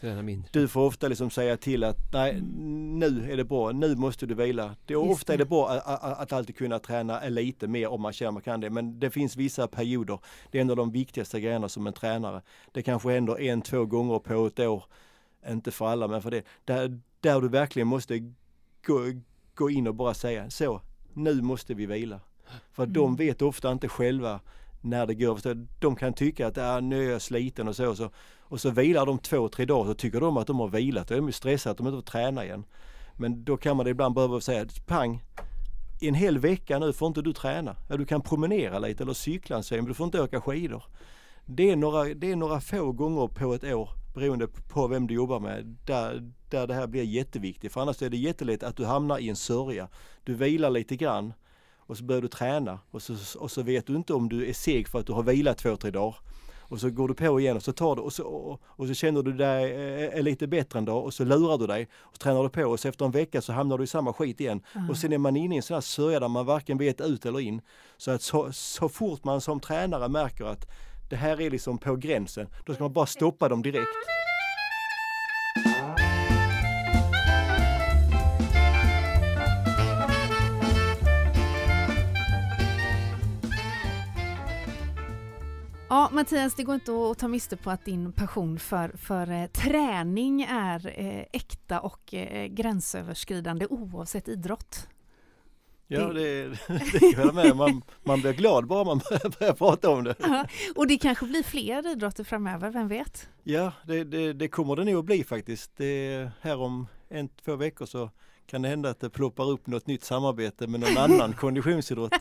du 0.53 0.69
får 0.69 0.81
ofta 0.87 1.09
liksom 1.09 1.31
säga 1.31 1.57
till 1.57 1.85
att 1.85 2.13
nej, 2.13 2.41
nu 2.99 3.29
är 3.33 3.37
det 3.37 3.45
bra, 3.45 3.73
nu 3.73 3.97
måste 3.97 4.27
du 4.27 4.35
vila. 4.35 4.75
Det, 4.87 4.93
Just 4.95 5.11
ofta 5.11 5.33
är 5.33 5.39
det. 5.39 5.45
det 5.45 5.49
bra 5.49 5.69
att, 5.69 6.05
att, 6.05 6.19
att 6.21 6.33
alltid 6.33 6.57
kunna 6.57 6.79
träna 6.79 7.29
lite 7.29 7.69
mer 7.69 7.89
om 7.89 8.01
man 8.03 8.13
känner 8.13 8.33
man 8.33 8.43
kan 8.43 8.61
det. 8.61 8.71
Men 8.71 9.01
det 9.01 9.11
finns 9.11 9.37
vissa 9.37 9.69
perioder, 9.69 10.19
det 10.51 10.59
är 10.59 10.63
en 10.63 10.71
av 10.71 10.77
de 10.77 10.93
viktigaste 10.93 11.41
grejerna 11.41 11.69
som 11.69 11.87
en 11.87 11.93
tränare. 11.93 12.43
Det 12.73 12.83
kanske 12.83 13.11
händer 13.11 13.41
en, 13.41 13.63
två 13.63 13.85
gånger 13.85 14.19
på 14.19 14.47
ett 14.47 14.59
år, 14.61 14.85
inte 15.49 15.71
för 15.71 15.87
alla 15.87 16.09
men 16.09 16.23
för 16.23 16.31
det, 16.31 16.43
där, 16.65 17.01
där 17.21 17.41
du 17.41 17.49
verkligen 17.49 17.89
måste 17.89 18.19
gå, 18.87 18.99
gå 19.61 19.71
in 19.71 19.87
och 19.87 19.95
bara 19.95 20.15
säga 20.15 20.51
så, 20.51 20.81
nu 21.15 21.43
måste 21.43 21.75
vi 21.75 21.87
vila. 21.87 22.21
För 22.73 22.83
Mm. 22.83 22.93
de 22.93 23.17
vet 23.17 23.43
ofta 23.43 23.73
inte 23.73 23.89
själva 23.89 24.41
när 24.81 25.07
det 25.07 25.15
går. 25.15 25.41
De 25.81 25.97
kan 25.97 26.13
tycka 26.13 26.47
att 26.47 26.59
ah, 26.59 26.81
nu 26.81 27.07
är 27.07 27.13
jag 27.13 27.23
sliten 27.23 27.69
och 27.69 27.77
så, 27.77 27.89
och 27.91 27.97
så. 27.97 28.11
Och 28.41 28.61
så 28.61 28.71
vilar 28.71 29.07
de 29.07 29.19
två, 29.19 29.49
tre 29.49 29.65
dagar 29.65 29.91
så 29.91 29.95
tycker 29.95 30.21
de 30.21 30.37
att 30.37 30.47
de 30.47 30.61
har 30.61 30.69
vilat. 30.69 31.09
Då 31.09 31.15
är 31.15 31.21
de 31.21 31.33
stressade 31.33 31.71
att 31.71 31.79
de 31.79 31.87
inte 31.87 31.97
får 31.97 32.03
träna 32.13 32.45
igen. 32.45 32.65
Men 33.17 33.45
då 33.45 33.57
kan 33.57 33.77
man 33.77 33.87
ibland 33.87 34.15
behöva 34.15 34.41
säga 34.41 34.67
pang, 34.87 35.23
i 36.01 36.09
en 36.09 36.15
hel 36.15 36.39
vecka 36.39 36.79
nu 36.79 36.93
får 36.93 37.09
inte 37.09 37.23
du 37.23 37.33
träna. 37.33 37.77
Ja, 37.89 37.97
du 37.97 38.07
kan 38.07 38.21
promenera 38.21 38.79
lite 38.79 39.03
eller 39.03 39.13
cykla 39.13 39.57
en 39.57 39.63
sväng, 39.63 39.79
men 39.79 39.89
du 39.89 39.95
får 39.95 40.05
inte 40.05 40.23
åka 40.23 40.41
skidor. 40.41 40.83
Det 41.47 41.71
är, 41.71 41.77
några, 41.77 42.05
det 42.05 42.31
är 42.33 42.37
några 42.37 42.61
få 42.61 42.93
gånger 42.93 43.27
på 43.29 43.55
ett 43.55 43.65
år 43.65 43.89
beroende 44.15 44.47
på 44.47 44.87
vem 44.89 45.07
du 45.07 45.15
jobbar 45.15 45.41
med 45.41 45.77
där, 45.87 46.33
där 46.51 46.67
det 46.67 46.75
här 46.75 46.87
blir 46.87 47.03
jätteviktigt. 47.03 47.73
För 47.73 47.81
annars 47.81 48.03
är 48.03 48.11
det 48.11 48.17
jättelätt 48.17 48.63
att 48.63 48.77
du 48.77 48.85
hamnar 48.85 49.19
i 49.19 49.29
en 49.29 49.37
sörja. 49.37 49.89
Du 50.25 50.35
vilar 50.35 50.71
lite 50.71 50.97
grann 50.97 51.33
och 51.77 51.97
så 51.97 52.05
börjar 52.05 52.23
du 52.23 52.29
träna 52.29 52.79
och 52.91 53.03
så, 53.03 53.17
och 53.39 53.51
så 53.51 53.63
vet 53.63 53.87
du 53.87 53.97
inte 53.97 54.15
om 54.15 54.29
du 54.29 54.49
är 54.49 54.53
seg 54.53 54.89
för 54.89 55.01
att 55.01 55.07
du 55.07 55.13
har 55.13 55.23
vilat 55.23 55.59
två, 55.59 55.77
tre 55.77 55.91
dagar. 55.91 56.17
Och 56.61 56.81
så 56.81 56.91
går 56.91 57.09
du 57.09 57.15
på 57.15 57.41
igen 57.41 57.57
och 57.57 57.63
så 57.63 57.73
tar 57.73 57.97
du 57.97 58.03
och 58.03 58.13
så, 58.13 58.25
och, 58.25 58.61
och 58.65 58.87
så 58.87 58.95
känner 58.95 59.23
du 59.23 59.33
dig 59.33 59.73
är, 59.73 60.11
är 60.11 60.23
lite 60.23 60.47
bättre 60.47 60.79
en 60.79 60.85
dag 60.85 61.05
och 61.05 61.15
så 61.15 61.25
lurar 61.25 61.59
du 61.59 61.67
dig 61.67 61.89
och 61.93 62.15
så 62.15 62.19
tränar 62.19 62.43
du 62.43 62.49
på 62.49 62.65
och 62.65 62.81
så 62.81 62.89
efter 62.89 63.05
en 63.05 63.11
vecka 63.11 63.43
så 63.43 63.53
hamnar 63.53 63.79
du 63.79 63.85
i 63.85 63.87
samma 63.87 64.13
skit 64.13 64.41
igen. 64.41 64.63
Och 64.91 64.97
sen 64.97 65.13
är 65.13 65.19
man 65.19 65.37
inne 65.37 65.55
i 65.55 65.57
en 65.57 65.63
sån 65.63 65.75
här 65.75 65.81
sörja 65.81 66.21
där 66.21 66.29
man 66.29 66.47
varken 66.47 66.79
vet 66.79 67.01
ut 67.01 67.27
eller 67.27 67.41
in. 67.41 67.61
Så 67.97 68.11
att 68.11 68.23
så, 68.23 68.53
så 68.53 68.89
fort 68.89 69.25
man 69.25 69.41
som 69.41 69.61
tränare 69.61 70.09
märker 70.09 70.45
att 70.45 70.67
det 71.11 71.17
här 71.17 71.41
är 71.41 71.51
liksom 71.51 71.79
på 71.79 71.97
gränsen, 71.97 72.47
då 72.67 72.75
ska 72.75 72.85
man 72.85 72.93
bara 72.93 73.07
stoppa 73.07 73.49
dem 73.49 73.63
direkt. 73.63 73.89
Ja, 85.93 86.09
Mattias, 86.13 86.55
det 86.55 86.63
går 86.63 86.75
inte 86.75 86.93
att 86.93 87.19
ta 87.19 87.29
miste 87.29 87.57
på 87.57 87.71
att 87.71 87.85
din 87.85 88.13
passion 88.13 88.59
för, 88.59 88.89
för 88.89 89.31
eh, 89.31 89.47
träning 89.47 90.43
är 90.43 91.01
eh, 91.01 91.25
äkta 91.33 91.81
och 91.81 92.15
eh, 92.15 92.47
gränsöverskridande 92.47 93.67
oavsett 93.67 94.29
idrott. 94.29 94.89
Ja, 95.87 96.13
det, 96.13 96.49
det 96.93 97.13
kan 97.15 97.25
jag 97.25 97.35
med. 97.35 97.57
Man, 97.57 97.83
man 98.03 98.21
blir 98.21 98.33
glad 98.33 98.67
bara 98.67 98.85
man 98.85 98.99
börjar, 98.99 99.39
börjar 99.39 99.53
prata 99.53 99.91
om 99.91 100.05
det. 100.05 100.15
Ja, 100.19 100.47
och 100.75 100.87
det 100.87 100.99
kanske 100.99 101.27
blir 101.27 101.43
fler 101.43 101.93
idrotter 101.93 102.25
framöver, 102.25 102.71
vem 102.71 102.89
vet? 102.89 103.29
Ja, 103.45 103.73
det, 103.87 104.05
det, 104.05 104.33
det 104.33 104.49
kommer 104.49 104.77
det 104.77 104.85
nog 104.85 104.97
att 104.97 105.05
bli 105.05 105.25
faktiskt. 105.25 105.77
Det, 105.77 106.31
här 106.41 106.59
om 106.59 106.87
en, 107.09 107.29
två 107.29 107.57
veckor 107.57 107.87
så 107.87 108.11
kan 108.51 108.63
det 108.63 108.69
hända 108.69 108.91
att 108.91 109.01
det 109.01 109.11
ploppar 109.11 109.51
upp 109.51 109.67
något 109.67 109.87
nytt 109.87 110.05
samarbete 110.05 110.67
med 110.67 110.81
någon 110.81 110.97
annan 110.97 111.33
konditionsidrott. 111.39 112.13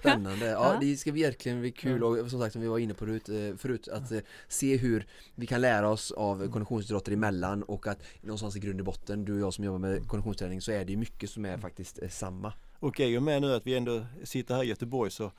Spännande, 0.00 0.46
ja 0.46 0.78
det 0.80 0.96
ska 0.96 1.12
verkligen 1.12 1.60
bli 1.60 1.70
kul 1.70 2.04
och 2.04 2.30
som 2.30 2.40
sagt 2.40 2.52
som 2.52 2.62
vi 2.62 2.68
var 2.68 2.78
inne 2.78 2.94
på 2.94 3.04
förut, 3.04 3.28
eh, 3.28 3.56
förut 3.56 3.88
att 3.88 4.12
eh, 4.12 4.18
se 4.48 4.76
hur 4.76 5.06
vi 5.34 5.46
kan 5.46 5.60
lära 5.60 5.88
oss 5.88 6.12
av 6.12 6.50
konditionsidrotter 6.50 7.12
emellan 7.12 7.62
och 7.62 7.86
att 7.86 7.98
någonstans 8.20 8.56
i 8.56 8.60
grund 8.60 8.80
och 8.80 8.86
botten, 8.86 9.24
du 9.24 9.32
och 9.34 9.40
jag 9.40 9.54
som 9.54 9.64
jobbar 9.64 9.78
med 9.78 10.08
konditionsträning 10.08 10.60
så 10.60 10.72
är 10.72 10.84
det 10.84 10.96
mycket 10.96 11.30
som 11.30 11.44
är 11.44 11.58
faktiskt 11.58 12.02
eh, 12.02 12.08
samma. 12.08 12.52
Och 12.78 13.00
i 13.00 13.18
och 13.18 13.22
med 13.22 13.42
nu 13.42 13.54
att 13.54 13.66
vi 13.66 13.76
ändå 13.76 14.06
sitter 14.24 14.54
här 14.54 14.62
i 14.62 14.66
Göteborg 14.66 15.10
så 15.10 15.32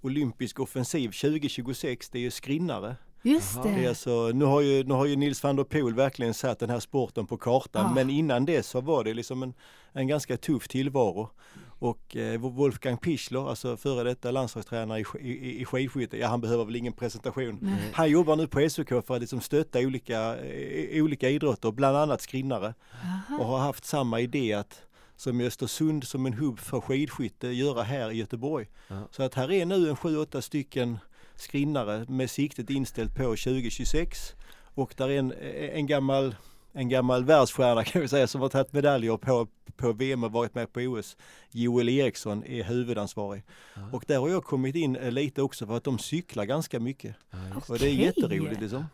Olympisk 0.00 0.60
offensiv 0.60 1.08
2026, 1.08 2.08
det 2.10 2.18
är 2.18 2.22
ju 2.22 2.30
skrinnare. 2.30 2.96
Just. 3.22 3.62
Det 3.62 3.68
är 3.68 3.80
det. 3.80 3.86
alltså, 3.88 4.30
nu, 4.34 4.44
har 4.44 4.60
ju, 4.60 4.84
nu 4.84 4.94
har 4.94 5.06
ju 5.06 5.16
Nils 5.16 5.42
van 5.42 5.56
der 5.56 5.64
Poel 5.64 5.94
verkligen 5.94 6.34
satt 6.34 6.58
den 6.58 6.70
här 6.70 6.80
sporten 6.80 7.26
på 7.26 7.36
kartan 7.36 7.84
Ja. 7.88 7.94
men 7.94 8.10
innan 8.10 8.44
det 8.44 8.62
så 8.62 8.80
var 8.80 9.04
det 9.04 9.14
liksom 9.14 9.42
en, 9.42 9.54
en 9.92 10.08
ganska 10.08 10.36
tuff 10.36 10.68
tillvaro. 10.68 11.30
Och 11.78 12.16
eh, 12.16 12.40
Wolfgang 12.40 12.96
Pichler, 12.96 13.48
alltså 13.48 13.76
före 13.76 14.04
detta 14.04 14.30
landslagstränare 14.30 15.00
i, 15.00 15.04
i, 15.20 15.60
i 15.60 15.64
skidskytte, 15.64 16.18
ja 16.18 16.28
han 16.28 16.40
behöver 16.40 16.64
väl 16.64 16.76
ingen 16.76 16.92
presentation. 16.92 17.58
Nej. 17.62 17.90
Han 17.92 18.10
jobbar 18.10 18.36
nu 18.36 18.46
på 18.46 18.68
SOK 18.70 18.88
för 18.88 19.14
att 19.14 19.20
liksom 19.20 19.40
stötta 19.40 19.78
olika, 19.78 20.36
eh, 20.36 21.02
olika 21.04 21.30
idrotter, 21.30 21.70
bland 21.72 21.96
annat 21.96 22.20
skrinnare. 22.22 22.74
Aha. 23.02 23.38
Och 23.40 23.46
har 23.46 23.58
haft 23.58 23.84
samma 23.84 24.20
idé 24.20 24.52
att 24.52 24.82
som 25.16 25.40
i 25.40 25.46
Östersund 25.46 26.04
som 26.04 26.26
en 26.26 26.32
hubb 26.34 26.58
för 26.58 26.80
skidskytte 26.80 27.48
göra 27.48 27.82
här 27.82 28.10
i 28.10 28.16
Göteborg. 28.16 28.66
Ja. 28.88 29.08
Så 29.10 29.22
att 29.22 29.34
här 29.34 29.52
är 29.52 29.66
nu 29.66 29.88
en 29.88 29.96
7-8 29.96 30.40
stycken 30.40 30.98
skrinnare 31.36 32.04
med 32.08 32.30
siktet 32.30 32.70
inställt 32.70 33.14
på 33.14 33.22
2026 33.22 34.34
och 34.74 34.94
där 34.96 35.08
är 35.10 35.18
en, 35.18 35.32
en 35.72 35.86
gammal 35.86 36.34
en 36.72 36.88
gammal 36.88 37.24
världsstjärna 37.24 37.84
kan 37.84 38.02
vi 38.02 38.08
säga 38.08 38.26
som 38.26 38.40
har 38.40 38.48
tagit 38.48 38.72
medaljer 38.72 39.16
på, 39.16 39.48
på 39.76 39.92
VM 39.92 40.24
och 40.24 40.32
varit 40.32 40.54
med 40.54 40.72
på 40.72 40.80
OS. 40.80 41.16
Joel 41.50 41.88
Eriksson 41.88 42.44
är 42.44 42.64
huvudansvarig. 42.64 43.42
Ja. 43.74 43.80
Och 43.92 44.04
där 44.06 44.18
har 44.18 44.28
jag 44.28 44.44
kommit 44.44 44.74
in 44.76 44.96
eh, 44.96 45.10
lite 45.12 45.42
också 45.42 45.66
för 45.66 45.76
att 45.76 45.84
de 45.84 45.98
cyklar 45.98 46.44
ganska 46.44 46.80
mycket. 46.80 47.16
Just. 47.54 47.70
Och 47.70 47.78
det 47.78 47.86
är 47.88 47.94
jätteroligt 47.94 48.60
liksom. 48.60 48.84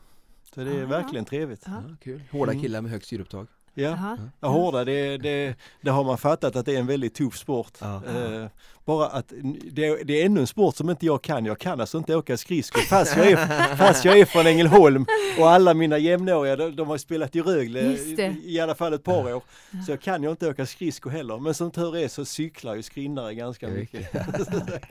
Så 0.54 0.60
det 0.64 0.70
är 0.72 0.82
Ah. 0.82 0.86
verkligen 0.86 1.24
trevligt. 1.24 1.62
Ja, 1.66 1.82
kul. 2.02 2.22
Hårda 2.30 2.52
Mm. 2.52 2.62
killar 2.62 2.80
med 2.80 2.90
högt 2.90 3.06
syreupptag. 3.06 3.46
Ja. 3.74 3.82
Jaha. 3.82 4.18
Ja, 4.40 4.48
hårda, 4.48 4.84
det, 4.84 5.16
det, 5.18 5.54
det 5.80 5.90
har 5.90 6.04
man 6.04 6.18
fattat 6.18 6.56
att 6.56 6.66
det 6.66 6.74
är 6.74 6.78
en 6.78 6.86
väldigt 6.86 7.14
tuff 7.14 7.36
sport. 7.38 7.72
Ja. 7.80 7.94
Eh, 7.96 8.46
bara 8.84 9.06
att 9.06 9.32
det, 9.70 9.84
är- 9.86 10.04
det 10.04 10.20
är 10.22 10.26
ännu 10.26 10.40
en 10.40 10.46
sport 10.46 10.76
som 10.76 10.90
inte 10.90 11.06
jag 11.06 11.22
kan. 11.22 11.44
Jag 11.44 11.58
kan 11.58 11.80
alltså 11.80 11.98
inte 11.98 12.16
åka 12.16 12.36
skridskor 12.36 12.80
fast 12.88 13.16
jag 13.16 13.30
är, 13.30 13.36
fast 13.76 14.04
jag 14.04 14.18
är 14.18 14.24
från 14.24 14.46
Ängelholm 14.46 15.06
och 15.38 15.50
alla 15.50 15.74
mina 15.74 15.98
jämnåriga 15.98 16.56
de, 16.56 16.76
de 16.76 16.88
har 16.88 16.98
spelat 16.98 17.36
i 17.36 17.40
Rögle 17.40 17.80
i, 17.80 18.40
i 18.44 18.60
alla 18.60 18.74
fall 18.74 18.92
ett 18.92 19.04
par 19.04 19.34
år. 19.34 19.42
Så 19.86 19.92
jag 19.92 20.00
kan 20.00 20.22
ju 20.22 20.30
inte 20.30 20.48
åka 20.48 20.66
skridskor 20.66 21.10
heller. 21.10 21.38
Men 21.38 21.54
som 21.54 21.70
tur 21.70 21.96
är 21.96 22.08
så 22.08 22.24
cyklar 22.24 22.74
ju 22.74 22.82
skrinnare 22.82 23.34
ganska 23.34 23.68
mycket. 23.68 24.10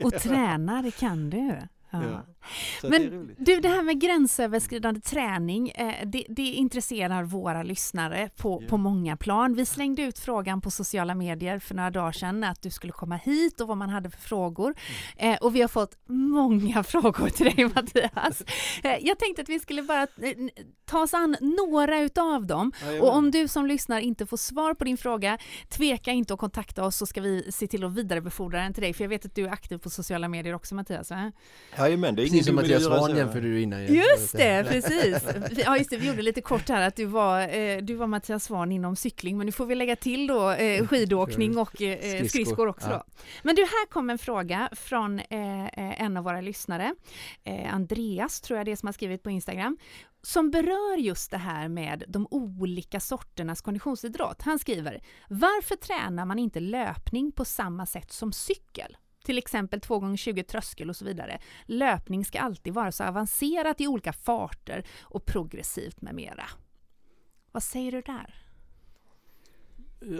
Och 0.04 0.12
träna, 0.14 0.82
det 0.82 0.90
kan 0.90 1.30
du. 1.30 1.54
Ja. 1.92 2.02
Ja. 2.02 2.22
Det 2.82 2.88
Men 2.88 3.10
roligt. 3.10 3.36
du, 3.40 3.60
det 3.60 3.68
här 3.68 3.82
med 3.82 4.00
gränsöverskridande 4.00 5.00
träning, 5.00 5.68
eh, 5.70 5.94
det, 6.06 6.24
det 6.28 6.42
intresserar 6.42 7.22
våra 7.24 7.62
lyssnare 7.62 8.30
på, 8.36 8.58
Ja. 8.62 8.68
på 8.68 8.76
många 8.76 9.16
plan. 9.16 9.54
Vi 9.54 9.66
slängde 9.66 10.02
ut 10.02 10.18
frågan 10.18 10.60
på 10.60 10.70
sociala 10.70 11.14
medier 11.14 11.58
för 11.58 11.74
några 11.74 11.90
dagar 11.90 12.12
sedan 12.12 12.44
att 12.44 12.62
du 12.62 12.70
skulle 12.70 12.92
komma 12.92 13.16
hit 13.16 13.60
och 13.60 13.68
vad 13.68 13.76
man 13.76 13.88
hade 13.90 14.10
för 14.10 14.20
frågor. 14.20 14.74
Mm. 15.18 15.32
Eh, 15.34 15.38
och 15.40 15.54
vi 15.56 15.60
har 15.60 15.68
fått 15.68 15.98
många 16.06 16.82
frågor 16.92 17.28
till 17.28 17.46
dig 17.56 17.64
Mattias. 17.74 18.42
Eh, 18.84 18.96
jag 19.00 19.18
tänkte 19.18 19.42
att 19.42 19.48
vi 19.48 19.58
skulle 19.60 19.82
bara 19.82 20.06
ta 20.84 20.98
oss 21.02 21.14
an 21.14 21.36
några 21.40 22.00
utav 22.00 22.46
dem. 22.46 22.72
Jajamän. 22.82 23.02
Och 23.02 23.16
om 23.16 23.30
du 23.30 23.48
som 23.48 23.66
lyssnar 23.66 24.00
inte 24.00 24.26
får 24.26 24.36
svar 24.36 24.74
på 24.74 24.84
din 24.84 24.96
fråga, 24.96 25.38
tveka 25.68 26.10
inte 26.10 26.34
att 26.34 26.40
kontakta 26.40 26.84
oss 26.84 26.96
så 26.96 27.06
ska 27.06 27.20
vi 27.20 27.52
se 27.52 27.66
till 27.66 27.84
att 27.84 27.94
vidarebefordra 27.94 28.62
den 28.62 28.74
till 28.74 28.82
dig. 28.82 28.92
För 28.94 29.04
jag 29.04 29.08
vet 29.08 29.26
att 29.26 29.34
du 29.34 29.44
är 29.46 29.50
aktiv 29.50 29.78
på 29.78 29.90
sociala 29.90 30.28
medier 30.28 30.54
också 30.54 30.74
Mattias. 30.74 31.10
Va? 31.10 31.32
Jajamän, 31.82 32.14
det 32.14 32.22
är 32.22 32.24
Precis 32.24 32.46
som 32.46 32.54
Mattias 32.54 32.84
Svahn 32.84 33.16
jämförde 33.16 33.48
du 33.48 33.60
innan 33.60 33.82
ju. 33.82 34.02
Just 34.02 34.32
det, 34.32 34.64
precis. 34.68 35.24
Ja, 35.64 35.78
just 35.78 35.90
det, 35.90 35.96
vi 35.96 36.06
gjorde 36.06 36.22
lite 36.22 36.40
kort 36.40 36.68
här 36.68 36.88
att 36.88 36.96
du 36.96 37.04
var, 37.04 37.40
eh, 37.40 37.78
du 37.78 37.94
var 37.94 38.06
Mattias 38.06 38.44
Svahn 38.44 38.72
inom 38.72 38.96
cykling, 38.96 39.38
men 39.38 39.46
nu 39.46 39.52
får 39.52 39.66
vi 39.66 39.74
lägga 39.74 39.96
till 39.96 40.26
då 40.26 40.50
eh, 40.50 40.86
skidåkning 40.86 41.58
och 41.58 41.82
eh, 41.82 41.98
Skridskor. 41.98 42.28
skridskor 42.28 42.68
också. 42.68 42.90
Ja. 42.90 42.96
Då. 42.96 43.22
Men 43.42 43.54
du, 43.54 43.62
här 43.62 43.86
kom 43.86 44.10
en 44.10 44.18
fråga 44.18 44.68
från 44.72 45.20
en 45.30 46.16
av 46.16 46.24
våra 46.24 46.40
lyssnare, 46.40 46.94
Andreas 47.72 48.40
tror 48.40 48.56
jag 48.58 48.66
det 48.66 48.72
är 48.72 48.76
som 48.76 48.86
har 48.86 48.92
skrivit 48.92 49.22
på 49.22 49.30
Instagram, 49.30 49.78
som 50.22 50.50
berör 50.50 50.96
just 50.96 51.30
det 51.30 51.38
här 51.38 51.68
med 51.68 52.04
de 52.08 52.26
olika 52.30 53.00
sorternas 53.00 53.60
konditionsidrott. 53.60 54.42
Han 54.42 54.58
skriver, 54.58 55.02
varför 55.28 55.76
tränar 55.76 56.24
man 56.24 56.38
inte 56.38 56.60
löpning 56.60 57.32
på 57.32 57.44
samma 57.44 57.86
sätt 57.86 58.12
som 58.12 58.32
cykel? 58.32 58.96
Till 59.24 59.38
exempel 59.38 59.80
2x20 59.80 60.42
tröskel 60.42 60.90
och 60.90 60.96
så 60.96 61.04
vidare. 61.04 61.38
Löpning 61.66 62.24
ska 62.24 62.40
alltid 62.40 62.74
vara 62.74 62.92
så 62.92 63.04
avancerat 63.04 63.80
i 63.80 63.86
olika 63.86 64.12
farter 64.12 64.84
och 65.02 65.26
progressivt 65.26 66.00
med 66.00 66.14
mera. 66.14 66.44
Vad 67.52 67.62
säger 67.62 67.92
du 67.92 68.00
där? 68.00 68.34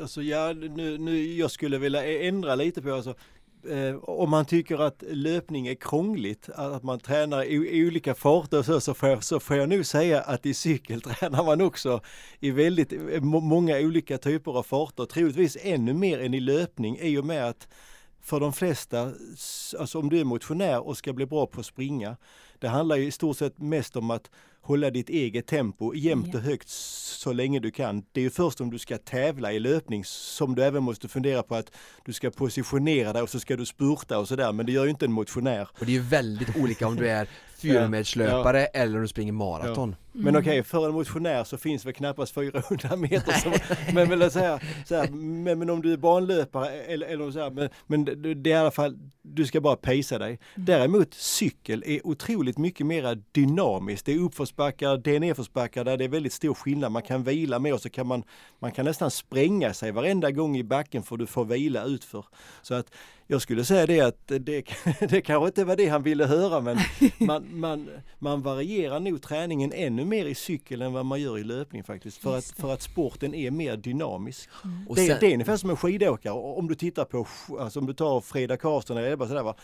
Alltså 0.01 0.23
ja, 0.23 0.53
nu, 0.53 0.99
nu, 0.99 1.33
jag 1.33 1.51
skulle 1.51 1.79
vilja 1.79 2.29
ändra 2.29 2.55
lite 2.55 2.83
på 2.83 2.93
alltså, 2.93 3.15
eh, 3.69 3.97
om 3.97 4.31
man 4.31 4.45
tycker 4.45 4.79
att 4.79 5.05
löpning 5.11 5.67
är 5.67 5.75
krångligt, 5.75 6.49
att 6.55 6.83
man 6.83 7.01
tränar 7.01 7.45
i, 7.45 7.55
i 7.55 7.87
olika 7.87 8.15
farter 8.15 8.59
och 8.59 8.65
så, 8.65 8.81
så, 8.81 8.95
får 8.95 9.09
jag, 9.09 9.25
så 9.25 9.41
får 9.41 9.57
jag 9.57 9.69
nog 9.69 9.87
säga 9.87 10.21
att 10.21 10.47
i 10.47 10.55
cykel 10.55 11.01
tränar 11.03 11.45
man 11.45 11.61
också 11.61 12.01
i 12.41 12.51
väldigt 12.51 12.93
eh, 12.93 13.21
må, 13.21 13.41
många 13.41 13.79
olika 13.79 14.19
typer 14.19 14.59
av 14.59 14.63
farter, 14.63 15.05
troligtvis 15.05 15.57
ännu 15.61 15.95
mer 15.95 16.21
än 16.21 16.35
i 16.35 16.41
löpning 16.41 16.99
i 17.01 17.19
och 17.19 17.25
med 17.25 17.49
att 17.49 17.69
för 18.23 18.41
de 18.41 18.53
flesta, 18.53 19.13
alltså 19.79 19.99
om 19.99 20.11
du 20.11 20.21
är 20.21 20.25
motionär 20.25 20.87
och 20.87 20.97
ska 20.97 21.13
bli 21.13 21.27
bra 21.27 21.47
på 21.47 21.61
att 21.61 21.67
springa, 21.67 22.17
det 22.59 22.69
handlar 22.69 22.97
ju 22.97 23.07
i 23.07 23.11
stort 23.11 23.37
sett 23.37 23.59
mest 23.59 23.97
om 23.97 24.11
att 24.11 24.31
hålla 24.61 24.91
ditt 24.91 25.09
eget 25.09 25.47
tempo 25.47 25.95
jämnt 25.95 26.35
och 26.35 26.41
högt 26.41 26.69
så 26.69 27.33
länge 27.33 27.61
du 27.61 27.71
kan. 27.71 28.05
Det 28.13 28.21
är 28.21 28.25
ju 28.25 28.31
först 28.31 28.61
om 28.61 28.71
du 28.71 28.79
ska 28.79 28.99
tävla 28.99 29.53
i 29.53 29.59
löpning 29.59 30.05
som 30.05 30.55
du 30.55 30.65
även 30.65 30.83
måste 30.83 31.09
fundera 31.09 31.43
på 31.43 31.55
att 31.55 31.73
du 32.05 32.13
ska 32.13 32.31
positionera 32.31 33.13
dig 33.13 33.23
och 33.23 33.31
så 33.31 33.41
ska 33.41 33.57
du 33.57 33.67
spurta 33.67 34.19
och 34.19 34.29
sådär, 34.29 34.53
men 34.53 34.67
det 34.67 34.73
gör 34.73 34.85
ju 34.85 34.91
inte 34.91 35.05
en 35.05 35.13
motionär. 35.13 35.69
Och 35.79 35.87
det 35.87 35.93
är 35.93 35.95
ju 35.95 36.03
väldigt 36.03 36.57
olika 36.57 36.87
om 36.87 36.97
du 36.97 37.09
är 37.09 37.29
fyramedslöpare 37.63 38.67
eller 38.67 38.97
om 38.97 39.03
du 39.03 39.09
springer 39.09 39.33
maraton. 39.33 39.97
Men 40.13 40.37
okej, 40.37 40.63
för 40.63 40.87
en 40.87 40.95
motionär 40.95 41.45
så 41.45 41.59
finns 41.59 41.87
väl 41.87 41.93
knappast 41.93 42.35
400 42.35 42.97
meter 42.97 43.33
som, 43.33 43.53
men, 43.95 44.09
men, 44.09 44.31
så 44.31 44.39
här, 44.39 44.63
så 44.87 44.95
här, 44.95 45.09
men, 45.09 45.59
men 45.59 45.71
om 45.71 45.83
du 45.83 45.93
är 45.93 45.97
banlöpare 45.97 46.71
eller, 46.71 47.07
eller 47.07 47.31
så 47.31 47.39
här, 47.39 47.51
men, 47.51 47.69
men 47.87 48.05
det, 48.05 48.35
det 48.35 48.53
är 48.53 48.57
i 48.57 48.59
alla 48.59 48.71
fall, 48.71 48.99
du 49.23 49.47
ska 49.47 49.61
bara 49.61 49.77
pacea 49.77 50.19
dig. 50.19 50.39
Däremot 50.55 51.15
cykel 51.15 51.85
är 51.87 52.07
otroligt 52.07 52.59
mycket 52.59 52.87
mer 52.87 53.23
dynamiskt. 53.33 54.07
Det 54.07 54.13
är 54.13 54.19
uppförsbackar, 54.19 54.97
det 54.97 55.17
är 55.17 55.21
nedförsbackar 55.21 55.85
där 55.85 55.97
det 55.97 56.05
är 56.05 56.09
väldigt 56.09 56.33
stor 56.33 56.55
skillnad. 56.55 56.93
Man 56.93 57.03
kan 57.03 57.23
vila 57.23 57.59
med 57.59 57.75
och 57.75 57.81
så 57.81 57.91
kan 57.91 58.07
man, 58.07 58.23
man 58.59 58.73
kan 58.73 58.85
nästan 58.85 59.11
spränga 59.11 59.75
sig 59.75 59.93
varenda 59.93 60.31
gång 60.31 60.57
i 60.57 60.65
backen 60.65 61.03
för 61.03 61.17
du 61.17 61.27
får 61.27 61.45
vila 61.45 61.85
utför. 61.85 62.25
Så 62.63 62.75
att 62.75 62.87
jag 63.27 63.43
skulle 63.43 63.65
säga 63.65 63.87
det 63.87 64.01
att 64.01 64.27
det, 64.27 64.65
det 65.01 65.21
kanske 65.21 65.47
inte 65.47 65.65
var 65.65 65.77
det 65.77 65.89
han 65.89 66.03
ville 66.03 66.27
höra 66.27 66.61
men 66.61 66.79
man, 67.19 67.52
man, 67.53 67.89
man 68.19 68.43
varierar 68.43 69.01
nog 69.01 69.23
träningen 69.23 69.73
ännu 69.73 70.05
mer 70.05 70.27
i 70.27 70.35
cykel 70.35 70.83
än 70.83 70.93
vad 70.93 71.07
man 71.07 71.21
gör 71.21 71.39
i 71.39 71.45
löpning 71.45 71.85
faktiskt. 71.85 72.17
För 72.19 72.39
att, 72.39 72.45
för 72.45 72.73
att 72.73 72.83
sporten 72.83 73.35
är 73.35 73.51
mer 73.51 73.77
dynamisk. 73.77 74.49
Och 74.89 74.97
Det, 74.97 75.07
sen- 75.07 75.17
det 75.21 75.27
är 75.27 75.33
ungefär 75.33 75.57
som 75.57 75.71
en 75.71 75.77
skidåkare. 75.77 76.33
Om 76.35 76.69
du 76.69 76.75
tittar 76.75 77.05
på, 77.05 77.27
alltså 77.61 77.81
om 77.81 77.87
du 77.87 77.95
tar 77.95 78.21
Freda 78.21 78.57
Karlsson 78.57 78.97
eller 78.97 79.17
bara 79.17 79.29
sådär 79.29 79.43
va. 79.43 79.55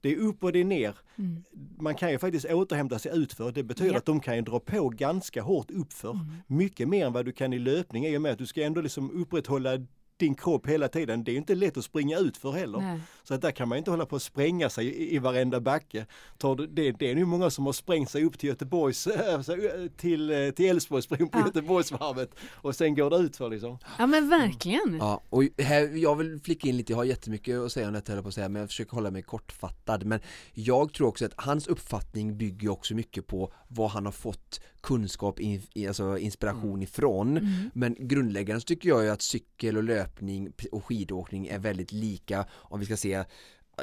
Det 0.00 0.12
är 0.12 0.16
upp 0.16 0.44
och 0.44 0.52
det 0.52 0.60
är 0.60 0.64
ner. 0.64 0.94
Mm. 1.18 1.44
Man 1.78 1.94
kan 1.94 2.10
ju 2.10 2.18
faktiskt 2.18 2.46
återhämta 2.46 2.98
sig 2.98 3.12
utför. 3.14 3.52
Det 3.52 3.62
betyder 3.62 3.90
Ja. 3.92 3.98
att 3.98 4.04
de 4.04 4.20
kan 4.20 4.36
ju 4.36 4.42
dra 4.42 4.60
på 4.60 4.88
ganska 4.88 5.42
hårt 5.42 5.70
uppför. 5.70 6.10
Mm. 6.10 6.26
Mycket 6.46 6.88
mer 6.88 7.06
än 7.06 7.12
vad 7.12 7.24
du 7.24 7.32
kan 7.32 7.52
i 7.52 7.58
löpning 7.58 8.06
i 8.06 8.16
och 8.16 8.22
med 8.22 8.32
att 8.32 8.38
du 8.38 8.46
ska 8.46 8.62
ändå 8.62 8.80
liksom 8.80 9.10
upprätthålla 9.22 9.70
din 10.16 10.34
kropp 10.34 10.66
hela 10.66 10.88
tiden. 10.88 11.24
Det 11.24 11.32
är 11.32 11.36
inte 11.36 11.54
lätt 11.54 11.76
att 11.76 11.84
springa 11.84 12.18
utför 12.18 12.52
heller. 12.52 12.78
Nej. 12.78 13.00
Så 13.24 13.34
att 13.34 13.42
där 13.42 13.50
kan 13.50 13.68
man 13.68 13.78
inte 13.78 13.90
hålla 13.90 14.06
på 14.06 14.16
att 14.16 14.22
spränga 14.22 14.70
sig 14.70 14.86
i, 14.86 15.14
i 15.14 15.18
varenda 15.18 15.60
backe. 15.60 16.06
Tar 16.38 16.56
du, 16.56 16.66
det, 16.66 16.92
det 16.92 17.10
är 17.10 17.14
nu 17.14 17.24
många 17.24 17.50
som 17.50 17.66
har 17.66 17.72
sprängt 17.72 18.10
sig 18.10 18.24
upp 18.24 18.38
till 18.38 18.48
Göteborgs, 18.48 19.06
alltså, 19.34 19.56
till, 19.96 20.30
eh, 20.30 20.50
till 20.50 20.70
Älvsborgsbron 20.70 21.28
på 21.28 21.38
Ja. 21.38 21.46
Göteborgsvarvet 21.46 22.30
och 22.52 22.76
sen 22.76 22.94
går 22.94 23.10
det 23.10 23.16
utför 23.16 23.50
liksom. 23.50 23.78
Ja 23.98 24.06
men 24.06 24.28
verkligen. 24.28 24.96
Ja, 25.00 25.22
och 25.30 25.44
här, 25.58 25.96
jag 25.96 26.16
vill 26.16 26.40
flika 26.44 26.68
in 26.68 26.76
lite, 26.76 26.92
jag 26.92 26.96
har 26.96 27.04
jättemycket 27.04 27.58
att 27.58 27.72
säga 27.72 27.86
om 27.86 27.92
detta 27.92 28.22
på 28.22 28.28
att 28.28 28.34
säga, 28.34 28.48
men 28.48 28.60
jag 28.60 28.68
försöker 28.68 28.92
hålla 28.92 29.10
mig 29.10 29.22
kortfattad. 29.22 30.04
Men 30.04 30.20
jag 30.52 30.92
tror 30.92 31.08
också 31.08 31.24
att 31.24 31.34
hans 31.36 31.66
uppfattning 31.66 32.38
bygger 32.38 32.68
också 32.68 32.94
mycket 32.94 33.26
på 33.26 33.52
vad 33.68 33.90
han 33.90 34.04
har 34.04 34.12
fått 34.12 34.60
kunskap, 34.80 35.40
in, 35.40 35.62
alltså 35.88 36.18
inspiration 36.18 36.82
ifrån. 36.82 37.36
Mm. 37.36 37.70
Men 37.74 37.96
grundläggande 37.98 38.60
så 38.60 38.64
tycker 38.64 38.88
jag 38.88 39.04
ju 39.04 39.10
att 39.10 39.22
cykel 39.22 39.76
och 39.76 39.84
löpning 39.84 40.52
och 40.72 40.84
skidåkning 40.84 41.46
är 41.46 41.58
väldigt 41.58 41.92
lika 41.92 42.46
om 42.52 42.80
vi 42.80 42.86
ska 42.86 42.96
se 42.96 43.13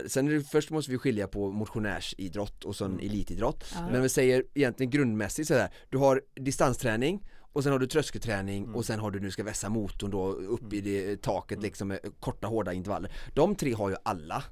Sen 0.07 0.27
är 0.27 0.31
det, 0.31 0.43
först 0.43 0.69
måste 0.69 0.91
vi 0.91 0.97
skilja 0.97 1.27
på 1.27 1.51
motionärsidrott 1.51 2.63
och 2.63 2.75
sån 2.75 2.99
elitidrott. 2.99 3.65
Ja. 3.73 3.89
Men 3.91 4.01
vi 4.01 4.09
säger 4.09 4.43
egentligen 4.53 4.89
grundmässigt 4.89 5.47
sådär, 5.47 5.69
du 5.89 5.97
har 5.97 6.21
distansträning 6.35 7.29
och 7.53 7.63
sen 7.63 7.71
har 7.71 7.79
du 7.79 7.87
tröskelträning 7.87 8.73
och 8.75 8.85
sen 8.85 8.99
har 8.99 9.11
du 9.11 9.19
nu 9.19 9.31
ska 9.31 9.43
vässa 9.43 9.69
motorn 9.69 10.11
då 10.11 10.31
upp 10.31 10.73
i 10.73 10.81
det 10.81 11.21
taket 11.21 11.61
liksom 11.61 11.87
med 11.87 11.99
korta 12.19 12.47
hårda 12.47 12.73
intervaller. 12.73 13.11
De 13.33 13.55
tre 13.55 13.73
har 13.73 13.89
ju 13.89 13.95
alla. 14.03 14.43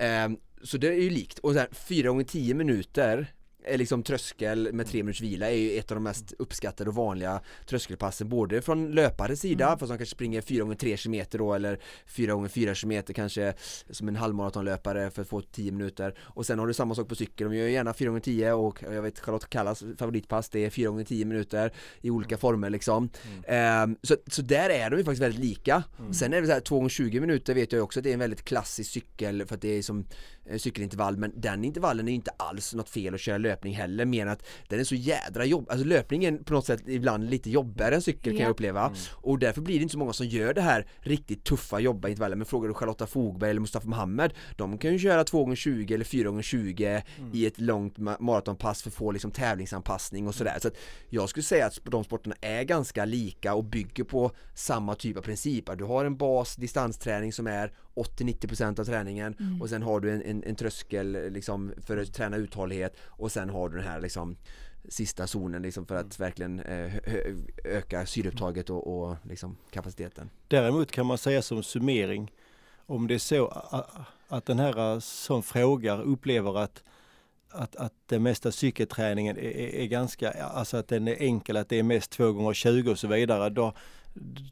Ehm, 0.00 0.36
så 0.62 0.76
det 0.76 0.88
är 0.88 1.02
ju 1.02 1.10
likt. 1.10 1.38
Och 1.38 1.54
sen 1.54 1.66
4 1.72 2.08
gånger 2.08 2.24
10 2.24 2.54
minuter 2.54 3.34
liksom 3.76 4.02
tröskel 4.02 4.72
med 4.72 4.86
tre 4.86 5.02
minuters 5.02 5.20
vila 5.20 5.50
är 5.50 5.54
ju 5.54 5.78
ett 5.78 5.90
av 5.90 5.94
de 5.96 6.04
mest 6.04 6.32
uppskattade 6.38 6.90
och 6.90 6.96
vanliga 6.96 7.40
tröskelpassen 7.66 8.28
både 8.28 8.62
från 8.62 8.90
löpares 8.90 9.40
sida, 9.40 9.76
för 9.78 9.86
som 9.86 9.98
kanske 9.98 10.14
springer 10.14 10.40
4 10.40 10.62
gånger 10.62 10.74
3 10.74 10.96
km 10.96 11.24
då 11.30 11.54
eller 11.54 11.80
4 12.06 12.32
gånger 12.32 12.48
4 12.48 12.74
km 12.74 13.02
kanske 13.14 13.54
som 13.90 14.08
en 14.08 14.16
halvmaratonlöpare 14.16 15.10
för 15.10 15.22
att 15.22 15.28
få 15.28 15.40
10 15.40 15.72
minuter. 15.72 16.14
Och 16.20 16.46
sen 16.46 16.58
har 16.58 16.66
du 16.66 16.74
samma 16.74 16.94
sak 16.94 17.08
på 17.08 17.14
cykel, 17.14 17.50
de 17.50 17.56
gör 17.56 17.66
gärna 17.66 17.94
4 17.94 18.08
gånger 18.08 18.20
10 18.20 18.52
och 18.52 18.82
jag 18.82 19.02
vet 19.02 19.20
Charlotte 19.20 19.50
Kallas 19.50 19.84
favoritpass 19.98 20.48
det 20.48 20.64
är 20.64 20.70
4 20.70 20.88
gånger 20.90 21.04
10 21.04 21.24
minuter 21.24 21.72
i 22.00 22.10
olika 22.10 22.36
former 22.36 22.70
liksom. 22.70 23.10
Ehm, 23.46 23.96
så, 24.02 24.16
så 24.26 24.42
där 24.42 24.70
är 24.70 24.90
de 24.90 24.96
ju 24.96 25.04
faktiskt 25.04 25.22
väldigt 25.22 25.40
lika. 25.40 25.82
Sen 26.12 26.32
är 26.32 26.40
det 26.40 26.46
så 26.46 26.52
här 26.52 26.60
2 26.60 26.76
gånger 26.76 26.88
20 26.88 27.20
minuter 27.20 27.54
vet 27.54 27.72
jag 27.72 27.84
också 27.84 28.00
att 28.00 28.04
det 28.04 28.10
är 28.10 28.14
en 28.14 28.20
väldigt 28.20 28.44
klassisk 28.44 28.90
cykel 28.90 29.46
för 29.46 29.54
att 29.54 29.62
det 29.62 29.78
är 29.78 29.82
som 29.82 29.98
eh, 29.98 30.06
cykelintervall 30.58 31.16
men 31.16 31.32
den 31.40 31.64
intervallen 31.64 32.08
är 32.08 32.12
inte 32.12 32.30
alls 32.36 32.74
något 32.74 32.88
fel 32.88 33.14
att 33.14 33.20
köra 33.20 33.38
löpning 33.38 33.74
heller 33.74 34.04
mer 34.04 34.22
än 34.22 34.28
att 34.28 34.42
den 34.68 34.80
är 34.80 34.84
så 34.84 34.94
jädra 34.94 35.44
jobb, 35.44 35.66
alltså 35.70 35.86
löpningen 35.86 36.44
på 36.44 36.52
något 36.52 36.66
sätt 36.66 36.82
ibland 36.86 37.30
lite 37.30 37.50
jobbigare 37.50 37.94
än 37.94 38.02
cykel 38.02 38.32
kan 38.32 38.36
Ja. 38.36 38.42
jag 38.42 38.50
uppleva 38.50 38.92
och 39.12 39.38
därför 39.38 39.60
blir 39.60 39.76
det 39.76 39.82
inte 39.82 39.92
så 39.92 39.98
många 39.98 40.12
som 40.12 40.26
gör 40.26 40.54
det 40.54 40.60
här 40.60 40.86
riktigt 41.00 41.44
tuffa 41.44 41.80
jobba 41.80 42.08
intervallen. 42.08 42.38
Men 42.38 42.46
frågar 42.46 42.68
du 42.68 42.74
Charlotta 42.74 43.06
Fogberg 43.06 43.50
eller 43.50 43.60
Mustafa 43.60 43.88
Mohamed 43.88 44.32
de 44.56 44.78
kan 44.78 44.92
ju 44.92 44.98
köra 44.98 45.24
2 45.24 45.38
gånger 45.44 45.56
20 45.56 45.94
eller 45.94 46.04
4 46.04 46.28
gånger 46.28 46.42
20 46.42 47.02
i 47.32 47.46
ett 47.46 47.60
långt 47.60 47.98
ma- 47.98 48.20
maratonpass 48.20 48.82
för 48.82 48.90
att 48.90 48.94
få 48.94 49.12
liksom 49.12 49.30
tävlingsanpassning 49.30 50.28
och 50.28 50.34
sådär. 50.34 50.58
Så 50.62 50.68
att 50.68 50.74
jag 51.08 51.28
skulle 51.28 51.44
säga 51.44 51.66
att 51.66 51.78
de 51.84 52.04
sporterna 52.04 52.36
är 52.40 52.62
ganska 52.62 53.04
lika 53.04 53.54
och 53.54 53.64
bygger 53.64 54.04
på 54.04 54.30
samma 54.54 54.94
typ 54.94 55.16
av 55.16 55.22
principer. 55.22 55.76
Du 55.76 55.84
har 55.84 56.04
en 56.04 56.16
bas 56.16 56.56
distansträning 56.56 57.32
som 57.32 57.46
är 57.46 57.72
80-90% 57.94 58.80
av 58.80 58.84
träningen 58.84 59.58
och 59.60 59.68
sen 59.68 59.82
har 59.82 60.00
du 60.00 60.10
en, 60.12 60.22
en, 60.22 60.39
en 60.46 60.54
tröskel 60.54 61.32
liksom 61.32 61.72
för 61.86 61.96
att 61.96 62.14
träna 62.14 62.36
uthållighet 62.36 62.96
och 63.02 63.32
sen 63.32 63.50
har 63.50 63.68
du 63.68 63.76
den 63.76 63.86
här 63.86 64.00
liksom 64.00 64.36
sista 64.88 65.26
zonen 65.26 65.62
liksom 65.62 65.86
för 65.86 65.94
att 65.94 66.20
verkligen 66.20 66.60
eh, 66.60 66.94
öka 67.64 68.06
syreupptaget 68.06 68.70
och, 68.70 69.02
och 69.02 69.16
liksom 69.22 69.56
kapaciteten. 69.70 70.30
Däremot 70.48 70.92
kan 70.92 71.06
man 71.06 71.18
säga 71.18 71.42
som 71.42 71.62
summering 71.62 72.32
om 72.86 73.06
det 73.06 73.14
är 73.14 73.18
så 73.18 73.46
att 74.28 74.46
den 74.46 74.58
här 74.58 74.94
eh, 74.94 74.98
som 74.98 75.42
frågar 75.42 76.02
upplever 76.02 76.58
att 76.58 76.82
att, 77.52 77.76
att 77.76 77.92
den 78.06 78.22
mesta 78.22 78.52
cykelträningen 78.52 79.36
är, 79.36 79.42
är, 79.42 79.74
är 79.74 79.86
ganska, 79.86 80.30
alltså 80.30 80.76
att 80.76 80.88
den 80.88 81.08
är 81.08 81.22
enkel, 81.22 81.56
att 81.56 81.68
det 81.68 81.78
är 81.78 81.82
mest 81.82 82.10
2 82.10 82.32
gånger 82.32 82.54
20 82.54 82.90
och 82.90 82.98
så 82.98 83.08
vidare. 83.08 83.50
Då, 83.50 83.74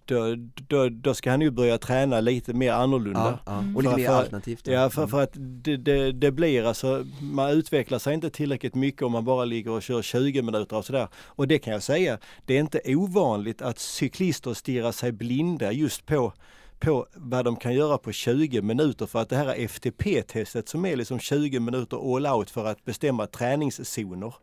då, 0.05 0.35
då, 0.69 0.89
då 0.89 1.15
ska 1.15 1.31
han 1.31 1.41
ju 1.41 1.51
börja 1.51 1.79
träna 1.79 2.21
lite 2.21 2.53
mer 2.55 2.73
annorlunda. 2.73 3.39
Ja, 3.47 3.53
ja. 3.53 3.65
Och 3.77 3.83
lite 3.83 3.97
mer 3.97 4.07
för- 4.07 4.13
alternativt. 4.15 4.65
då. 4.65 4.73
Ja, 4.73 4.91
för, 4.91 5.01
Mm. 5.03 5.11
för 5.11 5.23
att 5.23 5.31
det, 5.35 5.77
det, 5.77 6.13
det 6.13 6.31
blir 6.33 6.65
alltså, 6.65 7.05
man 7.21 7.51
utvecklar 7.51 7.99
sig 7.99 8.15
inte 8.15 8.31
tillräckligt 8.31 8.75
mycket 8.75 9.03
om 9.03 9.13
man 9.13 9.25
bara 9.25 9.45
ligger 9.45 9.71
och 9.71 9.83
kör 9.83 10.03
20 10.03 10.43
minuter 10.43 10.77
och 10.77 10.85
sådär. 10.85 11.09
Och 11.15 11.49
det 11.49 11.59
kan 11.59 11.73
jag 11.73 11.83
säga, 11.83 12.19
det 12.47 12.55
är 12.57 12.61
inte 12.61 12.81
ovanligt 12.87 13.63
att 13.63 13.79
cyklister 13.79 14.55
stirrar 14.55 14.93
sig 14.93 15.13
blinda 15.13 15.73
just 15.73 16.07
på 16.07 16.33
på 16.81 17.07
vad 17.15 17.45
de 17.45 17.57
kan 17.57 17.75
göra 17.75 17.99
på 17.99 18.13
20 18.13 18.63
minuter 18.63 19.07
för 19.07 19.19
att 19.23 19.29
det 19.29 19.37
här 19.37 19.55
FTP-testet 19.69 20.69
som 20.69 20.85
är 20.87 20.97
liksom 20.97 21.19
20 21.19 21.61
minuter 21.61 22.17
all 22.17 22.27
out 22.27 22.51
för 22.51 22.65
att 22.67 22.85
bestämma 22.85 23.27
träningszoner. 23.27 24.35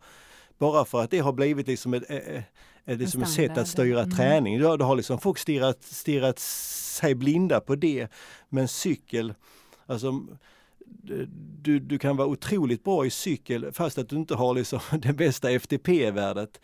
Bara 0.58 0.86
för 0.86 1.02
att 1.04 1.12
det 1.12 1.20
har 1.20 1.34
blivit 1.34 1.68
liksom 1.68 1.94
ett, 1.94 2.04
liksom 2.86 3.22
ett 3.22 3.30
sätt 3.30 3.58
att 3.58 3.68
styra 3.68 4.00
Mm. 4.04 4.16
träning. 4.16 4.60
Då, 4.60 4.78
då 4.78 4.86
har 4.86 4.96
liksom 4.96 5.20
folk 5.20 5.38
stirrat, 5.38 5.84
stirrat 5.84 6.40
sig 6.40 7.16
blinda 7.16 7.60
på 7.60 7.76
det. 7.76 8.08
Men 8.50 8.68
cykel, 8.68 9.34
alltså 9.86 10.22
du, 11.62 11.80
du 11.80 11.98
kan 12.00 12.18
vara 12.18 12.28
otroligt 12.28 12.84
bra 12.84 13.06
i 13.06 13.10
cykel 13.10 13.72
fast 13.72 13.98
att 13.98 14.10
du 14.10 14.16
inte 14.16 14.36
har 14.36 14.54
liksom 14.54 14.80
det 15.00 15.14
bästa 15.14 15.50
FTP-värdet. 15.52 16.62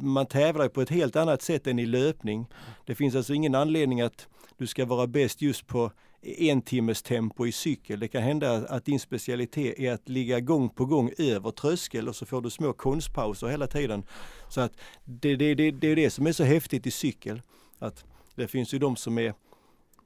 Man 0.00 0.26
tävlar 0.26 0.68
på 0.68 0.82
ett 0.82 0.90
helt 0.90 1.16
annat 1.16 1.42
sätt 1.42 1.66
än 1.66 1.78
i 1.78 1.86
löpning. 1.86 2.46
Det 2.86 2.94
finns 2.94 3.14
alltså 3.14 3.34
ingen 3.34 3.54
anledning 3.54 4.00
att 4.00 4.28
du 4.58 4.66
ska 4.66 4.84
vara 4.84 5.06
bäst 5.06 5.42
just 5.42 5.66
på 5.66 5.92
en 6.22 6.62
timmes 6.62 7.02
tempo 7.02 7.46
i 7.46 7.52
cykel. 7.52 8.00
Det 8.00 8.08
kan 8.08 8.22
hända 8.22 8.52
att 8.52 8.84
din 8.84 9.00
specialitet 9.00 9.78
är 9.78 9.92
att 9.92 10.08
ligga 10.08 10.40
gång 10.40 10.68
på 10.68 10.84
gång 10.84 11.10
över 11.18 11.50
tröskel 11.50 12.08
och 12.08 12.16
så 12.16 12.26
får 12.26 12.40
du 12.40 12.50
små 12.50 12.72
konstpauser 12.72 13.46
hela 13.46 13.66
tiden. 13.66 14.02
Så 14.48 14.60
att 14.60 14.72
det, 15.04 15.36
det, 15.36 15.54
det, 15.54 15.70
det 15.70 15.88
är 15.88 15.96
det 15.96 16.10
som 16.10 16.26
är 16.26 16.32
så 16.32 16.44
häftigt 16.44 16.86
i 16.86 16.90
cykel. 16.90 17.42
Att 17.78 18.04
det 18.34 18.48
finns 18.48 18.74
ju 18.74 18.78
de 18.78 18.96
som 18.96 19.18
är 19.18 19.34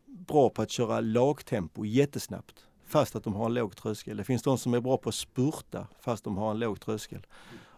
bra 0.06 0.50
på 0.50 0.62
att 0.62 0.70
köra 0.70 1.00
lagtempo 1.00 1.84
jättesnabbt 1.84 2.64
fast 2.86 3.16
att 3.16 3.24
de 3.24 3.34
har 3.34 3.46
en 3.46 3.54
låg 3.54 3.76
tröskel. 3.76 4.16
Det 4.16 4.24
finns 4.24 4.42
de 4.42 4.58
som 4.58 4.74
är 4.74 4.80
bra 4.80 4.96
på 4.96 5.08
att 5.08 5.14
spurta 5.14 5.86
fast 6.00 6.24
de 6.24 6.36
har 6.36 6.50
en 6.50 6.58
låg 6.58 6.80
tröskel. 6.80 7.26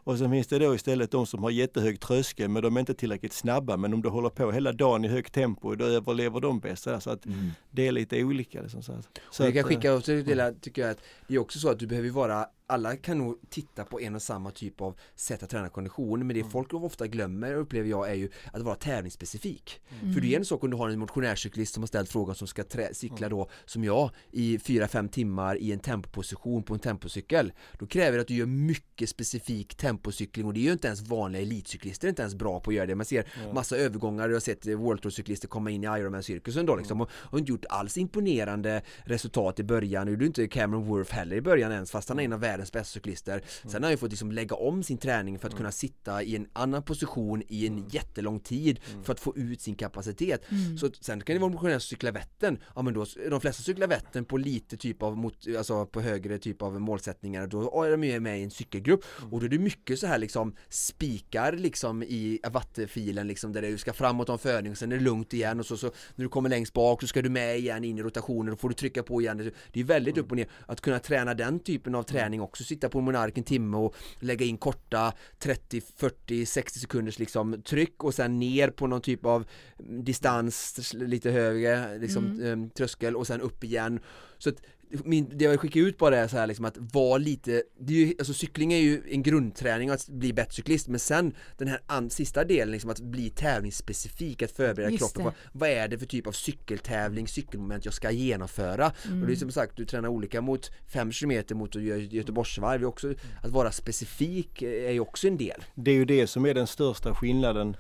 Och 0.07 0.19
sen 0.19 0.31
finns 0.31 0.47
det 0.47 0.59
då 0.59 0.75
istället 0.75 1.11
de 1.11 1.27
som 1.27 1.43
har 1.43 1.51
jättehög 1.51 2.01
tröskel 2.01 2.49
men 2.49 2.63
de 2.63 2.77
är 2.77 2.81
inte 2.81 2.95
tillräckligt 2.95 3.33
snabba. 3.33 3.77
Men 3.77 3.95
om 3.95 4.03
du 4.03 4.09
håller 4.09 4.29
på 4.29 4.53
hela 4.53 4.73
dagen 4.73 5.05
i 5.05 5.09
högt 5.09 5.35
tempo 5.35 5.75
då 5.75 5.85
överlever 5.85 6.41
de 6.41 6.61
bäst. 6.61 6.83
Så 6.83 7.11
att 7.11 7.27
mm. 7.27 7.51
det 7.71 7.87
är 7.87 7.93
lite 7.93 8.25
olika. 8.25 8.63
Liksom, 8.63 8.83
så 8.83 8.93
att, 8.93 9.21
så 9.31 9.43
jag 9.43 9.53
kan 9.53 9.61
att, 9.61 9.67
skicka 9.67 9.95
också 9.95 10.07
till 10.07 10.55
tycker 10.61 10.83
jag 10.83 10.91
att 10.91 10.99
det 11.27 11.35
är 11.35 11.39
också 11.39 11.59
så 11.59 11.69
att 11.69 11.79
du 11.79 11.87
behöver 11.87 12.11
vara 12.11 12.47
alla 12.67 12.97
kan 12.97 13.19
nog 13.19 13.41
titta 13.51 13.85
på 13.85 14.01
en 14.01 14.15
och 14.15 14.23
samma 14.23 14.51
typ 14.51 14.81
av 14.81 14.99
sätt 15.15 15.43
att 15.43 15.51
träna 15.51 15.69
kondition 15.69 16.19
men 16.19 16.35
det 16.35 16.41
mm. 16.41 16.51
folk 16.51 16.75
ofta 16.75 17.07
glömmer 17.07 17.55
upplever 17.55 17.89
jag 17.89 18.11
är 18.11 18.15
ju 18.15 18.31
att 18.53 18.63
vara 18.63 18.75
tävlingsspecifik. 18.75 19.81
Mm. 20.03 20.15
För 20.15 20.21
det 20.21 20.35
är 20.35 20.39
en 20.39 20.45
sak 20.45 20.65
om 20.65 20.71
du 20.71 20.77
har 20.77 20.89
en 20.89 20.99
motionärcyklist 20.99 21.75
som 21.75 21.83
har 21.83 21.87
ställt 21.87 22.11
frågan 22.11 22.35
som 22.35 22.49
ska 22.49 22.65
cykla 22.93 23.29
då 23.29 23.49
som 23.65 23.85
jag 23.85 24.11
i 24.31 24.57
4-5 24.57 25.09
timmar 25.09 25.57
i 25.57 25.73
en 25.73 25.79
tempoposition 25.79 26.63
på 26.63 26.75
en 26.75 26.81
tempocykel. 26.81 27.53
Då 27.79 27.87
kräver 27.87 28.17
det 28.17 28.21
att 28.21 28.29
du 28.29 28.35
gör 28.35 28.47
mycket 28.47 29.09
specifik 29.09 29.75
tempocykling 29.75 30.47
och 30.47 30.55
det 30.55 30.61
är 30.61 30.65
ju 30.65 30.73
inte 30.73 30.87
ens 30.87 31.01
vanliga 31.01 31.43
elitcyklister 31.43 32.09
inte 32.09 32.23
ens 32.23 32.35
bra 32.35 32.61
på 32.61 32.71
att 32.71 32.75
göra 32.77 32.87
det. 32.87 32.95
Man 32.95 33.07
ser 33.07 33.27
mm. 33.43 33.55
massa 33.55 33.77
övergångar, 33.77 34.29
jag 34.29 34.35
har 34.35 34.41
sett 34.41 34.67
World 34.67 35.03
Tour 35.03 35.11
cyklister 35.11 35.49
komma 35.49 35.71
in 35.71 35.85
i 35.85 35.87
Ironman-cirkusen 35.87 36.67
då 36.67 36.77
liksom 36.77 37.01
och 37.01 37.11
har 37.13 37.39
inte 37.39 37.51
gjort 37.51 37.65
alls 37.69 37.99
imponerande 37.99 38.83
resultat 39.05 39.61
i 39.61 39.65
början. 39.65 40.07
Nu 40.07 40.13
gjorde 40.13 40.27
inte 40.27 40.49
Cameron 40.49 40.85
Worth 40.85 41.13
heller 41.13 41.37
i 41.37 41.41
början 41.41 41.73
ens 41.73 41.91
fast 41.91 42.09
han 42.09 42.19
är 42.19 42.25
en 42.25 42.33
av 42.33 42.41
världens 42.57 42.73
bästa 42.73 42.93
cyklister. 42.93 43.33
Mm. 43.33 43.45
Sen 43.63 43.73
har 43.73 43.81
han 43.81 43.91
ju 43.91 43.97
fått 43.97 44.11
liksom 44.11 44.33
lägga 44.33 44.57
om 44.57 44.83
sin 44.83 44.99
träning 44.99 45.39
för 45.39 45.47
att 45.47 45.53
mm. 45.53 45.59
kunna 45.59 45.73
sitta 45.73 46.23
i 46.23 46.37
en 46.37 46.47
annan 46.53 46.83
position 46.83 47.43
i 47.49 47.67
en 47.67 47.73
mm. 47.73 47.89
jättelång 47.89 48.41
tid 48.41 48.81
för 49.03 49.13
att 49.13 49.21
få 49.21 49.37
ut 49.37 49.61
sin 49.61 49.75
kapacitet. 49.75 50.43
Så 50.81 50.91
sen 51.01 51.21
kan 51.21 51.37
det 51.37 51.41
vara 51.41 51.53
motionärer 51.53 51.79
som 51.79 51.89
cyklar 51.89 52.13
Vättern. 52.13 52.59
Ja 52.75 52.83
men 52.83 52.95
då, 52.95 53.07
de 53.31 53.41
flesta 53.41 53.63
cyklar 53.63 53.87
Vättern 53.87 54.25
på 54.25 54.37
lite 54.37 54.77
typ 54.77 55.03
av, 55.03 55.17
mot, 55.17 55.47
alltså 55.59 55.87
på 55.87 56.01
högre 56.01 56.39
typ 56.39 56.63
av 56.63 56.81
målsättningar. 56.81 57.47
Då 57.47 57.85
är 57.85 57.91
de 57.91 58.05
ju 58.05 58.21
med 58.21 58.41
i 58.41 58.43
en 58.43 58.51
cykelgrupp 58.51 59.05
och 59.31 59.41
då 59.41 59.47
är 59.47 59.51
det 59.51 59.59
mycket 59.59 59.99
så 59.99 60.07
här 60.07 60.19
liksom 60.19 60.55
spikar 60.69 61.53
liksom 61.53 62.03
i 62.03 62.41
wattfilen 62.51 63.29
liksom 63.29 63.53
där 63.53 63.63
du 63.63 63.79
ska 63.79 63.93
framåt 63.93 64.29
om 64.29 64.39
förning 64.39 64.73
och 64.73 64.79
sen 64.79 64.93
är 64.93 64.97
det 64.97 65.03
lugnt 65.03 65.35
igen 65.35 65.61
och 65.61 65.67
så, 65.67 65.77
så 65.77 65.87
när 66.15 66.23
du 66.25 66.29
kommer 66.29 66.49
längst 66.49 66.73
bak 66.73 67.01
så 67.01 67.07
ska 67.07 67.23
du 67.23 67.29
med 67.29 67.59
igen 67.59 67.85
in 67.85 67.99
i 67.99 68.03
rotationen 68.03 68.53
och 68.53 68.61
får 68.61 68.69
du 68.69 68.75
trycka 68.75 69.03
på 69.03 69.21
igen. 69.21 69.53
Det 69.73 69.81
är 69.81 69.85
väldigt 69.85 70.19
upp 70.19 70.31
och 70.31 70.37
ner. 70.37 70.49
Att 70.67 70.81
kunna 70.81 70.99
träna 70.99 71.35
den 71.35 71.61
typen 71.61 71.95
av 71.95 72.03
träning 72.03 72.41
också 72.47 72.65
sitta 72.65 72.89
på 72.89 73.01
Monark 73.01 73.39
en 73.39 73.45
timme 73.45 73.77
och 73.77 73.95
lägga 74.21 74.47
in 74.47 74.59
korta 74.59 75.13
30, 75.39 75.81
40, 75.97 76.47
60 76.47 76.79
sekunders 76.79 77.19
liksom 77.19 77.63
tryck 77.63 78.05
och 78.05 78.15
sen 78.15 78.39
ner 78.39 78.71
på 78.71 78.87
någon 78.87 79.01
typ 79.01 79.27
av 79.27 79.45
distans 79.79 80.93
lite 80.95 81.31
högre 81.31 81.99
liksom 81.99 82.27
mm. 82.27 82.63
Eh, 82.63 82.69
tröskel 82.69 83.17
och 83.17 83.27
sen 83.27 83.41
upp 83.41 83.65
igen. 83.65 84.01
Så 84.39 84.49
att 84.51 84.63
min, 84.91 85.39
det 85.39 85.45
jag 85.45 85.61
skickar 85.61 85.81
ut 85.81 85.99
bara 85.99 86.19
är 86.19 86.29
så 86.29 86.37
här 86.37 86.47
liksom 86.47 86.65
att 86.65 86.77
vara 86.79 87.19
lite, 87.19 87.63
det 87.79 87.93
är 87.93 88.07
ju, 88.07 88.15
alltså 88.19 88.35
cykling 88.35 88.73
är 88.73 88.79
ju 88.79 89.03
en 89.11 89.23
grundträning 89.23 89.91
att 89.91 90.09
bli 90.09 90.33
bättre 90.33 90.53
cyklist 90.53 90.89
men 90.89 91.01
sen 91.01 91.35
den 91.59 91.69
här 91.69 91.81
an, 91.87 92.11
sista 92.11 92.45
delen 92.45 92.73
liksom 92.73 92.91
att 92.91 93.01
bli 93.01 93.31
tävlingsspecifik, 93.31 94.43
att 94.43 94.51
förbereda 94.51 94.91
Just 94.91 95.15
kroppen 95.15 95.33
på 95.33 95.39
vad 95.53 95.69
är 95.69 95.89
det 95.89 95.99
för 95.99 96.07
typ 96.07 96.27
av 96.27 96.33
cykeltävling, 96.33 97.29
cykelmoment 97.29 97.85
jag 97.85 97.95
ska 97.95 98.11
genomföra 98.11 98.93
mm. 99.05 99.21
och 99.21 99.27
det 99.27 99.35
är 99.35 99.37
som 99.37 99.53
sagt, 99.53 99.77
du 99.77 99.85
tränar 99.85 100.09
olika 100.09 100.41
mot 100.41 100.71
5 100.87 101.11
km 101.11 101.45
mot 101.51 101.77
att 101.77 101.83
göra 101.83 101.99
Göteborgsvarv, 101.99 102.85
också, 102.85 103.15
att 103.43 103.51
vara 103.51 103.73
specifik 103.73 104.63
är 104.63 104.91
ju 104.91 105.01
också 105.01 105.29
en 105.29 105.37
del. 105.37 105.65
Det 105.75 105.91
är 105.91 105.95
ju 105.95 106.05
det 106.05 106.27
som 106.27 106.47
är 106.47 106.55
den 106.55 106.67
största 106.67 107.15
skillnaden 107.15 107.77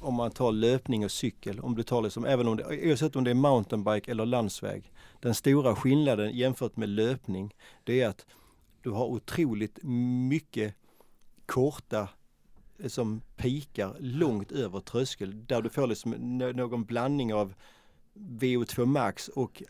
om 0.00 0.14
man 0.14 0.30
tar 0.30 0.52
löpning 0.52 1.04
och 1.04 1.10
cykel, 1.10 1.60
om 1.60 1.74
du 1.74 1.82
tar 1.82 2.02
liksom, 2.02 2.24
även 2.24 2.48
om 2.48 2.56
det, 2.56 2.88
oavsett 2.88 3.16
om 3.16 3.24
det 3.24 3.30
är 3.30 3.34
mountainbike 3.34 4.10
eller 4.10 4.26
landsväg. 4.26 4.92
Den 5.20 5.34
stora 5.34 5.76
skillnaden 5.76 6.36
jämfört 6.36 6.76
med 6.76 6.88
löpning, 6.88 7.54
det 7.84 8.00
är 8.00 8.08
att 8.08 8.26
du 8.82 8.90
har 8.90 9.04
otroligt 9.04 9.78
mycket 10.28 10.74
korta 11.46 12.08
eh, 12.78 12.88
som 12.88 13.20
pikar 13.36 13.96
långt 13.98 14.52
över 14.52 14.80
tröskel 14.80 15.46
där 15.46 15.62
du 15.62 15.70
får 15.70 15.86
liksom 15.86 16.10
någon 16.10 16.84
blandning 16.84 17.34
av 17.34 17.54
VO2 18.18 18.86
max 18.86 19.28
och, 19.28 19.62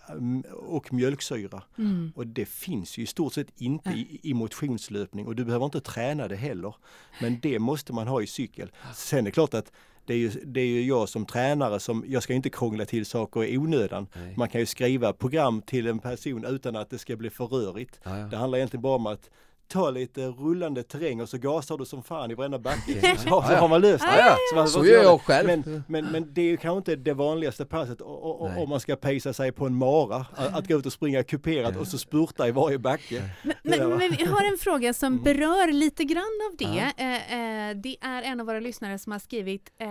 och 0.52 0.92
mjölksyra. 0.92 1.62
Mm. 1.78 2.12
Och 2.16 2.26
det 2.26 2.46
finns 2.46 2.98
ju 2.98 3.02
i 3.02 3.06
stort 3.06 3.32
sett 3.32 3.60
inte 3.60 3.90
i, 3.90 4.20
i 4.22 4.34
motionslöpning 4.34 5.26
och 5.26 5.36
du 5.36 5.44
behöver 5.44 5.64
inte 5.64 5.80
träna 5.80 6.28
det 6.28 6.36
heller. 6.36 6.74
Men 7.20 7.40
det 7.40 7.58
måste 7.58 7.92
man 7.92 8.08
ha 8.08 8.22
i 8.22 8.26
cykel. 8.26 8.70
Sen 8.94 9.18
är 9.18 9.22
det 9.22 9.30
klart 9.30 9.54
att 9.54 9.72
det 10.08 10.14
är, 10.14 10.18
ju, 10.18 10.30
det 10.44 10.60
är 10.60 10.66
ju 10.66 10.86
jag 10.86 11.08
som 11.08 11.26
tränare 11.26 11.80
som, 11.80 12.04
jag 12.08 12.22
ska 12.22 12.34
inte 12.34 12.50
krångla 12.50 12.84
till 12.84 13.06
saker 13.06 13.44
i 13.44 13.58
onödan. 13.58 14.06
Nej. 14.14 14.34
Man 14.36 14.48
kan 14.48 14.60
ju 14.60 14.66
skriva 14.66 15.12
program 15.12 15.62
till 15.62 15.86
en 15.86 15.98
person 15.98 16.44
utan 16.44 16.76
att 16.76 16.90
det 16.90 16.98
ska 16.98 17.16
bli 17.16 17.30
för 17.30 17.46
rörigt. 17.46 18.00
Ja, 18.02 18.18
ja. 18.18 18.26
Det 18.26 18.36
handlar 18.36 18.58
egentligen 18.58 18.82
bara 18.82 18.96
om 18.96 19.06
att 19.06 19.30
ta 19.68 19.90
lite 19.90 20.26
rullande 20.26 20.82
terräng 20.82 21.20
och 21.20 21.28
så 21.28 21.38
gasar 21.38 21.78
du 21.78 21.84
som 21.84 22.02
fan 22.02 22.30
i 22.30 22.34
varenda 22.34 22.58
backe. 22.58 23.16
Så, 23.16 23.28
så, 23.28 23.40
har 23.40 23.68
man 23.68 23.80
löst 23.80 24.04
det. 24.04 24.36
Så, 24.54 24.66
så 24.66 24.86
gör 24.86 25.02
jag 25.02 25.20
själv. 25.20 25.46
Men, 25.46 25.84
men, 25.86 26.04
men, 26.04 26.34
det 26.34 26.40
är 26.40 26.44
ju 26.46 26.56
kanske 26.56 26.78
inte 26.78 26.96
det 26.96 27.14
vanligaste 27.14 27.66
passet 27.66 28.00
om 28.00 28.68
man 28.68 28.80
ska 28.80 28.96
pejsa 28.96 29.32
sig 29.32 29.52
på 29.52 29.66
en 29.66 29.74
mara. 29.74 30.26
Att, 30.36 30.68
gå 30.68 30.78
ut 30.78 30.86
och 30.86 30.92
springa 30.92 31.22
kuperat 31.22 31.76
och 31.76 31.86
så 31.86 31.98
spurta 31.98 32.48
i 32.48 32.50
varje 32.50 32.78
backe. 32.78 33.22
Men, 33.42 33.54
men, 33.62 33.88
men 33.88 34.10
vi 34.18 34.24
har 34.24 34.52
en 34.52 34.58
fråga 34.58 34.94
som 34.94 35.12
mm. 35.12 35.24
berör 35.24 35.72
lite 35.72 36.04
grann 36.04 36.24
av 36.50 36.56
det. 36.56 36.92
Eh, 36.96 37.68
eh, 37.68 37.76
det 37.76 37.96
är 38.00 38.22
en 38.22 38.40
av 38.40 38.46
våra 38.46 38.60
lyssnare 38.60 38.98
som 38.98 39.12
har 39.12 39.18
skrivit, 39.18 39.72
eh, 39.78 39.88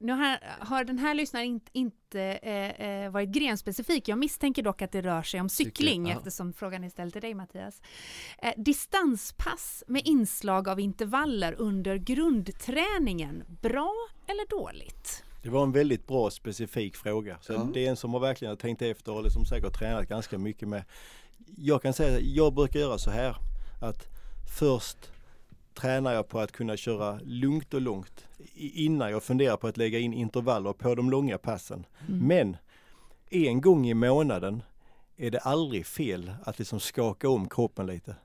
nu 0.00 0.12
har, 0.12 0.38
har 0.66 0.84
den 0.84 0.98
här 0.98 1.14
lyssnaren 1.14 1.46
inte, 1.46 1.70
inte 2.10 2.48
eh, 2.48 3.04
eh, 3.04 3.10
varit 3.10 3.28
grenspecifik. 3.28 4.08
Jag 4.08 4.18
misstänker 4.18 4.62
dock 4.62 4.82
att 4.82 4.92
det 4.92 5.00
rör 5.00 5.22
sig 5.22 5.40
om 5.40 5.48
cykling, 5.48 5.74
cykling 5.74 6.10
eftersom 6.10 6.52
frågan 6.52 6.84
är 6.84 6.88
ställd 6.88 7.12
till 7.12 7.22
dig 7.22 7.34
Mattias. 7.34 7.82
Eh, 8.42 8.52
distanspass 8.56 9.84
med 9.86 10.02
inslag 10.04 10.68
av 10.68 10.80
intervaller 10.80 11.54
under 11.58 11.96
grundträningen, 11.96 13.44
bra 13.62 13.94
eller 14.26 14.48
dåligt? 14.48 15.24
Det 15.42 15.50
var 15.50 15.62
en 15.62 15.72
väldigt 15.72 16.06
bra 16.06 16.30
specifik 16.30 16.96
fråga. 16.96 17.38
Så 17.40 17.52
ja. 17.52 17.68
Det 17.74 17.86
är 17.86 17.90
en 17.90 17.96
som 17.96 18.12
har 18.12 18.20
verkligen 18.20 18.56
tänkt 18.56 18.82
efter 18.82 19.12
och 19.12 19.22
liksom 19.22 19.44
säkert 19.44 19.78
tränat 19.78 20.08
ganska 20.08 20.38
mycket 20.38 20.68
med. 20.68 20.84
Jag 21.56 21.82
kan 21.82 21.92
säga, 21.92 22.20
jag 22.20 22.54
brukar 22.54 22.80
göra 22.80 22.98
så 22.98 23.10
här 23.10 23.36
att 23.80 24.08
först 24.58 24.98
tränar 25.74 26.12
jag 26.12 26.28
på 26.28 26.40
att 26.40 26.52
kunna 26.52 26.76
köra 26.76 27.20
lugnt 27.22 27.74
och 27.74 27.80
långt 27.80 28.28
innan 28.54 29.10
jag 29.10 29.22
funderar 29.22 29.56
på 29.56 29.66
att 29.66 29.76
lägga 29.76 29.98
in 29.98 30.14
intervaller 30.14 30.72
på 30.72 30.94
de 30.94 31.10
långa 31.10 31.38
passen. 31.38 31.86
Mm. 32.08 32.26
Men 32.26 32.56
en 33.30 33.60
gång 33.60 33.86
i 33.86 33.94
månaden 33.94 34.62
är 35.16 35.30
det 35.30 35.38
aldrig 35.38 35.86
fel 35.86 36.32
att 36.44 36.58
liksom 36.58 36.80
skaka 36.80 37.28
om 37.28 37.48
kroppen 37.48 37.86
lite. 37.86 38.16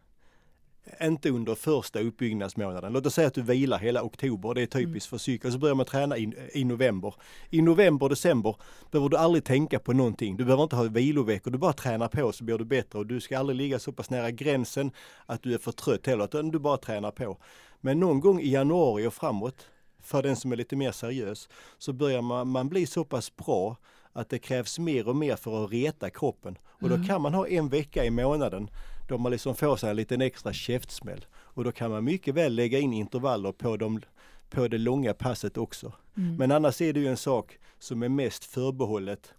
Inte 1.01 1.29
under 1.29 1.55
första 1.55 1.99
uppbyggnadsmånaden. 1.99 2.93
Låt 2.93 3.05
oss 3.05 3.13
säga 3.13 3.27
att 3.27 3.33
du 3.33 3.41
vilar 3.41 3.77
hela 3.79 4.03
oktober, 4.03 4.53
det 4.53 4.61
är 4.61 4.65
typiskt 4.65 4.85
mm. 4.85 5.01
för 5.09 5.17
cykel. 5.17 5.51
Så 5.51 5.57
börjar 5.57 5.75
man 5.75 5.85
träna 5.85 6.17
i, 6.17 6.33
i 6.53 6.63
november. 6.63 7.13
I 7.49 7.61
november, 7.61 8.09
december 8.09 8.55
behöver 8.91 9.09
du 9.09 9.17
aldrig 9.17 9.43
tänka 9.43 9.79
på 9.79 9.93
någonting. 9.93 10.37
Du 10.37 10.45
behöver 10.45 10.63
inte 10.63 10.75
ha 10.75 10.83
viloveckor, 10.83 11.51
du 11.51 11.57
bara 11.57 11.73
tränar 11.73 12.07
på 12.07 12.31
så 12.31 12.43
blir 12.43 12.57
du 12.57 12.65
bättre. 12.65 12.99
Och 12.99 13.05
du 13.05 13.21
ska 13.21 13.39
aldrig 13.39 13.57
ligga 13.57 13.79
så 13.79 13.91
pass 13.91 14.09
nära 14.09 14.31
gränsen 14.31 14.91
att 15.25 15.43
du 15.43 15.53
är 15.53 15.57
för 15.57 15.71
trött 15.71 16.07
heller, 16.07 16.25
utan 16.25 16.51
du 16.51 16.59
bara 16.59 16.77
tränar 16.77 17.11
på. 17.11 17.37
Men 17.81 17.99
någon 17.99 18.19
gång 18.19 18.39
i 18.39 18.49
januari 18.49 19.07
och 19.07 19.13
framåt, 19.13 19.67
för 20.01 20.23
den 20.23 20.35
som 20.35 20.51
är 20.51 20.55
lite 20.55 20.75
mer 20.75 20.91
seriös, 20.91 21.49
så 21.77 21.93
börjar 21.93 22.21
man, 22.21 22.47
man 22.47 22.69
bli 22.69 22.85
så 22.85 23.05
pass 23.05 23.35
bra 23.35 23.77
att 24.13 24.29
det 24.29 24.39
krävs 24.39 24.79
mer 24.79 25.07
och 25.07 25.15
mer 25.15 25.35
för 25.35 25.63
att 25.63 25.71
reta 25.71 26.09
kroppen. 26.09 26.57
Och 26.65 26.89
då 26.89 26.95
mm. 26.95 27.07
kan 27.07 27.21
man 27.21 27.33
ha 27.33 27.47
en 27.47 27.69
vecka 27.69 28.05
i 28.05 28.09
månaden 28.09 28.69
då 29.07 29.17
man 29.17 29.31
liksom 29.31 29.55
får 29.55 29.75
sig 29.75 29.89
en 29.89 29.95
liten 29.95 30.21
extra 30.21 30.53
käftsmäll. 30.53 31.25
Och 31.35 31.63
då 31.63 31.71
kan 31.71 31.91
man 31.91 32.03
mycket 32.03 32.35
väl 32.35 32.55
lägga 32.55 32.79
in 32.79 32.93
intervaller 32.93 33.51
på, 33.51 33.77
de, 33.77 34.01
på 34.49 34.67
det 34.67 34.77
långa 34.77 35.13
passet 35.13 35.57
också. 35.57 35.93
Mm. 36.17 36.35
Men 36.35 36.51
annars 36.51 36.81
är 36.81 36.93
det 36.93 36.99
ju 36.99 37.07
en 37.07 37.17
sak 37.17 37.57
som 37.79 38.03
är 38.03 38.09
mest 38.09 38.45
förbehållet 38.45 39.33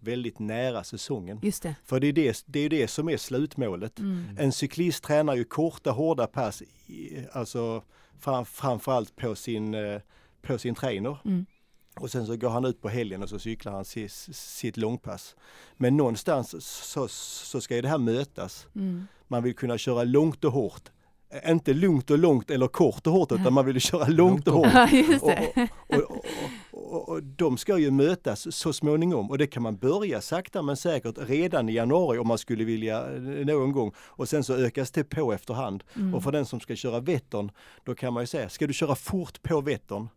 väldigt 0.00 0.38
nära 0.38 0.84
säsongen. 0.84 1.40
Just 1.42 1.62
det. 1.62 1.74
För 1.84 2.00
det 2.00 2.06
är 2.06 2.12
det, 2.12 2.44
det 2.46 2.60
är 2.60 2.68
det 2.68 2.88
som 2.88 3.08
är 3.08 3.16
slutmålet. 3.16 3.98
Mm. 3.98 4.36
En 4.38 4.52
cyklist 4.52 5.04
tränar 5.04 5.36
ju 5.36 5.44
korta 5.44 5.90
hårda 5.90 6.26
pass, 6.26 6.62
alltså 7.32 7.82
fram, 8.18 8.44
framförallt 8.44 9.16
på 9.16 9.34
sin, 9.34 9.74
eh, 9.74 10.00
på 10.42 10.58
sin 10.58 10.74
trainer. 10.74 11.18
Mm. 11.24 11.46
Och 12.00 12.10
sen 12.10 12.26
så 12.26 12.36
går 12.36 12.50
han 12.50 12.64
ut 12.64 12.82
på 12.82 12.88
helgen 12.88 13.22
och 13.22 13.28
så 13.28 13.38
cyklar 13.38 13.72
han 13.72 13.84
sitt, 13.84 14.12
sitt 14.32 14.76
långpass. 14.76 15.36
Men 15.76 15.96
någonstans 15.96 16.64
så, 16.64 17.08
så 17.08 17.60
ska 17.60 17.76
ju 17.76 17.82
det 17.82 17.88
här 17.88 17.98
mötas. 17.98 18.66
Mm. 18.74 19.06
Man 19.28 19.42
vill 19.42 19.54
kunna 19.56 19.78
köra 19.78 20.04
långt 20.04 20.44
och 20.44 20.52
hårt. 20.52 20.90
Inte 21.46 21.74
lugnt 21.74 22.10
och 22.10 22.18
långt 22.18 22.50
eller 22.50 22.68
kort 22.68 23.06
och 23.06 23.12
hårt 23.12 23.32
utan 23.32 23.52
man 23.52 23.66
vill 23.66 23.80
köra 23.80 24.08
långt 24.08 24.48
och 24.48 24.54
hårt. 24.54 24.72
Ja, 24.72 24.88
just 24.90 25.22
Och, 25.22 25.30
det. 25.30 25.68
och, 25.88 25.96
och, 25.96 26.10
och, 26.72 26.92
och, 26.92 27.08
och 27.08 27.22
de 27.22 27.56
ska 27.56 27.78
ju 27.78 27.90
mötas 27.90 28.56
så 28.56 28.72
småningom 28.72 29.30
och 29.30 29.38
det 29.38 29.46
kan 29.46 29.62
man 29.62 29.76
börja 29.76 30.20
sakta 30.20 30.62
men 30.62 30.76
säkert 30.76 31.18
redan 31.18 31.68
i 31.68 31.72
januari 31.72 32.18
om 32.18 32.28
man 32.28 32.38
skulle 32.38 32.64
vilja 32.64 33.14
eh, 33.14 33.22
någon 33.22 33.72
gång 33.72 33.92
och 33.98 34.28
sen 34.28 34.44
så 34.44 34.54
ökas 34.54 34.90
det 34.90 35.04
på 35.04 35.32
efterhand. 35.32 35.84
Mm. 35.96 36.14
Och 36.14 36.22
för 36.22 36.32
den 36.32 36.46
som 36.46 36.60
ska 36.60 36.76
köra 36.76 37.00
Vättern, 37.00 37.50
då 37.84 37.94
kan 37.94 38.12
man 38.12 38.22
ju 38.22 38.26
säga, 38.26 38.48
ska 38.48 38.66
du 38.66 38.72
köra 38.72 38.94
fort 38.94 39.42
på 39.42 39.60
Vättern, 39.60 40.08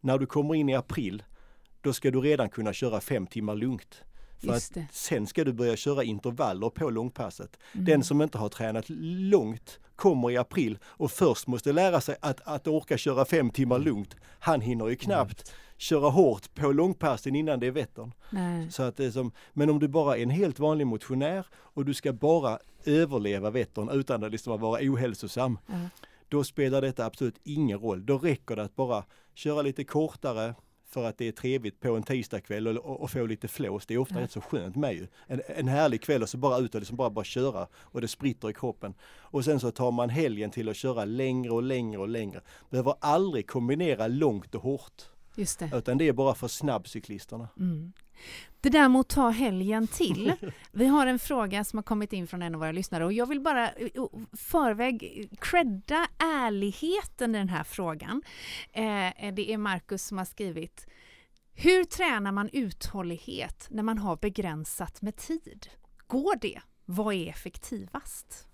när 0.00 0.18
du 0.18 0.26
kommer 0.26 0.54
in 0.54 0.68
i 0.68 0.74
april, 0.74 1.22
då 1.80 1.92
ska 1.92 2.10
du 2.10 2.20
redan 2.20 2.48
kunna 2.48 2.72
köra 2.72 3.00
fem 3.00 3.26
timmar 3.26 3.54
lugnt. 3.54 4.04
För 4.40 4.52
att 4.52 4.72
sen 4.92 5.26
ska 5.26 5.44
du 5.44 5.52
börja 5.52 5.76
köra 5.76 6.04
intervaller 6.04 6.70
på 6.70 6.90
långpasset. 6.90 7.58
Mm. 7.72 7.84
Den 7.84 8.04
som 8.04 8.22
inte 8.22 8.38
har 8.38 8.48
tränat 8.48 8.84
långt 8.88 9.80
kommer 9.96 10.30
i 10.30 10.36
april 10.36 10.78
och 10.84 11.10
först 11.10 11.46
måste 11.46 11.72
lära 11.72 12.00
sig 12.00 12.16
att, 12.20 12.40
att 12.44 12.66
orka 12.66 12.98
köra 12.98 13.24
fem 13.24 13.50
timmar 13.50 13.78
lugnt. 13.78 14.16
Han 14.38 14.60
hinner 14.60 14.88
ju 14.88 14.96
knappt 14.96 15.54
köra 15.76 16.08
hårt 16.10 16.54
på 16.54 16.72
långpassen 16.72 17.34
innan 17.36 17.60
det 17.60 17.66
är 17.66 17.70
Vättern. 17.70 18.12
Så 18.70 18.82
att 18.82 18.96
det 18.96 19.04
är 19.04 19.10
som, 19.10 19.32
men 19.52 19.70
om 19.70 19.78
du 19.78 19.88
bara 19.88 20.16
är 20.16 20.22
en 20.22 20.30
helt 20.30 20.58
vanlig 20.58 20.86
motionär 20.86 21.46
och 21.54 21.84
du 21.84 21.94
ska 21.94 22.12
bara 22.12 22.58
överleva 22.84 23.50
Vättern 23.50 23.88
utan 23.88 24.24
att 24.24 24.32
liksom 24.32 24.60
vara 24.60 24.80
ohälsosam, 24.82 25.58
Ja. 25.66 25.74
då 26.28 26.44
spelar 26.44 26.80
detta 26.82 27.04
absolut 27.04 27.38
ingen 27.44 27.78
roll. 27.78 28.06
Då 28.06 28.18
räcker 28.18 28.56
det 28.56 28.62
att 28.62 28.76
bara 28.76 29.04
köra 29.38 29.62
lite 29.62 29.84
kortare 29.84 30.54
för 30.86 31.04
att 31.04 31.18
det 31.18 31.28
är 31.28 31.32
trevligt 31.32 31.80
på 31.80 31.96
en 31.96 32.02
tisdagkväll 32.02 32.78
och, 32.78 33.00
och, 33.02 33.10
få 33.10 33.26
lite 33.26 33.48
flås. 33.48 33.86
Det 33.86 33.94
är 33.94 33.98
ofta 33.98 34.14
Ja. 34.14 34.20
rätt 34.20 34.30
så 34.32 34.40
skönt 34.40 34.76
med 34.76 34.94
ju. 34.94 35.06
En, 35.26 35.42
en 35.46 35.68
härlig 35.68 36.02
kväll 36.02 36.22
och 36.22 36.28
så 36.28 36.38
bara 36.38 36.58
ut 36.58 36.74
och 36.74 36.80
liksom 36.80 36.96
bara, 36.96 37.10
bara 37.10 37.24
köra 37.24 37.66
och 37.74 38.00
det 38.00 38.08
spritter 38.08 38.50
i 38.50 38.54
kroppen. 38.54 38.94
Och 39.16 39.44
sen 39.44 39.60
så 39.60 39.70
tar 39.70 39.90
man 39.90 40.10
helgen 40.10 40.50
till 40.50 40.68
att 40.68 40.76
köra 40.76 41.04
längre 41.04 41.50
och 41.50 41.62
längre 41.62 42.00
och 42.00 42.08
längre. 42.08 42.40
Behöver 42.70 42.94
aldrig 43.00 43.46
kombinera 43.46 44.06
långt 44.06 44.54
och 44.54 44.62
hårt. 44.62 45.02
Just 45.34 45.58
det. 45.58 45.70
Utan 45.74 45.98
det 45.98 46.08
är 46.08 46.12
bara 46.12 46.34
för 46.34 46.48
snabbcyklisterna. 46.48 47.48
Mm. 47.58 47.92
Det 48.60 48.70
där 48.70 48.88
med 48.88 49.00
att 49.00 49.08
ta 49.08 49.28
helgen 49.28 49.86
till. 49.86 50.32
Vi 50.72 50.86
har 50.86 51.06
en 51.06 51.18
fråga 51.18 51.64
som 51.64 51.76
har 51.76 51.82
kommit 51.82 52.12
in 52.12 52.26
från 52.26 52.42
en 52.42 52.54
av 52.54 52.60
våra 52.60 52.72
lyssnare 52.72 53.04
och 53.04 53.12
jag 53.12 53.26
vill 53.26 53.40
bara 53.40 53.72
i 53.72 53.90
förväg 54.32 55.28
credda 55.40 56.08
ärligheten 56.18 57.34
i 57.34 57.38
den 57.38 57.48
här 57.48 57.64
frågan. 57.64 58.22
Eh, 58.72 59.08
eh, 59.08 59.34
det 59.34 59.52
är 59.52 59.58
Marcus 59.58 60.06
som 60.06 60.18
har 60.18 60.24
skrivit 60.24 60.86
Hur 61.52 61.84
tränar 61.84 62.32
man 62.32 62.50
uthållighet 62.52 63.66
när 63.70 63.82
man 63.82 63.98
har 63.98 64.16
begränsat 64.16 65.02
med 65.02 65.16
tid? 65.16 65.68
Går 66.06 66.36
det? 66.40 66.60
Vad 66.84 67.14
är 67.14 67.28
effektivast? 67.28 68.48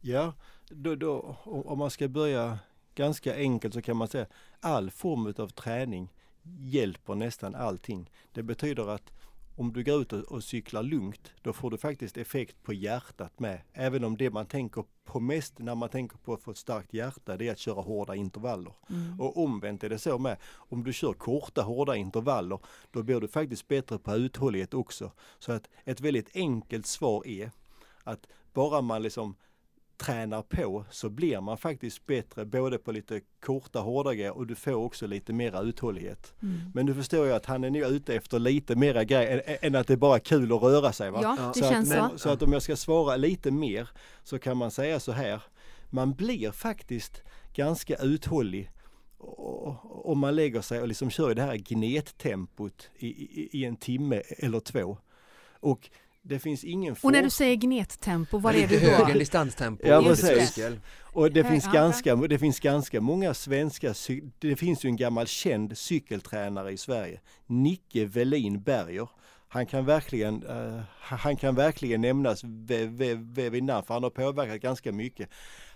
Ja, 0.00 0.34
då, 0.70 0.94
då, 0.94 1.36
om 1.44 1.78
man 1.78 1.90
ska 1.90 2.08
börja 2.08 2.58
ganska 2.94 3.36
enkelt 3.36 3.74
så 3.74 3.82
kan 3.82 3.96
man 3.96 4.08
säga 4.08 4.26
all 4.60 4.90
form 4.90 5.34
av 5.38 5.48
träning 5.48 6.12
hjälper 6.58 7.14
nästan 7.14 7.54
allting. 7.54 8.10
Det 8.32 8.42
betyder 8.42 8.88
att 8.88 9.12
om 9.56 9.72
du 9.72 9.84
går 9.84 10.00
ut 10.00 10.12
och, 10.12 10.20
och 10.20 10.44
cyklar 10.44 10.82
lugnt, 10.82 11.32
då 11.42 11.52
får 11.52 11.70
du 11.70 11.78
faktiskt 11.78 12.16
effekt 12.16 12.62
på 12.62 12.72
hjärtat 12.72 13.40
med. 13.40 13.60
Även 13.72 14.04
om 14.04 14.16
det 14.16 14.30
man 14.30 14.46
tänker 14.46 14.84
på 15.04 15.20
mest 15.20 15.58
när 15.58 15.74
man 15.74 15.88
tänker 15.88 16.18
på 16.18 16.34
att 16.34 16.42
få 16.42 16.50
ett 16.50 16.56
starkt 16.56 16.94
hjärta, 16.94 17.36
det 17.36 17.48
är 17.48 17.52
att 17.52 17.58
köra 17.58 17.80
hårda 17.80 18.14
intervaller. 18.14 18.72
Mm. 18.90 19.20
Och 19.20 19.44
omvänt 19.44 19.84
är 19.84 19.88
det 19.88 19.98
så 19.98 20.18
med. 20.18 20.36
Om 20.54 20.84
du 20.84 20.92
kör 20.92 21.12
korta 21.12 21.62
hårda 21.62 21.96
intervaller, 21.96 22.58
då 22.90 23.02
blir 23.02 23.20
du 23.20 23.28
faktiskt 23.28 23.68
bättre 23.68 23.98
på 23.98 24.14
uthållighet 24.14 24.74
också. 24.74 25.12
Så 25.38 25.52
att 25.52 25.68
ett 25.84 26.00
väldigt 26.00 26.36
enkelt 26.36 26.86
svar 26.86 27.26
är 27.26 27.50
att 28.04 28.26
bara 28.52 28.80
man 28.80 29.02
liksom 29.02 29.36
tränar 29.98 30.42
på 30.42 30.84
så 30.90 31.10
blir 31.10 31.40
man 31.40 31.58
faktiskt 31.58 32.06
bättre 32.06 32.44
både 32.44 32.78
på 32.78 32.92
lite 32.92 33.20
korta 33.40 33.80
hårda 33.80 34.14
grejer 34.14 34.36
och 34.36 34.46
du 34.46 34.54
får 34.54 34.74
också 34.74 35.06
lite 35.06 35.32
mera 35.32 35.60
uthållighet. 35.60 36.34
Mm. 36.42 36.60
Men 36.74 36.86
du 36.86 36.94
förstår 36.94 37.26
ju 37.26 37.32
att 37.32 37.46
han 37.46 37.64
är 37.64 37.70
nu 37.70 37.84
ute 37.84 38.14
efter 38.14 38.38
lite 38.38 38.76
mera 38.76 39.04
grejer 39.04 39.42
än, 39.46 39.56
än 39.60 39.74
att 39.74 39.86
det 39.86 39.96
bara 39.96 40.16
är 40.16 40.20
kul 40.20 40.52
att 40.52 40.62
röra 40.62 40.92
sig. 40.92 41.10
Va? 41.10 41.20
Ja, 41.22 41.52
det 41.54 41.60
så, 41.60 41.68
känns 41.68 41.92
att, 41.92 42.12
så. 42.12 42.18
så 42.18 42.28
att 42.28 42.42
om 42.42 42.52
jag 42.52 42.62
ska 42.62 42.76
svara 42.76 43.16
lite 43.16 43.50
mer 43.50 43.88
så 44.22 44.38
kan 44.38 44.56
man 44.56 44.70
säga 44.70 45.00
så 45.00 45.12
här. 45.12 45.42
Man 45.90 46.14
blir 46.14 46.50
faktiskt 46.50 47.22
ganska 47.54 47.96
uthållig 47.96 48.70
om 50.04 50.18
man 50.18 50.36
lägger 50.36 50.60
sig 50.60 50.80
och 50.80 50.88
liksom 50.88 51.10
kör 51.10 51.30
i 51.30 51.34
det 51.34 51.42
här 51.42 51.56
gnettempot 51.56 52.90
i, 52.98 53.06
i, 53.06 53.48
i 53.52 53.64
en 53.64 53.76
timme 53.76 54.22
eller 54.38 54.60
två. 54.60 54.98
Och 55.60 55.90
det 56.28 56.38
finns 56.38 56.64
ingen 56.64 56.96
Och 57.02 57.12
när 57.12 57.22
du 57.22 57.30
säger 57.30 57.56
gnettempo, 57.56 58.38
vad 58.38 58.54
är 58.54 58.68
det 58.68 58.78
högre 58.78 59.12
då? 59.12 59.18
distanstempo 59.18 59.86
Ja, 59.86 60.02
i 60.02 60.04
precis. 60.04 60.48
cykel. 60.54 60.80
Och 61.00 61.32
det 61.32 61.44
finns, 61.44 61.66
ganska, 61.72 62.16
det 62.16 62.38
finns 62.38 62.60
ganska 62.60 63.00
många 63.00 63.34
svenska, 63.34 63.94
det 64.38 64.56
finns 64.56 64.84
ju 64.84 64.88
en 64.88 64.96
gammal 64.96 65.26
känd 65.26 65.78
cykeltränare 65.78 66.72
i 66.72 66.76
Sverige, 66.76 67.20
Nicke 67.46 68.04
Velin 68.04 68.62
Berger. 68.62 69.08
Han 69.48 69.66
kan 69.66 69.84
verkligen, 69.84 70.42
eh, 70.46 70.80
han 71.00 71.36
kan 71.36 71.54
verkligen 71.54 72.00
nämnas 72.00 72.44
vid 72.44 73.62
namn 73.64 73.84
för 73.86 73.94
han 73.94 74.02
har 74.02 74.10
påverkat 74.10 74.60
ganska 74.60 74.92
mycket. 74.92 75.28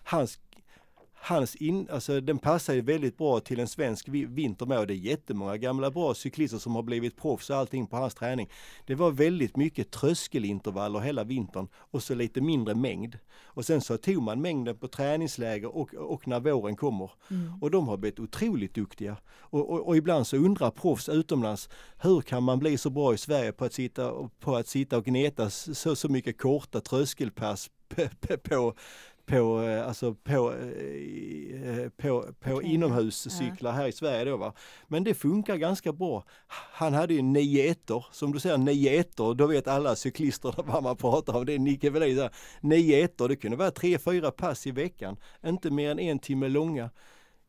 Hans, 0.04 0.38
hans 1.24 1.56
in, 1.56 1.88
alltså 1.90 2.20
den 2.20 2.38
passar 2.38 2.74
ju 2.74 2.80
väldigt 2.80 3.18
bra 3.18 3.40
till 3.40 3.60
en 3.60 3.68
svensk 3.68 4.08
vi- 4.08 4.24
vinter 4.24 4.66
med 4.66 4.78
och 4.78 4.86
det 4.86 4.94
är 4.94 4.96
jättemånga 4.96 5.56
gamla 5.56 5.90
bra 5.90 6.14
cyklister 6.14 6.58
som 6.58 6.74
har 6.74 6.82
blivit 6.82 7.16
proffs 7.16 7.50
och 7.50 7.56
allting 7.56 7.86
på 7.86 7.96
hans 7.96 8.14
träning. 8.14 8.48
Det 8.86 8.94
var 8.94 9.10
väldigt 9.10 9.56
mycket 9.56 9.90
tröskelintervaller 9.90 11.00
hela 11.00 11.24
vintern 11.24 11.68
och 11.74 12.02
så 12.02 12.14
lite 12.14 12.40
mindre 12.40 12.74
mängd. 12.74 13.18
Och 13.44 13.64
sen 13.64 13.80
så 13.80 13.96
tog 13.96 14.22
man 14.22 14.40
mängden 14.40 14.78
på 14.78 14.88
träningsläger 14.88 15.76
och, 15.76 15.94
och 15.94 16.28
när 16.28 16.40
våren 16.40 16.76
kommer. 16.76 17.10
Mm. 17.30 17.62
Och 17.62 17.70
de 17.70 17.88
har 17.88 17.96
blivit 17.96 18.20
otroligt 18.20 18.74
duktiga. 18.74 19.16
Och, 19.34 19.70
och, 19.70 19.86
och 19.86 19.96
ibland 19.96 20.26
så 20.26 20.36
undrar 20.36 20.70
proffs 20.70 21.08
utomlands, 21.08 21.68
hur 21.98 22.20
kan 22.20 22.42
man 22.42 22.58
bli 22.58 22.78
så 22.78 22.90
bra 22.90 23.14
i 23.14 23.18
Sverige 23.18 23.52
på 23.52 23.64
att 23.64 23.72
sitta, 23.72 24.12
på 24.40 24.56
att 24.56 24.68
sitta 24.68 24.96
och 24.96 25.04
gneta 25.04 25.50
så, 25.50 25.96
så 25.96 26.08
mycket 26.08 26.38
korta 26.38 26.80
tröskelpass 26.80 27.70
på, 28.20 28.36
på, 28.38 28.74
på 29.26 29.62
eh, 29.62 29.88
alltså 29.88 30.14
på, 30.14 30.52
eh, 30.52 31.88
på, 31.96 32.26
på 32.40 32.50
Okej. 32.52 32.74
inomhuscyklar 32.74 33.72
här 33.72 33.88
i 33.88 33.92
Sverige 33.92 34.24
då 34.24 34.36
va. 34.36 34.52
Men 34.88 35.04
det 35.04 35.14
funkar 35.14 35.56
ganska 35.56 35.92
bra. 35.92 36.24
Han 36.72 36.94
hade 36.94 37.14
ju 37.14 37.22
nio 37.22 37.70
ettor, 37.70 38.06
som 38.12 38.32
du 38.32 38.40
säger 38.40 38.58
nio 38.58 39.00
ettor, 39.00 39.34
då 39.34 39.46
vet 39.46 39.68
alla 39.68 39.96
cyklister 39.96 40.54
vad 40.66 40.82
man 40.82 40.96
pratar 40.96 41.36
om. 41.36 41.46
Det 41.46 41.52
är 41.54 41.58
Nicke 41.58 41.90
där. 41.90 42.30
Nio 42.60 43.04
ettor, 43.04 43.28
det 43.28 43.36
kunde 43.36 43.56
vara 43.56 43.70
tre, 43.70 43.98
fyra 43.98 44.30
pass 44.30 44.66
i 44.66 44.70
veckan. 44.70 45.16
Inte 45.46 45.70
mer 45.70 45.90
än 45.90 45.98
en 45.98 46.18
timme 46.18 46.48
långa. 46.48 46.90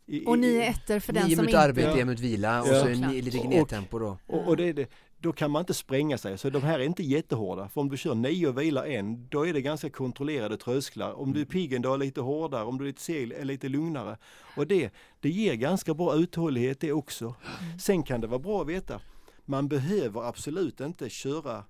I- 0.06 0.26
Och 0.26 0.40
nio 0.40 0.64
ettor 0.64 1.00
för 1.00 1.14
den 1.14 1.28
Nio 1.28 1.36
som 1.36 1.46
minuter 1.46 1.58
inte... 1.60 1.70
arbete, 1.70 1.88
Ja. 1.88 2.02
en 2.02 2.08
minut 2.08 2.20
vila 2.20 2.62
och 2.62 2.68
Ja. 2.68 2.82
så 2.82 2.88
lite 3.12 3.38
gnettempo 3.38 4.00
då. 4.00 4.18
Och, 4.28 4.48
och 4.48 4.58
det, 4.58 4.64
är 4.70 4.74
det, 4.74 4.88
då 5.24 5.34
kan 5.34 5.52
man 5.52 5.60
inte 5.60 5.74
spränga 5.74 6.18
sig. 6.18 6.38
Så 6.38 6.50
de 6.50 6.62
här 6.64 6.80
är 6.80 6.84
inte 6.84 7.04
jättehårda. 7.04 7.70
För 7.70 7.82
om 7.82 7.90
du 7.90 7.98
kör 7.98 8.16
nio 8.16 8.48
och 8.48 8.62
vilar 8.62 8.86
en, 8.86 9.28
då 9.30 9.48
är 9.48 9.54
det 9.54 9.62
ganska 9.62 9.90
kontrollerade 9.90 10.58
trösklar. 10.58 11.14
Om 11.14 11.34
du 11.34 11.42
är 11.42 11.46
pigg 11.46 11.74
en 11.74 11.82
dag 11.82 11.94
är 11.94 11.98
lite 11.98 12.22
hårdare, 12.22 12.64
om 12.64 12.78
du 12.78 12.84
är 12.84 12.88
lite 12.88 13.02
seg 13.02 13.32
är 13.32 13.46
lite 13.46 13.70
lugnare. 13.70 14.18
Och 14.58 14.68
det, 14.68 14.92
det 15.20 15.30
ger 15.30 15.54
ganska 15.56 15.94
bra 15.94 16.16
uthållighet 16.16 16.80
det 16.80 16.92
också. 16.92 17.36
Sen 17.82 18.04
kan 18.04 18.22
det 18.22 18.28
vara 18.28 18.40
bra 18.40 18.62
att 18.62 18.68
veta, 18.68 19.00
man 19.46 19.68
behöver 19.68 20.22
absolut 20.24 20.82
inte 20.82 21.10
köra 21.10 21.64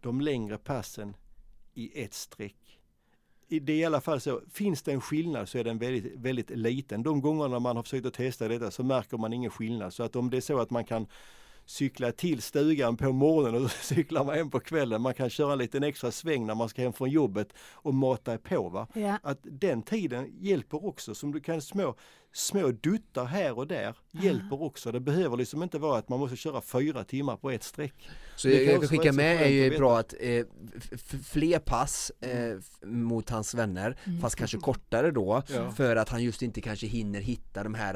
de 0.00 0.20
längre 0.20 0.58
passen 0.58 1.16
i 1.74 2.02
ett 2.02 2.14
streck. 2.14 2.78
I- 3.48 3.60
Det 3.60 3.72
är 3.72 3.76
i 3.76 3.84
alla 3.84 4.00
fall 4.00 4.20
så, 4.20 4.40
finns 4.52 4.82
det 4.82 4.92
en 4.92 5.00
skillnad 5.00 5.48
så 5.48 5.58
är 5.58 5.64
den 5.64 5.78
väldigt, 5.78 6.12
väldigt 6.16 6.50
liten. 6.50 7.02
De 7.02 7.20
gångerna 7.20 7.58
man 7.58 7.76
har 7.76 7.82
försökt 7.82 8.06
att 8.06 8.14
testa 8.14 8.48
detta 8.48 8.70
så 8.70 8.82
märker 8.84 9.16
man 9.16 9.32
ingen 9.32 9.50
skillnad. 9.50 9.92
Så 9.94 10.02
att 10.02 10.16
om 10.16 10.30
det 10.30 10.36
är 10.36 10.40
så 10.40 10.58
att 10.58 10.70
man 10.70 10.84
kan 10.84 11.06
cykla 11.66 12.12
till 12.12 12.42
stugan 12.42 12.96
på 12.96 13.12
morgonen 13.12 13.64
och 13.64 13.70
cyklar 13.82 14.24
man 14.24 14.34
hem 14.34 14.50
på 14.50 14.60
kvällen. 14.60 15.02
Man 15.02 15.14
kan 15.14 15.30
köra 15.30 15.52
en 15.52 15.58
liten 15.58 15.82
extra 15.82 16.10
sväng 16.10 16.46
när 16.46 16.54
man 16.54 16.68
ska 16.68 16.82
hem 16.82 16.92
från 16.92 17.10
jobbet 17.10 17.48
och 17.72 17.94
mata 17.94 18.38
på. 18.38 18.68
Va? 18.68 18.86
Ja. 18.94 19.18
Att 19.22 19.38
den 19.42 19.82
tiden 19.82 20.36
hjälper 20.40 20.86
också, 20.86 21.14
som 21.14 21.32
du 21.32 21.40
kan 21.40 21.62
små, 21.62 21.94
små 22.32 22.70
duttar 22.70 23.24
här 23.24 23.58
och 23.58 23.66
där 23.66 23.94
hjälper 24.22 24.62
också. 24.62 24.92
Det 24.92 25.00
behöver 25.00 25.36
liksom 25.36 25.62
inte 25.62 25.78
vara 25.78 25.98
att 25.98 26.08
man 26.08 26.18
måste 26.20 26.36
köra 26.36 26.60
fyra 26.60 27.04
timmar 27.04 27.36
på 27.36 27.50
ett 27.50 27.62
streck. 27.64 28.08
Så 28.36 28.48
Det 28.48 28.54
jag, 28.54 28.64
kan 28.64 28.72
jag 28.72 28.80
kan 28.80 28.88
skicka 28.88 29.12
med 29.12 29.42
är 29.42 29.48
ju 29.48 29.78
bra 29.78 29.98
att 29.98 30.14
eh, 30.20 30.44
fler 31.24 31.58
pass 31.58 32.12
eh, 32.20 32.58
mot 32.88 33.30
hans 33.30 33.54
vänner, 33.54 33.98
Mm. 34.04 34.20
fast 34.20 34.36
kanske 34.36 34.58
kortare 34.58 35.10
då, 35.10 35.42
Ja. 35.54 35.70
för 35.70 35.96
att 35.96 36.08
han 36.08 36.24
just 36.24 36.42
inte 36.42 36.60
kanske 36.60 36.86
hinner 36.86 37.20
hitta 37.20 37.62
de 37.64 37.74
här 37.74 37.86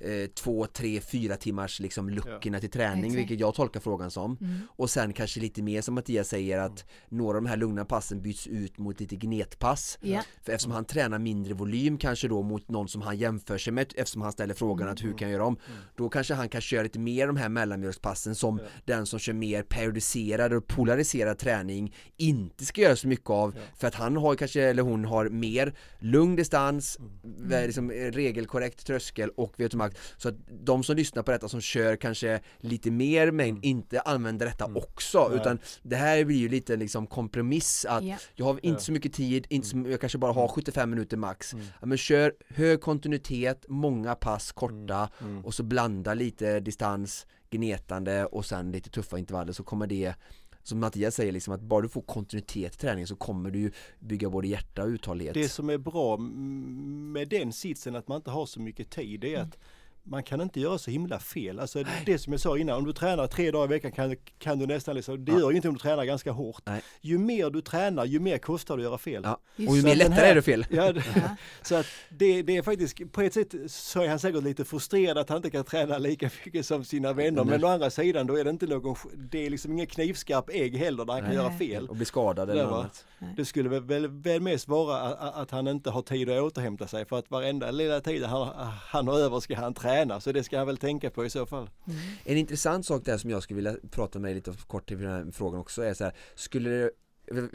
Mm. 0.00 0.22
eh, 0.22 0.28
två, 0.30 0.66
tre, 0.66 1.00
fyra 1.00 1.36
timmars 1.36 1.80
liksom 1.80 2.10
luckorna 2.10 2.60
till 2.60 2.70
träning, 2.70 3.04
Exakt. 3.04 3.18
vilket 3.18 3.40
jag 3.40 3.54
tolkar 3.54 3.80
frågan 3.80 4.10
som. 4.10 4.36
Mm. 4.40 4.58
Och 4.76 4.90
sen 4.90 5.12
kanske 5.12 5.40
lite 5.40 5.62
mer 5.62 5.80
som 5.82 5.94
Mattias 5.94 6.28
säger 6.28 6.58
att 6.58 6.84
några 7.08 7.36
av 7.38 7.42
de 7.44 7.48
här 7.48 7.56
lugna 7.56 7.84
passen 7.84 8.22
byts 8.22 8.46
ut 8.46 8.78
mot 8.78 9.00
lite 9.00 9.16
gnetpass. 9.16 9.98
Ja. 10.00 10.22
För 10.42 10.52
eftersom 10.52 10.72
han 10.72 10.84
tränar 10.84 11.18
mindre 11.18 11.54
volym 11.54 11.98
kanske 11.98 12.28
då 12.28 12.42
mot 12.42 12.68
någon 12.68 12.88
som 12.88 13.02
han 13.02 13.16
jämför 13.18 13.58
sig 13.58 13.69
med, 13.70 13.92
eftersom 13.96 14.22
han 14.22 14.32
ställer 14.32 14.54
frågan 14.54 14.88
att 14.88 15.04
hur 15.04 15.12
kan 15.18 15.28
jag 15.28 15.32
göra 15.32 15.46
om? 15.46 15.56
Då 15.96 16.08
kanske 16.08 16.34
han 16.34 16.48
kan 16.48 16.60
köra 16.60 16.82
lite 16.82 16.98
mer 16.98 17.26
de 17.26 17.36
här 17.36 17.48
mellanmjölkspassen 17.48 18.34
som 18.34 18.58
Ja. 18.58 18.64
den 18.84 19.06
som 19.06 19.18
kör 19.18 19.32
mer 19.32 19.62
periodiserad 19.62 20.52
och 20.52 20.66
polariserad 20.66 21.38
träning 21.38 21.94
inte 22.16 22.64
ska 22.64 22.80
göra 22.80 22.96
så 22.96 23.08
mycket 23.08 23.30
av 23.30 23.52
Ja. 23.56 23.62
för 23.78 23.88
att 23.88 23.94
han 23.94 24.16
har 24.16 24.34
kanske, 24.34 24.62
eller 24.62 24.82
hon 24.82 25.04
har 25.04 25.28
mer 25.28 25.74
lugn 25.98 26.36
distans, 26.36 26.98
Mm. 27.24 27.66
liksom, 27.66 27.90
eh, 27.90 27.94
regelkorrekt 27.94 28.86
tröskel 28.86 29.30
och 29.36 29.54
VO2max 29.58 29.94
så 30.16 30.28
att 30.28 30.34
de 30.62 30.82
som 30.84 30.96
lyssnar 30.96 31.22
på 31.22 31.30
detta 31.30 31.48
som 31.48 31.60
kör 31.60 31.96
kanske 31.96 32.40
lite 32.60 32.90
mer 32.90 33.30
mängd 33.30 33.64
inte 33.64 34.00
använder 34.00 34.46
detta 34.46 34.64
också 34.74 35.18
Mm. 35.18 35.30
Nej. 35.32 35.40
utan 35.40 35.58
det 35.82 35.96
här 35.96 36.24
blir 36.24 36.36
ju 36.36 36.48
lite 36.48 36.76
liksom 36.76 37.06
kompromiss 37.06 37.84
att 37.88 38.04
Ja. 38.04 38.16
jag 38.34 38.44
har 38.44 38.52
inte 38.52 38.68
Ja. 38.68 38.78
så 38.78 38.92
mycket 38.92 39.12
tid, 39.12 39.46
inte 39.48 39.68
så, 39.68 39.84
jag 39.88 40.00
kanske 40.00 40.18
bara 40.18 40.32
har 40.32 40.48
75 40.48 40.90
minuter 40.90 41.16
max 41.16 41.52
Mm. 41.52 41.66
ja, 41.80 41.86
men 41.86 41.98
kör 41.98 42.32
hög 42.48 42.80
kontinuitet, 42.80 43.49
många 43.68 44.14
pass 44.14 44.52
korta 44.52 45.08
Mm. 45.20 45.44
och 45.44 45.54
så 45.54 45.62
blanda 45.62 46.14
lite 46.14 46.60
distans, 46.60 47.26
gnetande 47.50 48.26
och 48.26 48.46
sen 48.46 48.72
lite 48.72 48.90
tuffa 48.90 49.18
intervaller 49.18 49.52
så 49.52 49.62
kommer 49.62 49.86
det 49.86 50.14
som 50.62 50.80
Mattias 50.80 51.14
säger, 51.14 51.32
liksom 51.32 51.54
att 51.54 51.60
bara 51.60 51.82
du 51.82 51.88
får 51.88 52.02
kontinuitet 52.02 52.74
i 52.74 52.78
träningen 52.78 53.06
så 53.06 53.16
kommer 53.16 53.50
du 53.50 53.72
bygga 53.98 54.30
både 54.30 54.48
hjärta 54.48 54.82
och 54.82 54.88
uthållighet. 54.88 55.34
Det 55.34 55.48
som 55.48 55.70
är 55.70 55.78
bra 55.78 56.16
med 56.16 57.28
den 57.28 57.52
sitsen 57.52 57.96
att 57.96 58.08
man 58.08 58.16
inte 58.16 58.30
har 58.30 58.46
så 58.46 58.60
mycket 58.60 58.90
tid 58.90 59.24
är 59.24 59.40
att 59.40 59.58
man 60.02 60.22
kan 60.22 60.40
inte 60.40 60.60
göra 60.60 60.78
så 60.78 60.90
himla 60.90 61.18
fel. 61.18 61.60
Alltså 61.60 61.84
det 62.06 62.18
som 62.18 62.32
jag 62.32 62.40
sa 62.40 62.58
innan, 62.58 62.76
om 62.78 62.84
du 62.84 62.92
tränar 62.92 63.26
tre 63.26 63.50
dagar 63.50 63.64
i 63.64 63.68
veckan 63.68 63.92
kan, 63.92 64.16
kan 64.38 64.58
du 64.58 64.66
nästan 64.66 64.96
liksom, 64.96 65.24
det 65.24 65.32
Ja. 65.32 65.38
gör 65.38 65.50
ju 65.50 65.56
inte 65.56 65.68
om 65.68 65.74
du 65.74 65.80
tränar 65.80 66.04
ganska 66.04 66.32
hårt. 66.32 66.62
Nej. 66.66 66.82
Ju 67.00 67.18
mer 67.18 67.50
du 67.50 67.60
tränar, 67.60 68.04
ju 68.04 68.20
mer 68.20 68.38
kostar 68.38 68.76
det 68.76 68.80
att 68.82 68.84
göra 68.84 68.98
fel. 68.98 69.22
Ja. 69.24 69.40
Och 69.68 69.76
ju 69.76 69.82
mer 69.82 69.94
lättare 69.96 70.14
här- 70.14 70.30
är 70.30 70.34
det 70.34 70.42
fel. 70.42 70.66
Ja, 70.70 70.92
så 71.62 71.74
att 71.74 71.86
det, 72.08 72.42
det 72.42 72.56
är 72.56 72.62
faktiskt, 72.62 73.12
på 73.12 73.20
ett 73.22 73.34
sätt 73.34 73.54
så 73.66 74.02
är 74.02 74.08
han 74.08 74.18
säkert 74.18 74.42
lite 74.44 74.64
frustrerad 74.64 75.18
att 75.18 75.28
han 75.28 75.36
inte 75.36 75.50
kan 75.50 75.64
träna 75.64 75.98
lika 75.98 76.30
mycket 76.44 76.66
som 76.66 76.84
sina 76.84 77.12
vänner. 77.12 77.44
Men 77.44 77.64
å 77.64 77.66
andra 77.68 77.90
sidan 77.90 78.26
då 78.26 78.38
är 78.38 78.44
det 78.44 78.50
inte 78.50 78.66
någon, 78.66 78.96
det 79.16 79.46
är 79.46 79.50
liksom 79.50 79.72
ingen 79.72 79.86
knivskarp 79.86 80.50
ägg 80.52 80.76
heller 80.76 81.04
där 81.04 81.12
han 81.12 81.20
kan 81.22 81.28
Nej. 81.28 81.38
göra 81.38 81.52
fel. 81.58 81.88
Och 81.88 81.96
bli 81.96 82.04
skadad 82.04 82.50
eller 82.50 82.64
annat. 82.64 83.04
Det 83.36 83.44
skulle 83.44 83.68
väl, 83.68 83.82
väl, 83.84 84.08
väl 84.08 84.40
mest 84.40 84.68
vara 84.68 85.00
att, 85.00 85.34
att 85.36 85.50
han 85.50 85.68
inte 85.68 85.90
har 85.90 86.02
tid 86.02 86.30
att 86.30 86.42
återhämta 86.42 86.86
sig 86.86 87.04
för 87.04 87.18
att 87.18 87.30
varenda 87.30 87.70
lilla 87.70 88.00
tid 88.00 88.24
han, 88.24 88.48
han 88.88 89.08
har 89.08 89.18
över 89.18 89.40
ska 89.40 89.56
han 89.56 89.74
träna. 89.74 89.89
Så 90.20 90.32
det 90.32 90.44
ska 90.44 90.58
han 90.58 90.66
väl 90.66 90.76
tänka 90.76 91.10
på 91.10 91.24
i 91.24 91.30
så 91.30 91.46
fall. 91.46 91.70
En 92.24 92.36
intressant 92.36 92.86
sak 92.86 93.04
där 93.04 93.18
som 93.18 93.30
jag 93.30 93.42
skulle 93.42 93.56
vilja 93.56 93.74
prata 93.90 94.18
med 94.18 94.34
lite 94.34 94.54
kort 94.66 94.88
till 94.88 94.98
den 94.98 95.10
här 95.10 95.32
frågan 95.32 95.60
också 95.60 95.82
är 95.82 95.94
så 95.94 96.04
här, 96.04 96.12
skulle 96.34 96.70
det, 96.70 96.90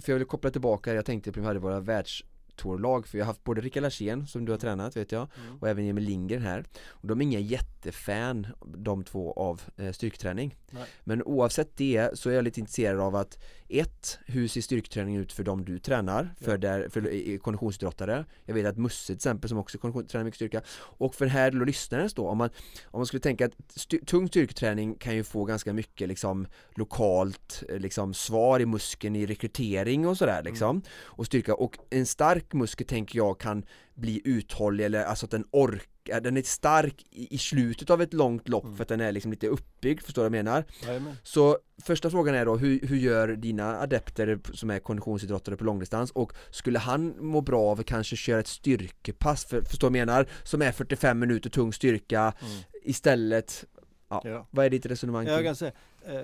för 0.01 0.11
jag 0.11 0.17
vill 0.17 0.27
koppla 0.27 0.51
tillbaka, 0.51 0.93
jag 0.93 1.05
tänkte 1.05 1.31
på 1.31 1.41
hade 1.41 1.59
våra 1.59 1.79
världstourlag 1.79 3.07
för 3.07 3.17
jag 3.17 3.25
har 3.25 3.27
haft 3.27 3.43
både 3.43 3.61
Rickard 3.61 3.83
Larsén 3.83 4.27
som 4.27 4.45
du 4.45 4.51
har 4.51 4.59
tränat 4.59 4.97
vet 4.97 5.11
jag 5.11 5.27
Mm. 5.45 5.57
och 5.61 5.69
även 5.69 5.85
Emil 5.85 6.03
Lindgren 6.03 6.41
här 6.41 6.65
och 6.87 7.07
de 7.07 7.21
är 7.21 7.23
inga 7.25 7.39
jättefan 7.39 8.47
de 8.77 9.03
två 9.03 9.33
av 9.33 9.61
eh, 9.77 9.91
styrketräning 9.91 10.55
Nej. 10.69 10.83
men 11.03 11.23
oavsett 11.23 11.77
det 11.77 12.09
så 12.19 12.29
är 12.29 12.33
jag 12.33 12.43
lite 12.43 12.59
intresserad 12.59 12.99
av 12.99 13.15
att 13.15 13.37
ett, 13.69 14.19
hur 14.25 14.47
ser 14.47 14.61
styrketräning 14.61 15.15
ut 15.15 15.33
för 15.33 15.43
de 15.43 15.65
du 15.65 15.79
tränar? 15.79 16.35
För, 16.41 16.51
Ja. 16.51 16.57
där, 16.57 16.89
för 16.89 17.29
eh, 17.29 17.37
konditionsidrottare. 17.37 18.25
Jag 18.45 18.53
vet 18.53 18.65
att 18.65 18.77
Musse 18.77 19.05
till 19.05 19.15
exempel 19.15 19.49
som 19.49 19.57
också 19.57 19.77
tränar 19.77 20.23
mycket 20.23 20.35
styrka. 20.35 20.61
Och 20.77 21.15
för 21.15 21.25
här 21.25 21.51
då 21.51 21.65
lyssnarens 21.65 22.13
då 22.13 22.27
om 22.27 22.37
man, 22.37 22.49
om 22.85 22.99
man 22.99 23.05
skulle 23.05 23.19
tänka 23.21 23.45
att 23.45 23.53
styr, 23.69 23.99
tung 24.05 24.27
styrketräning 24.27 24.95
kan 24.95 25.15
ju 25.15 25.23
få 25.23 25.45
ganska 25.45 25.73
mycket 25.73 26.07
liksom 26.07 26.47
lokalt 26.75 27.63
eh, 27.69 27.79
liksom 27.79 28.13
svar 28.13 28.59
i 28.59 28.65
muskeln 28.65 29.15
i 29.15 29.25
rekrytering 29.25 30.07
och 30.07 30.17
sådär 30.17 30.43
liksom. 30.43 30.81
Och 31.03 31.25
styrka 31.25 31.55
och 31.55 31.77
en 31.89 32.05
stark 32.05 32.53
muskel 32.53 32.87
tänker 32.87 33.17
jag 33.17 33.39
kan 33.39 33.65
bli 33.93 34.21
uthållig 34.25 34.85
eller 34.85 35.03
alltså 35.03 35.25
att 35.25 35.31
den 35.31 35.45
orkar, 35.51 35.85
den 36.21 36.37
är 36.37 36.41
stark 36.41 37.05
i, 37.11 37.35
i 37.35 37.37
slutet 37.37 37.89
av 37.89 38.01
ett 38.01 38.13
långt 38.13 38.49
lopp 38.49 38.63
Mm. 38.63 38.75
för 38.77 38.81
att 38.83 38.87
den 38.87 39.01
är 39.01 39.11
liksom 39.11 39.31
lite 39.31 39.47
uppbyggd, 39.47 40.01
förstår 40.01 40.23
du 40.23 40.29
vad 40.29 40.37
jag 40.37 40.43
menar? 40.45 40.63
Jajamän. 40.83 41.15
Så 41.23 41.57
första 41.83 42.09
frågan 42.09 42.35
är 42.35 42.45
då, 42.45 42.57
hur, 42.57 42.79
hur 42.87 42.97
gör 42.97 43.27
dina 43.27 43.79
adepter 43.79 44.39
som 44.53 44.69
är 44.69 44.79
konditionsidrottare 44.79 45.55
på 45.57 45.63
långdistans 45.63 46.11
och 46.11 46.33
skulle 46.51 46.79
han 46.79 47.13
må 47.19 47.41
bra 47.41 47.61
av 47.61 47.79
att 47.79 47.85
kanske 47.85 48.15
köra 48.15 48.39
ett 48.39 48.47
styrkepass, 48.47 49.45
för, 49.45 49.61
förstår 49.61 49.89
du 49.89 49.91
vad 49.91 49.99
jag 49.99 50.07
menar? 50.07 50.27
Som 50.43 50.61
är 50.61 50.71
45 50.71 51.19
minuter 51.19 51.49
tung 51.49 51.73
styrka 51.73 52.33
Mm. 52.41 52.57
istället, 52.83 53.65
ja, 54.09 54.21
Ja. 54.25 54.47
vad 54.51 54.65
är 54.65 54.69
ditt 54.69 54.85
resonemang? 54.85 55.27
Jag 55.27 55.43
kan 55.43 55.55
säga, 55.55 55.71
eh, 56.05 56.21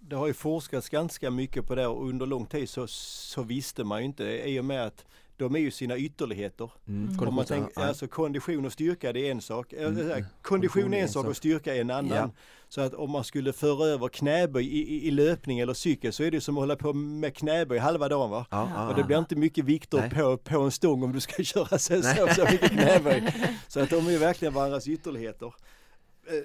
det 0.00 0.16
har 0.16 0.26
ju 0.26 0.32
forskats 0.34 0.88
ganska 0.88 1.30
mycket 1.30 1.66
på 1.66 1.74
det 1.74 1.86
och 1.86 2.08
under 2.08 2.26
lång 2.26 2.46
tid 2.46 2.68
så, 2.68 2.86
så 2.86 3.42
visste 3.42 3.84
man 3.84 3.98
ju 3.98 4.04
inte 4.06 4.24
i 4.24 4.60
och 4.60 4.64
med 4.64 4.86
att 4.86 5.04
de 5.40 5.54
är 5.56 5.60
ju 5.60 5.70
sina 5.70 5.96
ytterligheter. 5.98 6.70
Mm, 6.88 7.08
Mm. 7.08 7.28
Om 7.28 7.34
man 7.34 7.44
tänker, 7.44 7.80
alltså 7.82 8.06
kondition 8.08 8.66
och 8.66 8.72
styrka 8.72 9.12
det 9.12 9.26
är 9.26 9.30
en 9.30 9.40
sak. 9.40 9.72
Eh, 9.72 9.86
Mm. 9.86 10.08
här, 10.08 10.24
Kondition 10.42 10.94
är 10.94 11.02
en 11.02 11.08
sak 11.08 11.26
och 11.26 11.36
styrka 11.36 11.74
är 11.74 11.80
en 11.80 11.90
annan. 11.90 12.16
Ja. 12.16 12.30
Så 12.68 12.80
att 12.80 12.94
om 12.94 13.10
man 13.10 13.24
skulle 13.24 13.52
föra 13.52 13.86
över 13.86 14.08
knäböj 14.08 14.66
i, 14.66 14.94
i, 14.94 15.06
i 15.08 15.10
löpning 15.10 15.58
eller 15.58 15.74
cykel 15.74 16.12
så 16.12 16.22
är 16.22 16.30
det 16.30 16.40
som 16.40 16.56
att 16.56 16.62
hålla 16.62 16.76
på 16.76 16.92
med 16.92 17.36
knäböj 17.36 17.78
halva 17.78 18.08
dagen 18.08 18.30
va. 18.30 18.46
ja, 18.50 18.88
Och 18.88 18.94
det 18.96 19.04
blir 19.04 19.18
inte 19.18 19.36
mycket 19.36 19.64
vikter 19.64 20.10
på, 20.10 20.36
på 20.36 20.60
en 20.60 20.70
stång 20.70 21.02
om 21.02 21.12
du 21.12 21.20
ska 21.20 21.42
köra 21.42 21.78
så, 21.78 22.02
så, 22.02 22.28
så 22.36 22.44
mycket 22.52 22.70
knäböj. 22.70 23.32
Så 23.68 23.80
att 23.80 23.90
de 23.90 24.06
är 24.08 24.18
verkligen 24.18 24.54
varandras 24.54 24.88
ytterligheter. 24.88 25.46
Eh, 25.46 25.52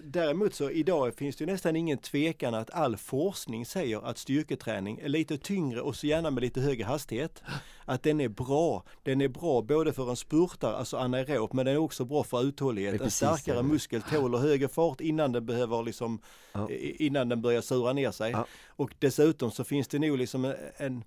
Däremot 0.03 0.53
så 0.53 0.69
idag 0.71 1.13
finns 1.15 1.35
det 1.35 1.45
nästan 1.45 1.75
ingen 1.75 1.97
tvekan 1.97 2.53
att 2.53 2.69
all 2.71 2.97
forskning 2.97 3.65
säger 3.65 4.05
att 4.07 4.17
styrketräning 4.17 4.99
är 5.03 5.09
lite 5.09 5.37
tyngre 5.37 5.81
och 5.81 5.95
så 5.95 6.07
gärna 6.07 6.31
med 6.31 6.41
lite 6.43 6.61
högre 6.61 6.83
hastighet. 6.85 7.43
Att 7.85 8.03
den 8.03 8.21
är 8.21 8.29
bra. 8.29 8.83
Den 9.03 9.21
är 9.21 9.27
bra 9.27 9.61
både 9.61 9.93
för 9.93 10.09
en 10.09 10.15
spurtare, 10.15 10.75
alltså 10.75 10.97
anaerob, 10.97 11.53
men 11.53 11.65
den 11.65 11.75
är 11.75 11.79
också 11.79 12.05
bra 12.05 12.23
för 12.23 12.43
uthållighet. 12.43 13.01
En 13.01 13.11
starkare 13.11 13.57
det. 13.57 13.63
muskel 13.63 14.01
tåler 14.01 14.37
högre 14.37 14.67
fart 14.67 15.01
innan 15.01 15.31
den 15.31 15.45
behöver 15.45 15.83
liksom, 15.83 16.19
Ja. 16.53 16.69
innan 16.99 17.29
den 17.29 17.41
börjar 17.41 17.61
sura 17.61 17.93
ner 17.93 18.11
sig. 18.11 18.31
Ja. 18.31 18.45
Och 18.67 18.95
dessutom 18.99 19.51
så 19.51 19.63
finns 19.63 19.87
det 19.87 19.99
nog 19.99 20.17
liksom 20.17 20.45
en, 20.45 20.55
en 20.77 21.03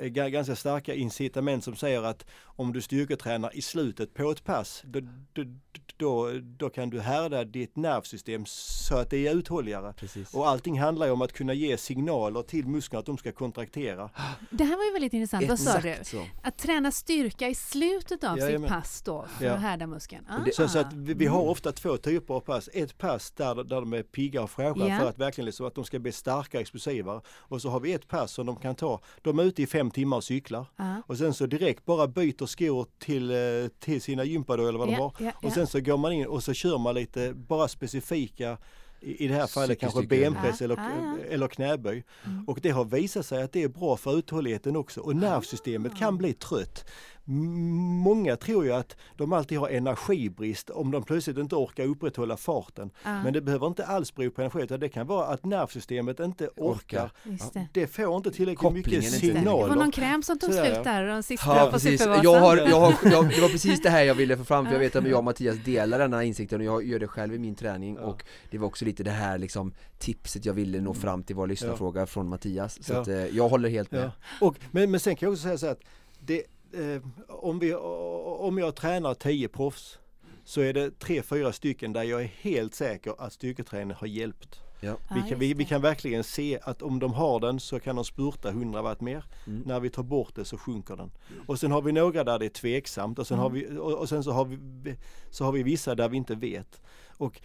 ganska 0.00 0.56
starka 0.56 0.94
incitament 0.94 1.64
som 1.64 1.76
säger 1.76 2.02
att 2.02 2.26
om 2.44 2.72
du 2.72 2.82
styrketränar 2.82 3.56
i 3.56 3.62
slutet 3.62 4.14
på 4.14 4.30
ett 4.30 4.44
pass 4.44 4.82
då, 4.84 5.00
då, 5.32 5.44
då, 5.96 6.30
då 6.42 6.70
kan 6.70 6.90
du 6.90 7.00
härda 7.00 7.44
ditt 7.44 7.76
nervsystem 7.76 8.44
så 8.46 8.96
att 8.96 9.10
det 9.10 9.26
är 9.26 9.34
uthålligare. 9.34 9.92
Precis. 9.92 10.34
Och 10.34 10.48
allting 10.48 10.80
handlar 10.80 11.06
ju 11.06 11.12
om 11.12 11.22
att 11.22 11.32
kunna 11.32 11.54
ge 11.54 11.76
signaler 11.76 12.42
till 12.42 12.66
musklerna 12.66 13.00
att 13.00 13.06
de 13.06 13.18
ska 13.18 13.32
kontraktera. 13.32 14.10
Det 14.50 14.64
här 14.64 14.76
var 14.76 14.84
ju 14.84 14.92
väldigt 14.92 15.12
intressant. 15.12 15.48
Vad 15.48 15.58
sa 15.58 15.80
du? 15.80 15.88
Exakt 15.88 16.10
så. 16.10 16.22
Att 16.42 16.58
träna 16.58 16.90
styrka 16.90 17.48
i 17.48 17.54
slutet 17.54 18.24
av 18.24 18.38
Jajamän. 18.38 18.60
sitt 18.60 18.68
pass 18.70 19.02
då 19.02 19.26
för 19.38 19.44
Ja. 19.44 19.52
att 19.52 19.60
härda 19.60 19.86
muskeln. 19.86 20.26
Ah. 20.28 20.38
Så, 20.52 20.68
så 20.68 20.78
att 20.78 20.92
vi, 20.92 21.14
vi 21.14 21.26
har 21.26 21.42
ofta 21.42 21.72
två 21.72 21.96
typer 21.96 22.34
av 22.34 22.40
pass. 22.40 22.68
Ett 22.72 22.98
pass 22.98 23.30
där, 23.30 23.54
där 23.54 23.64
de 23.80 23.92
är 23.92 24.02
pigga 24.02 24.42
och 24.42 24.50
fräscha 24.50 24.88
Ja. 24.88 24.98
för 24.98 25.08
att 25.08 25.18
verkligen 25.18 25.46
liksom 25.46 25.66
att 25.66 25.74
de 25.74 25.84
ska 25.84 25.98
bli 25.98 26.12
starka 26.12 26.58
och 26.58 26.62
explosiva. 26.62 27.22
Och 27.28 27.62
så 27.62 27.68
har 27.70 27.80
vi 27.80 27.92
ett 27.92 28.08
pass 28.08 28.32
som 28.32 28.46
de 28.46 28.56
kan 28.56 28.74
ta. 28.74 29.00
De 29.22 29.38
är 29.38 29.42
ute 29.44 29.62
i 29.62 29.66
fem 29.66 29.85
timmar 29.90 30.16
och 30.16 30.24
cyklar. 30.24 30.66
Ah. 30.76 30.94
Och 31.06 31.18
sen 31.18 31.34
så 31.34 31.46
direkt 31.46 31.84
bara 31.84 32.06
byter 32.08 32.46
skor 32.46 32.86
till, 32.98 33.30
eh, 33.30 33.68
till 33.78 34.02
sina 34.02 34.24
gympadojor 34.24 34.68
eller 34.68 34.78
vad 34.78 34.88
de 34.88 34.92
Ja, 34.94 35.12
har. 35.18 35.26
ja, 35.26 35.32
Och 35.48 35.52
sen 35.52 35.66
så 35.66 35.80
går 35.80 35.96
man 35.96 36.12
in 36.12 36.26
och 36.26 36.42
så 36.42 36.52
kör 36.52 36.78
man 36.78 36.94
lite 36.94 37.32
bara 37.34 37.68
specifika 37.68 38.58
i 39.00 39.24
i 39.24 39.28
det 39.28 39.34
här 39.34 39.46
fallet 39.46 39.80
kanske 39.80 40.02
benpress 40.06 40.62
eller, 40.62 40.76
ja. 40.76 41.16
eller 41.30 41.48
knäböj. 41.48 42.04
Mm. 42.24 42.44
Och 42.48 42.58
det 42.62 42.70
har 42.70 42.84
visat 42.84 43.26
sig 43.26 43.42
att 43.42 43.52
det 43.52 43.62
är 43.62 43.68
bra 43.68 43.96
för 43.96 44.18
uthålligheten 44.18 44.76
också 44.76 45.00
och 45.00 45.16
nervsystemet 45.16 45.92
Ah. 45.94 45.98
kan 45.98 46.18
bli 46.18 46.32
trött. 46.32 46.84
Många 47.28 48.36
tror 48.36 48.64
ju 48.64 48.72
att 48.72 48.96
de 49.16 49.32
alltid 49.32 49.58
har 49.58 49.68
energibrist 49.68 50.70
om 50.70 50.90
de 50.90 51.02
plötsligt 51.02 51.38
inte 51.38 51.54
orkar 51.56 51.84
upprätthålla 51.84 52.36
farten. 52.36 52.90
Ah. 53.02 53.22
Men 53.22 53.32
det 53.32 53.40
behöver 53.40 53.66
inte 53.66 53.84
alls 53.86 54.14
bero 54.14 54.30
på 54.30 54.40
energi 54.40 54.62
utan 54.62 54.80
det 54.80 54.88
kan 54.88 55.06
vara 55.06 55.26
att 55.26 55.44
nervsystemet 55.44 56.20
inte 56.20 56.48
orkar. 56.56 57.10
Det. 57.52 57.68
Det 57.72 57.86
får 57.86 58.16
inte 58.16 58.30
tillräckligt 58.30 58.58
Kopplingen 58.58 58.84
mycket 59.00 59.14
inte- 59.22 59.26
Det 59.26 59.32
var 59.32 59.38
signaler. 59.40 59.74
någon 59.74 59.90
kräm 59.90 60.22
som 60.22 60.38
tog 60.38 60.52
slut 60.52 60.84
där, 60.84 61.06
de 61.06 61.22
sista 61.22 61.56
Ja 61.56 61.70
på 61.72 61.78
jag 62.24 62.40
har, 62.40 62.56
jag 62.56 62.80
har, 62.80 62.94
jag, 63.10 63.28
det 63.28 63.40
var 63.40 63.48
precis 63.48 63.82
det 63.82 63.90
här 63.90 64.02
jag 64.04 64.14
ville 64.14 64.36
få 64.36 64.44
fram 64.44 64.64
för 64.66 64.72
jag 64.72 64.78
vet 64.80 64.96
att 64.96 65.08
jag 65.08 65.18
och 65.18 65.24
Mattias 65.24 65.56
delar 65.64 65.98
denna 65.98 66.24
insikten 66.24 66.60
och 66.60 66.66
jag 66.66 66.84
gör 66.84 66.98
det 66.98 67.08
själv 67.08 67.34
i 67.34 67.38
min 67.38 67.54
träning 67.54 67.94
Ja. 68.00 68.02
och 68.06 68.24
det 68.50 68.58
var 68.58 68.66
också 68.66 68.84
lite 68.84 69.02
det 69.02 69.10
här 69.10 69.38
liksom 69.38 69.74
tipset 69.98 70.44
jag 70.44 70.54
ville 70.54 70.80
nå 70.80 70.94
fram 70.94 71.22
till 71.22 71.36
vår 71.36 71.46
lyssnarfråga 71.46 72.06
från 72.06 72.28
Mattias 72.28 72.78
så 72.84 72.92
Ja. 72.92 73.00
att 73.00 73.08
eh, 73.08 73.26
jag 73.26 73.48
håller 73.48 73.68
helt 73.68 73.90
med 73.90 74.00
Ja. 74.04 74.46
Och, 74.46 74.56
men, 74.70 74.90
men 74.90 75.00
sen 75.00 75.16
kan 75.16 75.26
jag 75.26 75.32
också 75.32 75.42
säga 75.42 75.58
så 75.58 75.66
här 75.66 75.72
att 75.72 75.80
det, 76.20 76.42
eh, 76.72 77.02
om, 77.28 77.58
vi, 77.58 77.74
om 77.74 78.58
jag 78.58 78.76
tränar 78.76 79.14
10 79.14 79.48
proffs 79.48 79.98
så 80.44 80.60
är 80.60 80.72
det 80.72 80.98
tre, 80.98 81.22
fyra 81.22 81.52
stycken 81.52 81.92
där 81.92 82.02
jag 82.02 82.22
är 82.22 82.30
helt 82.40 82.74
säker 82.74 83.14
att 83.18 83.32
styrketräning 83.32 83.96
har 83.96 84.06
hjälpt. 84.06 84.60
Ja. 84.80 84.96
Vi 85.14 85.28
kan, 85.28 85.38
vi, 85.38 85.54
vi 85.54 85.64
kan 85.64 85.82
verkligen 85.82 86.24
se 86.24 86.58
att 86.62 86.82
om 86.82 86.98
de 86.98 87.12
har 87.12 87.40
den 87.40 87.60
så 87.60 87.80
kan 87.80 87.96
de 87.96 88.04
spurta 88.04 88.48
100 88.48 88.82
watt 88.82 89.00
mer. 89.00 89.24
Mm. 89.46 89.62
När 89.66 89.80
vi 89.80 89.90
tar 89.90 90.02
bort 90.02 90.34
det 90.34 90.44
så 90.44 90.58
sjunker 90.58 90.96
den. 90.96 91.10
Och 91.46 91.58
sen 91.58 91.72
har 91.72 91.82
vi 91.82 91.92
några 91.92 92.24
där 92.24 92.38
det 92.38 92.44
är 92.44 92.50
tveksamt 92.50 93.18
och 93.18 93.26
sen, 93.26 93.38
har, 93.38 93.50
vi, 93.50 93.78
och, 93.78 93.92
och 93.92 94.08
sen 94.08 94.24
så, 94.24 94.30
har 94.30 94.44
vi, 94.44 94.96
så 95.30 95.44
har 95.44 95.52
vi 95.52 95.62
vissa 95.62 95.94
där 95.94 96.08
vi 96.08 96.16
inte 96.16 96.34
vet. 96.34 96.80
Och 97.08 97.40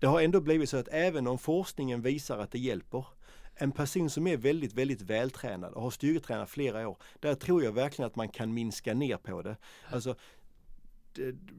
det 0.00 0.06
har 0.06 0.20
ändå 0.20 0.40
blivit 0.40 0.70
så 0.70 0.76
att 0.76 0.88
även 0.88 1.26
om 1.26 1.38
forskningen 1.38 2.02
visar 2.02 2.38
att 2.38 2.50
det 2.50 2.58
hjälper 2.58 3.06
en 3.56 3.72
person 3.72 4.10
som 4.10 4.26
är 4.26 4.36
väldigt, 4.36 4.72
väldigt 4.72 5.02
vältränad 5.02 5.72
och 5.72 5.82
har 5.82 5.90
styrketränat 5.90 6.50
flera 6.50 6.88
år, 6.88 6.96
där 7.20 7.34
tror 7.34 7.64
jag 7.64 7.72
verkligen 7.72 8.06
att 8.06 8.16
man 8.16 8.28
kan 8.28 8.54
minska 8.54 8.94
ner 8.94 9.16
på 9.16 9.42
det. 9.42 9.56
Alltså, 9.90 10.14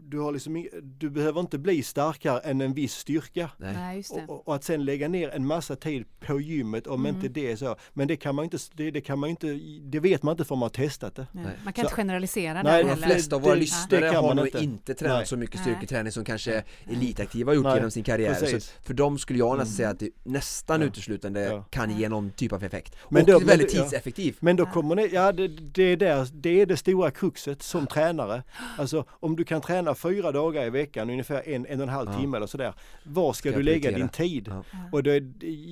du, 0.07 0.19
har 0.19 0.31
liksom, 0.31 0.67
du 0.83 1.09
behöver 1.09 1.39
inte 1.41 1.57
bli 1.57 1.83
starkare 1.83 2.39
än 2.39 2.61
en 2.61 2.73
viss 2.73 2.93
styrka. 2.93 3.49
Nej, 3.57 3.97
just 3.97 4.15
det. 4.15 4.25
Och, 4.27 4.47
och, 4.47 4.55
att 4.55 4.63
sen 4.63 4.85
lägga 4.85 5.07
ner 5.07 5.29
en 5.29 5.47
massa 5.47 5.75
tid 5.75 6.05
på 6.19 6.39
gymmet 6.41 6.87
om 6.87 7.05
Mm. 7.05 7.15
inte 7.15 7.27
det 7.27 7.51
är 7.51 7.55
så. 7.55 7.75
Men 7.93 8.07
det 8.07 8.15
kan 8.15 8.35
man 8.35 8.43
inte, 8.45 8.57
det, 8.73 8.91
det 8.91 9.01
kan 9.01 9.19
man 9.19 9.29
inte, 9.29 9.59
det 9.83 9.99
vet 9.99 10.23
man 10.23 10.31
inte 10.31 10.45
förrän 10.45 10.59
man 10.59 10.65
har 10.65 10.69
testat 10.85 11.15
det. 11.15 11.27
Nej. 11.31 11.43
Nej. 11.43 11.53
Man 11.63 11.73
kan 11.73 11.83
Så- 11.83 11.87
inte 11.87 11.95
generalisera 11.95 12.53
Nej, 12.63 12.63
De 12.63 12.83
det- 12.83 12.89
heller. 12.95 13.07
flesta 13.07 13.35
av 13.35 13.41
våra 13.41 13.53
det- 13.53 13.59
lyssnare 13.59 14.01
det 14.01 14.15
har 14.15 14.21
man 14.23 14.35
nog 14.35 14.45
inte. 14.47 14.63
inte, 14.63 14.93
tränat 14.93 15.17
Nej. 15.17 15.25
så 15.25 15.37
mycket 15.37 15.55
Nej. 15.55 15.63
styrketräning 15.63 16.11
som 16.11 16.23
kanske 16.25 16.63
elitaktiva 16.89 17.49
har 17.51 17.55
gjort 17.55 17.63
Nej. 17.65 17.75
genom 17.75 17.91
sin 17.91 18.03
karriär. 18.03 18.33
Så 18.33 18.59
för 18.83 18.93
dem 18.93 19.17
skulle 19.17 19.39
jag 19.39 19.57
nästan 19.57 19.61
Mm. 19.67 19.75
säga 19.75 19.89
att 19.89 19.99
det 19.99 20.09
nästan 20.31 20.81
Ja. 20.81 20.87
uteslutande 20.87 21.43
Ja. 21.43 21.63
kan 21.69 21.99
ge 21.99 22.09
någon 22.09 22.31
typ 22.31 22.53
av 22.53 22.63
effekt. 22.63 22.95
Men 23.09 23.21
och 23.21 23.27
då- 23.27 23.33
det 23.33 23.37
är 23.37 23.39
men 23.39 23.47
väldigt 23.47 23.73
ja. 23.73 23.83
tidseffektiv. 23.83 24.37
Men 24.39 24.55
då 24.55 24.65
kommer 24.65 24.95
ni, 24.95 25.07
ja 25.13 25.31
det, 25.31 25.47
det, 25.47 25.83
är 25.83 25.97
där, 25.97 26.27
det 26.33 26.61
är 26.61 26.65
det 26.65 26.77
stora 26.77 27.11
kruxet 27.11 27.63
som 27.63 27.87
tränare. 27.87 28.43
Alltså 28.77 29.05
om 29.09 29.35
du 29.35 29.43
kan 29.45 29.61
träna 29.61 29.95
fyra 29.95 30.31
dagar 30.31 30.65
i 30.65 30.69
veckan, 30.69 31.09
ungefär 31.09 31.49
en, 31.49 31.65
en 31.65 31.79
och 31.79 31.83
en 31.83 31.89
halv 31.89 32.09
Ja. 32.13 32.19
timme 32.19 32.37
eller 32.37 32.47
sådär. 32.47 32.73
Var 33.03 33.33
ska, 33.33 33.49
Ska 33.49 33.49
du 33.49 33.55
jag 33.55 33.63
lägga 33.73 33.91
din 33.97 34.09
tid? 34.09 34.47
Ja. 34.47 34.63
Och 34.91 35.03
det, 35.03 35.17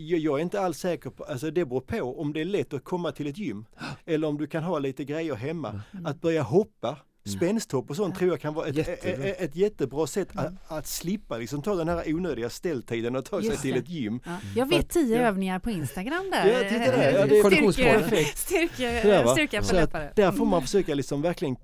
jag 0.08 0.20
jag 0.20 0.40
är 0.40 0.44
inte 0.44 0.62
alls 0.62 0.78
säker 0.80 1.10
på, 1.10 1.24
alltså 1.24 1.52
det 1.52 1.66
beror 1.66 1.82
på 1.82 2.20
om 2.22 2.34
det 2.34 2.42
är 2.42 2.46
lätt 2.46 2.74
att 2.74 2.84
komma 2.84 3.12
till 3.12 3.28
ett 3.28 3.38
gym. 3.38 3.66
Eller 4.06 4.28
om 4.28 4.38
du 4.38 4.48
kan 4.48 4.64
ha 4.64 4.80
lite 4.80 5.04
grejer 5.06 5.36
hemma. 5.36 5.82
Mm. 5.94 6.06
Att 6.06 6.22
börja 6.22 6.42
hoppa, 6.42 6.98
spänsthopp 7.26 7.90
och 7.90 7.96
sånt 7.96 8.18
tror 8.18 8.30
jag 8.32 8.40
kan 8.42 8.54
vara 8.54 8.68
ett, 8.68 8.76
Jättebra. 8.76 9.26
ett, 9.28 9.42
ett 9.42 9.56
jättebra 9.56 10.08
sätt 10.08 10.34
Mm. 10.34 10.46
att, 10.46 10.78
att 10.78 10.88
slippa 10.88 11.38
liksom 11.38 11.62
ta 11.62 11.76
den 11.76 11.88
här 11.88 12.14
onödiga 12.14 12.50
ställtiden 12.50 13.16
och 13.16 13.26
ta 13.26 13.42
sig 13.42 13.58
till 13.58 13.74
det. 13.74 13.80
ett 13.80 13.90
gym. 13.90 14.20
Ja. 14.26 14.38
Jag 14.56 14.70
För 14.70 14.78
vet 14.78 14.90
tio 14.90 15.18
ja. 15.22 15.28
övningar 15.28 15.60
på 15.60 15.72
Instagram 15.72 16.30
där. 16.32 16.48
Ja, 16.48 16.60
titta 16.70 16.92
där. 16.98 17.14
Ja, 17.20 17.26
det 17.26 17.40
är 17.40 17.44
Sådär, 19.02 19.24
va? 19.24 19.32
styrka 19.32 19.64
Så 19.64 19.70
på 19.70 19.76
att 19.78 19.84
läppare. 19.84 20.12
där 20.16 20.32
får 20.32 20.46
man 20.46 20.62
försöka 20.62 20.94
liksom 20.96 21.22
verkligen 21.22 21.56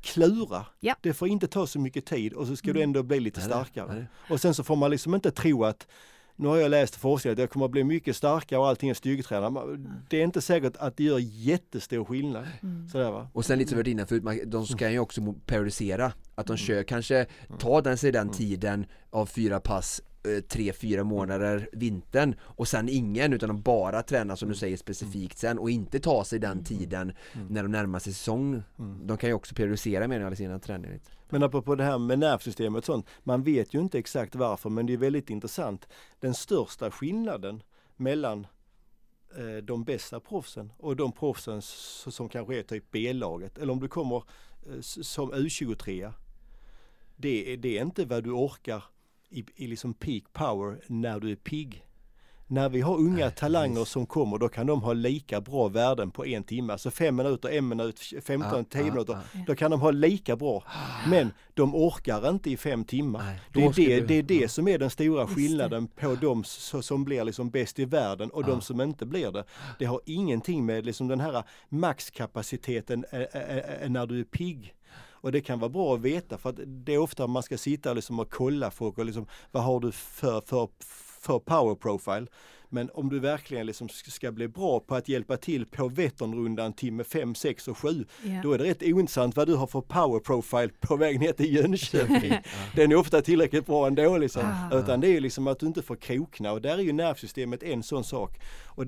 klura. 0.00 0.66
Ja. 0.80 0.94
Det 1.00 1.12
får 1.12 1.28
inte 1.28 1.46
ta 1.48 1.66
så 1.66 1.78
mycket 1.78 2.06
tid 2.06 2.32
och 2.32 2.46
så 2.46 2.56
ska 2.56 2.66
du 2.66 2.70
Mm. 2.70 2.82
ändå 2.82 3.02
bli 3.02 3.20
lite 3.20 3.40
starkare. 3.40 3.94
nej. 3.94 4.06
Och 4.30 4.40
sen 4.40 4.54
så 4.54 4.64
får 4.64 4.76
man 4.76 4.90
liksom 4.90 5.14
inte 5.14 5.30
tro 5.30 5.64
att 5.64 5.86
nu 6.36 6.48
har 6.48 6.56
jag 6.56 6.70
läst 6.70 6.94
forskning 6.96 7.32
att 7.32 7.38
jag 7.38 7.50
kommer 7.50 7.64
att 7.66 7.70
bli 7.72 7.84
mycket 7.84 8.16
starkare 8.16 8.60
och 8.60 8.68
allting 8.68 8.90
är 8.90 8.94
styrketränare. 8.94 9.50
Man- 9.50 10.02
Det 10.10 10.16
är 10.16 10.24
inte 10.24 10.40
säkert 10.40 10.76
att 10.76 10.96
det 10.96 11.04
gör 11.04 11.18
jättestor 11.20 12.04
skillnad. 12.04 12.46
Mm. 12.62 12.88
Sådär 12.88 13.10
va? 13.10 13.28
Och 13.32 13.44
sen 13.44 13.58
lite 13.58 13.68
som 13.70 13.82
vi 13.82 13.90
inne 13.90 14.06
förut, 14.06 14.24
de 14.46 14.66
ska 14.66 14.90
ju 14.90 14.98
också 14.98 15.34
periodisera. 15.46 16.12
Att 16.34 16.46
de 16.46 16.52
Mm. 16.52 16.56
kör 16.58 16.82
kanske, 16.82 17.26
ta 17.58 17.80
den 17.80 17.96
sig 17.98 18.12
den 18.12 18.28
tiden 18.30 18.86
av 19.10 19.26
fyra 19.26 19.60
pass 19.60 20.00
tre, 20.48 20.72
fyra 20.72 21.04
månader 21.04 21.68
vintern 21.72 22.34
och 22.42 22.68
sen 22.68 22.88
ingen 22.88 23.32
utan 23.32 23.48
de 23.48 23.62
bara 23.62 24.02
tränar 24.02 24.36
som 24.36 24.48
du 24.48 24.54
säger 24.54 24.76
specifikt 24.76 25.38
sen 25.38 25.58
och 25.58 25.70
inte 25.70 26.00
ta 26.00 26.24
sig 26.24 26.38
den 26.38 26.64
tiden 26.64 27.12
när 27.48 27.62
de 27.62 27.72
närmar 27.72 27.98
sig 27.98 28.12
säsong. 28.12 28.62
Mm. 28.78 29.06
De 29.06 29.16
kan 29.16 29.30
ju 29.30 29.34
också 29.34 29.54
periodisera 29.54 30.08
menar 30.08 30.24
jag 30.24 30.36
sina 30.36 30.58
träningar. 30.58 30.98
Men 31.28 31.42
apropå 31.42 31.74
det 31.74 31.84
här 31.84 31.98
med 31.98 32.18
nervsystemet 32.18 32.78
och 32.78 32.84
sånt, 32.84 33.06
man 33.22 33.42
vet 33.42 33.74
ju 33.74 33.80
inte 33.80 33.98
exakt 33.98 34.34
varför 34.34 34.70
men 34.70 34.86
det 34.86 34.92
är 34.92 34.96
väldigt 34.96 35.30
intressant. 35.30 35.88
Den 36.20 36.34
största 36.34 36.90
skillnaden 36.90 37.62
mellan 37.96 38.46
eh, 39.36 39.64
de 39.64 39.84
bästa 39.84 40.20
proffsen 40.20 40.72
och 40.78 40.96
de 40.96 41.12
proffsen 41.12 41.62
som 41.62 42.28
kanske 42.28 42.58
är 42.58 42.62
typ 42.62 42.90
B-laget 42.90 43.58
eller 43.58 43.72
om 43.72 43.80
du 43.80 43.88
kommer 43.88 44.16
eh, 44.16 44.80
som 44.80 45.32
U23 45.32 46.12
det 47.16 47.52
är, 47.52 47.56
det 47.56 47.78
är 47.78 47.82
inte 47.82 48.04
vad 48.04 48.24
du 48.24 48.30
orkar 48.30 48.84
i, 49.30 49.44
i 49.56 49.66
liksom 49.66 49.94
peak 49.94 50.22
power 50.32 50.80
när 50.86 51.20
du 51.20 51.30
är 51.30 51.36
pigg. 51.36 51.84
När 52.52 52.68
vi 52.68 52.80
har 52.80 52.96
unga 52.96 53.24
Nej, 53.26 53.34
talanger 53.34 53.84
som 53.84 54.06
kommer 54.06 54.38
då 54.38 54.48
kan 54.48 54.66
de 54.66 54.82
ha 54.82 54.92
lika 54.92 55.40
bra 55.40 55.68
värden 55.68 56.10
på 56.10 56.26
en 56.26 56.44
timme. 56.44 56.72
Alltså 56.72 56.90
fem 56.90 57.16
minuter, 57.16 57.48
en 57.48 57.68
minut, 57.68 58.00
15, 58.22 58.64
10 58.64 58.82
minuter. 58.84 59.18
ja. 59.34 59.40
Då 59.46 59.54
kan 59.54 59.70
de 59.70 59.80
ha 59.80 59.90
lika 59.90 60.36
bra. 60.36 60.64
Men 61.08 61.32
de 61.54 61.74
orkar 61.74 62.28
inte 62.30 62.50
i 62.50 62.56
fem 62.56 62.84
timmar. 62.84 63.22
Nej, 63.24 63.40
Det 63.52 63.64
är 63.64 63.72
det, 63.72 64.00
du- 64.00 64.06
det 64.06 64.14
är 64.14 64.34
ja. 64.36 64.40
det 64.42 64.48
som 64.48 64.68
är 64.68 64.78
den 64.78 64.90
stora 64.90 65.26
skillnaden 65.26 65.86
på 65.88 66.14
de 66.14 66.44
som 66.82 67.04
blir 67.04 67.24
liksom 67.24 67.50
bäst 67.50 67.78
i 67.78 67.84
världen 67.84 68.30
och 68.30 68.42
Ja. 68.42 68.46
de 68.46 68.60
som 68.60 68.80
inte 68.80 69.06
blir 69.06 69.30
det. 69.32 69.44
Det 69.78 69.84
har 69.84 70.00
ingenting 70.06 70.66
med 70.66 70.86
liksom 70.86 71.08
den 71.08 71.20
här 71.20 71.42
maxkapaciteten 71.68 73.04
när 73.88 74.06
du 74.06 74.20
är 74.20 74.24
pigg. 74.24 74.74
Och 75.20 75.32
det 75.32 75.40
kan 75.40 75.58
vara 75.58 75.68
bra 75.68 75.94
att 75.94 76.00
veta 76.00 76.38
för 76.38 76.50
att 76.50 76.60
det 76.66 76.94
är 76.94 76.98
ofta 76.98 77.26
man 77.26 77.42
ska 77.42 77.58
sitta 77.58 77.92
liksom 77.92 78.20
och 78.20 78.30
kolla 78.30 78.70
folk 78.70 78.98
och 78.98 79.04
liksom 79.04 79.26
vad 79.50 79.62
har 79.62 79.80
du 79.80 79.92
för, 79.92 80.40
för, 80.40 80.68
för 81.20 81.38
power 81.38 81.74
profile. 81.74 82.26
Men 82.72 82.90
om 82.94 83.08
du 83.08 83.18
verkligen 83.18 83.66
liksom 83.66 83.88
ska 83.88 84.32
bli 84.32 84.48
bra 84.48 84.80
på 84.80 84.94
att 84.94 85.08
hjälpa 85.08 85.36
till 85.36 85.66
på 85.66 85.88
Vätternrundan 85.88 86.72
timme 86.72 87.04
5, 87.04 87.34
6 87.34 87.68
och 87.68 87.78
7 87.78 88.04
Ja. 88.22 88.40
då 88.42 88.52
är 88.52 88.58
det 88.58 88.64
rätt 88.64 88.82
ointressant 88.82 89.36
vad 89.36 89.48
du 89.48 89.54
har 89.54 89.66
för 89.66 89.80
power 89.80 90.20
profile 90.20 90.68
på 90.80 90.96
väg 90.96 91.20
ner 91.20 91.32
till 91.32 91.54
Jönköping. 91.54 92.32
Den 92.74 92.92
är 92.92 92.96
ofta 92.96 93.22
tillräckligt 93.22 93.66
bra 93.66 93.86
ändå 93.86 94.18
liksom. 94.18 94.42
Ah. 94.44 94.78
Utan 94.78 95.00
det 95.00 95.16
är 95.16 95.20
liksom 95.20 95.46
att 95.46 95.58
du 95.58 95.66
inte 95.66 95.82
får 95.82 95.96
krokna 95.96 96.52
och 96.52 96.62
där 96.62 96.78
är 96.78 96.82
ju 96.82 96.92
nervsystemet 96.92 97.62
en 97.62 97.82
sån 97.82 98.04
sak. 98.04 98.40
Och 98.66 98.84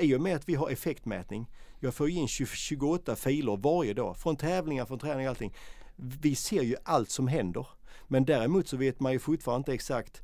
i 0.00 0.14
och 0.14 0.20
med 0.20 0.36
att 0.36 0.48
vi 0.48 0.54
har 0.54 0.70
effektmätning, 0.70 1.46
jag 1.82 1.94
får 1.94 2.10
ju 2.10 2.16
in 2.16 2.28
20, 2.28 2.46
28 2.46 3.16
filer 3.16 3.56
varje 3.56 3.94
dag 3.94 4.16
från 4.16 4.36
tävlingar, 4.36 4.86
från 4.86 4.98
träning 4.98 5.26
och 5.26 5.30
allting. 5.30 5.54
Vi 5.96 6.34
ser 6.34 6.62
ju 6.62 6.76
allt 6.84 7.10
som 7.10 7.28
händer. 7.28 7.66
Men 8.08 8.24
däremot 8.24 8.68
så 8.68 8.76
vet 8.76 9.00
man 9.00 9.12
ju 9.12 9.18
fortfarande 9.18 9.60
inte 9.60 9.74
exakt 9.74 10.22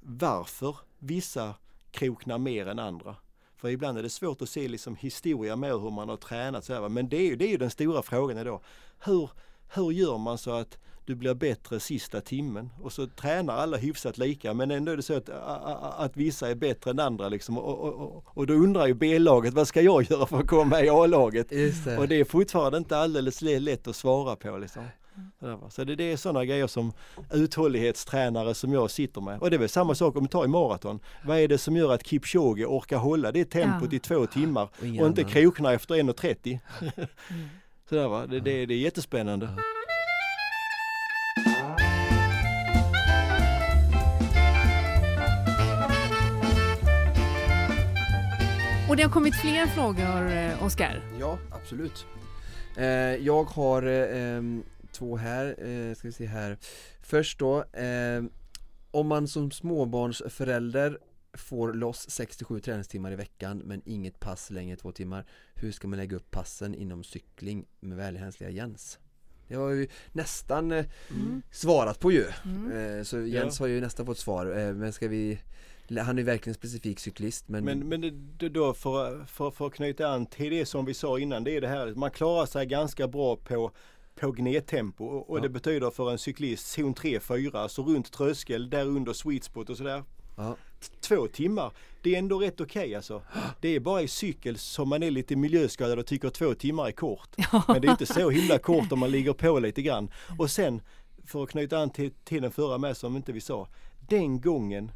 varför 0.00 0.76
vissa 0.98 1.54
kroknar 1.90 2.38
mer 2.38 2.66
än 2.68 2.78
andra. 2.78 3.16
För 3.56 3.68
ibland 3.68 3.98
är 3.98 4.02
det 4.02 4.10
svårt 4.10 4.42
att 4.42 4.48
se 4.48 4.68
liksom 4.68 4.96
historia 4.96 5.56
med 5.56 5.70
hur 5.70 5.90
man 5.90 6.08
har 6.08 6.16
tränat. 6.16 6.64
Så 6.64 6.72
här, 6.72 6.80
va. 6.80 6.88
Men 6.88 7.08
det 7.08 7.16
är, 7.16 7.26
ju, 7.26 7.36
det 7.36 7.44
är 7.44 7.50
ju 7.50 7.56
den 7.56 7.70
stora 7.70 8.02
frågan 8.02 8.38
idag. 8.38 8.60
Hur, 9.04 9.30
hur 9.74 9.90
gör 9.90 10.18
man 10.18 10.38
så 10.38 10.50
att 10.50 10.78
du 11.10 11.16
blir 11.16 11.34
bättre 11.34 11.80
sista 11.80 12.20
timmen 12.20 12.70
och 12.82 12.92
så 12.92 13.06
tränar 13.06 13.56
alla 13.56 13.76
hyfsat 13.76 14.18
lika 14.18 14.54
men 14.54 14.70
ändå 14.70 14.92
är 14.92 14.96
det 14.96 15.02
så 15.02 15.16
att, 15.16 15.28
att, 15.98 16.16
vissa 16.16 16.50
är 16.50 16.54
bättre 16.54 16.90
än 16.90 17.00
andra 17.00 17.28
liksom. 17.28 17.58
och, 17.58 17.78
och, 17.78 18.24
och, 18.26 18.46
då 18.46 18.54
undrar 18.54 18.86
ju 18.86 18.94
B-laget 18.94 19.54
vad 19.54 19.68
ska 19.68 19.80
jag 19.80 20.02
göra 20.10 20.26
för 20.26 20.38
att 20.38 20.46
komma 20.46 20.64
med 20.64 20.84
i 20.84 20.88
A-laget? 20.88 21.46
Och 21.98 22.08
det 22.08 22.14
är 22.14 22.24
fortfarande 22.24 22.78
inte 22.78 22.96
alldeles 22.96 23.42
lätt 23.42 23.88
att 23.88 23.96
svara 23.96 24.36
på 24.36 24.58
liksom. 24.58 24.82
Så 25.70 25.84
det, 25.84 25.96
det 25.96 26.12
är 26.12 26.16
sådana 26.16 26.44
grejer 26.44 26.66
som 26.66 26.92
uthållighetstränare 27.32 28.54
som 28.54 28.72
jag 28.72 28.90
sitter 28.90 29.20
med. 29.20 29.40
Och 29.40 29.50
det 29.50 29.56
är 29.56 29.58
väl 29.58 29.68
samma 29.68 29.94
sak 29.94 30.16
om 30.16 30.22
vi 30.22 30.28
tar 30.28 30.44
i 30.44 30.48
maraton. 30.48 31.00
Vad 31.24 31.38
är 31.38 31.48
det 31.48 31.58
som 31.58 31.76
gör 31.76 31.92
att 31.92 32.06
Kipchoge 32.06 32.66
orkar 32.66 32.96
hålla 32.98 33.32
det 33.32 33.44
tempot 33.44 33.92
Ja. 33.92 33.96
i 33.96 33.98
två 33.98 34.26
timmar 34.26 34.68
Och 34.80 34.86
inte 34.86 35.04
annan. 35.04 35.32
krokna 35.32 35.72
efter 35.72 35.94
1.30? 35.94 36.58
Mm. 36.80 36.92
Sådär 37.88 38.08
va, 38.08 38.26
det, 38.26 38.40
det, 38.40 38.66
det 38.66 38.74
är 38.74 38.78
jättespännande. 38.78 39.48
Det 49.00 49.04
har 49.04 49.12
kommit 49.12 49.36
fler 49.36 49.66
frågor, 49.66 50.30
eh, 50.32 50.64
Oskar. 50.64 51.02
Ja, 51.20 51.38
absolut. 51.50 52.06
Eh, 52.76 52.86
jag 53.26 53.44
har 53.44 53.82
eh, 53.82 54.36
ehm, 54.36 54.62
två 54.92 55.16
här, 55.16 55.46
eh, 55.46 55.94
ska 55.94 56.08
vi 56.08 56.12
se 56.12 56.26
här. 56.26 56.58
Först 57.02 57.38
då, 57.38 57.64
eh, 57.64 58.22
om 58.90 59.06
man 59.06 59.28
som 59.28 59.50
småbarnsförälder 59.50 60.98
får 61.34 61.72
loss 61.72 62.10
67 62.10 62.60
träningstimmar 62.60 63.12
i 63.12 63.16
veckan 63.16 63.58
men 63.58 63.82
inget 63.84 64.20
pass 64.20 64.50
längre 64.50 64.72
än 64.72 64.76
två 64.78 64.92
timmar, 64.92 65.26
hur 65.54 65.72
ska 65.72 65.88
man 65.88 65.98
lägga 65.98 66.16
upp 66.16 66.30
passen 66.30 66.74
inom 66.74 67.04
cykling 67.04 67.66
med 67.80 67.96
välhändsliga 67.98 68.50
Jens? 68.50 68.98
Det 69.48 69.54
har 69.54 69.68
vi 69.68 69.88
nästan 70.12 70.72
eh, 70.72 70.84
Mm. 71.10 71.42
svarat 71.50 72.00
på 72.00 72.12
ju, 72.12 72.24
Mm. 72.44 72.98
eh, 72.98 73.02
så 73.02 73.20
Jens 73.20 73.58
har 73.58 73.66
ju 73.66 73.80
nästan 73.80 74.06
fått 74.06 74.18
svar, 74.18 74.72
men 74.72 74.92
ska 74.92 75.08
vi 75.08 75.38
han 75.98 76.18
är 76.18 76.22
verkligen 76.22 76.54
specifik 76.54 77.00
cyklist 77.00 77.48
men, 77.48 77.64
Men, 77.64 77.88
men 77.88 78.28
då 78.52 78.74
för, 78.74 79.24
för, 79.24 79.50
för 79.50 79.66
att 79.66 79.72
knyta 79.74 80.08
an 80.08 80.26
till 80.26 80.50
det 80.50 80.66
som 80.66 80.84
vi 80.84 80.94
sa 80.94 81.18
innan, 81.18 81.44
det 81.44 81.56
är 81.56 81.60
det 81.60 81.68
här 81.68 81.94
man 81.94 82.10
klarar 82.10 82.46
sig 82.46 82.66
ganska 82.66 83.08
bra 83.08 83.36
på 83.36 83.70
på 84.20 84.32
gnettempo 84.32 85.04
och, 85.04 85.30
och 85.30 85.38
Ja. 85.38 85.42
det 85.42 85.48
betyder 85.48 85.90
för 85.90 86.10
en 86.10 86.18
cyklist 86.18 86.66
zon 86.68 86.94
3-4, 86.94 87.56
alltså 87.56 87.82
runt 87.82 88.12
tröskel, 88.12 88.70
där 88.70 88.86
under 88.86 89.12
sweet 89.12 89.44
spot 89.44 89.70
och 89.70 89.76
sådär. 89.76 90.04
ja, 90.36 90.56
Två 91.00 91.26
timmar, 91.26 91.72
det 92.02 92.14
är 92.14 92.18
ändå 92.18 92.38
rätt 92.38 92.60
okej 92.60 92.94
alltså. 92.94 93.22
Det 93.60 93.68
är 93.68 93.80
bara 93.80 94.02
i 94.02 94.08
cykel 94.08 94.58
som 94.58 94.88
man 94.88 95.02
är 95.02 95.10
lite 95.10 95.36
miljöskadad 95.36 95.98
och 95.98 96.06
tycker 96.06 96.30
två 96.30 96.54
timmar 96.54 96.86
är 96.88 96.92
kort. 96.92 97.36
Men 97.68 97.80
det 97.80 97.88
är 97.88 97.90
inte 97.90 98.06
så 98.06 98.30
himla 98.30 98.58
kort 98.58 98.92
om 98.92 98.98
man 98.98 99.10
ligger 99.10 99.32
på 99.32 99.58
lite 99.58 99.82
grann. 99.82 100.10
Och 100.38 100.50
sen, 100.50 100.82
för 101.24 101.42
att 101.42 101.50
knyta 101.50 101.78
an 101.78 101.90
till, 101.90 102.10
till 102.24 102.42
den 102.42 102.50
förra 102.52 102.78
med 102.78 102.96
som 102.96 103.16
inte 103.16 103.32
vi 103.32 103.40
sa. 103.40 103.68
Den 104.08 104.40
gången 104.40 104.92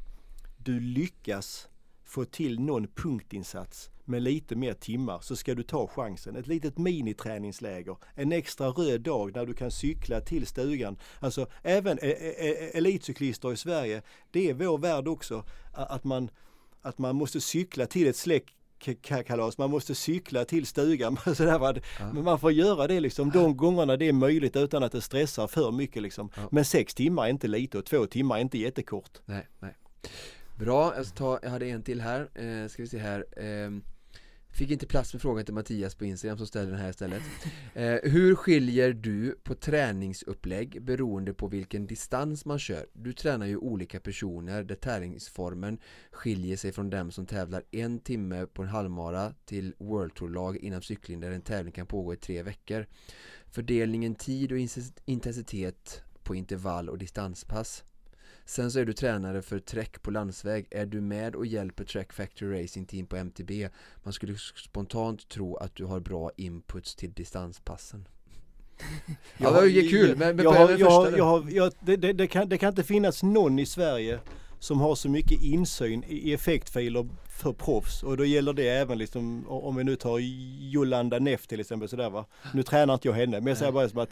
du 0.65 0.81
lyckas 0.81 1.69
få 2.05 2.25
till 2.25 2.61
någon 2.61 2.87
punktinsats 2.87 3.91
med 4.05 4.23
lite 4.23 4.57
mer 4.57 4.73
timmar 4.73 5.19
så 5.23 5.37
ska 5.37 5.55
du 5.55 5.63
ta 5.63 5.87
chansen. 5.87 6.37
Ett 6.37 6.47
litet 6.47 6.79
miniträningsläger, 6.79 7.97
en 8.15 8.33
extra 8.33 8.69
röd 8.69 9.01
dag 9.01 9.35
när 9.35 9.47
du 9.47 9.55
kan 9.55 9.71
cykla 9.71 10.21
till 10.21 10.47
stugan. 10.47 10.97
Alltså 11.21 11.47
även 11.63 11.99
e- 11.99 12.17
e- 12.21 12.35
e- 12.39 12.79
elitcyklister 12.79 13.53
i 13.53 13.57
Sverige, 13.57 14.03
det 14.31 14.51
är 14.51 14.55
vår 14.55 14.79
värld 14.79 15.09
också, 15.09 15.45
att 15.73 16.05
man, 16.05 16.31
att 16.83 16.99
man 16.99 17.17
måste 17.17 17.41
cykla 17.41 17.87
till 17.87 18.07
ett 18.07 18.17
släck 18.17 18.57
påskkalas, 18.85 19.59
man 19.59 19.71
måste 19.71 19.95
cykla 19.95 20.45
till 20.45 20.67
stugan. 20.67 21.15
Va? 21.39 21.75
Ja. 21.99 22.13
Men 22.13 22.25
man 22.25 22.39
får 22.39 22.53
göra 22.53 22.87
det 22.87 23.01
liksom 23.01 23.31
de 23.31 23.57
gångerna 23.57 23.97
det 23.97 24.09
är 24.09 24.13
möjligt 24.13 24.57
utan 24.57 24.83
att 24.83 24.93
det 24.93 25.01
stressar 25.01 25.47
för 25.47 25.73
mycket. 25.73 26.03
Liksom. 26.03 26.31
Ja. 26.37 26.49
Men 26.51 26.65
sex 26.65 26.95
timmar 26.95 27.25
är 27.25 27.31
inte 27.31 27.49
lite 27.49 27.79
och 27.79 27.85
två 27.85 28.07
timmar 28.07 28.37
är 28.37 28.41
inte 28.41 28.59
jättekort. 28.59 29.19
Nej, 29.25 29.49
nej. 29.61 29.75
Bra, 30.59 30.97
jag, 30.97 31.15
ta, 31.15 31.39
jag 31.43 31.51
hade 31.51 31.67
en 31.67 31.83
till 31.83 32.01
här, 32.01 32.21
eh, 32.35 32.69
ska 32.69 32.83
vi 32.83 32.89
se 32.89 32.99
här. 32.99 33.27
Ehm, 33.37 33.83
Fick 34.55 34.71
inte 34.71 34.87
plats 34.87 35.13
med 35.13 35.23
frågan 35.23 35.45
till 35.45 35.55
Mattias 35.55 35.95
på 35.95 36.05
Instagram 36.05 36.39
som 36.39 36.47
ställer 36.47 36.71
den 36.71 36.81
här 36.81 36.91
istället. 36.91 37.23
Eh, 37.75 37.99
Hur 38.03 38.35
skiljer 38.35 38.93
du 38.93 39.39
på 39.43 39.55
träningsupplägg 39.55 40.83
beroende 40.83 41.35
på 41.35 41.47
vilken 41.47 41.87
distans 41.87 42.45
man 42.45 42.59
kör? 42.59 42.87
Du 42.93 43.13
tränar 43.13 43.47
ju 43.47 43.57
olika 43.57 44.01
personer 44.01 44.65
där 44.65 44.75
tävlingsformen 44.75 45.79
skiljer 46.11 46.57
sig 46.57 46.73
från 46.73 46.91
dem 46.91 47.11
som 47.11 47.27
tävlar 47.27 47.63
en 47.71 47.99
timme 47.99 48.47
på 48.47 48.63
en 48.63 48.69
halvmara 48.69 49.35
till 49.45 49.75
World 49.79 50.15
Tour-lag 50.15 50.57
inom 50.57 50.83
cykling 50.83 51.21
där 51.21 51.31
en 51.31 51.43
tävling 51.43 51.73
kan 51.73 51.87
pågå 51.87 52.15
i 52.15 52.17
tre 52.17 52.43
veckor. 52.43 52.87
Fördelningen 53.51 54.15
tid 54.15 54.53
och 54.53 54.59
intensitet 55.05 56.03
på 56.23 56.35
intervall 56.35 56.89
och 56.89 56.99
distanspass 56.99 57.85
Sen 58.47 58.71
så 58.71 58.79
är 58.81 58.85
du 58.85 58.93
tränare 58.93 59.43
för 59.43 59.59
Trek 59.59 60.03
på 60.03 60.11
landsväg. 60.11 60.67
Är 60.71 60.87
du 60.87 61.01
med 61.01 61.35
och 61.37 61.47
hjälper 61.47 61.85
Trek 61.85 62.13
Factory 62.13 62.63
Racing 62.65 62.87
Team 62.89 63.07
på 63.07 63.17
MTB? 63.17 63.69
Man 64.03 64.13
skulle 64.13 64.35
spontant 64.65 65.29
tro 65.29 65.57
att 65.57 65.75
du 65.75 65.85
har 65.85 66.01
bra 66.01 66.31
inputs 66.37 66.95
till 66.95 67.13
distanspassen. 67.13 68.09
Ja, 69.39 69.49
det 69.51 69.55
var 69.57 69.65
ju 69.65 69.89
kul, 69.89 70.17
men- 70.17 70.37
men 70.37 70.45
jag, 70.45 70.81
jag, 70.81 71.19
jag, 71.19 71.53
jag, 71.53 71.73
det, 71.81 71.97
det, 71.97 72.27
kan, 72.27 72.49
det 72.49 72.59
kan 72.59 72.69
inte 72.69 72.83
finnas 72.85 73.23
någon 73.23 73.59
i 73.59 73.67
Sverige 73.67 74.21
som 74.65 74.81
har 74.81 74.95
så 74.95 75.09
mycket 75.09 75.43
insyn 75.43 76.05
i 76.09 76.33
effektfiler 76.33 77.09
för 77.29 77.53
proffs 77.53 78.03
och 78.03 78.17
då 78.17 78.25
gäller 78.25 78.53
det 78.53 78.69
även 78.69 78.99
liksom 78.99 79.45
om 79.49 79.77
vi 79.77 79.85
nu 79.85 79.97
tar 79.97 80.19
Jolanda 80.73 81.19
Neff 81.19 81.47
till 81.47 81.61
exempel 81.61 81.89
sådär 81.89 82.11
va. 82.11 82.25
Nu 82.55 82.63
tränar 82.63 82.95
inte 82.95 83.09
jag 83.09 83.15
henne 83.15 83.41
men 83.41 83.47
jag 83.47 83.59
säger 83.59 83.73
bara 83.73 83.89
som 83.89 83.99
att 83.99 84.11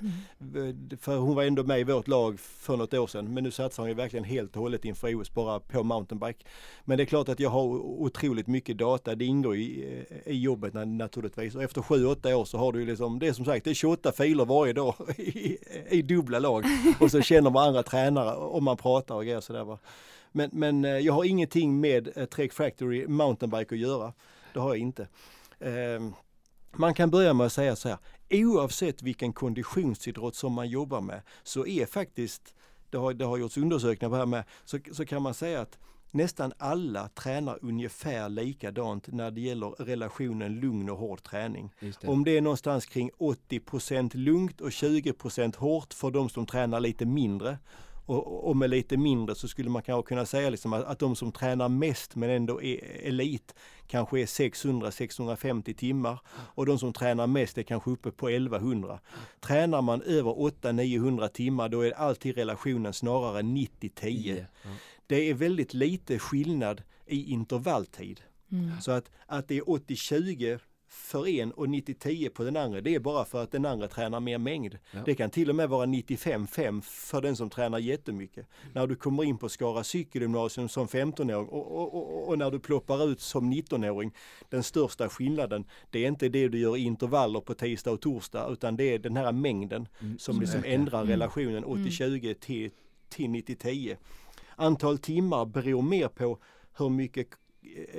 för 1.01 1.16
hon 1.16 1.35
var 1.35 1.43
ändå 1.43 1.65
med 1.65 1.81
i 1.81 1.85
vårt 1.85 2.09
lag 2.09 2.41
för 2.41 2.77
något 2.77 2.95
år 2.95 3.07
sedan 3.07 3.35
men 3.35 3.45
nu 3.45 3.51
satsar 3.51 3.83
hon 3.83 3.91
ju 3.91 3.95
verkligen 3.95 4.24
helt 4.24 4.57
och 4.57 4.62
hållet 4.62 4.85
inför 4.85 5.20
OS 5.20 5.35
bara 5.35 5.61
på 5.61 5.83
mountainbike. 5.83 6.45
Men 6.85 6.97
det 6.97 7.03
är 7.03 7.07
klart 7.07 7.29
att 7.29 7.41
jag 7.41 7.51
har 7.51 7.62
otroligt 8.03 8.47
mycket 8.47 8.79
data, 8.79 9.15
det 9.15 9.24
ingår 9.24 9.57
i, 9.57 10.05
i 10.27 10.41
jobbet 10.41 10.74
na- 10.74 10.85
naturligtvis 10.85 11.55
och 11.55 11.62
efter 11.62 11.81
7-8 11.81 12.33
år 12.33 12.45
så 12.45 12.59
har 12.59 12.73
du 12.73 12.81
ju 12.81 12.87
liksom, 12.87 13.19
det 13.19 13.29
är 13.29 13.33
som 13.33 13.45
sagt 13.45 13.65
det 13.65 13.70
är 13.70 13.74
28 13.74 14.12
filer 14.12 14.45
varje 14.45 14.73
dag 14.73 14.95
i, 15.19 15.59
i 15.91 16.03
dubbla 16.03 16.39
lag 16.39 16.65
och 17.01 17.11
så 17.11 17.20
känner 17.23 17.51
man 17.51 17.69
andra 17.69 17.83
tränare 17.83 18.35
och 18.35 18.62
man 18.62 18.77
pratar 18.77 19.15
och 19.15 19.24
grejer 19.24 19.41
sådär 19.41 19.65
va. 19.65 19.79
Men, 20.32 20.50
men 20.52 20.84
eh, 20.84 20.90
jag 20.90 21.12
har 21.12 21.24
ingenting 21.24 21.80
med 21.80 22.09
eh, 22.16 22.24
Trek 22.24 22.52
Factory 22.52 23.06
mountainbike 23.06 23.74
att 23.74 23.80
göra. 23.80 24.12
Det 24.52 24.60
har 24.60 24.68
jag 24.68 24.78
inte. 24.78 25.09
Ehm, 25.60 26.14
Man 26.76 26.94
kan 26.94 27.10
börja 27.10 27.34
med 27.34 27.46
att 27.46 27.52
säga 27.52 27.76
så 27.76 27.88
här, 27.88 27.98
oavsett 28.30 29.02
vilken 29.02 29.32
konditionsidrott 29.32 30.34
som 30.36 30.52
man 30.52 30.68
jobbar 30.68 31.00
med 31.00 31.22
så 31.42 31.66
är 31.66 31.86
faktiskt, 31.86 32.54
det 32.90 32.96
har, 32.96 33.14
det 33.14 33.24
har 33.24 33.38
gjorts 33.38 33.56
undersökningar 33.56 34.10
på 34.10 34.14
det 34.14 34.20
här 34.20 34.26
med, 34.26 34.44
så, 34.64 34.78
så 34.92 35.04
kan 35.04 35.22
man 35.22 35.34
säga 35.34 35.60
att 35.60 35.78
nästan 36.10 36.52
alla 36.59 37.09
tränar 37.09 37.59
ungefär 37.62 38.28
likadant 38.28 39.12
när 39.12 39.30
det 39.30 39.40
gäller 39.40 39.68
relationen 39.68 40.60
lugn 40.60 40.90
och 40.90 40.98
hård 40.98 41.22
träning. 41.22 41.74
Det. 41.80 42.09
Om 42.09 42.24
det 42.24 42.36
är 42.36 42.40
någonstans 42.40 42.86
kring 42.86 43.10
80% 43.18 44.16
lugnt 44.16 44.60
och 44.60 44.68
20% 44.70 45.56
hårt 45.56 45.94
för 45.94 46.10
de 46.10 46.28
som 46.28 46.46
tränar 46.46 46.80
lite 46.80 47.06
mindre. 47.06 47.59
Och, 48.07 48.49
och 48.49 48.57
med 48.57 48.70
lite 48.70 48.97
mindre 48.97 49.35
så 49.35 49.49
skulle 49.49 49.70
man 49.70 49.83
kanske 49.83 50.09
kunna 50.09 50.27
säga 50.27 50.51
liksom 50.51 50.73
att, 50.73 50.85
att 50.85 50.99
de 50.99 51.16
som 51.16 51.33
tränar 51.33 51.69
mest 51.69 52.16
men 52.16 52.31
ändå 52.31 52.62
är 52.62 53.07
elit 53.09 53.55
kanske 53.87 54.20
är 54.20 54.27
600-650 54.27 55.74
timmar 55.74 56.19
och 56.29 56.66
de 56.66 56.79
som 56.79 56.93
tränar 56.93 57.27
mest 57.27 57.59
är 57.59 57.62
kanske 57.62 57.91
uppe 57.91 58.11
på 58.11 58.29
1100. 58.29 59.01
Tränar 59.41 59.83
man 59.83 60.03
över 60.03 60.31
800-900 60.31 61.29
timmar 61.29 61.69
då 61.69 61.81
är 61.81 61.93
alltid 61.93 62.37
relationen 62.37 62.93
snarare 62.93 63.43
90-10. 63.43 64.47
Ja. 64.62 64.70
Det 65.07 65.31
är 65.31 65.35
väldigt 65.35 65.74
lite 65.74 66.19
skillnad 66.19 66.83
i 67.07 67.33
intervalltid. 67.33 68.20
Mm. 68.53 68.81
Så 68.81 68.91
att, 68.91 69.11
att 69.27 69.49
det 69.49 69.57
är 69.57 69.62
80-20 69.62 70.59
för 70.94 71.28
en 71.28 71.52
och 71.52 71.66
90-10 71.66 72.28
på 72.28 72.44
den 72.44 72.56
andra, 72.56 72.81
det 72.81 72.94
är 72.94 73.01
bara 73.01 73.24
för 73.24 73.43
att 73.43 73.51
den 73.51 73.66
andra 73.66 73.89
tränar 73.89 74.20
mer 74.20 74.39
mängd. 74.39 74.78
Ja. 74.90 75.01
Det 75.05 75.14
kan 75.14 75.31
till 75.31 75.51
och 75.51 75.56
med 75.56 75.69
vara 75.69 75.86
95-5 75.86 76.81
för 76.81 77.20
den 77.20 77.36
som 77.36 77.51
tränar 77.51 77.78
jättemycket. 77.78 78.47
Mm. 78.62 78.73
När 78.74 78.86
du 78.86 78.94
kommer 78.97 79.24
in 79.24 79.39
på 79.39 79.48
Skara 79.48 79.85
cykelgymnasium 79.85 80.69
som 80.69 80.86
15-åring 80.86 81.48
och, 81.48 81.77
och, 81.77 81.94
och, 81.94 82.28
och 82.28 82.39
när 82.39 82.51
du 82.51 82.59
ploppar 82.59 83.09
ut 83.09 83.20
som 83.20 83.52
19-åring, 83.52 84.12
den 84.48 84.62
största 84.62 85.09
skillnaden, 85.09 85.64
det 85.90 86.05
är 86.05 86.09
inte 86.09 86.28
det 86.28 86.48
du 86.48 86.59
gör 86.59 86.77
i 86.77 86.81
intervaller 86.81 87.40
på 87.40 87.55
tisdag 87.55 87.90
och 87.90 88.01
torsdag, 88.01 88.48
utan 88.51 88.77
det 88.77 88.85
är 88.85 88.98
den 88.98 89.16
här 89.16 89.32
mängden 89.32 89.89
Mm, 90.01 90.19
som 90.19 90.40
liksom 90.40 90.60
ökar. 90.60 90.70
ändrar 90.70 91.05
relationen 91.05 91.64
80-20 91.64 92.35
till, 92.35 92.70
till 93.09 93.31
90-10. 93.31 93.97
Antal 94.56 94.98
timmar 94.98 95.44
beror 95.44 95.82
mer 95.82 96.09
på 96.09 96.39
hur 96.78 96.89
mycket 96.89 97.28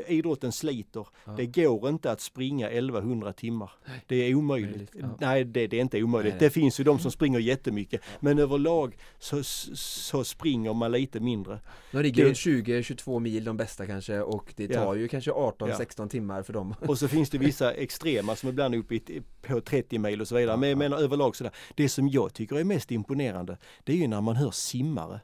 idrotten 0.08 0.52
sliter. 0.52 1.08
Ja. 1.26 1.32
Det 1.38 1.46
går 1.46 1.90
inte 1.90 2.12
att 2.12 2.22
springa 2.22 2.70
1100 2.70 3.34
timmar. 3.34 3.72
Det 4.08 4.16
är 4.16 4.36
omöjligt. 4.36 4.72
Möjligt, 4.72 4.92
ja. 5.02 5.18
Nej, 5.22 5.44
det, 5.44 5.68
det 5.68 5.78
är 5.78 5.82
inte 5.82 6.04
omöjligt. 6.04 6.34
Nej, 6.34 6.40
nej. 6.42 6.50
Det 6.50 6.54
finns 6.54 6.80
ju 6.80 6.84
de 6.84 7.00
som 7.00 7.12
springer 7.18 7.40
jättemycket. 7.40 8.02
Men 8.20 8.40
överlag 8.40 8.98
så, 9.20 9.44
så 9.44 10.24
springer 10.24 10.74
man 10.74 10.92
lite 10.92 11.20
mindre. 11.20 11.60
De 11.92 12.02
ligger 12.02 12.24
Det- 12.24 12.30
runt 12.30 12.38
20-22 12.38 13.20
mil 13.20 13.44
de 13.44 13.58
bästa 13.58 13.86
kanske 13.88 14.20
och 14.22 14.54
det 14.56 14.68
tar 14.68 14.96
ju 14.96 15.08
kanske 15.08 15.32
18-16 15.32 15.94
Ja. 15.98 16.08
timmar 16.08 16.44
för 16.44 16.54
dem. 16.54 16.76
Och 16.88 16.98
så 17.00 17.08
finns 17.08 17.30
det 17.30 17.38
vissa 17.38 17.72
extrema 17.74 18.36
som 18.36 18.50
ibland 18.50 18.74
är 18.76 18.80
uppe 18.80 18.96
i, 18.96 19.22
på 19.42 19.62
30 19.62 20.00
mil 20.00 20.22
och 20.22 20.28
så 20.28 20.36
vidare. 20.36 20.58
Men 20.58 20.78
menar 20.78 20.98
överlag 20.98 21.36
sådär. 21.36 21.54
Det 21.76 21.90
som 21.90 22.10
jag 22.10 22.34
tycker 22.34 22.56
är 22.56 22.64
mest 22.64 22.92
imponerande 22.92 23.58
det 23.84 23.92
är 23.94 23.98
ju 23.98 24.08
när 24.08 24.22
man 24.22 24.36
hör 24.36 24.52
simmare. 24.52 25.20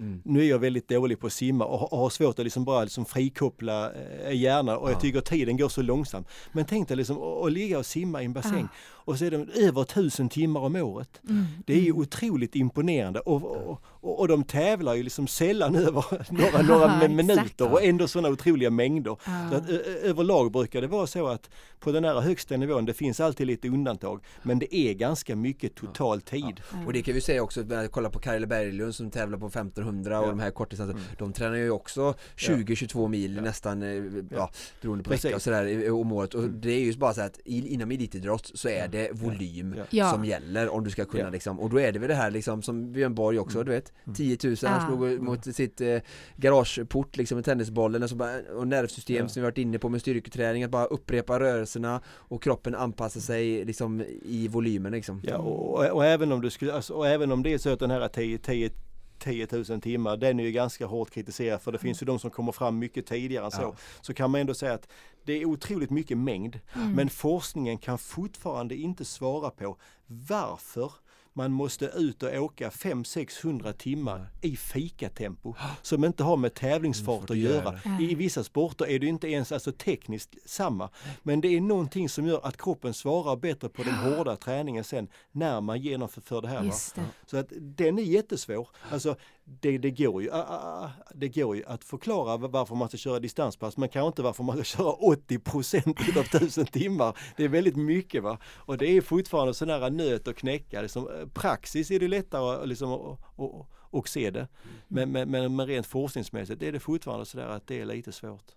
Mm. 0.00 0.22
Nu 0.24 0.40
är 0.40 0.48
jag 0.48 0.58
väldigt 0.58 0.88
dålig 0.88 1.20
på 1.20 1.26
att 1.26 1.32
simma 1.32 1.64
och 1.64 1.98
har- 1.98 2.10
svårt 2.10 2.38
att 2.38 2.44
liksom 2.44 2.64
bara 2.64 2.84
liksom 2.84 3.04
frikoppla 3.04 3.90
eh, 4.24 4.32
hjärnan 4.36 4.76
och 4.76 4.88
Ja. 4.88 4.92
jag 4.92 5.00
tycker 5.00 5.20
tiden 5.20 5.56
går 5.56 5.68
så 5.68 5.82
långsamt. 5.82 6.28
Men 6.52 6.64
tänk 6.64 6.88
dig 6.88 6.96
liksom 6.96 7.16
att 7.22 7.44
att 7.46 7.52
ligga 7.52 7.78
och 7.78 7.86
simma 7.86 8.22
i 8.22 8.24
en 8.24 8.32
bassäng 8.32 8.64
Ah. 8.64 8.97
Och 9.08 9.18
så 9.18 9.24
är 9.24 9.30
det 9.30 9.46
över 9.66 9.84
tusen 9.84 10.28
timmar 10.28 10.60
om 10.60 10.76
året. 10.76 11.20
Mm. 11.28 11.44
Det 11.66 11.72
är 11.72 11.80
ju 11.80 11.92
otroligt 11.92 12.56
imponerande 12.56 13.20
och, 13.20 13.44
och, 13.44 13.82
och, 13.84 14.20
och 14.20 14.28
de 14.28 14.44
tävlar 14.44 14.94
ju 14.94 15.02
liksom 15.02 15.26
sällan 15.26 15.76
över 15.86 16.04
några, 16.32 16.62
några 16.98 17.08
minuter 17.08 17.72
och 17.72 17.82
ändå 17.84 18.08
sådana 18.08 18.28
otroliga 18.28 18.70
mängder. 18.70 19.16
Ja. 19.26 19.48
Så 19.50 19.56
att, 19.56 19.70
ö- 19.70 19.82
överlag 20.02 20.52
brukar 20.52 20.80
det 20.80 20.86
vara 20.86 21.06
så 21.06 21.26
att 21.26 21.50
på 21.80 21.92
den 21.92 22.04
här 22.04 22.20
högsta 22.20 22.56
nivån, 22.56 22.84
det 22.84 22.94
finns 22.94 23.20
alltid 23.20 23.46
lite 23.46 23.68
undantag, 23.68 24.24
men 24.42 24.58
det 24.58 24.76
är 24.76 24.94
ganska 24.94 25.36
mycket 25.36 25.74
total 25.74 26.20
tid. 26.20 26.60
Och 26.86 26.92
det 26.92 27.02
kan 27.02 27.14
vi 27.14 27.20
säga 27.20 27.42
också, 27.42 27.60
när 27.60 27.82
jag 27.82 27.92
kollar 27.92 28.10
på 28.10 28.18
Karle 28.18 28.46
Berglund 28.46 28.94
som 28.94 29.10
tävlar 29.10 29.38
på 29.38 29.46
1500 29.46 30.18
och 30.20 30.24
Ja. 30.26 30.28
de 30.30 30.38
här 30.40 30.50
kortdistanserna 30.50 31.00
De 31.18 31.32
tränar 31.32 31.56
ju 31.56 31.70
också 31.70 32.14
20-22 32.36 33.08
mil 33.08 33.40
nästan, 33.42 33.82
eh, 33.82 33.88
ja, 34.30 34.50
beroende 34.82 35.04
på 35.04 35.10
vecka 35.10 35.20
Precis. 35.22 35.34
och 35.36 35.42
sådär 35.42 35.84
eh, 35.86 35.96
om 35.98 36.12
året 36.12 36.34
och 36.34 36.48
det 36.50 36.70
är 36.72 36.80
ju 36.80 36.96
bara 36.96 37.14
så 37.14 37.20
att 37.20 37.38
i- 37.44 37.74
inom 37.74 37.90
elitidrott 37.90 38.50
så 38.54 38.68
är 38.68 38.88
det 38.88 38.97
volym 39.12 39.74
Ja. 39.78 39.84
Ja. 39.90 40.10
som 40.12 40.24
gäller 40.24 40.68
om 40.68 40.84
du 40.84 40.90
ska 40.90 41.04
kunna 41.04 41.24
Ja. 41.24 41.30
liksom 41.30 41.60
och 41.60 41.70
då 41.70 41.80
är 41.80 41.92
det 41.92 41.98
väl 41.98 42.08
det 42.08 42.14
här 42.14 42.30
liksom 42.30 42.62
som 42.62 42.92
Björn 42.92 43.14
Borg 43.14 43.38
också 43.38 43.62
du 43.64 43.70
vet 43.72 43.92
10 44.16 44.38
000 44.44 44.56
han 44.62 44.80
Ja. 44.80 44.86
slog 44.86 45.22
mot 45.22 45.54
sitt 45.54 45.80
eh, 45.80 45.98
garageport 46.36 47.16
liksom 47.16 47.36
med 47.36 47.44
tennisbollen 47.44 48.02
och, 48.02 48.10
så 48.10 48.16
bara, 48.16 48.38
och 48.56 48.68
nervsystem 48.68 49.16
Ja. 49.16 49.28
som 49.28 49.40
vi 49.42 49.44
varit 49.44 49.58
inne 49.58 49.78
på 49.78 49.88
med 49.88 50.00
styrketräning 50.00 50.64
att 50.64 50.70
bara 50.70 50.84
upprepa 50.84 51.40
rörelserna 51.40 52.00
och 52.08 52.42
kroppen 52.42 52.74
anpassar 52.74 53.20
sig 53.20 53.64
liksom 53.64 54.04
i 54.22 54.48
volymen 54.48 54.92
liksom 54.92 55.20
Ja, 55.24 55.36
och, 55.38 55.90
och, 55.90 56.04
även 56.04 56.32
om 56.32 56.40
du 56.40 56.50
skulle, 56.50 56.72
alltså, 56.74 56.94
och 56.94 57.08
även 57.08 57.32
om 57.32 57.42
det 57.42 57.52
är 57.52 57.58
så 57.58 57.72
att 57.72 57.80
den 57.80 57.90
här 57.90 58.08
10, 58.08 58.38
10, 58.38 58.70
10 59.18 59.46
000 59.68 59.80
timmar, 59.80 60.16
den 60.16 60.40
är 60.40 60.44
ju 60.44 60.52
ganska 60.52 60.86
hårt 60.86 61.10
kritiserad 61.10 61.62
för 61.62 61.72
det 61.72 61.78
finns 61.78 62.02
ju 62.02 62.06
de 62.06 62.18
som 62.18 62.30
kommer 62.30 62.52
fram 62.52 62.78
mycket 62.78 63.06
tidigare 63.06 63.44
än 63.44 63.50
så. 63.50 63.62
Ja. 63.62 63.74
Så 64.00 64.14
kan 64.14 64.30
man 64.30 64.40
ändå 64.40 64.54
säga 64.54 64.72
att 64.72 64.88
det 65.28 65.42
är 65.42 65.44
otroligt 65.44 65.90
mycket 65.90 66.18
mängd. 66.18 66.60
Mm. 66.74 66.92
Men 66.92 67.10
forskningen 67.10 67.78
kan 67.78 67.98
fortfarande 67.98 68.76
inte 68.76 69.04
svara 69.04 69.50
på 69.50 69.76
varför 70.06 70.92
man 71.32 71.52
måste 71.52 71.86
ut 71.86 72.22
och 72.22 72.34
åka 72.34 72.68
500-600 72.70 73.72
timmar 73.72 74.26
i 74.42 74.56
fikatempo 74.56 75.54
som 75.82 76.04
inte 76.04 76.22
har 76.22 76.36
med 76.36 76.54
tävlingsfart 76.54 77.30
att 77.30 77.36
göra. 77.36 77.80
I 78.00 78.14
vissa 78.14 78.44
sporter 78.44 78.86
är 78.88 78.98
det 78.98 79.06
inte 79.06 79.28
ens 79.28 79.52
alltså 79.52 79.72
tekniskt 79.72 80.36
samma. 80.44 80.90
Men 81.22 81.40
det 81.40 81.48
är 81.48 81.60
någonting 81.60 82.08
som 82.08 82.26
gör 82.26 82.46
att 82.46 82.56
kroppen 82.56 82.94
svarar 82.94 83.36
bättre 83.36 83.68
på 83.68 83.82
den 83.82 83.94
hårda 83.94 84.36
träningen 84.36 84.84
sen 84.84 85.08
när 85.32 85.60
man 85.60 85.80
genomför 85.80 86.42
det 86.42 86.48
här. 86.48 86.62
Det. 86.62 87.02
Så 87.26 87.36
att 87.36 87.52
den 87.60 87.98
är 87.98 88.02
jättesvår. 88.02 88.68
Alltså, 88.90 89.16
det, 89.60 89.78
det, 89.78 89.90
går 89.90 90.22
ju, 90.22 90.30
ah, 90.30 90.46
ah, 90.48 90.84
ah, 90.84 90.90
det 91.14 91.28
går 91.28 91.56
ju 91.56 91.64
att 91.64 91.84
förklara 91.84 92.36
varför 92.36 92.74
man 92.74 92.88
ska 92.88 92.96
köra 92.96 93.18
distanspass 93.18 93.76
men 93.76 93.88
kanske 93.88 94.06
inte 94.06 94.22
varför 94.22 94.44
man 94.44 94.56
ska 94.56 94.64
köra 94.64 94.92
80% 94.92 96.18
av 96.18 96.24
1000 96.24 96.66
timmar. 96.66 97.16
Det 97.36 97.44
är 97.44 97.48
väldigt 97.48 97.76
mycket 97.76 98.22
va. 98.22 98.38
Och 98.44 98.78
det 98.78 98.86
är 98.86 99.00
fortfarande 99.00 99.54
sån 99.54 99.70
här 99.70 99.90
nöt 99.90 100.28
att 100.28 100.36
knäcka. 100.36 100.82
Liksom, 100.82 101.08
eh, 101.08 101.28
praxis 101.28 101.90
är 101.90 102.00
det 102.00 102.08
lättare 102.08 102.66
liksom, 102.66 102.92
att 102.92 103.18
och, 103.36 103.70
och 103.90 104.08
se 104.08 104.30
det. 104.30 104.48
Men, 104.88 105.12
men, 105.12 105.30
men, 105.30 105.56
men 105.56 105.66
rent 105.66 105.86
forskningsmässigt 105.86 106.62
är 106.62 106.72
det 106.72 106.80
fortfarande 106.80 107.26
sådär 107.26 107.48
att 107.48 107.66
det 107.66 107.80
är 107.80 107.84
lite 107.84 108.12
svårt. 108.12 108.54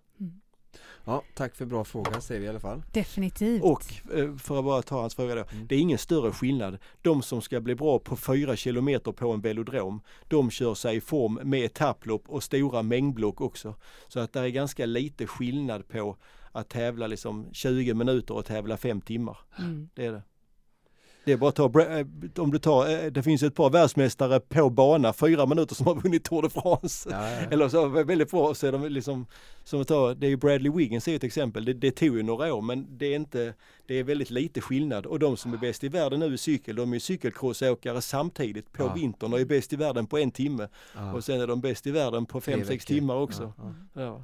Ja, 1.06 1.24
tack 1.34 1.56
för 1.56 1.66
bra 1.66 1.84
fråga 1.84 2.22
säger 2.22 2.42
vi 2.42 2.46
i 2.46 2.50
alla 2.50 2.60
fall. 2.60 2.84
Definitivt. 2.92 3.64
Och 3.64 3.84
eh, 4.14 4.36
för 4.36 4.60
att 4.60 4.66
bara 4.66 4.82
ta 4.82 5.02
hans 5.02 5.16
fråga 5.16 5.36
då. 5.36 5.44
Mm. 5.52 5.68
Det 5.68 5.76
är 5.76 5.80
ingen 5.80 5.98
större 5.98 6.32
skillnad. 6.32 6.78
De 7.02 7.22
som 7.22 7.42
ska 7.42 7.60
bli 7.60 7.76
bra 7.76 8.00
på 8.00 8.16
4 8.16 8.56
kilometer 8.56 9.12
på 9.12 9.32
en 9.32 9.42
velodrom, 9.42 10.02
de 10.28 10.52
kör 10.52 10.74
sig 10.74 10.96
i 10.96 11.02
form 11.02 11.40
med 11.44 11.66
etapplopp 11.66 12.24
och 12.28 12.44
stora 12.44 12.84
mängdblock 12.84 13.42
också. 13.42 13.76
Så 14.08 14.20
att 14.20 14.34
det 14.34 14.40
är 14.40 14.48
ganska 14.48 14.86
lite 14.86 15.28
skillnad 15.28 15.88
på 15.88 16.18
att 16.52 16.70
tävla 16.70 17.08
liksom 17.08 17.48
20 17.52 17.94
minuter 17.94 18.34
och 18.34 18.46
tävla 18.46 18.78
5 18.78 19.02
timmar. 19.02 19.38
Mm. 19.60 19.90
Det 19.94 20.06
är 20.06 20.12
det. 20.12 20.22
Det 21.26 21.32
är 21.32 21.38
bara 21.38 21.50
att 21.50 21.56
ta, 21.56 21.82
eh, 21.82 22.06
om 22.38 22.52
du 22.52 22.60
tar, 22.60 22.90
eh, 23.06 23.12
det 23.12 23.24
finns 23.24 23.44
ett 23.44 23.56
par 23.56 23.70
världsmästare 23.70 24.40
på 24.40 24.70
bana, 24.70 25.14
fyra 25.14 25.46
minuter 25.46 25.76
som 25.76 25.88
har 25.88 25.96
vunnit 25.96 26.24
Tour 26.24 26.42
de 26.42 26.50
France. 26.50 27.10
Ja, 27.12 27.30
ja. 27.32 27.38
Eller 27.52 27.70
så 27.70 27.88
väldigt 27.88 28.32
bra 28.32 28.54
så 28.54 28.68
är 28.68 28.72
de 28.72 28.88
liksom, 28.88 29.26
som 29.64 29.82
att 29.82 29.88
ta, 29.88 30.14
det 30.14 30.28
är 30.28 30.30
ju 30.30 30.38
Bradley 30.38 30.72
Wiggins 30.72 31.08
är 31.08 31.16
ett 31.16 31.24
exempel. 31.24 31.66
Det, 31.66 31.74
det 31.74 31.92
tog 31.92 32.18
ju 32.18 32.24
några 32.24 32.54
år 32.54 32.62
men 32.62 32.98
det 32.98 33.06
är 33.06 33.16
inte, 33.16 33.54
det 33.88 34.00
är 34.00 34.04
väldigt 34.04 34.30
lite 34.30 34.62
skillnad. 34.62 35.06
Och 35.06 35.20
de 35.20 35.38
som 35.38 35.54
är 35.54 35.58
bäst 35.58 35.84
i 35.84 35.88
världen 35.90 36.20
nu 36.20 36.34
i 36.34 36.38
cykel, 36.38 36.76
de 36.76 36.90
är 36.90 36.94
ju 36.94 37.00
cykelcrossåkare 37.00 38.02
samtidigt 38.02 38.72
på 38.74 38.84
Ja. 38.84 38.94
vintern 38.94 39.34
och 39.34 39.40
är 39.40 39.46
bäst 39.46 39.74
i 39.74 39.76
världen 39.76 40.08
på 40.08 40.18
en 40.18 40.32
timme. 40.32 40.68
Och 41.16 41.24
sen 41.24 41.42
är 41.42 41.48
de 41.48 41.62
bäst 41.62 41.88
i 41.88 41.92
världen 41.92 42.26
på 42.26 42.42
fem 42.42 42.66
sex 42.66 42.86
timmar 42.86 43.16
också. 43.16 43.54
Ja. 43.94 44.24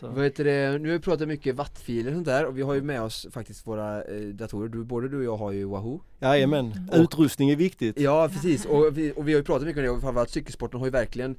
Så. 0.00 0.08
Vad 0.08 0.24
heter 0.24 0.44
det? 0.44 0.78
Nu 0.78 0.88
har 0.88 0.96
vi 0.96 1.00
pratat 1.02 1.28
mycket 1.28 1.54
wattfiler 1.56 2.10
och 2.10 2.14
sånt 2.14 2.26
där 2.26 2.46
och 2.46 2.58
vi 2.58 2.62
har 2.62 2.74
ju 2.74 2.82
med 2.82 3.02
oss 3.02 3.26
faktiskt 3.30 3.66
våra 3.66 4.02
eh, 4.04 4.20
datorer. 4.20 4.68
Du, 4.68 4.84
både 4.84 5.08
du 5.08 5.16
och 5.18 5.24
jag 5.24 5.36
har 5.36 5.52
ju 5.52 5.64
Wahoo. 5.64 6.00
Jajamän, 6.20 6.88
Och- 6.92 6.98
utrustning 6.98 7.50
är 7.50 7.56
viktigt. 7.56 8.00
Ja 8.00 8.28
precis 8.32 8.64
och 8.66 8.98
vi, 8.98 9.12
och 9.16 9.28
vi 9.28 9.32
har 9.32 9.38
ju 9.40 9.44
pratat 9.44 9.66
mycket 9.66 9.78
om 9.78 9.84
det 9.84 9.90
och 9.90 10.00
framförallt 10.00 10.30
cykelsporten 10.30 10.80
har 10.80 10.86
ju 10.86 10.90
verkligen 10.92 11.36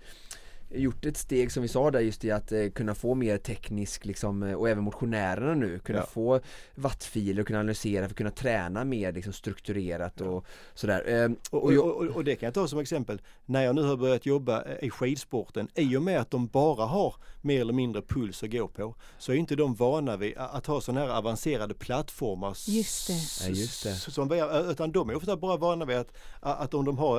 gjort 0.78 1.06
ett 1.06 1.18
steg 1.18 1.52
som 1.52 1.62
vi 1.62 1.68
sa 1.68 1.92
där 1.92 2.00
just 2.00 2.24
i 2.26 2.32
att 2.32 2.52
eh, 2.52 2.70
kunna 2.70 2.96
få 2.96 3.16
mer 3.16 3.38
teknisk 3.38 4.06
liksom, 4.06 4.44
eh, 4.44 4.54
och 4.54 4.70
även 4.70 4.84
motionärerna 4.84 5.54
nu 5.54 5.80
kunna 5.80 6.00
Ja. 6.00 6.06
få 6.06 6.40
wattfiler 6.76 7.42
och 7.42 7.48
kunna 7.48 7.60
analysera 7.60 8.04
för 8.06 8.10
att 8.10 8.18
kunna 8.18 8.32
träna 8.32 8.84
mer 8.86 9.12
liksom, 9.12 9.34
strukturerat 9.34 10.22
och 10.22 10.46
sådär. 10.74 11.04
Eh, 11.24 11.32
Och, 11.52 11.64
och 11.64 11.72
och, 11.74 11.96
och, 11.98 12.06
och 12.16 12.24
det 12.24 12.36
kan 12.36 12.48
jag 12.48 12.54
ta 12.54 12.68
som 12.68 12.80
exempel. 12.80 13.22
När 13.46 13.64
jag 13.64 13.76
nu 13.76 13.82
har 13.84 13.98
börjat 13.98 14.26
jobba 14.26 14.64
eh, 14.64 14.88
i 14.88 14.90
skidsporten, 14.90 15.68
i 15.76 15.98
och 15.98 16.02
med 16.02 16.20
att 16.20 16.32
de 16.32 16.48
bara 16.48 16.86
har 16.86 17.16
mer 17.42 17.62
eller 17.62 17.74
mindre 17.74 18.02
puls 18.02 18.44
att 18.44 18.52
gå 18.52 18.68
på, 18.68 18.96
så 19.18 19.32
är 19.32 19.36
inte 19.36 19.56
de 19.56 19.76
vana 19.76 20.18
vid 20.18 20.34
att 20.38 20.66
ha 20.66 20.82
sådana 20.82 21.02
här 21.06 21.18
avancerade 21.18 21.74
plattformar. 21.74 22.58
Just 22.70 23.08
det. 23.08 23.46
Ja, 23.48 23.50
just 23.56 23.84
det. 23.84 23.94
Som 23.96 24.28
vi, 24.30 24.40
är, 24.40 24.72
utan 24.72 24.92
de 24.92 25.10
är 25.10 25.16
ofta 25.16 25.38
bara 25.38 25.58
vana 25.58 25.86
vid 25.86 25.98
att, 25.98 26.12
att 26.40 26.74
om 26.74 26.86
de 26.86 26.98
har 26.98 27.18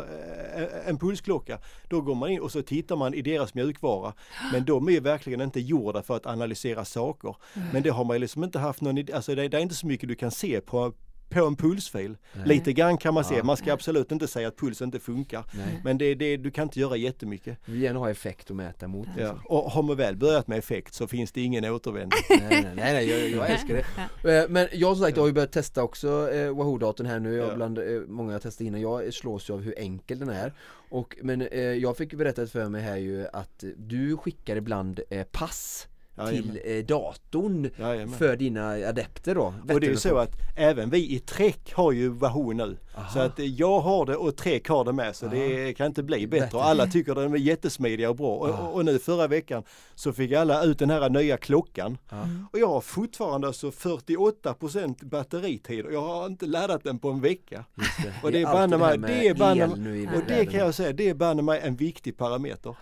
eh, 0.57 0.89
en 0.89 0.99
pulsklocka, 0.99 1.59
då 1.89 2.01
går 2.01 2.15
man 2.15 2.31
in 2.31 2.41
och 2.41 2.53
så 2.53 2.63
tittar 2.63 2.97
man 2.97 3.15
i 3.15 3.23
deras 3.23 3.46
mjukvara. 3.55 4.13
Men 4.53 4.65
de 4.65 4.89
är 4.89 5.01
verkligen 5.01 5.41
inte 5.41 5.61
gjorda 5.61 6.03
för 6.03 6.17
att 6.17 6.27
analysera 6.27 6.85
saker. 6.85 7.37
Men 7.73 7.83
det 7.83 7.91
har 7.91 8.05
man 8.05 8.21
liksom 8.21 8.45
inte 8.45 8.59
haft 8.59 8.81
någon 8.81 8.99
idé, 8.99 9.13
alltså 9.13 9.35
det, 9.35 9.49
det 9.49 9.57
är 9.57 9.61
inte 9.61 9.75
så 9.75 9.87
mycket 9.87 10.09
du 10.09 10.15
kan 10.15 10.31
se 10.31 10.61
på 10.61 10.93
på 11.29 11.47
en 11.47 11.57
pulsfil. 11.57 12.17
Nej. 12.35 12.49
Lite 12.49 12.73
grann 12.73 12.99
kan 12.99 13.15
man 13.15 13.25
se, 13.25 13.37
Ja. 13.37 13.45
man 13.45 13.57
ska 13.57 13.73
absolut 13.73 14.13
inte 14.13 14.29
säga 14.29 14.49
att 14.49 14.57
puls 14.57 14.83
inte 14.83 14.99
funkar. 15.01 15.45
nej, 15.55 15.81
Men 15.85 15.99
det, 15.99 16.15
det, 16.15 16.37
du 16.37 16.51
kan 16.51 16.63
inte 16.63 16.81
göra 16.81 16.97
jättemycket. 16.97 17.59
vi 17.65 17.73
vill 17.73 17.83
gärna 17.83 17.99
ha 17.99 18.11
effekt 18.11 18.51
att 18.51 18.57
mäta 18.57 18.89
mot. 18.89 19.09
Ja. 19.19 19.33
liksom. 19.33 19.41
Och 19.47 19.71
har 19.71 19.83
man 19.83 19.97
väl 19.97 20.17
börjat 20.17 20.49
med 20.49 20.59
effekt 20.59 20.95
så 20.95 21.07
finns 21.07 21.33
det 21.33 21.41
ingen 21.41 21.65
återvändo. 21.65 22.17
nej, 22.31 22.39
nej, 22.51 22.63
nej, 22.77 22.93
nej 22.93 23.11
jag, 23.11 23.31
jag 23.31 23.51
älskar 23.51 23.75
det. 24.23 24.39
Eh, 24.43 24.49
Men 24.49 24.69
jag 24.73 24.97
som 24.97 25.05
sagt 25.07 25.17
jag 25.17 25.23
har 25.23 25.29
ju 25.29 25.35
börjat 25.35 25.53
testa 25.53 25.83
också 25.83 26.09
eh, 26.33 26.51
Wahoo-datorn 26.57 27.07
här 27.07 27.19
nu, 27.21 27.35
jag 27.35 27.49
Ja. 27.49 27.55
bland 27.57 27.79
eh, 27.79 27.85
många 28.09 28.33
jag 28.33 28.43
testat 28.43 28.61
innan, 28.61 28.81
jag 28.81 29.15
slås 29.15 29.51
ju 29.51 29.55
av 29.55 29.61
hur 29.61 29.75
enkel 29.79 30.19
den 30.19 30.29
är 30.29 30.53
och, 30.91 31.17
Men 31.23 31.43
eh, 31.43 31.61
jag 31.61 31.97
fick 31.97 32.15
berättat 32.15 32.51
för 32.51 32.69
mig 32.69 32.83
här 32.83 32.97
ju 32.97 33.27
att 33.33 33.65
du 33.77 34.17
skickar 34.17 34.57
ibland 34.57 35.01
eh, 35.11 35.23
pass 35.33 35.87
till 36.31 36.61
eh, 36.65 36.85
datorn 36.85 37.71
Jajamän. 37.79 38.15
för 38.19 38.37
dina 38.37 38.69
adepter 38.71 39.35
då 39.35 39.55
Och 39.71 39.81
det 39.81 39.87
är 39.87 39.91
ju 39.91 39.97
så 39.97 40.17
att 40.19 40.33
även 40.57 40.91
vi 40.91 41.15
i 41.15 41.19
Trek 41.19 41.73
har 41.75 41.93
ju 41.93 42.09
Wahoo 42.09 42.53
nu. 42.53 42.77
Aha. 42.97 43.09
Så 43.13 43.19
att 43.21 43.39
eh, 43.39 43.45
jag 43.47 43.81
har 43.81 44.07
det 44.07 44.17
och 44.17 44.37
Trek 44.37 44.69
har 44.69 44.85
det 44.85 44.93
med 44.93 45.17
så 45.17 45.27
det 45.27 45.75
kan 45.75 45.87
inte 45.87 46.03
bli 46.03 46.27
bättre. 46.27 46.61
Alla 46.63 46.87
tycker 46.87 47.15
den 47.15 47.33
är 47.33 47.37
jättesmidiga 47.37 48.11
och 48.11 48.17
bra. 48.17 48.37
Och, 48.37 48.75
och, 48.75 48.85
nu 48.85 48.99
förra 48.99 49.27
veckan 49.27 49.63
så 49.95 50.13
fick 50.13 50.33
alla 50.33 50.65
ut 50.65 50.79
den 50.79 50.91
här 50.91 51.11
nya 51.11 51.37
klockan. 51.37 51.99
Ja. 52.11 52.23
Och 52.53 52.59
jag 52.59 52.67
har 52.69 52.81
fortfarande 52.81 53.47
alltså 53.47 53.71
48% 53.71 55.05
batteritid 55.05 55.85
och 55.87 55.93
jag 55.93 56.03
har 56.03 56.27
inte 56.27 56.47
laddat 56.47 56.85
den 56.85 56.99
på 56.99 57.11
en 57.11 57.21
vecka. 57.21 57.65
Just 57.75 58.03
det. 58.03 58.15
Och 58.23 58.33
det 58.33 58.43
är 58.43 58.47
banne 58.47 58.79
mig- 58.99 59.27
är 59.27 59.35
banne- 59.35 59.65
Och 59.67 60.23
det 60.27 60.35
världen. 60.35 60.47
kan 60.47 60.61
jag 60.61 60.75
säga, 60.75 60.93
det 60.93 61.09
är 61.09 61.15
banne 61.15 61.43
mig 61.43 61.61
en 61.63 61.77
viktig 61.77 62.17
parameter. 62.17 62.77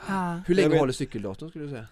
Hur 0.46 0.54
länge 0.54 0.78
håller 0.78 0.92
cykeldatorn 0.92 1.48
skulle 1.50 1.64
du 1.64 1.70
säga? 1.70 1.86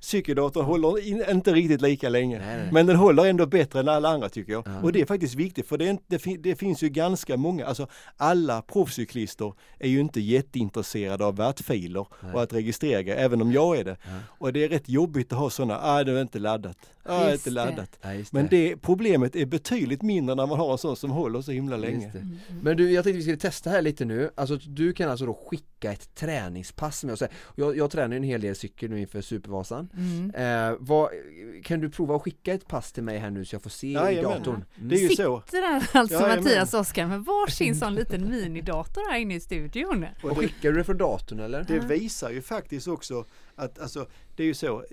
Cykeldatorn 0.00 0.64
håller 0.64 1.06
in, 1.08 1.24
inte 1.30 1.52
riktigt 1.52 1.80
lika 1.80 2.08
länge. 2.08 2.38
Nej, 2.38 2.56
nej. 2.56 2.68
Men 2.72 2.86
den 2.86 2.96
håller 2.96 3.26
ändå 3.26 3.46
bättre 3.46 3.80
än 3.80 3.88
alla 3.88 4.08
andra 4.08 4.28
tycker 4.28 4.52
jag. 4.52 4.62
Ja. 4.66 4.80
Och 4.82 4.92
det 4.92 5.00
är 5.00 5.06
faktiskt 5.06 5.34
viktigt 5.34 5.66
för 5.66 5.78
det, 5.78 5.98
det, 6.06 6.18
fin- 6.18 6.42
det 6.42 6.56
finns 6.56 6.82
ju 6.82 6.88
ganska 6.88 7.36
många, 7.36 7.66
alltså 7.66 7.86
alla 8.16 8.62
proffscyklister 8.62 9.52
är 9.78 9.88
ju 9.88 10.00
inte 10.00 10.20
jätteintresserade 10.20 11.24
av 11.24 11.36
wattfiler 11.36 12.06
Nej. 12.22 12.32
och 12.34 12.42
att 12.42 12.52
registrera 12.52 13.14
även 13.14 13.42
om 13.42 13.52
jag 13.52 13.76
är 13.78 13.84
det. 13.84 13.96
Ja. 14.04 14.10
Och 14.38 14.52
det 14.52 14.64
är 14.64 14.68
rätt 14.68 14.88
jobbigt 14.88 15.32
att 15.32 15.38
ha 15.38 15.50
sådana, 15.50 15.78
ah 15.82 16.04
det 16.04 16.12
är 16.12 16.22
inte 16.22 16.38
laddat, 16.38 16.76
ah 17.02 17.18
det 17.24 17.30
är 17.30 17.32
inte 17.32 17.50
laddat. 17.50 17.98
Ja, 18.02 18.08
Men 18.30 18.46
det. 18.50 18.76
problemet 18.76 19.36
är 19.36 19.46
betydligt 19.46 20.02
mindre 20.02 20.34
när 20.34 20.46
man 20.46 20.58
har 20.58 20.72
en 20.72 20.78
sån 20.78 20.96
som 20.96 21.10
håller 21.10 21.40
så 21.40 21.52
himla 21.52 21.76
länge. 21.76 22.02
Just 22.02 22.12
det. 22.12 22.18
Mm. 22.18 22.38
Men 22.62 22.76
du, 22.76 22.90
jag 22.92 23.04
tänkte 23.04 23.16
vi 23.16 23.22
skulle 23.22 23.36
testa 23.36 23.70
här 23.70 23.82
lite 23.82 24.04
nu. 24.04 24.30
Alltså 24.34 24.56
du 24.56 24.92
kan 24.92 25.10
alltså 25.10 25.26
då 25.26 25.34
skicka 25.50 25.92
ett 25.92 26.14
träningspass 26.14 27.04
med 27.04 27.12
oss. 27.12 27.22
Jag, 27.56 27.76
jag 27.76 27.90
tränar 27.90 28.08
ju 28.10 28.16
en 28.16 28.22
hel 28.22 28.40
del 28.40 28.56
cykel 28.56 28.90
nu 28.90 29.00
inför 29.00 29.20
Supervasan. 29.20 29.87
Mm. 29.96 30.30
Eh, 30.70 30.76
vad, 30.80 31.10
kan 31.64 31.80
du 31.80 31.90
prova 31.90 32.16
att 32.16 32.22
skicka 32.22 32.54
ett 32.54 32.68
pass 32.68 32.92
till 32.92 33.02
mig 33.02 33.18
här 33.18 33.30
nu 33.30 33.44
så 33.44 33.54
jag 33.54 33.62
får 33.62 33.70
se 33.70 33.86
i 33.86 33.92
Jajamän. 33.92 34.38
datorn? 34.38 34.54
Mm. 34.54 34.88
Det 34.88 34.94
är 34.94 35.00
ju 35.00 35.08
så. 35.08 35.42
Sitter 35.46 35.60
där 35.60 36.00
alltså 36.00 36.14
Jajamän. 36.14 36.44
Mattias 36.44 36.74
och 36.74 36.80
Oskar 36.80 37.06
med 37.06 37.24
varsin 37.24 37.74
sån 37.74 37.94
liten 38.00 38.30
minidator 38.30 39.12
här 39.12 39.18
inne 39.18 39.34
i 39.34 39.40
studion. 39.40 40.06
Och 40.22 40.38
skickar 40.38 40.72
du 40.72 40.78
det 40.78 40.84
från 40.84 40.98
datorn 40.98 41.40
eller? 41.40 41.64
det 41.68 41.78
visar 41.78 42.30
ju 42.30 42.42
faktiskt 42.42 42.88
också 42.88 43.24
att 43.58 43.78
alltså, 43.78 44.06
det 44.36 44.42
är 44.42 44.46
ju 44.46 44.54
så, 44.54 44.84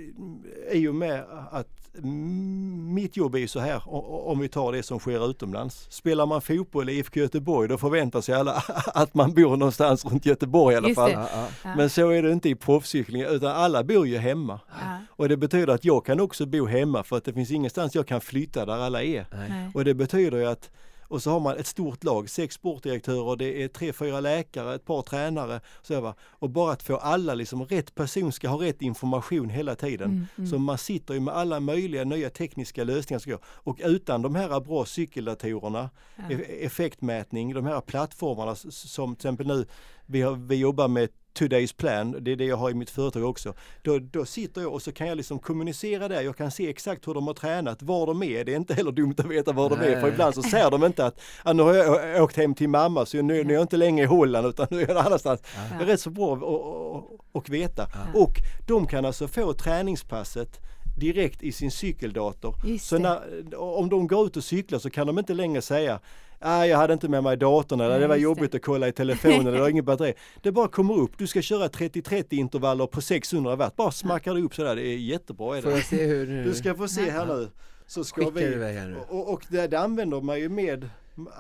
i 0.72 0.88
och 0.88 0.96
med 0.96 1.24
att 1.52 1.68
mitt 2.02 3.18
jobb 3.18 3.36
är 3.36 3.40
ju 3.40 3.48
så 3.48 3.60
här, 3.60 3.82
om 4.28 4.40
vi 4.40 4.48
tar 4.48 4.72
det 4.72 4.84
som 4.84 5.00
sker 5.00 5.30
utomlands. 5.30 5.88
Spelar 5.90 6.26
man 6.26 6.42
fotboll 6.42 6.90
i 6.90 6.94
IFK 6.94 7.20
Göteborg 7.20 7.70
då 7.70 7.78
förväntar 7.78 8.22
sig 8.22 8.36
alla 8.36 8.54
att 8.94 9.14
man 9.14 9.34
bor 9.34 9.58
någonstans 9.58 10.06
runt 10.06 10.26
Göteborg 10.26 10.74
i 10.74 10.78
alla 10.78 10.88
Just 10.88 11.00
fall. 11.00 11.12
Ja, 11.12 11.28
ja. 11.64 11.76
Men 11.76 11.90
så 11.90 12.10
är 12.10 12.24
det 12.24 12.32
inte 12.32 12.50
i 12.50 12.56
proffscykling 12.56 13.22
utan 13.22 13.52
alla 13.52 13.84
bor 13.84 14.08
ju 14.08 14.18
hemma. 14.18 14.60
Ja. 14.70 14.98
Och 15.10 15.30
det 15.30 15.38
betyder 15.38 15.74
att 15.74 15.86
jag 15.86 16.06
kan 16.06 16.20
också 16.20 16.46
bo 16.46 16.66
hemma 16.66 17.04
för 17.04 17.18
att 17.18 17.24
det 17.24 17.34
finns 17.34 17.52
ingenstans 17.52 17.96
jag 17.96 18.08
kan 18.08 18.22
flytta 18.22 18.66
där 18.66 18.74
alla 18.74 19.04
är. 19.04 19.26
Nej. 19.32 19.72
Och 19.74 19.86
det 19.86 19.94
betyder 19.94 20.38
ju 20.38 20.46
att 20.46 20.70
och 21.08 21.22
så 21.24 21.32
har 21.32 21.40
man 21.40 21.58
ett 21.58 21.68
stort 21.68 22.04
lag, 22.04 22.30
sex 22.30 22.56
sportdirektörer, 22.56 23.36
det 23.36 23.64
är 23.64 23.68
tre, 23.68 23.94
fyra 23.94 24.20
läkare, 24.20 24.76
ett 24.76 24.86
par 24.86 25.02
tränare. 25.02 25.62
Så 25.82 26.02
va? 26.02 26.16
Och 26.22 26.50
bara 26.50 26.74
att 26.74 26.84
få 26.84 26.98
alla, 26.98 27.34
liksom 27.34 27.66
rätt 27.66 27.96
person 27.96 28.32
ska 28.32 28.50
ha 28.50 28.62
rätt 28.62 28.82
information 28.82 29.50
hela 29.50 29.76
tiden. 29.76 30.12
Mm, 30.12 30.26
mm. 30.38 30.50
Så 30.50 30.58
man 30.58 30.78
sitter 30.78 31.14
ju 31.14 31.20
med 31.20 31.34
alla 31.34 31.60
möjliga 31.60 32.04
nya 32.04 32.30
tekniska 32.30 32.84
lösningar. 32.84 33.22
går. 33.26 33.40
Och 33.46 33.80
utan 33.84 34.22
de 34.22 34.36
här 34.36 34.60
bra 34.60 34.86
cykeldatorerna, 34.86 35.90
Ja. 36.16 36.24
e- 36.32 36.66
effektmätning, 36.66 37.54
de 37.54 37.66
här 37.66 37.82
plattformarna 37.82 38.56
som 38.70 39.16
till 39.16 39.20
exempel 39.28 39.48
nu, 39.48 39.66
vi, 40.06 40.22
har, 40.22 40.36
vi 40.36 40.56
jobbar 40.56 40.88
med 40.88 41.10
Today's 41.40 41.76
Plan, 41.78 42.18
det 42.22 42.32
är 42.32 42.36
det 42.36 42.46
jag 42.46 42.58
har 42.58 42.70
i 42.70 42.74
mitt 42.74 42.90
företag 42.90 43.24
också. 43.24 43.54
Då, 43.82 44.00
då 44.00 44.26
sitter 44.26 44.62
jag 44.62 44.74
och 44.74 44.82
så 44.82 44.92
kan 44.92 45.08
jag 45.08 45.18
liksom 45.18 45.40
kommunicera 45.40 46.08
där, 46.08 46.22
jag 46.22 46.38
kan 46.38 46.52
se 46.52 46.70
exakt 46.70 47.08
hur 47.08 47.14
de 47.14 47.28
har 47.28 47.34
tränat, 47.34 47.82
var 47.82 48.08
de 48.08 48.24
är. 48.24 48.44
Det 48.44 48.52
är 48.54 48.56
inte 48.58 48.74
heller 48.74 48.92
dumt 48.92 49.16
att 49.18 49.26
veta 49.26 49.52
var 49.52 49.70
de 49.70 49.80
är, 49.80 50.02
för 50.02 50.08
ibland 50.08 50.36
så 50.36 50.44
ser 50.44 50.72
de 50.72 50.84
inte 50.84 51.06
att 51.06 51.20
ah, 51.44 51.54
nu 51.54 51.64
har 51.64 51.74
jag 51.74 52.24
åkt 52.24 52.38
hem 52.38 52.56
till 52.56 52.70
mamma 52.70 53.06
så 53.06 53.22
nu, 53.22 53.44
nu 53.44 53.50
är 53.50 53.54
jag 53.54 53.64
inte 53.64 53.78
längre 53.78 54.04
i 54.04 54.08
Holland 54.08 54.48
utan 54.48 54.68
nu 54.70 54.78
är 54.82 54.88
jag 54.88 54.96
någon 54.96 55.06
annanstans. 55.06 55.42
Ja. 55.56 55.78
Det 55.78 55.84
är 55.84 55.88
rätt 55.88 56.02
så 56.02 56.10
bra 56.10 56.34
att- 56.36 56.44
att- 56.44 57.42
att 57.44 57.50
veta. 57.50 57.88
Ja. 57.94 58.20
Och 58.20 58.34
de 58.68 58.88
kan 58.88 59.06
alltså 59.06 59.28
få 59.28 59.54
träningspasset 59.54 60.60
direkt 60.98 61.44
i 61.44 61.52
sin 61.52 61.72
cykeldator. 61.72 62.56
Just 62.66 62.86
Så 62.86 62.98
när, 62.98 63.20
om 63.60 63.90
de 63.90 64.08
går 64.08 64.26
ut 64.26 64.38
och 64.38 64.44
cyklar 64.44 64.80
så 64.80 64.90
kan 64.90 65.08
de 65.08 65.20
inte 65.20 65.34
längre 65.34 65.62
säga 65.62 66.00
Nej, 66.46 66.70
jag 66.70 66.78
hade 66.78 66.94
inte 66.94 67.08
med 67.08 67.24
mig 67.24 67.38
datorn 67.38 67.82
eller 67.82 68.00
det 68.00 68.08
var 68.08 68.16
jobbigt 68.16 68.56
att 68.56 68.62
kolla 68.62 68.88
i 68.88 68.92
telefonen 68.92 69.40
eller 69.48 69.52
det 69.52 69.60
har 69.64 69.70
ingen 69.76 69.86
batteri. 69.86 70.14
Det 70.42 70.52
bara 70.52 70.68
kommer 70.68 70.94
upp, 71.00 71.18
du 71.18 71.28
ska 71.28 71.42
köra 71.42 71.68
30-30 71.68 72.26
intervaller 72.34 72.88
på 72.88 73.02
600 73.02 73.56
watt. 73.56 73.76
Bara 73.76 73.92
smackar 73.92 74.36
det 74.36 74.42
upp 74.42 74.56
sådär, 74.56 74.76
det 74.76 74.88
är 74.88 74.98
jättebra. 74.98 75.58
Är 75.58 75.62
Får 75.62 75.70
det. 75.70 75.76
jag 75.76 75.86
se 75.86 76.06
hur 76.06 76.44
Du 76.44 76.54
ska 76.54 76.76
få 76.76 76.88
se 76.88 77.10
här 77.12 77.26
nu. 77.26 77.50
Så 77.88 78.04
ska 78.04 78.22
Skickar 78.22 78.42
du 78.42 78.48
vi, 78.48 78.54
iväg 78.54 78.78
här 78.78 78.88
nu? 78.88 78.98
och, 79.10 79.34
och 79.34 79.46
det, 79.50 79.68
det 79.68 79.80
använder 79.80 80.22
man 80.22 80.40
ju 80.40 80.50
med 80.50 80.90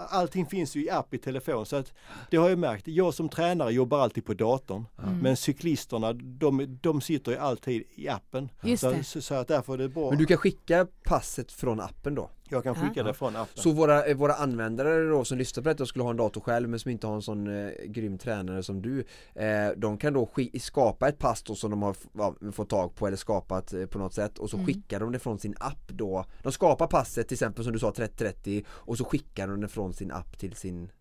Allting 0.09 0.45
finns 0.45 0.75
ju 0.75 0.83
i 0.85 0.89
app 0.89 1.13
i 1.13 1.17
telefon 1.17 1.65
så 1.65 1.75
att 1.75 1.93
det 2.31 2.37
har 2.37 2.49
jag 2.49 2.59
märkt. 2.59 2.87
Jag 2.87 3.13
som 3.13 3.29
tränare 3.29 3.73
jobbar 3.73 3.99
alltid 3.99 4.25
på 4.25 4.33
datorn. 4.33 4.85
Mm. 5.03 5.17
Men 5.19 5.37
cyklisterna 5.37 6.13
de, 6.13 6.77
de 6.81 7.01
sitter 7.01 7.31
ju 7.31 7.37
alltid 7.37 7.83
i 7.95 8.07
appen. 8.09 8.49
Just 8.63 8.81
Så, 8.81 8.91
det. 8.91 9.03
så, 9.03 9.21
så 9.21 9.35
att 9.35 9.47
därför 9.47 9.73
är 9.73 9.77
det 9.77 9.89
bra. 9.89 10.09
Men 10.09 10.19
du 10.19 10.25
kan 10.25 10.37
skicka 10.37 10.87
passet 11.03 11.51
från 11.51 11.79
appen 11.79 12.15
då? 12.15 12.29
Jag 12.49 12.63
kan 12.63 12.75
skicka 12.75 12.91
Ja. 12.99 13.03
det 13.03 13.13
från 13.13 13.35
appen. 13.35 13.63
Så 13.63 13.71
våra, 13.71 14.05
eh, 14.05 14.17
våra 14.17 14.33
användare 14.33 15.09
då 15.09 15.25
som 15.25 15.37
lyssnar 15.37 15.63
på 15.63 15.69
detta 15.69 15.83
och 15.83 15.89
skulle 15.89 16.03
ha 16.03 16.09
en 16.11 16.17
dator 16.17 16.41
själv 16.41 16.69
men 16.69 16.79
som 16.79 16.91
inte 16.91 17.07
har 17.07 17.15
en 17.15 17.21
sån 17.21 17.47
eh, 17.67 17.71
grym 17.85 18.17
tränare 18.17 18.63
som 18.63 18.81
du 18.81 18.99
eh, 19.35 19.69
De 19.77 19.97
kan 19.97 20.13
då 20.13 20.25
sk- 20.25 20.59
skapa 20.59 21.07
ett 21.09 21.19
pass 21.19 21.43
då 21.43 21.55
som 21.55 21.71
de 21.71 21.81
har 21.81 21.95
ja, 22.13 22.35
fått 22.53 22.69
tag 22.69 22.95
på 22.95 23.07
eller 23.07 23.17
skapat 23.17 23.73
eh, 23.73 23.85
på 23.85 23.97
något 23.97 24.13
sätt 24.13 24.37
och 24.39 24.49
så 24.49 24.57
Mm. 24.57 24.67
skickar 24.67 24.99
de 24.99 25.11
det 25.11 25.19
från 25.19 25.39
sin 25.39 25.55
app 25.59 25.87
då 25.87 26.25
De 26.43 26.51
skapar 26.51 26.87
passet 26.87 27.27
till 27.27 27.35
exempel 27.35 27.63
som 27.63 27.73
du 27.73 27.79
sa 27.79 27.91
3030 27.91 28.63
och 28.69 28.97
så 28.97 29.05
skickar 29.05 29.47
de 29.47 29.61
det 29.61 29.67
från 29.67 29.93
sin 29.93 30.11
app 30.11 30.37
till 30.39 30.55
sin 30.55 30.91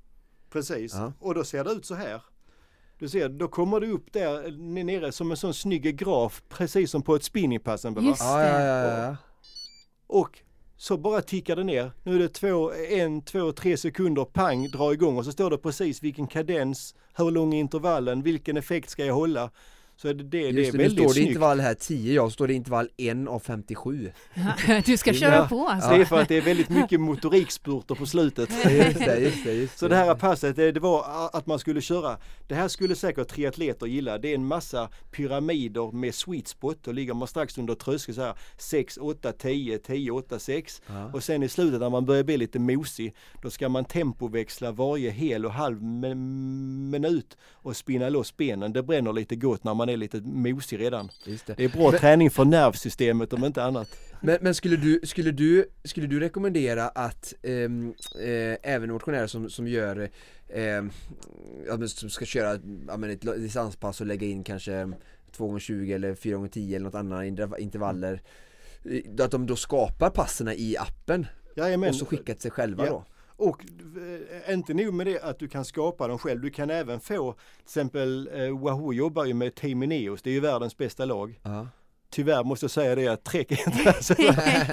Precis, 0.50 0.94
Ja. 0.94 1.12
och 1.20 1.34
då 1.34 1.44
ser 1.44 1.64
det 1.64 1.70
ut 1.70 1.86
så 1.86 1.94
här. 1.94 2.22
Du 2.98 3.08
ser, 3.08 3.28
då 3.28 3.48
kommer 3.48 3.80
det 3.80 3.86
upp 3.88 4.12
där 4.12 4.50
nere 4.84 5.12
som 5.12 5.30
en 5.30 5.36
sån 5.36 5.54
snygg 5.54 5.96
graf 5.98 6.42
precis 6.48 6.90
som 6.90 7.02
på 7.02 7.14
ett 7.14 7.22
spinningpass. 7.24 7.84
Just 7.84 8.20
ja, 8.20 8.44
ja, 8.44 8.98
ja. 8.98 9.16
Och 10.06 10.40
så 10.76 10.96
bara 10.96 11.20
tickar 11.20 11.56
det 11.56 11.64
ner. 11.64 11.92
Nu 12.02 12.14
är 12.14 12.18
det 12.18 12.28
två, 12.28 12.72
en, 12.72 13.22
två, 13.22 13.52
tre 13.52 13.76
sekunder, 13.76 14.24
pang, 14.24 14.68
dra 14.68 14.92
igång 14.92 15.16
och 15.16 15.24
så 15.24 15.32
står 15.32 15.50
det 15.50 15.58
precis 15.58 16.02
vilken 16.02 16.26
kadens, 16.26 16.94
hur 17.16 17.30
lång 17.30 17.54
är 17.54 17.60
intervallen, 17.60 18.22
vilken 18.22 18.56
effekt 18.56 18.90
ska 18.90 19.04
jag 19.04 19.14
hålla. 19.14 19.50
Så 19.96 20.08
är 20.08 20.14
det, 20.14 20.22
det, 20.24 20.38
det 20.38 20.48
är 20.48 20.52
Just 20.52 20.72
det, 20.72 20.78
nu 20.78 20.84
väldigt 20.84 21.04
står 21.10 21.14
det 21.14 21.20
intervall 21.20 21.60
här 21.60 21.74
10, 21.74 22.14
ja, 22.14 22.24
så 22.26 22.30
står 22.30 22.46
det 22.46 22.54
intervall 22.54 22.88
1 22.96 23.28
av 23.28 23.38
57 23.40 24.12
Du 24.86 24.96
ska 24.96 25.12
köra 25.12 25.34
Ja. 25.36 25.46
på 25.48 25.68
alltså. 25.68 25.90
Det 25.90 25.96
är 25.96 26.04
för 26.04 26.20
att 26.20 26.28
det 26.28 26.36
är 26.36 26.40
väldigt 26.42 26.68
mycket 26.68 27.00
motorikspurter 27.00 27.94
på 27.94 28.06
slutet. 28.06 28.50
Just 28.70 28.98
det, 28.98 29.18
just 29.18 29.44
det, 29.44 29.52
just 29.52 29.78
Så 29.78 29.88
det 29.88 29.96
här 29.96 30.14
passet, 30.14 30.56
det, 30.56 30.72
det 30.72 30.80
var 30.80 31.04
att 31.32 31.46
man 31.46 31.58
skulle 31.58 31.80
köra, 31.80 32.16
det 32.48 32.54
här 32.54 32.68
skulle 32.68 32.94
säkert 32.96 33.28
triatleter 33.28 33.86
gilla. 33.86 34.18
Det 34.18 34.28
är 34.30 34.34
en 34.34 34.46
massa 34.46 34.88
pyramider 35.10 35.92
med 35.92 36.14
sweet 36.14 36.48
spot. 36.48 36.78
Då 36.84 36.92
ligger 36.92 37.14
man 37.14 37.28
strax 37.28 37.58
under 37.58 37.74
tröskeln 37.74 38.14
så 38.14 38.22
här 38.22 38.34
6, 38.58 38.96
8, 38.96 39.32
10, 39.32 39.78
10, 39.78 40.10
8, 40.10 40.38
6. 40.38 40.82
Ja. 40.86 41.10
Och 41.12 41.24
sen 41.24 41.42
i 41.42 41.48
slutet 41.48 41.80
när 41.80 41.90
man 41.90 42.04
börjar 42.06 42.24
bli 42.24 42.36
lite 42.36 42.58
mosig, 42.58 43.14
då 43.42 43.50
ska 43.50 43.68
man 43.68 43.84
tempoväxla 43.84 44.72
varje 44.72 45.10
hel 45.10 45.46
och 45.46 45.52
halv 45.52 45.80
mi- 45.80 46.14
minut 46.90 47.36
och 47.52 47.76
spinna 47.76 48.08
loss 48.08 48.36
benen. 48.36 48.72
Det 48.72 48.82
bränner 48.82 49.12
lite 49.12 49.36
gott 49.36 49.64
när 49.64 49.74
man 49.74 49.83
är 49.88 49.96
lite 49.96 50.20
mosig 50.20 50.80
redan. 50.80 51.10
Det. 51.24 51.56
Det 51.56 51.64
är 51.64 51.68
bra 51.68 51.90
Men- 51.90 52.00
träning 52.00 52.30
för 52.30 52.44
nervsystemet 52.44 53.32
om 53.32 53.44
inte 53.44 53.62
annat. 53.64 53.88
Men, 54.20 54.38
men 54.40 54.54
skulle, 54.54 54.76
du, 54.76 55.00
skulle, 55.04 55.30
du, 55.30 55.64
skulle 55.84 56.06
du 56.06 56.20
rekommendera 56.20 56.88
att 56.88 57.34
ehm, 57.42 57.94
eh, 58.20 58.56
även 58.72 58.92
motionärer 58.92 59.26
som, 59.26 59.50
som 59.50 59.68
gör 59.68 60.08
men 61.78 61.88
som 61.88 62.10
ska 62.10 62.24
köra 62.24 62.58
ja, 62.88 63.08
ett 63.08 63.20
distanspass 63.20 64.00
och 64.00 64.06
lägga 64.06 64.26
in 64.26 64.44
kanske 64.44 64.92
2x20 65.36 65.94
eller 65.94 66.14
4x10 66.14 66.68
eller 66.76 66.84
något 66.84 66.94
annat 66.94 67.22
interv- 67.24 67.58
intervaller 67.58 68.22
eh, 68.84 69.24
att 69.24 69.30
de 69.30 69.46
då 69.46 69.56
skapar 69.56 70.10
passen 70.10 70.48
i 70.48 70.76
appen 70.78 71.26
Jajamän. 71.56 71.88
och 71.90 71.94
så 71.96 72.06
skickar 72.06 72.34
till 72.34 72.42
sig 72.42 72.50
själva 72.50 72.86
Ja. 72.86 72.90
då? 72.90 73.04
Och 73.36 73.64
eh, 74.46 74.54
inte 74.54 74.74
nog 74.74 74.94
med 74.94 75.06
det 75.06 75.20
att 75.22 75.38
du 75.38 75.48
kan 75.48 75.64
skapa 75.64 76.08
dem 76.08 76.18
själv. 76.18 76.40
Du 76.40 76.50
kan 76.50 76.70
även 76.70 77.00
få, 77.00 77.32
till 77.32 77.64
exempel 77.64 78.28
eh, 78.34 78.58
Wahoo 78.58 78.92
jobbar 78.92 79.24
ju 79.24 79.34
med 79.34 79.54
Team 79.54 79.82
Ineos, 79.82 80.22
det 80.22 80.30
är 80.30 80.34
ju 80.34 80.40
världens 80.40 80.76
bästa 80.76 81.04
lag. 81.04 81.40
Ja. 81.42 81.68
Tyvärr 82.10 82.44
måste 82.44 82.64
jag 82.64 82.70
säga 82.70 82.94
det 82.94 83.08
att 83.08 83.24
Trek 83.24 83.50
inte 83.50 83.90
alltså, 83.90 84.14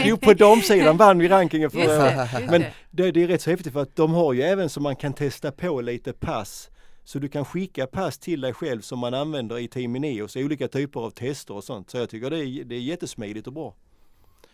Jo 0.05 0.17
på 0.17 0.33
damsidan 0.33 0.97
vann 0.97 1.19
vi 1.19 1.27
rankingen 1.29 1.69
Just 1.73 1.85
förra 1.85 2.03
året. 2.03 2.31
det, 2.31 2.39
just 2.39 2.51
Men 2.51 2.61
det. 2.61 2.73
det, 2.91 3.11
det 3.11 3.23
är 3.23 3.27
rätt 3.27 3.41
så 3.41 3.49
häftigt 3.49 3.73
för 3.73 3.81
att 3.81 3.95
de 3.95 4.13
har 4.13 4.33
ju 4.33 4.41
även 4.41 4.69
så 4.69 4.79
man 4.81 4.95
kan 4.95 5.13
testa 5.13 5.51
på 5.51 5.81
lite 5.81 6.13
pass. 6.13 6.69
Så 7.03 7.19
du 7.19 7.27
kan 7.29 7.45
skicka 7.45 7.88
pass 7.88 8.17
till 8.19 8.41
dig 8.41 8.53
själv 8.53 8.81
som 8.81 8.99
man 8.99 9.13
använder 9.13 9.59
i 9.59 9.67
Team 9.67 9.95
Ineos, 9.95 10.35
olika 10.35 10.67
typer 10.67 10.99
av 10.99 11.09
tester 11.09 11.53
och 11.53 11.63
sånt. 11.63 11.89
Så 11.89 11.97
jag 11.97 12.09
tycker 12.09 12.29
det 12.29 12.38
är, 12.38 12.63
det 12.63 12.75
är 12.75 12.79
jättesmidigt 12.79 13.47
och 13.47 13.53
bra. 13.53 13.75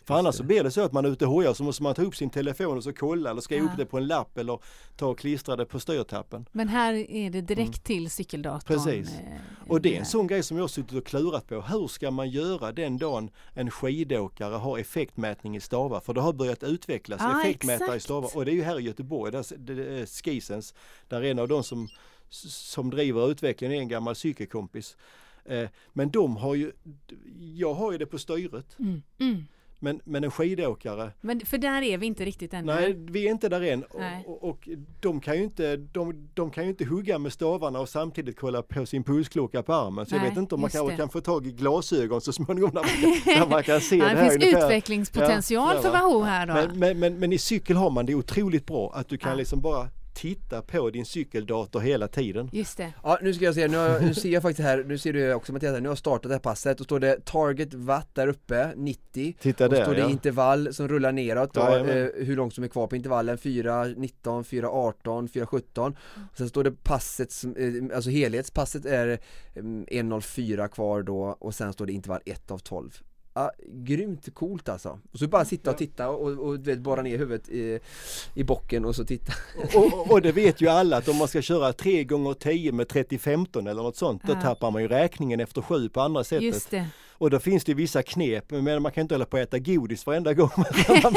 För 0.07 0.13
annars 0.13 0.35
så 0.35 0.43
blir 0.43 0.63
det 0.63 0.71
så 0.71 0.81
att 0.81 0.91
man 0.91 1.05
är 1.05 1.09
ute 1.09 1.25
och 1.25 1.31
hojar 1.31 1.53
så 1.53 1.63
måste 1.63 1.83
man 1.83 1.95
ta 1.95 2.01
upp 2.01 2.15
sin 2.15 2.29
telefon 2.29 2.77
och 2.77 2.83
så 2.83 2.93
kolla 2.93 3.29
eller 3.29 3.41
skriva 3.41 3.65
Ja. 3.65 3.71
upp 3.71 3.77
det 3.77 3.85
på 3.85 3.97
en 3.97 4.07
lapp 4.07 4.37
eller 4.37 4.59
ta 4.95 5.07
och 5.07 5.19
klistra 5.19 5.55
det 5.55 5.65
på 5.65 5.79
styrtappen. 5.79 6.45
Men 6.51 6.67
här 6.67 6.93
är 6.93 7.29
det 7.29 7.41
direkt 7.41 7.83
till 7.83 8.09
cykeldatorn. 8.11 8.75
Precis. 8.77 9.09
eh, 9.19 9.67
Och 9.67 9.81
det 9.81 9.95
är 9.95 9.99
en 9.99 10.05
sån 10.05 10.27
grej 10.27 10.43
som 10.43 10.57
jag 10.57 10.63
har 10.63 10.67
suttit 10.67 10.97
och 10.97 11.05
klurat 11.05 11.47
på. 11.47 11.61
Hur 11.61 11.87
ska 11.87 12.11
man 12.11 12.29
göra 12.29 12.71
den 12.71 12.97
dagen 12.97 13.29
en 13.53 13.71
skidåkare 13.71 14.53
har 14.55 14.77
effektmätning 14.77 15.55
i 15.55 15.59
stavar? 15.61 15.99
För 15.99 16.13
det 16.13 16.21
har 16.21 16.33
börjat 16.33 16.63
utvecklas 16.63 17.21
Ja, 17.23 17.41
effektmätare 17.41 17.85
i 17.87 17.89
exakt. 17.89 18.03
stavar. 18.03 18.37
Och 18.37 18.45
det 18.45 18.51
är 18.51 18.55
ju 18.55 18.63
här 18.63 18.79
i 18.79 18.83
Göteborg, 18.83 19.31
där 19.31 19.79
är 19.79 20.05
Skisens, 20.05 20.73
där 21.07 21.21
en 21.23 21.39
av 21.39 21.47
de 21.47 21.63
som, 21.63 21.87
som 22.29 22.89
driver 22.89 23.31
utvecklingen 23.31 23.77
är 23.77 23.81
en 23.81 23.87
gammal 23.87 24.15
cykelkompis. 24.15 24.97
Eh, 25.45 25.69
Men 25.93 26.09
de 26.09 26.37
har 26.37 26.55
ju, 26.55 26.71
jag 27.55 27.73
har 27.73 27.91
ju 27.91 27.97
det 27.97 28.05
på 28.05 28.17
styret, 28.17 28.75
Mm, 28.79 29.01
mm. 29.19 29.45
Men, 29.79 30.01
men 30.03 30.23
en 30.23 30.31
skidåkare 30.31 31.11
Men 31.21 31.39
för 31.45 31.57
där 31.57 31.81
är 31.81 31.97
vi 31.97 32.05
inte 32.05 32.25
riktigt 32.25 32.53
ännu. 32.53 32.65
Nej, 32.73 32.93
vi 32.97 33.27
är 33.27 33.31
inte 33.31 33.49
där 33.49 33.61
än. 33.61 33.83
Och, 34.25 34.43
och, 34.49 34.69
de, 34.99 35.19
kan 35.19 35.37
ju 35.37 35.43
inte, 35.43 35.77
de, 35.77 36.27
de 36.33 36.51
kan 36.51 36.63
ju 36.63 36.69
inte 36.69 36.85
hugga 36.85 37.19
med 37.19 37.33
stavarna 37.33 37.79
och 37.79 37.89
samtidigt 37.89 38.39
kolla 38.39 38.61
på 38.61 38.85
sin 38.85 39.03
pulsklocka 39.03 39.63
på 39.63 39.73
armen. 39.73 40.05
Så 40.05 40.15
jag 40.15 40.21
Nej, 40.21 40.29
vet 40.29 40.37
inte 40.39 40.55
om 40.55 40.61
man 40.61 40.69
kanske 40.69 40.91
det. 40.93 40.97
kan 40.97 41.09
få 41.09 41.21
tag 41.21 41.47
i 41.47 41.51
glasögon 41.51 42.21
så 42.21 42.33
småningom 42.33 42.71
när 42.73 42.81
man 42.81 42.89
när 43.39 43.49
man 43.49 43.63
kan 43.63 43.81
se 43.81 43.95
det 43.95 44.01
det 44.01 44.07
här 44.07 44.29
finns 44.29 44.43
ungefär. 44.43 44.65
utvecklingspotential 44.65 45.75
Ja, 45.75 45.81
för? 45.81 45.91
Wahoo 45.91 46.21
här 46.23 46.47
då. 46.47 46.53
Men, 46.53 46.79
men, 46.79 46.99
men, 46.99 47.19
men 47.19 47.33
i 47.33 47.37
cykel 47.37 47.75
har 47.77 47.89
man 47.89 48.05
det 48.05 48.15
otroligt 48.15 48.65
bra 48.65 48.91
att 48.95 49.09
du 49.09 49.17
kan 49.17 49.29
Ja. 49.31 49.35
liksom 49.37 49.61
bara 49.61 49.87
titta 50.17 50.61
på 50.61 50.89
din 50.89 51.05
cykeldator 51.05 51.79
hela 51.79 52.07
tiden. 52.07 52.49
Just 52.53 52.77
det. 52.77 52.93
Ja 53.03 53.19
nu 53.21 53.33
ska 53.33 53.45
jag 53.45 53.55
se, 53.55 53.67
nu, 53.67 53.77
har, 53.77 53.99
nu 53.99 54.13
ser 54.13 54.29
jag 54.29 54.41
faktiskt 54.41 54.67
här, 54.67 54.83
nu 54.83 54.97
ser 54.97 55.13
du 55.13 55.33
också 55.33 55.53
Mattias, 55.53 55.73
här, 55.73 55.81
nu 55.81 55.87
har 55.87 55.91
jag 55.91 55.97
startat 55.97 56.29
det 56.29 56.35
här 56.35 56.39
passet 56.39 56.79
och 56.79 56.85
står 56.85 56.99
det 56.99 57.25
target 57.25 57.73
watt 57.73 58.15
där 58.15 58.27
uppe, 58.27 58.73
90 58.75 59.35
Titta 59.41 59.65
Och 59.65 59.71
där 59.71 59.83
står 59.83 59.93
det 59.93 59.99
ja. 59.99 60.09
intervall 60.09 60.73
som 60.73 60.87
rullar 60.87 61.11
neråt 61.11 61.53
då, 61.53 61.61
Jajamän. 61.61 61.97
eh, 61.97 62.25
hur 62.25 62.35
långt 62.35 62.53
som 62.53 62.63
är 62.63 62.67
kvar 62.67 62.87
på 62.87 62.95
intervallen 62.95 63.37
4, 63.37 63.83
19, 63.83 64.43
4, 64.43 64.69
18, 64.69 65.27
4, 65.29 65.45
17 65.45 65.95
och 66.31 66.37
Sen 66.37 66.49
står 66.49 66.63
det 66.63 66.71
passet, 66.71 67.31
som, 67.31 67.55
eh, 67.55 67.95
alltså 67.95 68.09
helhetspasset 68.09 68.85
är 68.85 69.07
eh, 69.53 69.61
1.04 69.61 70.67
kvar 70.67 71.01
då 71.01 71.37
och 71.39 71.55
sen 71.55 71.73
står 71.73 71.85
det 71.85 71.93
intervall 71.93 72.21
1 72.25 72.51
av 72.51 72.57
12 72.57 73.01
Ja, 73.37 73.51
grymt 73.73 74.33
coolt 74.33 74.69
alltså. 74.69 74.99
Och 75.11 75.19
så 75.19 75.27
bara 75.27 75.45
sitta 75.45 75.71
och 75.71 75.77
titta 75.77 76.09
och, 76.09 76.27
och 76.47 76.59
du 76.59 76.71
vet, 76.71 76.79
borra 76.79 77.01
ner 77.01 77.17
huvudet 77.17 77.49
i, 77.49 77.79
i 78.35 78.43
bocken 78.43 78.85
och 78.85 78.95
så 78.95 79.05
titta. 79.05 79.33
Och, 79.75 79.85
och, 79.93 80.11
och 80.11 80.21
det 80.21 80.31
vet 80.31 80.61
ju 80.61 80.67
alla 80.67 80.97
att 80.97 81.07
om 81.07 81.17
man 81.17 81.27
ska 81.27 81.41
köra 81.41 81.73
3 81.73 82.03
gånger 82.03 82.33
10 82.33 82.71
med 82.71 82.87
30-15 82.87 83.69
eller 83.69 83.83
något 83.83 83.95
sånt, 83.95 84.21
då 84.25 84.33
Ja. 84.33 84.41
tappar 84.41 84.71
man 84.71 84.81
ju 84.81 84.87
räkningen 84.87 85.39
efter 85.39 85.61
sju 85.61 85.89
på 85.89 86.01
andra 86.01 86.23
sättet. 86.23 86.43
Just 86.43 86.71
det. 86.71 86.85
Och 87.19 87.29
då 87.29 87.39
finns 87.39 87.63
det 87.63 87.73
vissa 87.73 88.03
knep, 88.03 88.51
men 88.51 88.81
man 88.81 88.91
kan 88.91 89.01
inte 89.01 89.15
hålla 89.15 89.25
på 89.25 89.37
att 89.37 89.43
äta 89.43 89.59
godis 89.59 90.05
varenda 90.05 90.33
gång 90.33 90.49
man 90.57 90.65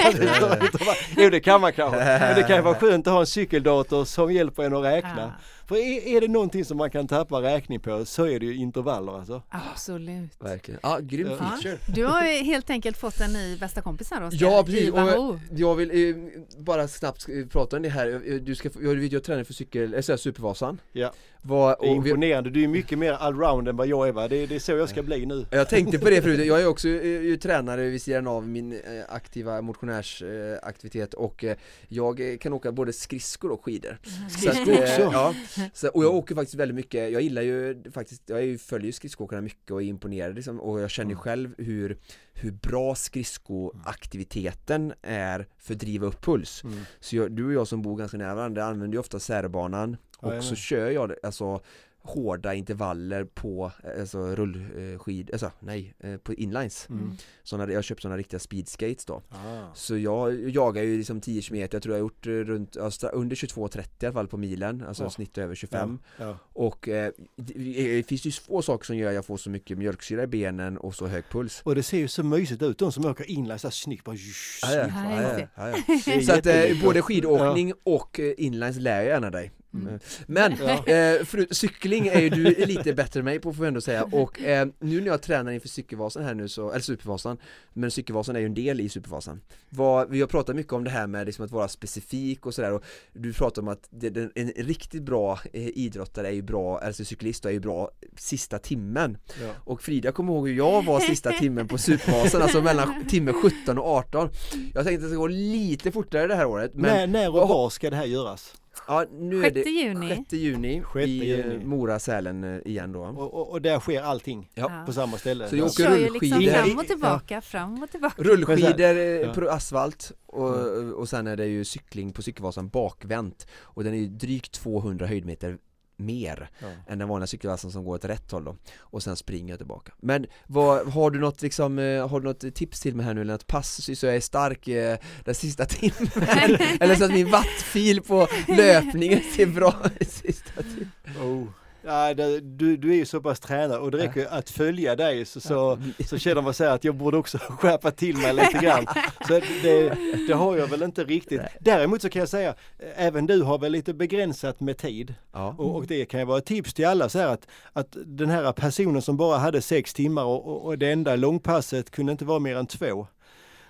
Jo 1.17 1.31
det 1.31 1.41
kan 1.41 1.61
man 1.61 1.73
kanske, 1.73 1.99
men 1.99 2.35
det 2.37 2.43
kan 2.43 2.57
ju 2.57 2.63
vara 2.63 2.75
skönt 2.75 3.07
att 3.07 3.13
ha 3.13 3.21
en 3.21 3.27
cykeldator 3.27 4.05
som 4.05 4.33
hjälper 4.33 4.63
en 4.63 4.75
att 4.77 4.85
räkna. 4.85 5.17
Ja, 5.17 5.33
För 5.67 5.77
är, 5.77 6.17
är 6.17 6.21
det 6.21 6.29
någonting 6.29 6.65
som 6.65 6.77
man 6.77 6.91
kan 6.91 7.09
tappa 7.09 7.43
räkning 7.43 7.81
på 7.81 8.05
så 8.05 8.27
är 8.27 8.41
det 8.41 8.47
ju 8.47 8.57
intervaller 8.57 9.13
alltså. 9.19 9.43
absolut. 9.49 10.31
Verkligen. 10.39 10.81
Ja, 10.83 10.99
grym 11.01 11.29
Ja. 11.31 11.37
feature. 11.37 11.79
Du 11.87 12.05
har 12.05 12.27
ju 12.27 12.43
helt 12.43 12.71
enkelt 12.71 12.97
fått 12.97 13.21
en 13.21 13.33
ny 13.33 13.57
bästa 13.57 13.81
kompis 13.81 14.11
här 14.11 14.27
Oskar. 14.27 14.47
Ja 14.47 14.63
precis, 14.67 14.91
och 14.91 15.39
jag 15.57 15.75
vill 15.75 15.91
eh, 15.91 16.17
bara 16.59 16.89
snabbt 16.89 17.29
eh, 17.29 17.47
prata 17.47 17.77
om 17.77 17.83
det 17.83 17.89
här, 17.89 18.21
Eh, 18.27 18.35
du 18.35 18.55
ska, 18.55 18.71
jag 18.83 18.95
vet 18.95 19.13
jag 19.13 19.23
tränar 19.25 19.45
för 19.45 19.53
cykel, 19.53 19.95
äh, 19.95 20.17
Supervasan 20.17 20.81
Ja. 20.93 21.13
Vad, 21.43 21.77
Det 21.81 21.87
är 21.87 21.91
och 21.91 21.97
imponerande, 21.97 22.51
du 22.51 22.63
är 22.63 22.69
mycket 22.69 22.99
mer 22.99 23.13
allround 23.13 23.69
än 23.69 23.77
vad 23.77 23.87
jag 23.87 24.09
är 24.09 24.13
va? 24.13 24.29
Det, 24.29 24.47
det 24.47 24.55
är 24.55 24.59
så 24.59 24.73
jag 24.73 24.89
ska 24.89 25.03
bli 25.03 25.27
nu. 25.27 25.47
Jag 25.51 25.69
tänkte 25.69 25.90
på 25.99 26.11
det 26.11 26.23
förut, 26.23 26.47
jag 26.47 26.61
är 26.61 26.67
också 26.67 26.89
eh, 26.89 27.23
ju 27.23 27.37
tränare 27.37 27.89
vid 27.89 28.03
sidan 28.03 28.27
av 28.27 28.49
min 28.49 28.73
eh, 28.73 28.81
aktiva 29.09 29.63
motionärsaktivitet 29.63 31.15
och 31.15 31.45
eh, 31.45 31.57
jag 31.89 32.33
eh, 32.33 32.37
kan 32.39 32.53
åka 32.53 32.73
både 32.73 32.93
skridskor 32.93 33.51
och 33.51 33.65
skidor 33.65 33.99
Skridskor 34.31 34.73
eh, 34.73 34.81
också? 34.81 35.01
Ja, 35.13 35.35
så, 35.75 35.89
och 35.89 36.05
jag 36.05 36.15
åker 36.15 36.35
faktiskt 36.35 36.55
väldigt 36.55 36.75
mycket, 36.75 37.13
jag 37.13 37.23
gillar 37.23 37.43
ju 37.43 37.83
faktiskt, 37.93 38.23
jag 38.27 38.39
är 38.39 38.43
ju, 38.45 38.59
följer 38.59 38.87
ju 38.87 38.93
skridskoåkarna 38.93 39.43
mycket 39.43 39.71
och 39.71 39.83
är 39.83 39.87
imponerad 39.87 40.35
liksom, 40.35 40.61
och 40.61 40.81
jag 40.81 40.91
känner 40.91 41.11
ju 41.11 41.15
Mm. 41.15 41.23
själv 41.23 41.55
hur, 41.59 41.97
hur 42.33 42.51
bra 42.53 42.95
skridskoaktiviteten 42.95 44.93
är 45.03 45.47
för 45.59 45.75
att 45.75 45.81
driva 45.81 46.07
upp 46.07 46.23
puls 46.25 46.65
Mm. 46.65 46.79
Så 47.01 47.17
jag, 47.17 47.33
du 47.33 47.47
och 47.47 47.53
jag 47.53 47.69
som 47.69 47.83
bor 47.83 47.97
ganska 47.97 48.17
nära 48.17 48.35
varandra 48.35 48.65
använder 48.65 48.95
ju 48.97 49.01
ofta 49.01 49.19
särbanan 49.19 49.97
och 50.19 50.29
Jajamän. 50.29 50.43
så 50.43 50.55
kör 50.55 50.91
jag 50.91 51.15
alltså 51.23 51.61
hårda 52.03 52.55
intervaller 52.55 53.25
på 53.25 53.73
eh, 53.85 54.01
alltså 54.01 54.35
rullskid, 54.37 55.31
alltså 55.33 55.51
nej, 55.61 55.95
eh, 56.01 56.17
på 56.17 56.35
inlines 56.35 56.87
Mm. 56.91 57.13
såna, 57.43 57.69
Jag 57.69 57.75
har 57.75 57.83
köpt 57.83 58.03
sådana 58.03 58.17
riktiga 58.19 58.41
speedskates 58.41 59.05
då 59.05 59.23
Ah. 59.31 59.75
Så 59.75 59.97
jag 59.99 60.49
jagar 60.51 60.83
ju 60.83 60.97
liksom 60.97 61.21
10 61.21 61.43
km, 61.43 61.57
jag 61.73 61.83
tror 61.83 61.85
jag 61.85 61.93
har 61.95 61.99
gjort 62.01 62.27
eh, 62.27 62.31
runt, 62.31 62.77
ja, 62.77 62.89
stra- 62.89 63.11
under 63.13 63.37
22.30 63.37 63.81
i 64.03 64.07
alla 64.07 64.13
fall 64.13 64.29
på 64.29 64.37
milen, 64.37 64.85
alltså 64.89 65.03
Ja. 65.03 65.11
snitt 65.11 65.39
över 65.39 65.55
25 65.55 65.99
Ja. 66.19 66.37
Och 66.53 66.89
eh, 66.89 67.13
det, 67.37 67.55
det 67.97 68.03
finns 68.09 68.25
ju 68.25 68.31
få 68.31 68.63
saker 68.63 68.85
som 68.87 68.97
gör 68.97 69.09
att 69.09 69.15
jag 69.15 69.25
får 69.25 69.37
så 69.37 69.51
mycket 69.51 69.79
mjölksyra 69.79 70.23
i 70.23 70.27
benen 70.27 70.79
och 70.79 70.95
så 70.95 71.07
hög 71.07 71.25
puls 71.31 71.61
Och 71.65 71.75
det 71.75 71.83
ser 71.83 71.99
ju 71.99 72.09
så 72.09 72.23
mysigt 72.25 72.63
ut, 72.63 72.79
de 72.79 72.93
som 72.93 73.05
åker 73.05 73.31
inline 73.31 73.59
så 73.59 73.67
här 73.67 73.73
snyggt 73.73 74.05
bara 74.05 74.17
Ja, 74.63 74.73
ja, 74.75 74.87
Ja, 74.87 75.23
ja, 75.23 75.39
ja, 75.57 75.73
ja, 75.87 75.95
ja. 76.15 76.23
Så 76.23 76.33
att 76.33 76.47
eh, 76.47 76.83
både 76.85 77.03
skidåkning 77.03 77.73
och 77.83 78.21
eh, 78.21 78.33
inlines 78.37 78.77
lär 78.77 78.97
jag 78.97 79.05
gärna 79.05 79.31
dig 79.31 79.51
Mm. 79.75 79.99
Men 80.27 80.55
Ja. 80.61 80.71
eh, 80.71 81.25
för, 81.25 81.55
cykling 81.55 82.07
är 82.07 82.21
ju 82.21 82.31
du 82.31 82.67
lite 82.67 82.95
bättre 82.95 83.21
än 83.21 83.25
mig 83.25 83.39
på 83.41 83.53
får 83.53 83.63
vi 83.63 83.69
ändå 83.69 83.81
säga 83.81 84.05
och 84.05 84.41
eh, 84.43 84.69
nu 84.79 85.01
när 85.01 85.07
jag 85.07 85.23
tränar 85.23 85.53
inför 85.53 85.69
cykelvasan 85.69 86.25
här 86.25 86.35
nu 86.35 86.49
så, 86.49 86.71
eller 86.71 86.81
supervasan 86.81 87.39
Men 87.73 87.91
cykelvasan 87.91 88.37
är 88.37 88.41
ju 88.41 88.47
en 88.47 88.55
del 88.55 88.81
i 88.81 88.89
supervasan 88.89 89.41
Vad, 89.69 90.11
Vi 90.11 90.21
har 90.21 90.29
pratat 90.29 90.57
mycket 90.57 90.73
om 90.73 90.85
det 90.85 90.91
här 90.91 91.07
med 91.07 91.27
liksom 91.27 91.45
att 91.45 91.51
vara 91.51 91.69
specifik 91.69 92.47
och 92.47 92.55
sådär 92.55 92.73
och 92.73 92.85
Du 93.13 93.33
pratar 93.33 93.63
om 93.63 93.69
att 93.69 93.89
det, 93.91 94.11
det, 94.11 94.31
en 94.35 94.53
riktigt 94.57 95.03
bra 95.03 95.39
eh, 95.53 95.69
idrottare 95.69 96.29
är 96.29 96.33
ju 96.33 96.43
bra, 96.43 96.79
alltså 96.79 97.05
cyklist 97.05 97.45
är 97.45 97.51
ju 97.51 97.61
bra 97.61 97.91
sista 98.17 98.59
timmen 98.59 99.19
Ja. 99.43 99.51
Och 99.65 99.83
Frida 99.83 100.13
kommer 100.13 100.33
ihåg 100.33 100.49
hur 100.49 100.57
jag 100.57 100.85
var 100.85 101.01
sista 101.01 101.33
timmen 101.33 101.69
på 101.69 101.79
Supervasan, 101.79 102.43
alltså 102.43 102.63
mellan 102.63 103.07
timme 103.09 103.33
17 103.33 103.79
och 103.79 103.87
18 103.87 104.29
Jag 104.75 104.85
tänkte 104.85 104.95
att 104.95 105.01
det 105.01 105.09
ska 105.09 105.17
gå 105.17 105.27
lite 105.27 105.93
fortare 105.93 106.27
det 106.27 106.35
här 106.35 106.47
året 106.47 106.71
men 106.75 106.83
när, 106.83 107.07
när 107.07 107.29
och 107.43 107.49
var 107.49 107.71
ska 107.71 107.91
det 107.91 107.97
här 107.97 108.05
göras? 108.05 108.55
Ja, 108.87 109.05
nu 109.13 109.39
är 109.45 109.51
6 109.51 109.55
det 109.65 109.71
juni. 109.71 110.09
6 110.17 110.33
juni 110.33 110.83
Sjätte 110.83 111.11
i 111.11 111.31
eh, 111.33 111.37
juni. 111.47 111.65
Mora, 111.65 111.99
Sälen 111.99 112.45
eh, 112.45 112.61
igen 112.65 112.93
då 112.93 113.01
Och, 113.01 113.35
och, 113.35 113.51
och 113.51 113.63
där 113.63 113.81
sker 113.81 114.03
allting 114.03 114.51
Ja. 114.55 114.83
på 114.87 114.93
samma 114.93 115.17
ställe? 115.19 115.49
Så 115.49 115.57
jag 115.57 115.63
Ja. 115.63 115.71
åker 115.71 115.99
liksom 115.99 116.39
rullskidor. 116.39 116.53
fram 116.53 116.79
och 116.79 116.87
tillbaka, 116.87 117.41
fram 117.41 117.83
och 117.83 117.91
tillbaka. 117.91 118.23
Rullskidor 118.23 118.97
eh, 118.97 119.03
Ja. 119.03 119.33
på 119.35 119.51
asfalt 119.51 120.13
och, 120.27 120.55
och 120.99 121.09
sen 121.09 121.27
är 121.27 121.37
det 121.37 121.47
ju 121.47 121.65
cykling 121.65 122.13
på 122.13 122.23
cykelvasan 122.23 122.69
bakvänt 122.69 123.47
och 123.61 123.85
den 123.85 123.95
är 123.95 123.99
ju 123.99 124.07
drygt 124.07 124.53
200 124.53 125.07
höjdmeter 125.07 125.59
mer 126.01 126.51
Ja. 126.59 126.67
än 126.89 126.99
den 126.99 127.09
vanliga 127.09 127.27
cykelvasan 127.27 127.71
som 127.71 127.85
går 127.85 127.95
åt 127.95 128.05
rätt 128.05 128.31
håll 128.31 128.45
då. 128.45 128.57
Och 128.79 129.03
sen 129.03 129.17
springer 129.17 129.49
jag 129.53 129.59
tillbaka. 129.59 129.93
Men 130.01 130.27
vad, 130.47 130.89
har 130.93 131.11
du 131.11 131.19
något 131.19 131.43
liksom, 131.43 131.79
eh, 131.79 132.09
har 132.09 132.21
du 132.21 132.27
något 132.27 132.55
tips 132.55 132.81
till 132.81 132.97
mig 132.97 133.07
här 133.07 133.15
nu? 133.15 133.21
Eller 133.21 133.33
något 133.33 133.47
pass 133.47 133.99
så 133.99 134.07
jag 134.07 134.17
är 134.17 134.21
stark 134.21 134.69
eh, 134.69 134.99
den 135.25 135.35
sista 135.35 135.65
timmen? 135.65 136.11
Eller 136.81 136.95
så 136.95 137.05
att 137.05 137.13
min 137.13 137.31
wattfil 137.31 138.03
på 138.03 138.29
löpningen 138.49 139.21
ser 139.37 139.47
bra 139.47 139.75
ut 140.01 140.11
sista 140.11 140.63
timmen? 140.63 140.91
Oh. 141.23 141.47
Ja, 141.83 142.15
det, 142.15 142.41
du, 142.41 142.77
du 142.77 142.91
är 142.91 142.95
ju 142.97 143.05
så 143.05 143.21
pass 143.21 143.41
tränad 143.41 143.81
och 143.81 143.91
det 143.91 143.99
räcker 143.99 144.27
att 144.27 144.51
följa 144.51 144.97
dig 144.97 145.25
så, 145.25 145.41
så, 145.41 145.79
så 146.07 146.19
känner 146.19 146.43
man 146.43 146.55
sig 146.55 146.69
att 146.69 146.85
jag 146.85 146.95
borde 146.95 147.17
också 147.17 147.39
skärpa 147.41 147.91
till 147.91 148.17
mig 148.17 148.35
lite 148.35 148.59
grann. 148.63 148.87
Så 149.29 149.41
det, 149.63 149.97
det 150.27 150.33
har 150.33 150.57
jag 150.57 150.67
väl 150.67 150.83
inte 150.83 151.05
riktigt. 151.05 151.41
Däremot 151.61 152.03
så 152.03 152.09
kan 152.09 152.21
jag 152.21 152.29
säga, 152.29 152.49
eh, 152.79 153.07
även 153.07 153.27
du 153.27 153.43
har 153.43 153.59
väl 153.59 153.73
lite 153.73 153.95
begränsat 153.95 154.61
med 154.61 154.77
tid. 154.79 155.15
Ja, 155.33 155.55
Och, 155.59 155.77
och 155.77 155.87
det 155.87 156.05
kan 156.05 156.21
ju 156.21 156.27
vara 156.27 156.39
ett 156.39 156.47
tips 156.47 156.75
till 156.75 156.87
alla 156.87 157.09
så 157.09 157.19
här 157.19 157.27
att, 157.29 157.47
att 157.73 157.97
den 158.07 158.31
här 158.31 158.53
personen 158.53 159.03
som 159.03 159.17
bara 159.17 159.39
hade 159.39 159.63
sex 159.63 159.95
timmar 159.95 160.25
och, 160.25 160.47
och, 160.47 160.65
och 160.65 160.79
det 160.79 160.91
enda 160.93 161.17
långpasset 161.17 161.91
kunde 161.91 162.13
inte 162.13 162.25
vara 162.25 162.39
mer 162.39 162.57
än 162.57 162.67
två. 162.67 163.07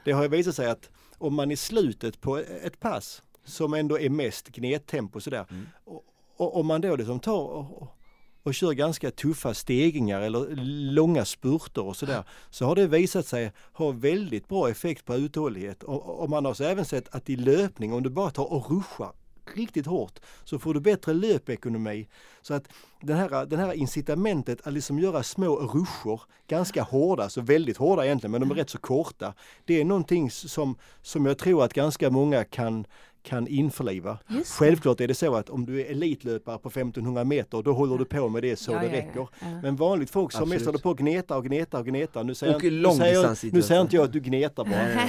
Det 0.05 0.13
har 0.13 0.23
ju 0.23 0.29
visat 0.29 0.55
sig 0.55 0.71
att 0.71 0.91
om 1.19 1.35
man 1.35 1.51
i 1.51 1.57
slutet 1.57 2.21
på 2.21 2.37
ett 2.39 2.81
pass 2.81 3.23
som 3.45 3.75
ändå 3.75 3.99
är 4.01 4.11
mest 4.11 4.49
gnettempo 4.49 5.21
sådär 5.21 5.47
Mm. 5.51 5.67
och, 5.85 6.03
och 6.37 6.57
om 6.61 6.67
man 6.67 6.81
då 6.81 6.97
liksom 6.97 7.21
tar 7.21 7.43
och, 7.43 7.97
och, 8.43 8.55
kör 8.55 8.73
ganska 8.73 9.11
tuffa 9.11 9.55
stegringar 9.55 10.21
eller 10.21 10.57
långa 10.93 11.25
spurter 11.25 11.85
och 11.85 11.97
sådär 11.97 12.25
så 12.51 12.67
har 12.67 12.75
det 12.75 12.87
visat 12.87 13.27
sig 13.27 13.53
ha 13.73 13.91
väldigt 13.91 14.49
bra 14.49 14.71
effekt 14.71 15.05
på 15.05 15.15
uthållighet 15.15 15.83
och, 15.83 16.21
och 16.21 16.31
man 16.31 16.45
har 16.45 16.55
så 16.55 16.65
även 16.65 16.85
sett 16.85 17.15
att 17.15 17.31
i 17.31 17.37
löpning 17.37 17.93
om 17.93 18.03
du 18.03 18.11
bara 18.11 18.31
tar 18.31 18.53
och 18.53 18.71
ruschar 18.71 19.13
riktigt 19.57 19.87
hårt 19.87 20.19
så 20.45 20.59
får 20.59 20.75
du 20.75 20.81
bättre 20.81 21.13
löpekonomi. 21.13 22.09
Så 22.43 22.55
att 22.55 22.69
den 23.01 23.17
här, 23.17 23.47
den 23.47 23.59
här 23.59 23.73
incitamentet 23.73 24.67
att 24.67 24.73
liksom 24.73 24.99
göra 24.99 25.23
små 25.23 25.57
ruscher, 25.57 26.21
ganska 26.49 26.83
hårda, 26.83 27.29
så 27.29 27.41
väldigt 27.41 27.77
hårda 27.77 28.05
egentligen, 28.05 28.33
men 28.33 28.41
de 28.41 28.51
är 28.51 28.55
rätt 28.55 28.71
så 28.71 28.79
korta. 28.79 29.35
Det 29.65 29.81
är 29.81 29.85
någonting 29.85 30.31
som, 30.31 30.77
som 31.03 31.27
jag 31.27 31.39
tror 31.39 31.65
att 31.65 31.75
ganska 31.75 32.11
många 32.11 32.45
kan, 32.45 32.87
kan 33.23 33.47
införliva. 33.47 34.19
Just. 34.29 34.53
Självklart 34.53 35.01
är 35.01 35.09
det 35.09 35.15
så 35.15 35.35
att 35.35 35.51
om 35.51 35.67
du 35.67 35.81
är 35.81 35.85
elitlöpare 35.91 36.59
på 36.59 36.69
1500 36.69 37.25
meter, 37.25 37.63
då 37.63 37.73
håller 37.73 37.99
du 37.99 38.05
på 38.05 38.29
med 38.29 38.43
det 38.43 38.57
så 38.57 38.73
Ja, 38.73 38.79
det 38.79 38.87
ja, 38.87 38.93
ja. 38.93 38.99
räcker. 38.99 39.29
Ja. 39.41 39.61
Men 39.63 39.77
vanligt 39.77 40.11
folk 40.11 40.33
som 40.33 40.49
mest 40.49 40.67
håller 40.67 40.79
på 40.79 40.91
och 40.91 40.99
gnetar 40.99 41.37
och 41.37 41.45
gnetar 41.45 41.79
och 41.79 41.87
gnetar. 41.87 42.25
Nu 42.25 42.35
säger, 42.35 42.55
Och 42.55 42.65
jag- 42.65 42.73
nu 42.73 42.91
säger, 42.95 43.53
nu 43.55 43.63
säger 43.63 43.81
inte 43.81 43.97
jag 43.97 44.05
att 44.05 44.13
du 44.13 44.21
gnetar 44.21 44.65
bara. 44.65 45.09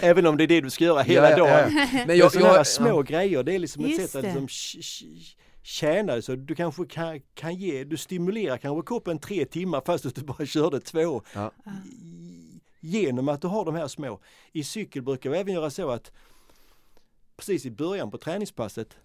Även 0.00 0.26
om 0.26 0.36
det 0.36 0.44
är 0.44 0.48
det 0.48 0.60
du 0.60 0.70
ska 0.70 0.84
göra 0.84 1.02
hela 1.02 1.30
Ja, 1.30 1.38
ja, 1.38 1.44
dagen. 1.44 1.72
ja. 1.76 1.86
Men 1.92 2.06
Men 2.06 2.16
jag, 2.18 2.32
sådana 2.32 2.48
här 2.50 2.56
jag, 2.56 2.66
små 2.66 3.02
grejer, 3.02 3.42
det 3.42 3.54
är 3.54 3.58
liksom 3.58 3.84
ett 3.84 3.96
sätt 4.10 4.14
att 4.16 4.24
liksom 4.24 4.46
tj- 4.46 4.78
tj- 4.80 5.36
tjäna 5.62 6.14
det. 6.14 6.22
Så 6.22 6.34
du 6.36 6.54
kanske 6.54 6.84
kan, 6.86 7.20
kan 7.34 7.54
ge, 7.54 7.84
du 7.84 7.96
stimulerar 7.96 8.56
kanske 8.56 8.86
kroppen 8.86 9.18
tre 9.18 9.44
timmar 9.44 9.82
fast 9.86 10.06
att 10.06 10.14
du 10.14 10.22
bara 10.22 10.46
körde 10.46 10.80
två. 10.80 11.22
Ja. 11.34 11.52
Genom 12.80 13.28
att 13.28 13.42
du 13.42 13.46
har 13.48 13.64
de 13.64 13.74
här 13.74 13.88
små. 13.88 14.20
I 14.52 14.64
cykel 14.64 15.02
brukar 15.02 15.30
vi 15.30 15.38
även 15.38 15.54
göra 15.54 15.70
så 15.70 15.90
att 15.90 16.12
precis 17.38 17.66
i 17.66 17.70
början 17.70 18.10
på 18.10 18.18
träningspasset 18.18 18.96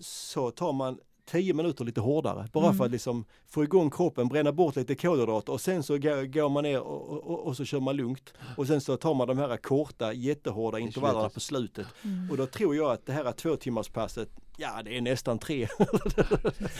så 0.00 0.50
tar 0.50 0.72
man 0.72 1.00
10 1.26 1.54
minuter 1.54 1.84
lite 1.84 2.00
hårdare 2.00 2.48
bara 2.52 2.64
Mm. 2.64 2.76
för 2.76 2.84
att 2.84 2.90
liksom 2.90 3.24
få 3.46 3.64
igång 3.64 3.90
kroppen, 3.90 4.28
bränna 4.28 4.52
bort 4.52 4.76
lite 4.76 4.94
kolhydrater 4.94 5.52
och 5.52 5.60
sen 5.60 5.82
så 5.82 5.98
går, 5.98 6.48
man 6.48 6.62
ner 6.64 6.80
och, 6.80 7.30
och, 7.30 7.46
och 7.46 7.56
så 7.56 7.64
kör 7.64 7.80
man 7.80 7.96
lugnt. 7.96 8.32
Och 8.56 8.66
sen 8.66 8.80
så 8.80 8.96
tar 8.96 9.14
man 9.14 9.28
de 9.28 9.38
här 9.38 9.56
korta 9.56 10.12
jättehårda 10.12 10.78
intervallerna 10.78 11.28
på 11.28 11.40
slutet. 11.40 11.86
Mm. 12.02 12.30
Och 12.30 12.36
då 12.36 12.46
tror 12.46 12.76
jag 12.76 12.90
att 12.92 13.06
det 13.06 13.12
här 13.12 13.32
två 13.32 13.56
timmars 13.56 13.88
passet, 13.88 14.28
ja 14.56 14.80
det 14.84 14.96
är 14.96 15.00
nästan 15.00 15.38
tre. 15.38 15.68
Nej, 16.16 16.26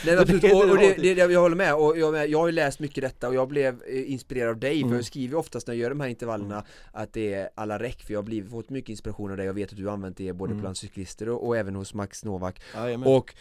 men 0.04 0.18
absolut. 0.18 0.42
Det 0.42 0.48
är 0.48 0.54
Och, 0.64 0.70
och 0.70 0.78
det, 0.78 1.14
det. 1.14 1.32
jag 1.32 1.40
håller 1.40 1.56
med 1.56 1.74
och 1.74 1.98
jag, 1.98 2.28
jag 2.28 2.38
har 2.38 2.46
ju 2.46 2.52
läst 2.52 2.78
mycket 2.80 3.02
detta 3.04 3.28
och 3.28 3.34
jag 3.34 3.48
blev 3.48 3.82
eh, 3.82 4.12
inspirerad 4.12 4.50
av 4.50 4.58
dig 4.58 4.74
för 4.80 4.84
Mm. 4.86 4.94
jag 4.96 5.04
skriver 5.04 5.38
oftast 5.38 5.66
när 5.66 5.74
jag 5.74 5.80
gör 5.80 5.90
de 5.90 6.00
här 6.00 6.08
intervallerna 6.08 6.64
att 6.92 7.12
det 7.12 7.34
är 7.34 7.48
alla 7.54 7.78
räck 7.78 8.02
för 8.02 8.12
jag 8.12 8.18
har 8.18 8.24
blivit, 8.24 8.50
fått 8.50 8.70
mycket 8.70 8.90
inspiration 8.90 9.30
av 9.30 9.36
dig 9.36 9.46
jag 9.46 9.54
vet 9.54 9.70
att 9.70 9.76
du 9.76 9.86
har 9.86 9.92
använt 9.92 10.16
det 10.16 10.32
både 10.32 10.50
Mm. 10.50 10.60
bland 10.60 10.76
cyklister 10.76 11.28
och, 11.28 11.46
och 11.46 11.56
även 11.56 11.74
hos 11.76 11.94
Max 11.94 12.24
Novak 12.24 12.60
Jajamän. 12.74 13.08
och 13.08 13.34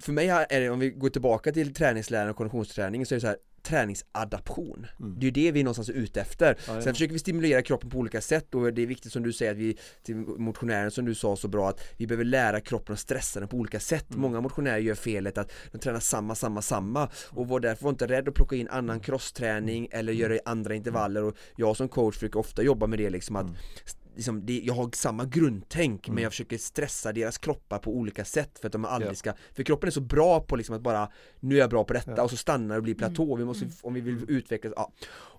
för 0.00 0.12
mig 0.12 0.28
är 0.28 0.60
det, 0.60 0.70
om 0.70 0.78
vi 0.78 0.90
går 0.90 1.08
tillbaka 1.08 1.52
till 1.52 1.74
träningsläran 1.74 2.30
och 2.30 2.36
konditionsträning 2.36 3.06
så 3.06 3.14
är 3.14 3.16
det 3.16 3.20
så 3.20 3.26
här 3.26 3.36
träningsadaption. 3.62 4.86
Mm. 5.00 5.14
Det 5.18 5.24
är 5.24 5.24
ju 5.24 5.30
det 5.30 5.52
vi 5.52 5.60
är 5.60 5.64
någonstans 5.64 5.88
är 5.88 5.92
ute 5.92 6.20
efter. 6.20 6.46
Jajamän. 6.46 6.82
Sen 6.82 6.94
försöker 6.94 7.12
vi 7.12 7.18
stimulera 7.18 7.62
kroppen 7.62 7.90
på 7.90 7.98
olika 7.98 8.20
sätt 8.20 8.54
och 8.54 8.72
det 8.72 8.82
är 8.82 8.86
viktigt 8.86 9.12
som 9.12 9.22
du 9.22 9.32
säger 9.32 9.52
att 9.52 9.58
vi 9.58 9.76
till 10.02 10.16
motionären 10.16 10.90
som 10.90 11.04
du 11.04 11.14
sa 11.14 11.36
så 11.36 11.48
bra 11.48 11.68
att 11.68 11.80
vi 11.96 12.06
behöver 12.06 12.24
lära 12.24 12.60
kroppen 12.60 12.92
att 12.92 13.00
stressa 13.00 13.40
den 13.40 13.48
på 13.48 13.56
olika 13.56 13.80
sätt. 13.80 14.10
Mm. 14.10 14.20
Många 14.20 14.40
motionärer 14.40 14.78
gör 14.78 14.94
felet 14.94 15.38
att 15.38 15.52
de 15.72 15.78
tränar 15.78 16.00
samma, 16.00 16.34
samma, 16.34 16.62
samma 16.62 17.08
och 17.28 17.48
var 17.48 17.60
därför 17.60 17.84
var 17.84 17.90
inte 17.90 18.06
rädd 18.06 18.28
att 18.28 18.34
plocka 18.34 18.56
in 18.56 18.68
annan 18.68 19.00
crossträning 19.00 19.88
eller 19.90 20.12
göra 20.12 20.34
i 20.34 20.40
andra 20.44 20.74
intervaller 20.74 21.24
och 21.24 21.36
jag 21.56 21.76
som 21.76 21.88
coach 21.88 22.14
försöker 22.14 22.38
ofta 22.38 22.62
jobba 22.62 22.86
med 22.86 22.98
det 22.98 23.10
liksom 23.10 23.36
att 23.36 23.40
Mm. 23.40 23.56
Liksom 24.14 24.46
det, 24.46 24.60
jag 24.64 24.74
har 24.74 24.90
samma 24.96 25.24
grundtänk 25.24 26.08
men 26.08 26.12
Mm. 26.14 26.22
jag 26.22 26.32
försöker 26.32 26.58
stressa 26.58 27.12
deras 27.12 27.38
kroppar 27.38 27.78
på 27.78 27.96
olika 27.96 28.24
sätt 28.24 28.58
för 28.58 28.66
att 28.66 28.72
de 28.72 28.84
aldrig 28.84 29.10
Ja. 29.10 29.14
ska 29.14 29.32
För 29.52 29.62
kroppen 29.62 29.86
är 29.86 29.90
så 29.90 30.00
bra 30.00 30.40
på 30.40 30.56
liksom 30.56 30.74
att 30.76 30.82
bara 30.82 31.08
Nu 31.40 31.54
är 31.56 31.60
jag 31.60 31.70
bra 31.70 31.84
på 31.84 31.92
detta 31.92 32.14
Ja. 32.16 32.22
och 32.22 32.30
så 32.30 32.36
stannar 32.36 32.74
det 32.74 32.76
och 32.78 32.82
blir 32.82 32.94
platå, 32.94 33.36
vi 33.36 33.44
måste, 33.44 33.64
Mm. 33.64 33.74
om 33.82 33.94
vi 33.94 34.00
vill 34.00 34.24
utvecklas, 34.28 34.72
ja 34.76 34.92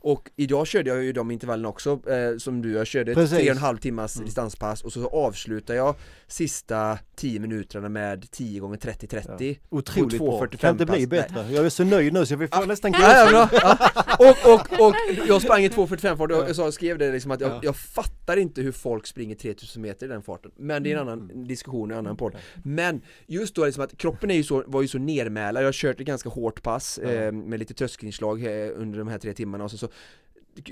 Och 0.04 0.30
idag 0.36 0.68
körde 0.68 0.90
jag 0.90 1.04
ju 1.04 1.14
de 1.14 1.32
intervallerna 1.32 1.70
också 1.70 1.90
eh, 2.10 2.38
som 2.38 2.62
du, 2.62 2.72
jag 2.74 2.88
körde 2.88 3.14
Precis. 3.14 3.38
tre 3.38 3.50
och 3.50 3.56
en 3.56 3.62
halv 3.62 3.78
timmars 3.78 4.16
Mm. 4.16 4.26
distanspass 4.26 4.82
och 4.84 4.94
så 4.94 5.08
avslutar 5.08 5.74
jag 5.74 5.96
sista 6.28 6.98
10 7.16 7.40
minuterna 7.40 7.90
med 7.90 8.32
10 8.32 8.60
gånger 8.60 8.78
30-30 8.78 9.58
Otroligt 9.70 10.18
på 10.18 10.26
bra. 10.26 10.42
2.45 10.48 10.58
Kan 10.58 10.72
inte 10.72 10.86
bli 10.86 11.08
bättre. 11.08 11.46
Jag 11.52 11.66
är 11.66 11.70
så 11.70 11.84
nöjd 11.84 12.14
nu 12.14 12.26
så 12.26 12.36
vi 12.36 12.48
får 12.48 12.66
nästan 12.66 12.92
Ja, 12.92 13.00
ja, 13.26 13.30
bra. 13.32 13.60
Ja. 13.62 13.78
Och, 14.20 14.54
och, 14.54 14.88
och 14.88 14.96
jag 15.28 15.42
sprang 15.42 15.64
i 15.64 15.70
2.45 15.70 16.18
fart 16.18 16.32
och 16.32 16.38
Ja. 16.38 16.64
jag 16.64 16.74
skrev 16.74 16.98
det 16.98 17.12
liksom 17.12 17.32
att 17.32 17.42
jag, 17.42 17.52
Ja. 17.52 17.60
jag 17.64 17.76
fattar 17.76 18.38
inte 18.38 18.62
hur 18.62 18.72
folk 18.72 19.08
springer 19.08 19.36
3000 19.36 19.82
meter 19.82 20.06
i 20.06 20.10
den 20.10 20.22
farten 20.24 20.52
Men 20.58 20.84
det 20.84 20.92
är 20.92 20.96
en 20.96 21.02
annan 21.02 21.22
Mm. 21.32 21.48
diskussion, 21.48 21.92
en 21.92 21.98
annan 21.98 22.18
podd 22.18 22.36
Men 22.64 23.02
just 23.28 23.56
då 23.56 23.66
liksom 23.66 23.84
att 23.84 23.98
kroppen 23.98 24.32
är 24.32 24.36
ju 24.36 24.44
så, 24.44 24.64
var 24.68 24.82
ju 24.82 24.88
så 24.88 24.98
nermälad, 24.98 25.64
jag 25.64 25.68
har 25.68 25.74
kört 25.74 26.00
ett 26.00 26.08
ganska 26.08 26.30
hårt 26.30 26.64
pass 26.64 27.00
Ja. 27.04 27.10
eh, 27.10 27.32
med 27.32 27.60
lite 27.60 27.74
tröskelinslag 27.74 28.44
eh, 28.44 28.70
under 28.76 29.00
de 29.00 29.08
här 29.08 29.18
tre 29.18 29.34
timmarna 29.34 29.64
och 29.64 29.72
så, 29.72 29.78
så 29.78 29.88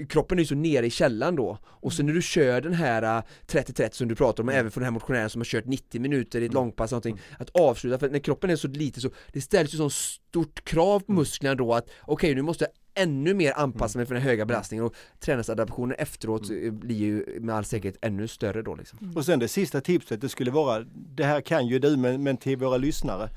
Kroppen 0.09 0.37
är 0.37 0.41
ju 0.41 0.47
så 0.47 0.55
nere 0.55 0.85
i 0.85 0.89
källan 0.89 1.35
då 1.35 1.57
och 1.65 1.93
så 1.93 2.03
när 2.03 2.13
du 2.13 2.21
kör 2.21 2.61
den 2.61 2.73
här 2.73 3.17
eh, 3.17 3.23
30-30 3.47 3.89
som 3.91 4.07
du 4.07 4.15
pratar 4.15 4.43
om, 4.43 4.49
Mm. 4.49 4.59
även 4.59 4.71
för 4.71 4.79
den 4.79 4.85
här 4.85 4.91
motionären 4.91 5.29
som 5.29 5.41
har 5.41 5.45
kört 5.45 5.65
90 5.65 6.01
minuter 6.01 6.41
i 6.41 6.45
ett 6.45 6.51
Mm. 6.51 6.63
långpass 6.63 6.91
någonting, 6.91 7.11
Mm. 7.11 7.23
att 7.39 7.49
avsluta, 7.49 7.99
för 7.99 8.09
när 8.09 8.19
kroppen 8.19 8.49
är 8.49 8.55
så 8.55 8.67
lite 8.67 9.01
så 9.01 9.09
det 9.33 9.41
ställs 9.41 9.73
ju 9.73 9.77
så 9.77 9.89
stort 9.89 10.63
krav 10.65 10.99
på 10.99 11.11
Mm. 11.11 11.19
musklerna 11.19 11.55
då 11.55 11.73
att 11.73 11.89
okej 12.01 12.35
nu 12.35 12.41
måste 12.41 12.63
jag 12.63 13.03
ännu 13.03 13.33
mer 13.33 13.53
anpassa 13.55 13.99
mig 13.99 14.05
för 14.05 14.13
den 14.13 14.23
höga 14.23 14.41
Mm. 14.41 14.47
belastningen 14.47 14.85
och 14.85 14.95
träningsadaptionen 15.19 15.95
efteråt 15.99 16.49
eh, 16.51 16.71
blir 16.71 16.95
ju 16.97 17.39
med 17.41 17.55
all 17.55 17.65
säkerhet 17.65 17.97
ännu 18.01 18.27
större 18.27 18.61
då 18.61 18.75
liksom. 18.75 19.13
Och 19.15 19.25
sen 19.25 19.39
det 19.39 19.47
sista 19.47 19.81
tipset, 19.81 20.21
det 20.21 20.29
skulle 20.29 20.51
vara, 20.51 20.85
det 20.93 21.23
här 21.23 21.41
kan 21.41 21.67
ju 21.67 21.79
du 21.79 21.97
men, 21.97 22.23
men 22.23 22.37
till 22.37 22.57
våra 22.57 22.77
lyssnare. 22.77 23.29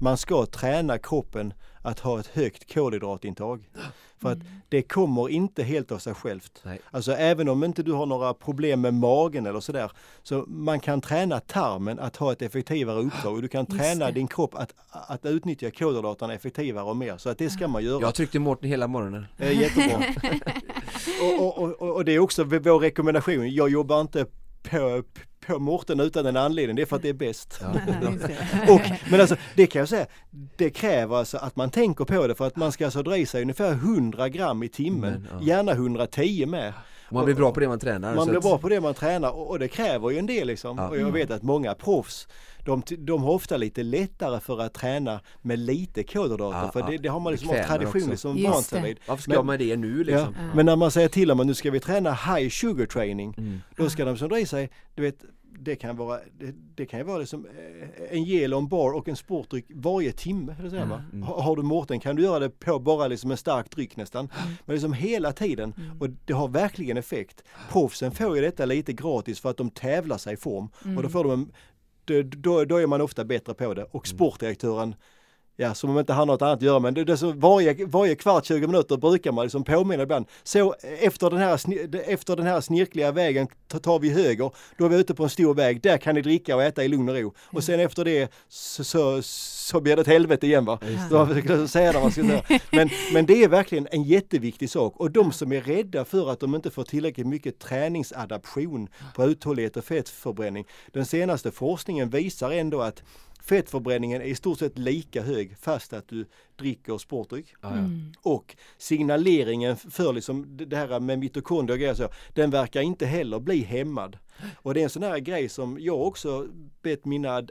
Man 0.00 0.16
ska 0.16 0.46
träna 0.46 0.98
kroppen 0.98 1.52
att 1.82 1.98
ha 2.00 2.20
ett 2.20 2.26
högt 2.26 2.74
kolhydratintag. 2.74 3.68
För 4.20 4.32
att 4.32 4.38
det 4.68 4.82
kommer 4.82 5.28
inte 5.28 5.62
helt 5.62 5.92
av 5.92 5.98
sig 5.98 6.14
självt. 6.14 6.60
Nej. 6.62 6.80
Alltså 6.90 7.12
även 7.12 7.48
om 7.48 7.64
inte 7.64 7.82
du 7.82 7.92
har 7.92 8.06
några 8.06 8.34
problem 8.34 8.80
med 8.80 8.94
magen 8.94 9.46
eller 9.46 9.60
sådär. 9.60 9.92
Så 10.22 10.44
man 10.46 10.80
kan 10.80 11.00
träna 11.00 11.40
tarmen 11.40 11.98
att 11.98 12.16
ha 12.16 12.32
ett 12.32 12.42
effektivare 12.42 12.98
uppdrag 12.98 13.34
och 13.34 13.42
du 13.42 13.48
kan 13.48 13.66
träna 13.78 14.10
din 14.10 14.28
kropp 14.28 14.54
att, 14.54 14.74
att 14.90 15.26
utnyttja 15.26 15.70
kolhydraterna 15.70 16.34
effektivare 16.34 16.84
och 16.84 16.96
mer. 16.96 17.16
Så 17.16 17.28
att 17.28 17.38
det 17.38 17.50
ska 17.50 17.68
man 17.68 17.84
göra. 17.84 18.00
Jag 18.00 18.14
tryckte 18.14 18.38
Mårten 18.38 18.68
hela 18.68 18.86
morgonen 18.86 19.26
Eh, 19.38 19.60
jättebra. 19.60 20.02
och, 21.38 21.62
och, 21.62 21.82
och, 21.82 21.96
och 21.96 22.04
det 22.04 22.12
är 22.12 22.18
också 22.18 22.44
vår 22.44 22.78
rekommendation. 22.78 23.54
Jag 23.54 23.68
jobbar 23.68 24.00
inte 24.00 24.26
på, 24.62 25.02
på 25.46 25.58
Mårten 25.58 26.00
utan 26.00 26.26
en 26.26 26.36
anledning, 26.36 26.76
det 26.76 26.82
är 26.82 26.86
för 26.86 26.96
att 26.96 27.02
det 27.02 27.08
är 27.08 27.12
bäst. 27.12 27.60
Ja. 27.60 27.68
Och, 28.74 28.80
men 29.10 29.20
alltså 29.20 29.36
det 29.54 29.66
kan 29.66 29.80
jag 29.80 29.88
säga, 29.88 30.06
det 30.56 30.70
kräver 30.70 31.16
alltså 31.16 31.36
att 31.36 31.56
man 31.56 31.70
tänker 31.70 32.04
på 32.04 32.26
det 32.26 32.34
för 32.34 32.46
att 32.46 32.56
man 32.56 32.72
ska 32.72 32.84
alltså 32.84 33.02
dra 33.02 33.16
i 33.16 33.26
sig 33.26 33.42
ungefär 33.42 33.72
100 33.72 34.28
gram 34.28 34.62
i 34.62 34.68
timmen, 34.68 35.12
Men, 35.12 35.28
ja. 35.32 35.46
gärna 35.46 35.72
110 35.72 36.46
med. 36.46 36.72
Man 37.10 37.24
blir 37.24 37.34
bra 37.34 37.52
på 37.52 37.60
det 37.60 37.68
man 37.68 37.78
tränar. 37.78 38.14
Man 38.14 38.28
blir 38.28 38.40
bra 38.40 38.58
på 38.58 38.68
det 38.68 38.80
man 38.80 38.94
tränar 38.94 39.30
och, 39.30 39.50
och 39.50 39.58
det 39.58 39.68
kräver 39.68 40.10
ju 40.10 40.18
en 40.18 40.26
del 40.26 40.46
liksom. 40.46 40.78
Ja. 40.78 40.88
Och 40.88 40.98
jag 40.98 41.12
vet 41.12 41.30
att 41.30 41.42
många 41.42 41.74
proffs 41.74 42.28
de, 42.64 42.82
de 42.98 43.22
har 43.22 43.30
ofta 43.32 43.56
lite 43.56 43.82
lättare 43.82 44.40
för 44.40 44.60
att 44.60 44.74
träna 44.74 45.20
med 45.42 45.58
lite 45.58 46.02
kolhydrater 46.02 46.58
Ja, 46.58 46.70
för 46.72 46.80
ja. 46.80 46.86
det, 46.86 46.98
det 46.98 47.08
har 47.08 47.20
man 47.20 47.32
liksom 47.32 47.50
av 47.50 47.62
tradition 47.62 48.10
liksom 48.10 48.42
vant 48.42 48.66
sig 48.66 48.80
det. 48.80 48.86
vid. 48.88 48.98
Varför 49.08 49.22
ska 49.22 49.32
Men- 49.32 49.46
man 49.46 49.58
det 49.58 49.76
nu 49.76 50.04
liksom? 50.04 50.34
Ja. 50.38 50.54
men 50.54 50.66
när 50.66 50.76
man 50.76 50.90
säger 50.90 51.08
till 51.08 51.28
dem 51.28 51.40
att 51.40 51.46
nu 51.46 51.54
ska 51.54 51.70
vi 51.70 51.80
träna 51.80 52.12
high 52.12 52.48
sugar 52.48 52.86
training, 52.86 53.34
Mm. 53.38 53.60
då 53.76 53.90
ska 53.90 54.04
de 54.04 54.16
som 54.16 54.28
dra 54.28 54.38
i 54.38 54.46
sig, 54.46 54.70
du 54.94 55.02
vet, 55.02 55.24
det 55.60 55.76
kan 55.76 55.96
vara, 55.96 56.18
det, 56.38 56.54
det 56.74 56.86
kan 56.86 57.00
ju 57.00 57.04
vara 57.04 57.18
liksom 57.18 57.46
eh, 57.46 57.88
en 58.16 58.24
gel 58.24 58.54
och 58.54 58.60
en 58.60 58.68
bar 58.68 58.92
och 58.92 59.08
en 59.08 59.16
sportdryck 59.16 59.66
varje 59.74 60.12
timme. 60.12 60.56
Eller 60.58 60.70
så 60.70 60.76
här, 60.76 60.86
va? 60.86 61.02
Mm. 61.12 61.22
Har 61.22 61.42
har 61.42 61.56
du 61.56 61.62
Mårten 61.62 62.00
kan 62.00 62.16
du 62.16 62.22
göra 62.22 62.38
det 62.38 62.50
på 62.50 62.78
bara 62.78 63.08
liksom 63.08 63.30
en 63.30 63.36
stark 63.36 63.70
dryck 63.70 63.96
nästan. 63.96 64.28
Men 64.64 64.74
liksom 64.74 64.92
hela 64.92 65.32
tiden 65.32 65.74
Mm. 65.76 66.00
och 66.00 66.08
det 66.24 66.32
har 66.32 66.48
verkligen 66.48 66.96
effekt. 66.96 67.42
Proffsen 67.70 68.12
får 68.12 68.36
ju 68.36 68.42
detta 68.42 68.64
lite 68.64 68.92
gratis 68.92 69.40
för 69.40 69.50
att 69.50 69.56
de 69.56 69.70
tävlar 69.70 70.18
sig 70.18 70.34
i 70.34 70.36
form 70.36 70.68
och 70.80 70.86
Mm. 70.86 71.02
då 71.02 71.08
får 71.08 71.24
de 71.24 71.32
en, 71.32 71.52
då, 72.08 72.22
då, 72.22 72.64
då 72.64 72.76
är 72.76 72.86
man 72.86 73.00
ofta 73.00 73.24
bättre 73.24 73.54
på 73.54 73.74
det. 73.74 73.82
Mm. 73.82 73.90
Och 73.92 74.06
sportdirektören 74.06 74.94
Ja, 75.60 75.74
som 75.74 75.90
om 75.90 75.98
inte 75.98 76.12
han 76.12 76.28
har 76.28 76.34
något 76.34 76.42
annat 76.42 76.56
att 76.56 76.62
göra 76.62 76.78
men 76.78 76.94
det, 76.94 77.04
det 77.04 77.16
så 77.16 77.32
varje, 77.32 77.86
varje 77.86 78.14
kvart 78.14 78.44
20 78.44 78.66
minuter 78.66 78.96
brukar 78.96 79.32
man 79.32 79.44
liksom 79.44 79.64
påminna 79.64 80.02
ibland. 80.02 80.26
Så 80.42 80.74
efter 81.00 81.30
den 81.30 81.38
här, 81.38 81.60
efter 82.10 82.36
den 82.36 82.46
här 82.46 82.60
snirkliga 82.60 83.12
vägen 83.12 83.48
ta- 83.68 83.78
tar 83.78 83.98
vi 83.98 84.10
höger, 84.10 84.50
då 84.76 84.84
är 84.84 84.88
vi 84.88 84.96
ute 84.96 85.14
på 85.14 85.22
en 85.22 85.30
stor 85.30 85.54
väg, 85.54 85.80
där 85.82 85.98
kan 85.98 86.14
ni 86.14 86.22
dricka 86.22 86.56
och 86.56 86.62
äta 86.62 86.84
i 86.84 86.88
lugn 86.88 87.08
och 87.08 87.14
ro. 87.14 87.34
Och 87.38 87.64
sen 87.64 87.80
efter 87.80 88.04
det 88.04 88.32
så, 88.48 88.84
så, 88.84 89.22
så 89.22 89.80
blir 89.80 89.96
det 89.96 90.02
ett 90.02 90.08
helvete 90.08 90.46
igen 90.46 90.64
va. 90.64 90.78
Just 90.82 91.08
Så 91.08 91.68
säga 91.68 91.92
det 91.92 92.00
man 92.00 92.12
ska 92.12 92.22
säga. 92.22 92.42
Men, 92.72 92.90
men 93.12 93.26
det 93.26 93.44
är 93.44 93.48
verkligen 93.48 93.88
en 93.90 94.02
jätteviktig 94.02 94.70
sak 94.70 94.94
och 94.96 95.10
de 95.10 95.32
som 95.32 95.52
är 95.52 95.60
rädda 95.60 96.04
för 96.04 96.30
att 96.30 96.40
de 96.40 96.54
inte 96.54 96.70
får 96.70 96.84
tillräckligt 96.84 97.26
mycket 97.26 97.58
träningsadaption 97.58 98.88
på 99.14 99.24
uthållighet 99.24 99.76
och 99.76 99.84
fettförbränning. 99.84 100.64
Den 100.92 101.06
senaste 101.06 101.50
forskningen 101.50 102.10
visar 102.10 102.50
ändå 102.50 102.80
att 102.80 103.02
fettförbränningen 103.48 104.22
är 104.22 104.26
i 104.26 104.34
stort 104.34 104.58
sett 104.58 104.78
lika 104.78 105.22
hög 105.22 105.56
fast 105.58 105.92
att 105.92 106.08
du 106.08 106.26
dricker 106.56 106.98
sportdryck. 106.98 107.54
Ja. 107.60 107.72
Mm. 107.72 108.12
Och 108.22 108.56
signaleringen 108.78 109.76
för 109.76 110.12
liksom 110.12 110.56
det 110.56 110.76
här 110.76 111.00
med 111.00 111.18
mitokondrier 111.18 111.74
och 111.74 111.80
grejer 111.80 111.94
så, 111.94 112.08
den 112.34 112.50
verkar 112.50 112.80
inte 112.80 113.06
heller 113.06 113.40
bli 113.40 113.62
hämmad. 113.62 114.18
Och 114.54 114.74
det 114.74 114.80
är 114.80 114.84
en 114.84 114.90
sån 114.90 115.02
här 115.02 115.18
grej 115.18 115.48
som 115.48 115.78
jag 115.80 116.06
också 116.06 116.46
bett 116.82 117.04
mina 117.04 117.42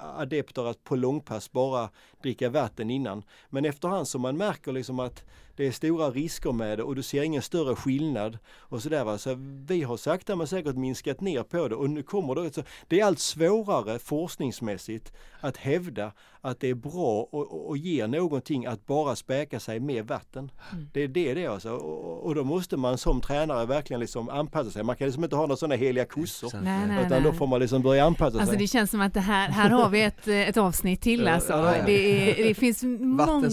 adepter 0.00 0.70
att 0.70 0.84
på 0.84 0.96
långpass 0.96 1.52
bara 1.52 1.90
dricka 2.22 2.50
vatten 2.50 2.90
innan. 2.90 3.22
Men 3.50 3.64
efterhand 3.64 4.08
som 4.08 4.22
man 4.22 4.36
märker 4.36 4.72
liksom 4.72 5.00
att 5.00 5.24
det 5.56 5.66
är 5.66 5.72
stora 5.72 6.10
risker 6.10 6.52
med 6.52 6.78
det 6.78 6.82
och 6.84 6.96
du 6.96 7.02
ser 7.02 7.22
ingen 7.22 7.42
större 7.42 7.76
skillnad 7.76 8.38
och 8.58 8.82
sådär. 8.82 9.04
Va? 9.04 9.18
Så 9.18 9.34
vi 9.66 9.82
har 9.82 9.96
sakta 9.96 10.36
men 10.36 10.46
säkert 10.46 10.76
minskat 10.76 11.20
ner 11.20 11.42
på 11.42 11.68
det 11.68 11.74
och 11.74 11.90
nu 11.90 12.02
kommer 12.02 12.34
det, 12.34 12.54
så 12.54 12.62
det 12.88 13.00
är 13.00 13.04
allt 13.04 13.18
svårare 13.18 13.98
forskningsmässigt 13.98 15.12
att 15.40 15.56
hävda 15.56 16.12
att 16.40 16.60
det 16.60 16.70
är 16.70 16.74
bra 16.74 17.28
och, 17.32 17.52
och, 17.52 17.68
och 17.68 17.76
ger 17.76 18.06
någonting 18.06 18.66
att 18.66 18.86
bara 18.86 19.16
späka 19.16 19.60
sig 19.60 19.80
med 19.80 20.06
vatten. 20.06 20.50
Mm. 20.72 20.88
Det 20.92 21.00
är 21.00 21.08
det 21.08 21.34
det 21.34 21.44
är 21.44 21.48
alltså. 21.48 21.70
Och, 21.70 22.26
och 22.26 22.34
då 22.34 22.44
måste 22.44 22.76
man 22.76 22.98
som 22.98 23.20
tränare 23.20 23.66
verkligen 23.66 24.00
liksom 24.00 24.28
anpassa 24.28 24.70
sig. 24.70 24.82
Man 24.82 24.96
kan 24.96 25.06
liksom 25.06 25.24
inte 25.24 25.36
ha 25.36 25.42
några 25.42 25.56
sådana 25.56 25.74
heliga 25.74 26.04
kossor. 26.04 26.50
Nej, 26.62 26.86
nej. 26.88 27.06
Utan 27.06 27.22
då 27.22 27.32
får 27.32 27.46
man 27.46 27.60
liksom 27.60 27.82
börja 27.82 28.04
anpassa 28.04 28.38
Alltså 28.38 28.52
sig. 28.52 28.58
det 28.58 28.66
känns 28.66 28.90
som 28.90 29.00
att 29.00 29.14
det 29.14 29.20
här, 29.20 29.48
här 29.48 29.70
har 29.70 29.88
vi 29.88 30.02
ett, 30.02 30.28
ett 30.28 30.56
avsnitt 30.56 31.00
till 31.00 31.28
alltså. 31.28 31.52
ja, 31.52 31.76
ja. 31.76 31.82
Det, 31.86 32.40
är, 32.40 32.48
det 32.48 32.54
finns 32.54 32.82
många, 33.00 33.50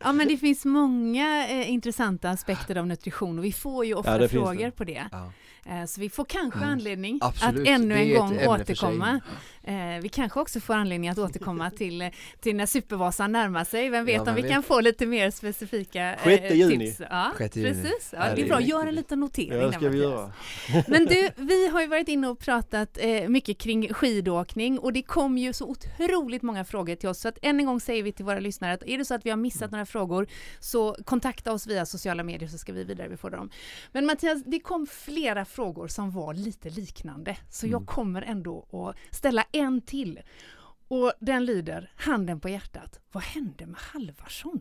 ja, 0.00 0.12
men 0.12 0.28
det 0.28 0.36
finns 0.36 0.64
många 0.64 1.41
eh, 1.50 1.70
intressanta 1.70 2.30
aspekter 2.30 2.76
av 2.76 2.86
nutrition 2.86 3.38
och 3.38 3.44
vi 3.44 3.52
får 3.52 3.84
ju 3.86 3.94
ofta 3.94 4.22
Ja, 4.22 4.28
frågor 4.28 4.64
det. 4.64 4.70
på 4.70 4.84
det. 4.84 5.04
Ja. 5.12 5.32
Eh, 5.66 5.84
Så 5.86 6.00
vi 6.00 6.10
får 6.10 6.24
kanske 6.24 6.58
Mm. 6.58 6.70
anledning 6.72 7.18
Absolut, 7.22 7.60
att 7.62 7.68
ännu 7.68 7.94
en 7.94 8.14
gång 8.18 8.38
återkomma. 8.46 9.20
Eh, 9.64 9.74
Vi 10.02 10.08
kanske 10.08 10.40
också 10.40 10.60
får 10.60 10.74
anledning 10.74 11.10
att 11.10 11.18
återkomma 11.18 11.70
till, 11.76 12.10
till 12.40 12.56
när 12.56 12.66
Supervasan 12.66 13.32
närmar 13.32 13.64
sig. 13.64 13.88
Vem 13.88 14.04
vet 14.04 14.14
Ja, 14.14 14.30
om 14.30 14.34
vi 14.34 14.42
vet. 14.42 14.50
kan 14.50 14.62
få 14.62 14.80
lite 14.80 15.06
mer 15.06 15.30
specifika 15.30 16.14
eh, 16.14 16.52
juni. 16.56 16.86
tips. 16.86 17.00
Ja, 17.10 17.30
Sjätte 17.34 17.60
juni. 17.60 17.74
precis. 17.74 18.10
Ja, 18.12 18.34
det 18.36 18.42
är 18.42 18.46
bra, 18.48 18.60
gör 18.60 18.86
en 18.86 18.94
liten 18.94 19.20
notering. 19.20 19.60
Ja, 19.60 19.66
det 19.66 19.72
ska 19.72 19.88
vi 19.88 19.98
göra. 19.98 20.32
Men 20.88 21.04
du, 21.06 21.28
vi 21.36 21.68
har 21.68 21.80
ju 21.80 21.86
varit 21.86 22.08
inne 22.08 22.28
och 22.28 22.38
pratat 22.38 22.98
eh, 23.00 23.28
mycket 23.28 23.58
kring 23.58 23.94
skidåkning 23.94 24.78
och 24.78 24.92
det 24.92 25.02
kom 25.02 25.38
ju 25.38 25.52
så 25.52 25.66
otroligt 25.66 26.42
många 26.42 26.64
frågor 26.64 26.94
till 26.94 27.08
oss. 27.08 27.20
Så 27.20 27.28
att 27.28 27.38
än 27.42 27.60
en 27.60 27.66
gång 27.66 27.80
säger 27.80 28.02
vi 28.02 28.12
till 28.12 28.24
våra 28.24 28.40
lyssnare 28.40 28.72
att 28.72 28.82
är 28.86 28.98
det 28.98 29.04
så 29.04 29.14
att 29.14 29.26
vi 29.26 29.30
har 29.30 29.36
missat 29.36 29.70
några 29.70 29.86
frågor 29.86 30.26
så 30.60 30.96
kontakta 31.04 31.52
oss 31.52 31.66
via 31.66 31.86
sociala 31.86 32.22
medier 32.22 32.48
så 32.48 32.58
ska 32.58 32.72
vi 32.72 32.84
vidarebefordra 32.84 33.36
dem. 33.38 33.50
Men 33.92 34.06
Mattias, 34.06 34.42
det 34.46 34.60
kom 34.60 34.86
flera 34.86 35.44
frågor 35.44 35.88
som 35.88 36.10
var 36.10 36.34
lite 36.34 36.70
liknande 36.70 37.36
så 37.50 37.66
jag 37.66 37.72
Mm. 37.72 37.86
kommer 37.86 38.22
ändå 38.22 38.66
att 38.72 39.14
ställa 39.16 39.44
en 39.52 39.80
till. 39.80 40.20
Och 40.88 41.12
den 41.20 41.44
lyder, 41.44 41.92
handen 41.96 42.40
på 42.40 42.48
hjärtat, 42.48 43.00
vad 43.12 43.22
hände 43.22 43.66
med 43.66 43.80
Halvarsson? 43.80 44.60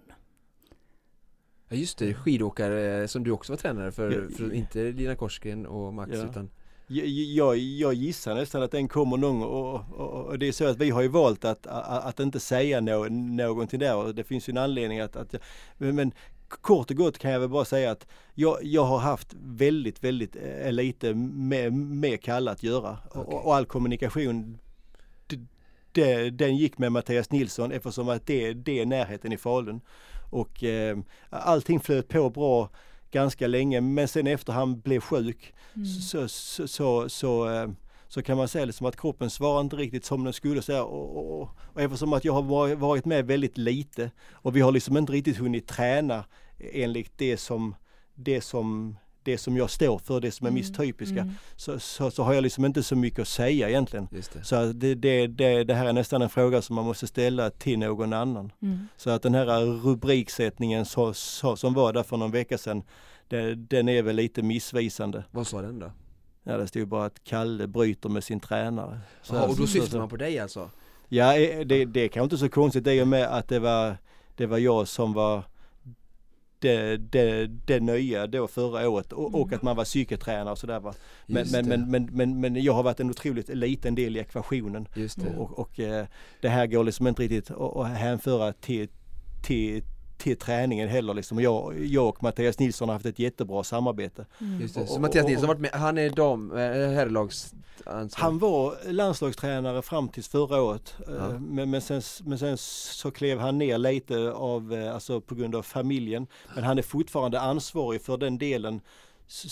Ja 1.69 1.75
just 1.75 1.97
det, 1.97 2.13
skidåkare 2.13 3.07
som 3.07 3.23
du 3.23 3.31
också 3.31 3.51
var 3.51 3.57
tränare 3.57 3.91
för, 3.91 4.29
för 4.37 4.53
inte 4.53 4.91
Lina 4.91 5.15
Korsgren 5.15 5.65
och 5.65 5.93
Max 5.93 6.11
Ja. 6.13 6.25
utan 6.29 6.49
Jag, 6.87 7.07
jag, 7.07 7.57
jag 7.57 7.93
gissar 7.93 8.35
nästan 8.35 8.63
att 8.63 8.71
den 8.71 8.87
kommer 8.87 9.17
någon 9.17 9.43
och, 9.43 9.75
och, 9.91 10.25
och 10.25 10.39
det 10.39 10.47
är 10.47 10.51
så 10.51 10.65
att 10.65 10.77
vi 10.77 10.89
har 10.89 11.01
ju 11.01 11.07
valt 11.07 11.45
att, 11.45 11.67
att, 11.67 12.05
att 12.05 12.19
inte 12.19 12.39
säga 12.39 12.81
no, 12.81 13.09
någonting 13.09 13.79
där 13.79 13.95
och 13.95 14.15
det 14.15 14.23
finns 14.23 14.49
ju 14.49 14.51
en 14.51 14.57
anledning 14.57 14.99
att, 14.99 15.15
att 15.15 15.35
men, 15.77 15.95
men 15.95 16.11
kort 16.47 16.91
och 16.91 16.97
gott 16.97 17.17
kan 17.17 17.31
jag 17.31 17.39
väl 17.39 17.49
bara 17.49 17.65
säga 17.65 17.91
att 17.91 18.07
jag, 18.33 18.57
jag 18.61 18.83
har 18.83 18.97
haft 18.99 19.35
väldigt, 19.43 20.03
väldigt 20.03 20.35
eh, 20.35 20.71
lite 20.71 21.13
med, 21.13 21.73
med 21.73 22.21
Kalle 22.21 22.51
att 22.51 22.63
göra 22.63 22.97
Okej. 23.09 23.21
och, 23.21 23.45
och 23.45 23.55
all 23.55 23.65
kommunikation 23.65 24.57
det, 25.91 26.29
den 26.29 26.55
gick 26.57 26.77
med 26.77 26.91
Mattias 26.91 27.31
Nilsson 27.31 27.71
eftersom 27.71 28.09
att 28.09 28.27
det, 28.27 28.53
det 28.53 28.79
är 28.79 28.85
närheten 28.85 29.31
i 29.31 29.37
Falun. 29.37 29.81
Och 30.31 30.63
eh, 30.63 30.97
allting 31.29 31.79
flöt 31.79 32.07
på 32.07 32.29
bra 32.29 32.69
ganska 33.11 33.47
länge 33.47 33.81
men 33.81 34.07
sen 34.07 34.27
efter 34.27 34.53
han 34.53 34.79
blev 34.79 34.99
sjuk 34.99 35.53
Mm. 35.75 35.85
så, 35.85 36.27
så, 36.27 36.67
så, 36.67 37.09
så, 37.09 37.49
eh, 37.49 37.69
så 38.07 38.21
kan 38.21 38.37
man 38.37 38.47
säga 38.47 38.65
liksom 38.65 38.85
att 38.85 39.01
kroppen 39.01 39.29
svarar 39.29 39.61
inte 39.61 39.75
riktigt 39.75 40.05
som 40.05 40.23
den 40.23 40.33
skulle. 40.33 40.61
Så 40.61 40.73
här, 40.73 40.83
och, 40.83 41.41
och, 41.41 41.49
och 41.73 41.81
eftersom 41.81 42.13
att 42.13 42.25
jag 42.25 42.33
har 42.33 42.41
varit- 42.41 42.77
varit 42.79 43.05
med 43.05 43.25
väldigt 43.27 43.57
lite 43.57 44.11
och 44.31 44.55
vi 44.55 44.61
har 44.61 44.71
liksom 44.71 44.97
inte 44.97 45.13
riktigt 45.13 45.37
hunnit 45.37 45.67
träna 45.67 46.23
enligt 46.73 47.17
det 47.17 47.37
som, 47.37 47.75
det 48.15 48.41
som, 48.41 48.97
det 49.23 49.37
som 49.37 49.57
jag 49.57 49.69
står 49.69 49.97
för, 49.99 50.19
det 50.19 50.31
som 50.31 50.47
är 50.47 50.51
mitt 50.51 50.77
typiska, 50.77 51.19
Mm. 51.21 51.33
så, 51.55 51.79
så, 51.79 52.11
så 52.11 52.23
har 52.23 52.33
jag 52.33 52.41
liksom 52.41 52.65
inte 52.65 52.83
så 52.83 52.95
mycket 52.95 53.19
att 53.19 53.27
säga 53.27 53.69
egentligen. 53.69 54.07
det. 54.11 54.43
Så 54.43 54.55
att 54.55 54.79
det, 54.79 54.95
det, 54.95 55.27
det, 55.27 55.63
det 55.63 55.73
här 55.73 55.85
är 55.85 55.93
nästan 55.93 56.21
en 56.21 56.29
fråga 56.29 56.61
som 56.61 56.75
man 56.75 56.85
måste 56.85 57.07
ställa 57.07 57.49
till 57.49 57.79
någon 57.79 58.13
annan. 58.13 58.51
Mm. 58.61 58.87
Så 58.97 59.09
att 59.09 59.21
den 59.21 59.35
här 59.35 59.45
rubriksättningen 60.05 60.85
så, 60.85 61.13
så, 61.13 61.55
som 61.55 61.73
var 61.73 61.93
där 61.93 62.03
för 62.03 62.17
någon 62.17 62.31
vecka 62.31 62.57
sedan, 62.57 62.83
det, 63.27 63.55
den 63.55 63.89
är 63.89 64.01
väl 64.03 64.15
lite 64.15 64.41
missvisande. 64.41 65.23
Vad 65.31 65.47
sa 65.47 65.61
den 65.61 65.79
då? 65.79 65.91
Ja 66.43 66.57
det 66.57 66.67
stod 66.67 66.87
bara 66.87 67.05
att 67.05 67.23
Kalle 67.23 67.67
bryter 67.67 68.09
med 68.09 68.23
sin 68.23 68.39
tränare. 68.39 68.99
Så- 69.23 69.35
Ja, 69.35 69.47
och 69.47 69.55
då 69.57 69.67
syftar 69.67 69.97
man 69.99 70.09
på 70.09 70.17
dig 70.17 70.39
alltså? 70.39 70.69
Ja 71.09 71.37
eh, 71.37 71.65
det, 71.65 71.85
det 71.85 71.99
är 72.01 72.07
kanske 72.07 72.23
inte 72.23 72.37
så 72.37 72.49
konstigt 72.49 72.87
i 72.87 73.01
och 73.01 73.07
med 73.07 73.23
att 73.37 73.47
det 73.47 73.59
var, 73.59 73.97
det 74.35 74.45
var 74.45 74.57
jag 74.57 74.87
som 74.87 75.13
var 75.13 75.43
det, 76.61 76.97
det, 76.97 77.47
det 77.47 77.79
nya 77.79 78.27
då 78.27 78.47
förra 78.47 78.89
året 78.89 79.13
och, 79.13 79.35
och 79.35 79.47
Mm. 79.47 79.55
att 79.55 79.61
man 79.61 79.75
var 79.75 79.85
psyketränare 79.85 80.51
och 80.51 80.57
sådär. 80.57 80.81
Men, 81.25 81.47
men, 81.51 81.67
men, 81.67 81.91
men, 81.91 82.09
men, 82.11 82.39
men 82.39 82.63
jag 82.63 82.73
har 82.73 82.83
varit 82.83 82.99
en 82.99 83.09
otroligt 83.09 83.49
liten 83.49 83.95
del 83.95 84.17
i 84.17 84.19
ekvationen 84.19 84.87
det. 84.93 85.37
och, 85.37 85.59
och 85.59 85.79
eh, 85.79 86.05
det 86.41 86.49
här 86.49 86.67
går 86.67 86.83
liksom 86.83 87.07
inte 87.07 87.21
riktigt 87.21 87.51
att 87.51 87.87
hänföra 87.87 88.53
till, 88.53 88.87
till, 89.43 89.83
till 90.21 90.37
träningen 90.37 90.89
heller 90.89 91.13
liksom. 91.13 91.39
Jag, 91.39 91.85
jag 91.85 92.07
och 92.07 92.23
Mattias 92.23 92.59
Nilsson 92.59 92.89
har 92.89 92.93
haft 92.93 93.05
ett 93.05 93.19
jättebra 93.19 93.63
samarbete. 93.63 94.25
Mm. 94.41 94.61
Just 94.61 94.75
det. 94.75 94.87
Så 94.87 94.99
Mattias 94.99 95.25
Nilsson 95.25 95.47
har 95.49 95.55
varit 95.55 95.61
med, 95.61 95.71
han 95.81 95.97
är 95.97 96.09
dam, 96.09 96.51
äh, 96.51 96.57
herrlags 96.57 97.53
Han 98.13 98.39
var 98.39 98.91
landslagstränare 98.91 99.81
fram 99.81 100.09
tills 100.09 100.27
förra 100.27 100.61
året. 100.61 100.95
eh, 101.07 101.13
Ja. 101.15 101.39
Men, 101.39 101.69
men, 101.69 101.81
sen, 101.81 102.01
men 102.23 102.39
sen 102.39 102.57
så 102.57 103.11
klev 103.11 103.39
han 103.39 103.57
ner 103.57 103.77
lite 103.77 104.31
av, 104.31 104.73
eh, 104.73 104.93
alltså 104.93 105.21
på 105.21 105.35
grund 105.35 105.55
av 105.55 105.63
familjen. 105.63 106.27
Men 106.55 106.63
han 106.63 106.77
är 106.77 106.81
fortfarande 106.81 107.39
ansvarig 107.39 108.01
för 108.01 108.17
den 108.17 108.37
delen 108.37 108.81
s- 109.27 109.45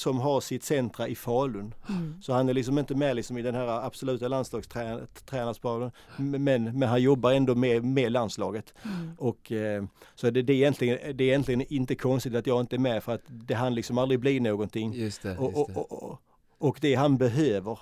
som 0.00 0.20
har 0.20 0.40
sitt 0.40 0.64
centra 0.64 1.08
i 1.08 1.14
Falun. 1.14 1.74
Mm. 1.88 2.14
Så 2.22 2.32
han 2.32 2.48
är 2.48 2.54
liksom 2.54 2.78
inte 2.78 2.94
med 2.94 3.16
liksom 3.16 3.38
i 3.38 3.42
den 3.42 3.54
här 3.54 3.86
absoluta 3.86 4.28
landslagstränarsparen. 4.28 5.90
Men, 6.16 6.78
men 6.78 6.88
han 6.88 7.02
jobbar 7.02 7.32
ändå 7.32 7.54
med, 7.54 7.84
med 7.84 8.12
landslaget. 8.12 8.74
Mm. 8.82 9.12
Och, 9.18 9.52
eh, 9.52 9.84
så 10.14 10.30
det, 10.30 10.42
det, 10.42 10.52
är 10.52 10.56
egentligen, 10.56 11.16
det 11.16 11.24
är 11.24 11.28
egentligen 11.28 11.64
inte 11.68 11.94
konstigt 11.94 12.34
att 12.34 12.46
jag 12.46 12.60
inte 12.60 12.76
är 12.76 12.80
med 12.80 13.02
för 13.04 13.14
att 13.14 13.22
det 13.26 13.54
hann 13.54 13.74
liksom 13.74 13.98
aldrig 13.98 14.20
bli 14.20 14.40
någonting. 14.40 14.92
Just 14.94 15.22
det, 15.22 15.38
Och, 15.38 15.52
just 15.52 15.74
det. 15.74 15.80
och, 15.80 16.02
och, 16.02 16.20
Och 16.58 16.78
det 16.80 16.94
han 16.94 17.16
behöver, 17.18 17.78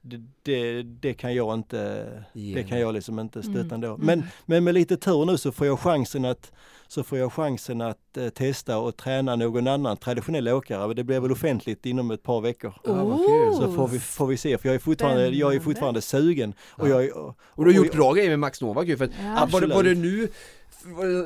det, 0.00 0.22
det, 0.42 0.82
det 0.82 1.14
kan 1.14 1.34
jag 1.34 1.54
inte, 1.54 2.06
det 2.32 2.64
kan 2.64 2.80
jag 2.80 2.94
liksom 2.94 3.18
inte 3.18 3.42
stötta 3.42 3.58
Mm. 3.60 3.72
ändå. 3.72 3.94
Mm. 3.94 4.06
Men, 4.06 4.22
men 4.46 4.64
med 4.64 4.74
lite 4.74 4.96
tur 4.96 5.24
nu 5.24 5.38
så 5.38 5.52
får 5.52 5.66
jag 5.66 5.80
chansen 5.80 6.24
att 6.24 6.52
så 6.88 7.02
får 7.02 7.18
jag 7.18 7.32
chansen 7.32 7.80
att 7.80 8.16
eh, 8.16 8.28
testa 8.28 8.78
och 8.78 8.96
träna 8.96 9.36
någon 9.36 9.68
annan 9.68 9.96
traditionell 9.96 10.48
åkare. 10.48 10.94
Det 10.94 11.04
blir 11.04 11.20
väl 11.20 11.32
offentligt 11.32 11.86
inom 11.86 12.10
ett 12.10 12.22
par 12.22 12.40
veckor. 12.40 12.72
Kul. 12.84 13.54
Så 13.56 13.72
får 13.72 13.88
vi, 13.88 13.98
får 13.98 14.26
vi 14.26 14.36
se, 14.36 14.58
för 14.58 14.68
jag 14.68 14.74
är 14.74 14.78
fortfarande, 14.78 15.28
jag 15.28 15.54
är 15.54 15.60
fortfarande 15.60 16.00
sugen. 16.02 16.54
Och 16.70 16.88
Ja. 16.88 16.92
jag, 16.92 17.04
är- 17.04 17.16
Och 17.38 17.64
du 17.64 17.70
har 17.70 17.72
gjort 17.72 17.88
och- 17.90 17.96
bra 17.96 18.12
grejer 18.12 18.30
med 18.30 18.38
Max 18.38 18.60
Novak 18.60 18.86
ju 18.86 18.96
för 18.96 19.04
att, 19.04 19.10
Ja. 19.24 19.48
var, 19.52 19.60
det, 19.60 19.66
var 19.66 19.82
det 19.82 19.94
nu, 19.94 20.28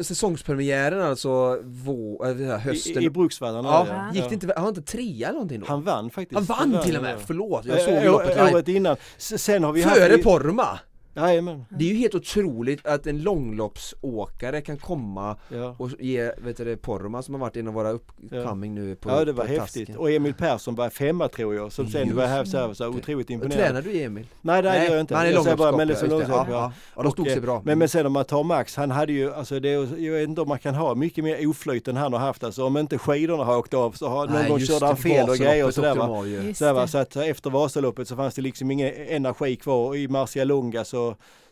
säsongspremiären 0.03 1.03
alltså, 1.03 1.61
vå, 1.65 2.25
äh, 2.25 2.59
hösten? 2.59 3.03
I, 3.03 3.07
i 3.07 3.11
Bruksvallarna. 3.11 3.69
ja, 3.69 3.87
ja. 3.89 4.15
gick 4.15 4.29
det 4.29 4.35
inte, 4.35 4.53
han 4.57 4.63
var 4.63 4.69
inte 4.69 4.83
trea 4.83 5.27
eller 5.29 5.33
någonting 5.33 5.61
då? 5.61 5.67
Han 5.67 5.83
vann 5.83 6.11
faktiskt. 6.11 6.51
Han 6.51 6.71
vann 6.73 6.83
till 6.83 6.97
och 6.97 7.03
med, 7.03 7.15
ja. 7.15 7.19
förlåt, 7.27 7.65
jag 7.65 7.79
Eh, 7.79 7.85
såg 7.85 7.95
ju 7.95 8.05
loppet 8.05 8.37
live. 8.37 8.53
Året 8.55 8.69
innan. 8.69 8.97
Sen 9.19 9.65
har 9.65 9.73
vi 9.73 9.83
Före 9.83 10.13
haft... 10.13 10.25
Porma! 10.25 10.79
Jajamän. 11.15 11.65
Det 11.69 11.85
är 11.85 11.89
ju 11.89 11.95
helt 11.95 12.15
otroligt 12.15 12.87
att 12.87 13.07
en 13.07 13.23
långloppsåkare 13.23 14.61
kan 14.61 14.77
komma 14.79 15.37
Ja. 15.49 15.75
och 15.79 15.91
ge, 15.99 16.33
vet 16.39 16.57
du 16.57 16.65
det, 16.65 16.77
Porma 16.77 17.23
som 17.23 17.35
har 17.35 17.41
varit 17.41 17.57
en 17.57 17.69
av 17.69 17.75
våra 17.75 17.91
upcoming 17.91 18.75
nu 18.75 18.95
på 18.95 19.11
ja, 19.11 19.25
det 19.25 19.33
var 19.33 19.45
häftigt. 19.45 19.87
tasken. 19.87 19.97
Och 19.97 20.11
Emil 20.11 20.35
Persson 20.35 20.75
var 20.75 20.91
femma 20.91 21.29
tror 21.29 21.55
jag, 21.55 21.73
som 21.73 21.87
sen 21.89 22.05
Just 22.07 22.17
var 22.17 22.27
här 22.27 22.45
så, 22.45 22.59
här, 22.59 22.75
så 22.75 22.85
här, 22.85 22.91
otroligt 22.97 23.27
Och 23.27 23.31
imponerande. 23.31 23.67
Tränar 23.67 23.83
du 23.83 24.03
Emil? 24.03 24.27
Nej, 24.41 24.63
det 24.63 24.85
gör 24.85 24.91
jag 24.93 25.01
inte. 25.01 25.15
han 25.17 25.27
är 25.27 25.29
men 25.29 25.35
långloppsskap, 25.45 25.89
liksom 25.89 26.11
ja, 26.11 26.21
ja, 26.29 26.29
ja. 26.29 26.47
ja, 26.51 26.73
ja, 26.97 27.03
de 27.03 27.13
stod 27.13 27.27
eh, 27.27 27.33
sig 27.33 27.43
bra 27.43 27.63
Men, 27.65 27.79
men 27.79 27.89
sen 27.89 28.07
om 28.07 28.13
man 28.13 28.25
tar 28.25 28.43
Max, 28.45 28.77
han 28.77 28.91
hade 28.91 29.13
ju, 29.13 29.35
alltså 29.35 29.61
det, 29.61 29.69
är- 29.69 29.99
jag 30.05 30.13
vet 30.13 30.29
inte 30.29 30.41
om 30.41 30.49
man 30.49 30.59
kan 30.59 30.75
ha 30.75 30.95
mycket 30.95 31.25
mer 31.25 31.49
oflyt 31.49 31.89
än 31.89 31.97
han 31.97 32.13
har 32.13 32.21
haft. 32.21 32.45
Alltså 32.45 32.65
om 32.65 32.77
inte 32.77 32.99
skidorna 32.99 33.45
har 33.45 33.59
åkt 33.59 33.75
av 33.75 33.93
så 33.93 34.09
har 34.09 34.27
någon 34.27 34.35
Nej, 34.37 34.49
gång 34.49 34.61
körde 34.61 34.87
han 34.87 34.97
fel 34.97 35.29
och 35.29 35.37
grejer 35.37 35.67
och 35.67 35.75
sådär 35.75 35.95
va. 35.95 36.25
Så, 36.55 36.73
va? 36.97 37.01
att 37.03 37.17
efter 37.17 37.51
Vasaloppet 37.51 38.09
så 38.09 38.17
fanns 38.17 38.35
det 38.35 38.43
liksom 38.43 38.71
ingen 38.71 38.95
energi 39.09 39.57
kvar 39.57 39.97
i 39.97 40.09
Marcialonga 40.09 40.85
så, 40.85 41.00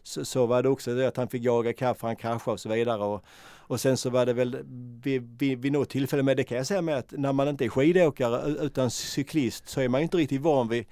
så, 0.02 0.24
så 0.24 0.46
var 0.46 0.62
det 0.62 0.68
också 0.68 0.94
det 0.94 1.08
att 1.08 1.16
han 1.16 1.28
fick 1.28 1.42
jaga 1.42 1.72
kapp 1.72 1.98
för 2.00 2.06
han 2.06 2.16
kraschade 2.16 2.52
och 2.52 2.60
så 2.60 2.68
vidare. 2.68 3.04
Och, 3.04 3.24
och 3.70 3.80
sen 3.80 3.96
så 3.96 4.10
var 4.10 4.26
det 4.26 4.32
väl 4.32 4.58
vid, 5.04 5.38
vid, 5.38 5.58
vid 5.58 5.72
något 5.72 5.90
tillfälle, 5.90 6.22
men 6.22 6.36
det 6.36 6.44
kan 6.44 6.56
jag 6.58 6.66
säga 6.66 6.82
med 6.82 6.98
att 6.98 7.12
när 7.12 7.32
man 7.32 7.48
inte 7.48 7.64
är 7.64 7.68
skidåkare 7.68 8.50
utan 8.66 8.90
cyklist 8.90 9.68
så 9.68 9.80
är 9.80 9.88
man 9.88 10.00
inte 10.02 10.16
riktigt 10.16 10.40
van 10.42 10.68
vid 10.68 10.84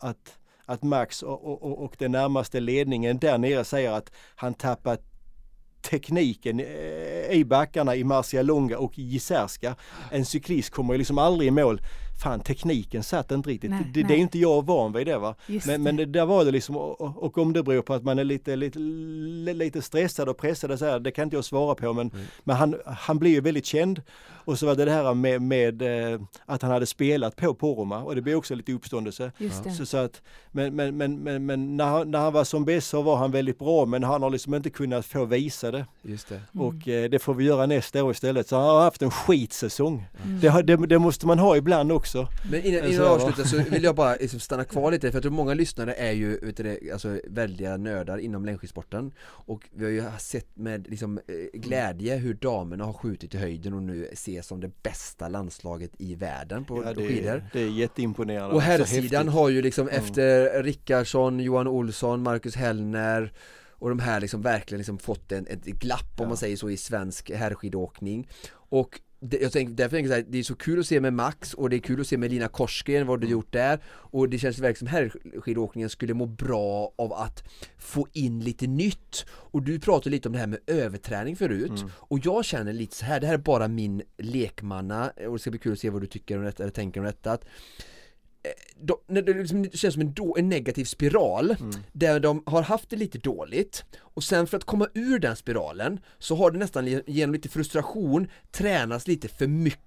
att, 0.00 0.36
att 0.66 0.82
Max 0.82 1.22
och, 1.22 1.44
och, 1.64 1.84
och- 1.84 1.94
den 1.98 2.12
närmaste 2.12 2.60
ledningen 2.60 3.18
där 3.18 3.38
nere 3.38 3.64
säger 3.64 3.92
att 3.92 4.10
han 4.36 4.54
tappat 4.54 5.00
tekniken 5.90 6.60
eh, 6.60 7.30
i 7.30 7.44
backarna 7.44 7.96
i 7.96 8.04
Marcialonga 8.04 8.78
och 8.78 8.98
Jizerska. 8.98 9.76
En 10.10 10.24
cyklist 10.24 10.70
kommer 10.70 10.94
ju 10.94 10.98
liksom 10.98 11.18
aldrig 11.18 11.48
i 11.48 11.50
mål. 11.50 11.80
Fan 12.22 12.40
tekniken 12.40 13.02
satt 13.02 13.32
inte 13.32 13.50
riktigt. 13.50 13.70
Nej, 13.70 13.80
det, 13.84 13.92
det 13.92 14.00
är 14.00 14.08
nej. 14.08 14.18
inte 14.18 14.38
jag 14.38 14.66
van 14.66 14.92
vid 14.92 15.06
det 15.06 15.18
va. 15.18 15.34
Just 15.46 15.66
Men, 15.66 15.82
men 15.82 15.96
det, 15.96 16.04
där 16.04 16.26
var 16.26 16.44
det 16.44 16.50
liksom, 16.50 16.76
och, 16.76 17.38
om 17.38 17.52
det 17.52 17.62
beror 17.62 17.82
på 17.82 17.94
att 17.94 18.04
man 18.04 18.18
är 18.18 18.24
lite, 18.24 18.56
lite, 18.56 18.78
lite 19.54 19.82
stressad 19.82 20.28
och 20.28 20.36
pressad 20.38 20.78
så 20.78 20.84
här, 20.84 21.00
det 21.00 21.10
kan 21.10 21.24
inte 21.24 21.36
jag 21.36 21.44
svara 21.44 21.74
på 21.74 21.92
men, 21.92 22.08
Mm. 22.08 22.26
men 22.44 22.56
han, 22.56 22.74
han 22.86 23.18
blev 23.18 23.32
ju 23.32 23.40
väldigt 23.40 23.66
känd. 23.66 24.02
Och 24.44 24.58
så 24.58 24.66
var 24.66 24.74
det 24.74 24.84
det 24.84 24.90
här 24.90 25.14
med, 25.14 25.42
med 25.42 25.82
eh, 26.12 26.20
att 26.46 26.62
han 26.62 26.70
hade 26.70 26.86
spelat 26.86 27.36
på 27.36 27.54
Poromaa 27.54 28.02
och 28.02 28.14
det 28.14 28.22
blev 28.22 28.36
också 28.36 28.54
lite 28.54 28.72
uppståndelse. 28.72 29.32
Just 29.38 29.64
det. 29.64 29.70
Så, 29.70 29.86
så 29.86 29.96
att, 29.96 30.22
men 30.52 30.76
men, 30.76 30.96
men, 30.96 31.18
men, 31.22 31.46
men 31.46 31.76
när, 31.76 31.84
han, 31.84 32.10
när 32.10 32.18
han 32.18 32.32
var 32.32 32.44
som 32.44 32.64
bäst 32.64 32.88
så 32.88 33.02
var 33.02 33.16
han 33.16 33.30
väldigt 33.30 33.58
bra 33.58 33.86
men 33.86 34.02
han 34.02 34.22
har 34.22 34.30
liksom 34.30 34.54
inte 34.54 34.70
kunnat 34.70 35.06
få 35.06 35.24
visa 35.24 35.70
det. 35.70 35.86
Just 36.02 36.28
det. 36.28 36.40
Mm. 36.54 36.66
Och 36.66 36.88
eh, 36.88 37.10
det 37.10 37.18
får 37.18 37.34
vi 37.34 37.44
göra 37.44 37.66
nästa 37.66 38.04
år 38.04 38.10
istället. 38.10 38.48
Så 38.48 38.56
han 38.56 38.66
har 38.66 38.80
haft 38.80 39.02
en 39.02 39.10
skitsäsong. 39.10 40.04
Mm. 40.24 40.40
Det, 40.40 40.62
det, 40.62 40.86
det 40.86 40.98
måste 40.98 41.26
man 41.26 41.38
ha 41.38 41.56
ibland 41.56 41.92
också. 41.92 42.07
Men 42.50 42.62
innan, 42.64 42.84
innan 42.84 42.92
jag 42.92 43.06
avslutar 43.06 43.44
så 43.44 43.70
vill 43.70 43.84
jag 43.84 43.94
bara 43.94 44.14
liksom 44.14 44.40
stanna 44.40 44.64
kvar 44.64 44.92
lite 44.92 45.10
för 45.10 45.16
jag 45.16 45.22
tror 45.22 45.32
många 45.32 45.54
lyssnare 45.54 45.94
är 45.94 46.12
ju 46.12 46.38
vet 46.38 46.56
du, 46.56 46.90
alltså, 46.92 47.20
väldiga 47.26 47.76
nördar 47.76 48.18
inom 48.18 48.44
längdskidsporten 48.44 49.12
och 49.20 49.68
vi 49.74 49.84
har 49.84 49.90
ju 49.90 50.02
sett 50.18 50.56
med 50.56 50.88
liksom, 50.90 51.18
eh, 51.18 51.60
glädje 51.60 52.16
hur 52.16 52.34
damerna 52.34 52.84
har 52.84 52.92
skjutit 52.92 53.34
i 53.34 53.38
höjden 53.38 53.72
och 53.74 53.82
nu 53.82 54.08
ses 54.12 54.46
som 54.46 54.60
det 54.60 54.82
bästa 54.82 55.28
landslaget 55.28 55.90
i 55.98 56.14
världen 56.14 56.64
på 56.64 56.82
Ja, 56.84 56.92
det, 56.94 57.08
skidor. 57.08 57.44
det 57.52 57.60
är 57.62 57.68
jätteimponerande. 57.70 58.54
Och 58.54 58.62
herrsidan 58.62 59.28
har 59.28 59.48
ju 59.48 59.62
liksom 59.62 59.88
Mm. 59.88 60.00
efter 60.04 60.62
Rickardsson, 60.62 61.40
Johan 61.40 61.68
Olsson, 61.68 62.22
Marcus 62.22 62.56
Hellner 62.56 63.32
och 63.70 63.88
de 63.88 63.98
här 63.98 64.20
liksom 64.20 64.42
verkligen 64.42 64.78
liksom 64.78 64.98
fått 64.98 65.32
en, 65.32 65.46
ett 65.46 65.64
glapp 65.64 66.12
om 66.16 66.22
Ja. 66.22 66.28
man 66.28 66.36
säger 66.36 66.56
så 66.56 66.70
i 66.70 66.76
svensk 66.76 67.30
herrskidåkning 67.30 68.28
och 68.52 69.00
jag 69.20 69.52
tänker, 69.52 69.74
därför 69.74 69.96
tänker 69.96 70.10
jag 70.10 70.18
så 70.20 70.24
här, 70.24 70.32
det 70.32 70.38
är 70.38 70.42
så 70.42 70.54
kul 70.54 70.80
att 70.80 70.86
se 70.86 71.00
med 71.00 71.12
Max 71.12 71.54
och 71.54 71.70
det 71.70 71.76
är 71.76 71.80
kul 71.80 72.00
att 72.00 72.06
se 72.06 72.16
med 72.18 72.30
Lina 72.32 72.48
Korsgren 72.48 73.06
vad 73.06 73.20
du 73.20 73.26
Mm. 73.26 73.32
gjort 73.32 73.52
där 73.52 73.80
och 73.88 74.28
det 74.28 74.38
känns 74.38 74.58
verkligen 74.58 74.76
som 74.78 74.86
herrskidåkningen 74.86 75.90
skulle 75.90 76.14
må 76.14 76.26
bra 76.26 76.92
av 76.96 77.12
att 77.12 77.42
få 77.78 78.06
in 78.12 78.40
lite 78.40 78.66
nytt 78.66 79.26
och 79.30 79.62
du 79.62 79.80
pratade 79.80 80.10
lite 80.10 80.28
om 80.28 80.32
det 80.32 80.38
här 80.38 80.46
med 80.46 80.58
överträning 80.66 81.36
förut 81.36 81.70
Mm. 81.70 81.90
och 81.94 82.18
jag 82.26 82.44
känner 82.44 82.72
lite 82.72 82.96
så 82.96 83.04
här, 83.04 83.20
det 83.20 83.26
här 83.26 83.34
är 83.34 83.38
bara 83.38 83.68
min 83.68 84.02
lekmanna 84.18 85.10
och 85.26 85.32
det 85.32 85.38
ska 85.38 85.50
bli 85.50 85.58
kul 85.60 85.72
att 85.72 85.78
se 85.78 85.90
vad 85.90 86.02
du 86.02 86.06
tycker 86.06 86.38
om 86.38 86.44
detta 86.44 86.62
eller 86.62 86.72
tänker 86.72 87.00
om 87.00 87.06
detta 87.06 87.32
att 87.32 87.44
de, 88.80 88.96
när 89.06 89.22
det, 89.22 89.34
liksom, 89.34 89.64
känns 89.70 89.94
som 89.94 90.00
en, 90.02 90.12
då, 90.12 90.36
en 90.38 90.48
negativ 90.48 90.84
spiral 90.84 91.50
Mm. 91.60 91.70
där 91.92 92.20
de 92.20 92.42
har 92.46 92.62
haft 92.62 92.90
det 92.90 92.96
lite 92.96 93.18
dåligt 93.18 93.84
och 93.98 94.24
sen 94.24 94.46
för 94.46 94.56
att 94.56 94.64
komma 94.64 94.88
ur 94.94 95.18
den 95.18 95.36
spiralen 95.36 96.00
så 96.18 96.34
har 96.36 96.50
det 96.50 96.58
nästan 96.58 96.86
ge- 96.86 97.02
genom 97.06 97.32
lite 97.34 97.48
frustration 97.48 98.28
tränats 98.50 99.06
lite 99.06 99.28
för 99.28 99.46
mycket 99.46 99.80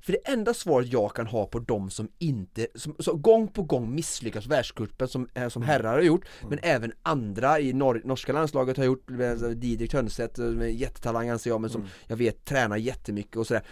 för 0.00 0.12
det 0.12 0.18
enda 0.24 0.54
svaret 0.54 0.92
jag 0.92 1.14
kan 1.14 1.26
ha 1.26 1.46
på 1.46 1.58
de 1.58 1.90
som 1.90 2.08
inte, 2.18 2.66
som, 2.74 2.96
som 2.98 3.22
gång 3.22 3.48
på 3.48 3.62
gång 3.62 3.94
misslyckas 3.94 4.46
världscupen 4.46 5.08
som, 5.08 5.28
eh, 5.34 5.48
som 5.48 5.62
herrar 5.62 5.92
har 5.92 6.02
gjort 6.02 6.26
men 6.48 6.58
även 6.62 6.92
andra 7.02 7.60
i 7.60 7.72
nor 7.72 8.02
norska 8.04 8.32
landslaget 8.32 8.76
har 8.76 8.84
gjort, 8.84 9.10
eh, 9.10 9.32
Didrik 9.32 9.90
Tönnstedt, 9.90 10.38
eh, 10.38 10.70
jättetalang 10.70 11.28
anser 11.28 11.50
jag 11.50 11.60
men 11.60 11.70
som 11.70 11.86
jag 12.06 12.16
vet 12.16 12.44
tränar 12.44 12.76
jättemycket 12.76 13.36
och 13.36 13.46
sådär. 13.46 13.62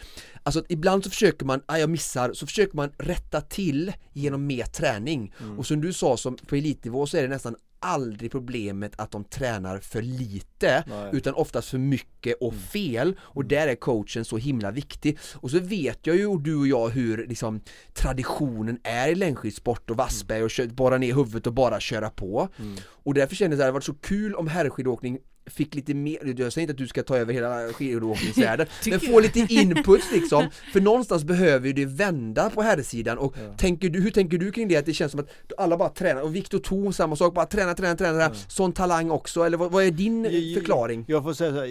Alltså 0.43 0.65
ibland 0.69 1.05
så 1.05 1.11
försöker 1.11 1.47
man, 1.47 1.63
ah, 1.67 1.79
jag 1.79 1.91
missar, 1.91 2.33
så 2.33 2.47
försöker 2.47 2.77
man 2.77 2.93
rätta 2.99 3.41
till 3.41 3.93
genom 4.13 4.47
mer 4.47 4.65
träning. 4.65 5.35
Och 5.59 5.67
som 5.67 5.81
du 5.81 5.93
sa 5.93 6.17
som 6.17 6.37
på 6.37 6.57
elitnivå 6.57 7.07
så 7.07 7.17
är 7.17 7.23
det 7.23 7.29
nästan 7.29 7.57
aldrig 7.81 8.31
problemet 8.31 8.93
att 9.01 9.11
de 9.11 9.25
tränar 9.25 9.79
för 9.79 10.03
lite 10.03 10.85
Nej. 10.87 11.11
utan 11.13 11.35
oftast 11.35 11.69
för 11.69 11.79
mycket 11.79 12.37
och 12.41 12.55
fel. 12.55 13.17
Och 13.21 13.45
där 13.45 13.69
är 13.69 13.75
coachen 13.75 14.25
så 14.25 14.37
himla 14.37 14.71
viktig. 14.71 15.19
Och 15.35 15.51
så 15.51 15.61
vet 15.61 15.99
jag 16.07 16.17
ju 16.17 16.27
och 16.27 16.41
du 16.41 16.57
och 16.57 16.67
jag 16.69 16.89
hur 16.89 17.27
liksom 17.27 17.61
traditionen 17.93 18.79
är 18.83 19.09
i 19.09 19.15
längdskidsport 19.15 19.91
och 19.91 19.97
Wassberg 19.97 20.43
och 20.43 20.51
kö- 20.51 20.67
borra 20.67 20.99
ner 20.99 21.15
huvudet 21.15 21.47
och 21.47 21.53
bara 21.55 21.81
köra 21.81 22.11
på. 22.11 22.49
Och 22.87 23.15
därför 23.15 23.37
kände 23.37 23.55
jag 23.55 23.57
att 23.57 23.59
det 23.59 23.65
hade 23.65 23.73
varit 23.73 23.85
så 23.85 23.95
kul 23.95 24.35
om 24.35 24.47
herrskidåkning 24.49 25.19
fick 25.51 25.75
lite 25.75 25.95
mer, 25.95 26.35
jag 26.41 26.53
säger 26.53 26.63
inte 26.63 26.73
att 26.73 26.79
du 26.79 26.87
ska 26.87 27.03
ta 27.03 27.17
över 27.17 27.33
hela 27.33 27.69
skidåkningsvärlden 27.73 28.67
men 28.87 29.01
få 29.01 29.21
lite 29.21 29.47
input 29.55 30.01
liksom 30.13 30.45
för 30.73 30.81
någonstans 30.81 31.25
behöver 31.25 31.67
ju 31.67 31.73
det 31.73 31.85
vända 31.85 32.51
på 32.51 32.63
herrsidan 32.63 33.19
och 33.19 33.35
Ja. 33.37 33.55
tänker 33.57 33.89
du, 33.89 34.01
hur 34.01 34.11
tänker 34.11 34.39
du 34.39 34.53
kring 34.53 34.69
det? 34.69 34.77
Att 34.77 34.87
det 34.87 34.93
känns 34.93 35.13
som 35.13 35.21
att 35.21 35.29
alla 35.59 35.77
bara 35.77 35.89
tränar 35.89 36.23
och 36.23 36.37
Viktor 36.37 36.59
Thorn 36.59 36.93
samma 36.93 37.17
sak, 37.17 37.35
bara 37.35 37.47
träna, 37.47 37.75
träna, 37.75 37.97
träna, 37.97 38.19
träna. 38.19 38.35
sån 38.49 38.73
talang 38.73 39.11
också 39.11 39.43
eller 39.43 39.57
vad, 39.57 39.73
vad 39.73 39.85
är 39.85 39.91
din 39.91 40.25
Jag- 40.25 40.55
förklaring? 40.59 41.05
Jag 41.09 41.23
får 41.23 41.33
säga 41.33 41.51
så 41.51 41.57
här, 41.61 41.71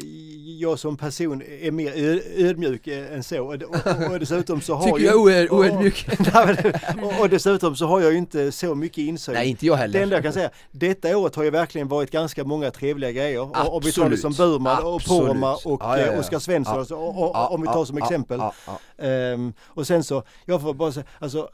jag 0.62 0.80
som 0.80 0.98
person 0.98 1.42
är 1.62 1.72
mer 1.72 2.22
ödmjuk 2.38 2.88
än 2.88 3.24
så 3.24 3.42
och, 3.44 3.54
och, 3.54 4.12
och 4.12 4.20
dessutom 4.20 4.62
så 4.62 4.74
har 4.74 4.84
Tycker 4.98 5.06
jag 5.12 5.34
är 5.34 5.54
oödmjuk? 5.54 6.08
Och, 7.04 7.22
och 7.22 7.30
dessutom 7.30 7.76
så 7.76 7.86
har 7.88 8.02
jag 8.02 8.12
ju 8.12 8.18
inte 8.18 8.52
så 8.52 8.76
mycket 8.76 8.98
insyn. 8.98 9.34
Nej 9.34 9.50
inte 9.50 9.66
jag 9.66 9.78
Det 9.78 9.82
heller 9.82 10.02
enda 10.02 10.16
jag 10.16 10.24
kan 10.24 10.34
säga, 10.34 10.50
detta 10.72 11.18
året 11.18 11.36
har 11.36 11.44
ju 11.44 11.50
verkligen 11.50 11.88
varit 11.88 12.12
ganska 12.12 12.44
många 12.44 12.72
trevliga 12.72 13.12
grejer. 13.12 13.50
Och, 13.68 13.76
och 13.76 13.86
vi 13.86 13.92
tar 13.92 14.10
det 14.10 14.18
som 14.18 14.34
Burman 14.34 14.84
och. 14.84 15.04
Poromaa 15.04 15.54
och 15.66 15.82
Ja, 15.82 16.00
ja, 16.00 16.06
ja. 16.06 16.20
Oskar 16.20 16.40
Svensson 16.40 16.80
alltså, 16.80 16.96
och, 16.96 17.36
och, 17.36 17.54
om 17.54 17.62
vi 17.62 17.68
tar 17.68 17.86
som 17.86 17.98
exempel. 17.98 18.42
Ehm, 18.98 19.54
och 19.64 19.88
sen 19.88 20.04
så, 20.04 20.24
jag 20.46 20.62
får 20.62 20.74
bara 20.74 20.92
säga, 20.92 21.06
alltså 21.20 21.50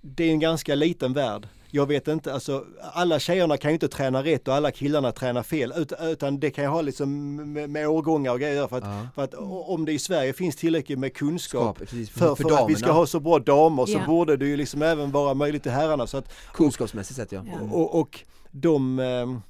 det 0.00 0.24
är 0.24 0.30
en 0.30 0.40
ganska 0.40 0.74
liten 0.74 1.12
värld. 1.12 1.48
Jag 1.70 1.86
vet 1.86 2.08
inte, 2.08 2.34
alltså 2.34 2.64
alla 2.92 3.18
tjejerna 3.18 3.56
kan 3.56 3.70
ju 3.70 3.72
inte 3.72 3.88
träna 3.88 4.22
rätt 4.22 4.48
och 4.48 4.54
alla 4.54 4.70
killarna 4.70 5.12
tränar 5.12 5.42
fel 5.42 5.72
utan, 5.76 6.06
utan 6.08 6.40
det 6.40 6.50
kan 6.50 6.64
ju 6.64 6.70
ha 6.70 6.80
liksom 6.80 7.36
med, 7.52 7.70
med 7.70 7.88
årgångar 7.88 8.32
och 8.32 8.40
grejer 8.40 8.66
för 8.66 8.78
att, 8.78 8.84
Ja. 8.84 9.06
för 9.14 9.22
att 9.22 9.34
om 9.68 9.84
det 9.84 9.92
i 9.92 9.98
Sverige 9.98 10.32
finns 10.32 10.56
tillräckligt 10.56 10.98
med 10.98 11.14
kunskap 11.14 11.62
Skap, 11.62 11.78
precis, 11.78 12.10
för, 12.10 12.34
för, 12.34 12.64
att 12.64 12.70
vi 12.70 12.74
ska 12.74 12.92
ha 12.92 13.06
så 13.06 13.20
bra 13.20 13.38
damer 13.38 13.86
så 13.86 13.92
Ja. 13.92 14.06
borde 14.06 14.36
det 14.36 14.46
ju 14.46 14.56
liksom 14.56 14.82
även 14.82 15.10
vara 15.10 15.34
möjligt 15.34 15.62
till 15.62 15.72
herrarna 15.72 16.06
så 16.06 16.16
att 16.16 16.32
kunskapsmässigt 16.52 17.16
sett 17.16 17.32
ja. 17.32 17.40
Mm. 17.40 17.72
och, 17.72 18.00
och 18.00 18.20
de 18.50 18.98
ehm, 18.98 19.42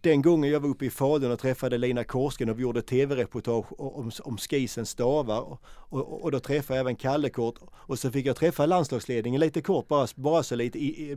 den 0.00 0.22
gången 0.22 0.50
jag 0.50 0.60
var 0.60 0.68
uppe 0.68 0.84
i 0.86 0.90
Falun 0.90 1.32
och 1.32 1.38
träffade 1.38 1.78
Lina 1.78 2.04
Korsgren 2.04 2.50
och 2.50 2.58
vi 2.58 2.62
gjorde 2.62 2.82
tv-reportage 2.82 3.66
om, 3.80 4.10
om 4.24 4.38
skisens 4.38 4.90
stavar 4.90 5.40
och, 5.40 5.62
och, 5.66 6.22
och 6.24 6.30
då 6.32 6.40
träffade 6.40 6.76
jag 6.78 6.80
även 6.80 6.96
Kalle 6.96 7.28
kort 7.28 7.54
och 7.72 7.98
så 7.98 8.10
fick 8.10 8.26
jag 8.26 8.36
träffa 8.36 8.66
landslagsledningen 8.66 9.40
lite 9.40 9.60
kort 9.62 9.88
bara, 9.88 10.06
bara 10.14 10.42
så 10.42 10.54
lite, 10.56 10.78
i, 10.78 11.10
i- 11.10 11.16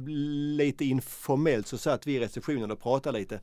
lite 0.58 0.86
informellt 0.86 1.68
så 1.68 1.78
satt 1.78 2.08
vi 2.08 2.16
i 2.16 2.20
receptionen 2.20 2.72
och 2.72 2.82
pratade 2.82 3.20
lite 3.20 3.40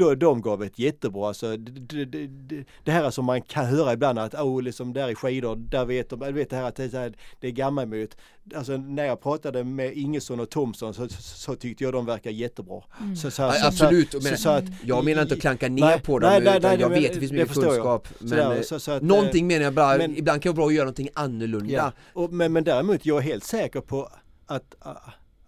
de, 0.00 0.14
de 0.14 0.42
gav 0.42 0.62
ett 0.62 0.78
jättebra, 0.78 1.28
alltså, 1.28 1.56
det, 1.56 2.04
det, 2.04 2.26
det, 2.26 2.64
det 2.84 2.90
här 2.90 3.10
som 3.10 3.24
man 3.24 3.42
kan 3.42 3.66
höra 3.66 3.92
ibland 3.92 4.18
att 4.18 4.34
oh, 4.34 4.62
liksom 4.62 4.92
där 4.92 5.08
i 5.08 5.14
skidor, 5.14 5.56
där 5.56 5.84
vet 5.84 6.10
de, 6.10 6.20
jag 6.22 6.32
vet 6.32 6.50
det 6.50 6.56
här 6.56 6.64
att 6.64 6.76
det, 6.76 6.94
är, 6.94 7.12
det 7.40 7.46
är 7.46 7.50
gammalmöt. 7.52 8.16
Alltså 8.54 8.76
när 8.76 9.04
jag 9.04 9.20
pratade 9.20 9.64
med 9.64 9.92
Ingesson 9.96 10.40
och 10.40 10.50
Thomson 10.50 10.94
så, 10.94 11.08
så 11.20 11.54
tyckte 11.54 11.84
jag 11.84 11.92
de 11.92 12.06
verkar 12.06 12.30
jättebra. 12.30 12.82
Mm. 13.00 13.16
Så, 13.16 13.30
så, 13.30 13.42
Ja, 13.42 13.52
så, 13.52 13.66
absolut, 13.66 14.12
så, 14.12 14.20
men 14.22 14.38
så 14.38 14.48
att, 14.50 14.64
jag 14.84 15.04
menar 15.04 15.22
inte 15.22 15.34
att 15.34 15.40
klanka 15.40 15.68
ner 15.68 15.80
Nej, 15.82 16.00
på 16.00 16.18
dem 16.18 16.30
nej, 16.30 16.40
nej, 16.44 16.58
utan 16.58 16.70
nej, 16.70 16.80
jag 16.80 16.90
men 16.90 17.02
vet 17.02 17.12
det 17.14 17.20
finns 17.20 17.32
mycket 17.32 17.54
kunskap 17.54 18.08
men 18.18 18.38
eh, 18.52 18.60
så- 18.62 18.80
så 18.80 18.90
att, 18.90 19.02
någonting 19.02 19.46
menar 19.46 19.62
jag 19.64 19.74
bara, 19.74 19.96
men- 19.98 20.16
ibland 20.16 20.42
kan 20.42 20.52
det 20.52 20.56
vara 20.56 20.64
bra 20.64 20.66
att 20.68 20.74
göra 20.74 20.84
någonting 20.84 21.08
annorlunda 21.14 21.72
Ja. 21.72 21.92
Och, 22.12 22.32
men, 22.32 22.52
men 22.52 22.64
däremot, 22.64 23.06
jag 23.06 23.18
är 23.18 23.22
helt 23.22 23.44
säker 23.44 23.80
på 23.80 24.08
att, 24.46 24.74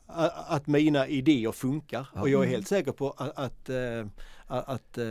att, 0.07 0.51
att 0.51 0.67
mina 0.67 1.07
idéer 1.09 1.53
funkar. 1.53 2.07
Ja. 2.15 2.21
Och 2.21 2.29
jag 2.29 2.41
är 2.41 2.45
Mm. 2.47 2.55
helt 2.55 2.69
säker 2.69 2.93
på 2.93 3.11
att, 3.11 3.39
att, 3.39 3.69
eh, 3.69 4.07
att 4.61 4.99
eh, 4.99 5.05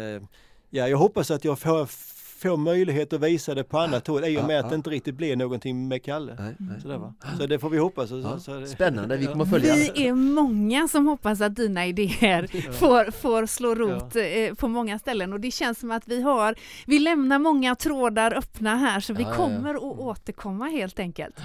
ja, 0.70 0.88
jag 0.88 0.98
hoppas 0.98 1.32
att 1.32 1.46
jag 1.46 1.60
får, 1.60 1.86
får 2.42 2.58
möjlighet 2.58 3.14
att 3.14 3.22
visa 3.22 3.56
det 3.56 3.64
på 3.64 3.80
annat 3.80 4.08
håll 4.08 4.26
i 4.26 4.38
och 4.40 4.44
med 4.48 4.56
Ja, 4.56 4.60
att 4.60 4.66
ja. 4.66 4.70
det 4.70 4.76
inte 4.76 4.90
riktigt 4.90 5.16
blev 5.16 5.38
någonting 5.38 5.88
med 5.88 6.04
Kalle. 6.04 6.36
Nej, 6.40 6.56
nej. 6.60 6.82
Sådär, 6.82 6.98
va? 6.98 7.14
Så 7.40 7.46
det 7.48 7.60
får 7.60 7.70
vi 7.70 7.78
hoppas. 7.78 8.10
Så, 8.10 8.18
Ja. 8.20 8.40
så, 8.40 8.66
Spännande, 8.66 9.18
vi 9.18 9.26
kommer 9.26 9.46
följa 9.46 9.74
Vi 9.76 10.08
är 10.08 10.14
många 10.14 10.88
som 10.88 11.08
hoppas 11.08 11.42
att 11.42 11.56
dina 11.56 11.86
idéer 11.86 12.72
får, 12.72 13.12
får 13.12 13.46
slå 13.46 13.76
rot 13.76 14.16
eh, 14.16 14.54
på 14.58 14.68
många 14.68 15.00
ställen 15.00 15.34
och 15.34 15.40
det 15.40 15.52
känns 15.52 15.80
som 15.80 15.92
att 15.92 16.08
vi 16.08 16.22
har, 16.22 16.56
vi 16.86 17.00
lämnar 17.00 17.40
många 17.40 17.76
trådar 17.76 18.34
öppna 18.38 18.76
här 18.76 19.00
så 19.00 19.14
vi 19.14 19.24
Ja, 19.24 19.30
ja, 19.30 19.36
ja. 19.36 19.44
kommer 19.46 19.74
att 19.76 19.82
återkomma 19.82 20.66
helt 20.66 21.00
enkelt. 21.00 21.36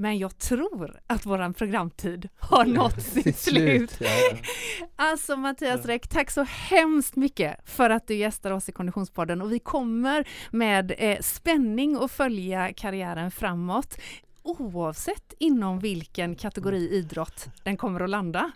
Men 0.00 0.18
jag 0.18 0.38
tror 0.38 1.00
att 1.06 1.26
våran 1.26 1.54
programtid 1.54 2.28
har 2.38 2.64
nått 2.64 3.02
sitt 3.12 3.38
slut. 3.38 3.96
Ja, 3.98 4.06
ja. 4.30 4.36
Alltså 4.96 5.36
Mattias 5.36 5.86
Räck, 5.86 6.08
tack 6.08 6.30
så 6.30 6.42
hemskt 6.42 7.16
mycket 7.16 7.56
för 7.64 7.90
att 7.90 8.06
du 8.06 8.14
gästar 8.14 8.50
oss 8.50 8.68
i 8.68 8.72
Konditionspodden 8.72 9.42
och 9.42 9.52
vi 9.52 9.58
kommer 9.58 10.28
med 10.50 10.92
eh, 10.98 11.18
spänning 11.20 11.96
att 11.96 12.10
följa 12.10 12.72
karriären 12.72 13.30
framåt 13.30 13.98
oavsett 14.42 15.34
inom 15.38 15.78
vilken 15.78 16.34
kategori 16.34 16.88
idrott 16.90 17.46
den 17.62 17.76
kommer 17.76 18.00
att 18.00 18.10
landa. 18.10 18.50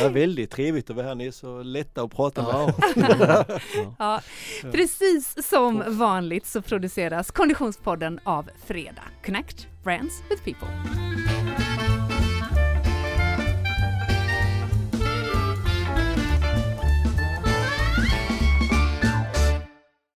Ja, 0.00 0.08
väldigt 0.10 0.50
trevligt 0.50 0.90
att 0.90 0.96
vara 0.96 1.06
här. 1.06 1.14
Ni 1.14 1.26
är 1.26 1.30
så 1.30 1.62
lätta 1.62 2.02
att 2.02 2.10
prata 2.10 2.42
med. 2.42 2.74
Ja. 3.20 3.44
Ja, 3.98 4.20
precis 4.72 5.48
som 5.48 5.84
vanligt 5.86 6.46
så 6.46 6.62
produceras 6.62 7.30
Konditionspodden 7.30 8.20
av 8.24 8.50
Fredag. 8.66 9.04
Connect 9.26 9.73
Brands 9.84 10.22
with 10.30 10.42
People. 10.42 10.68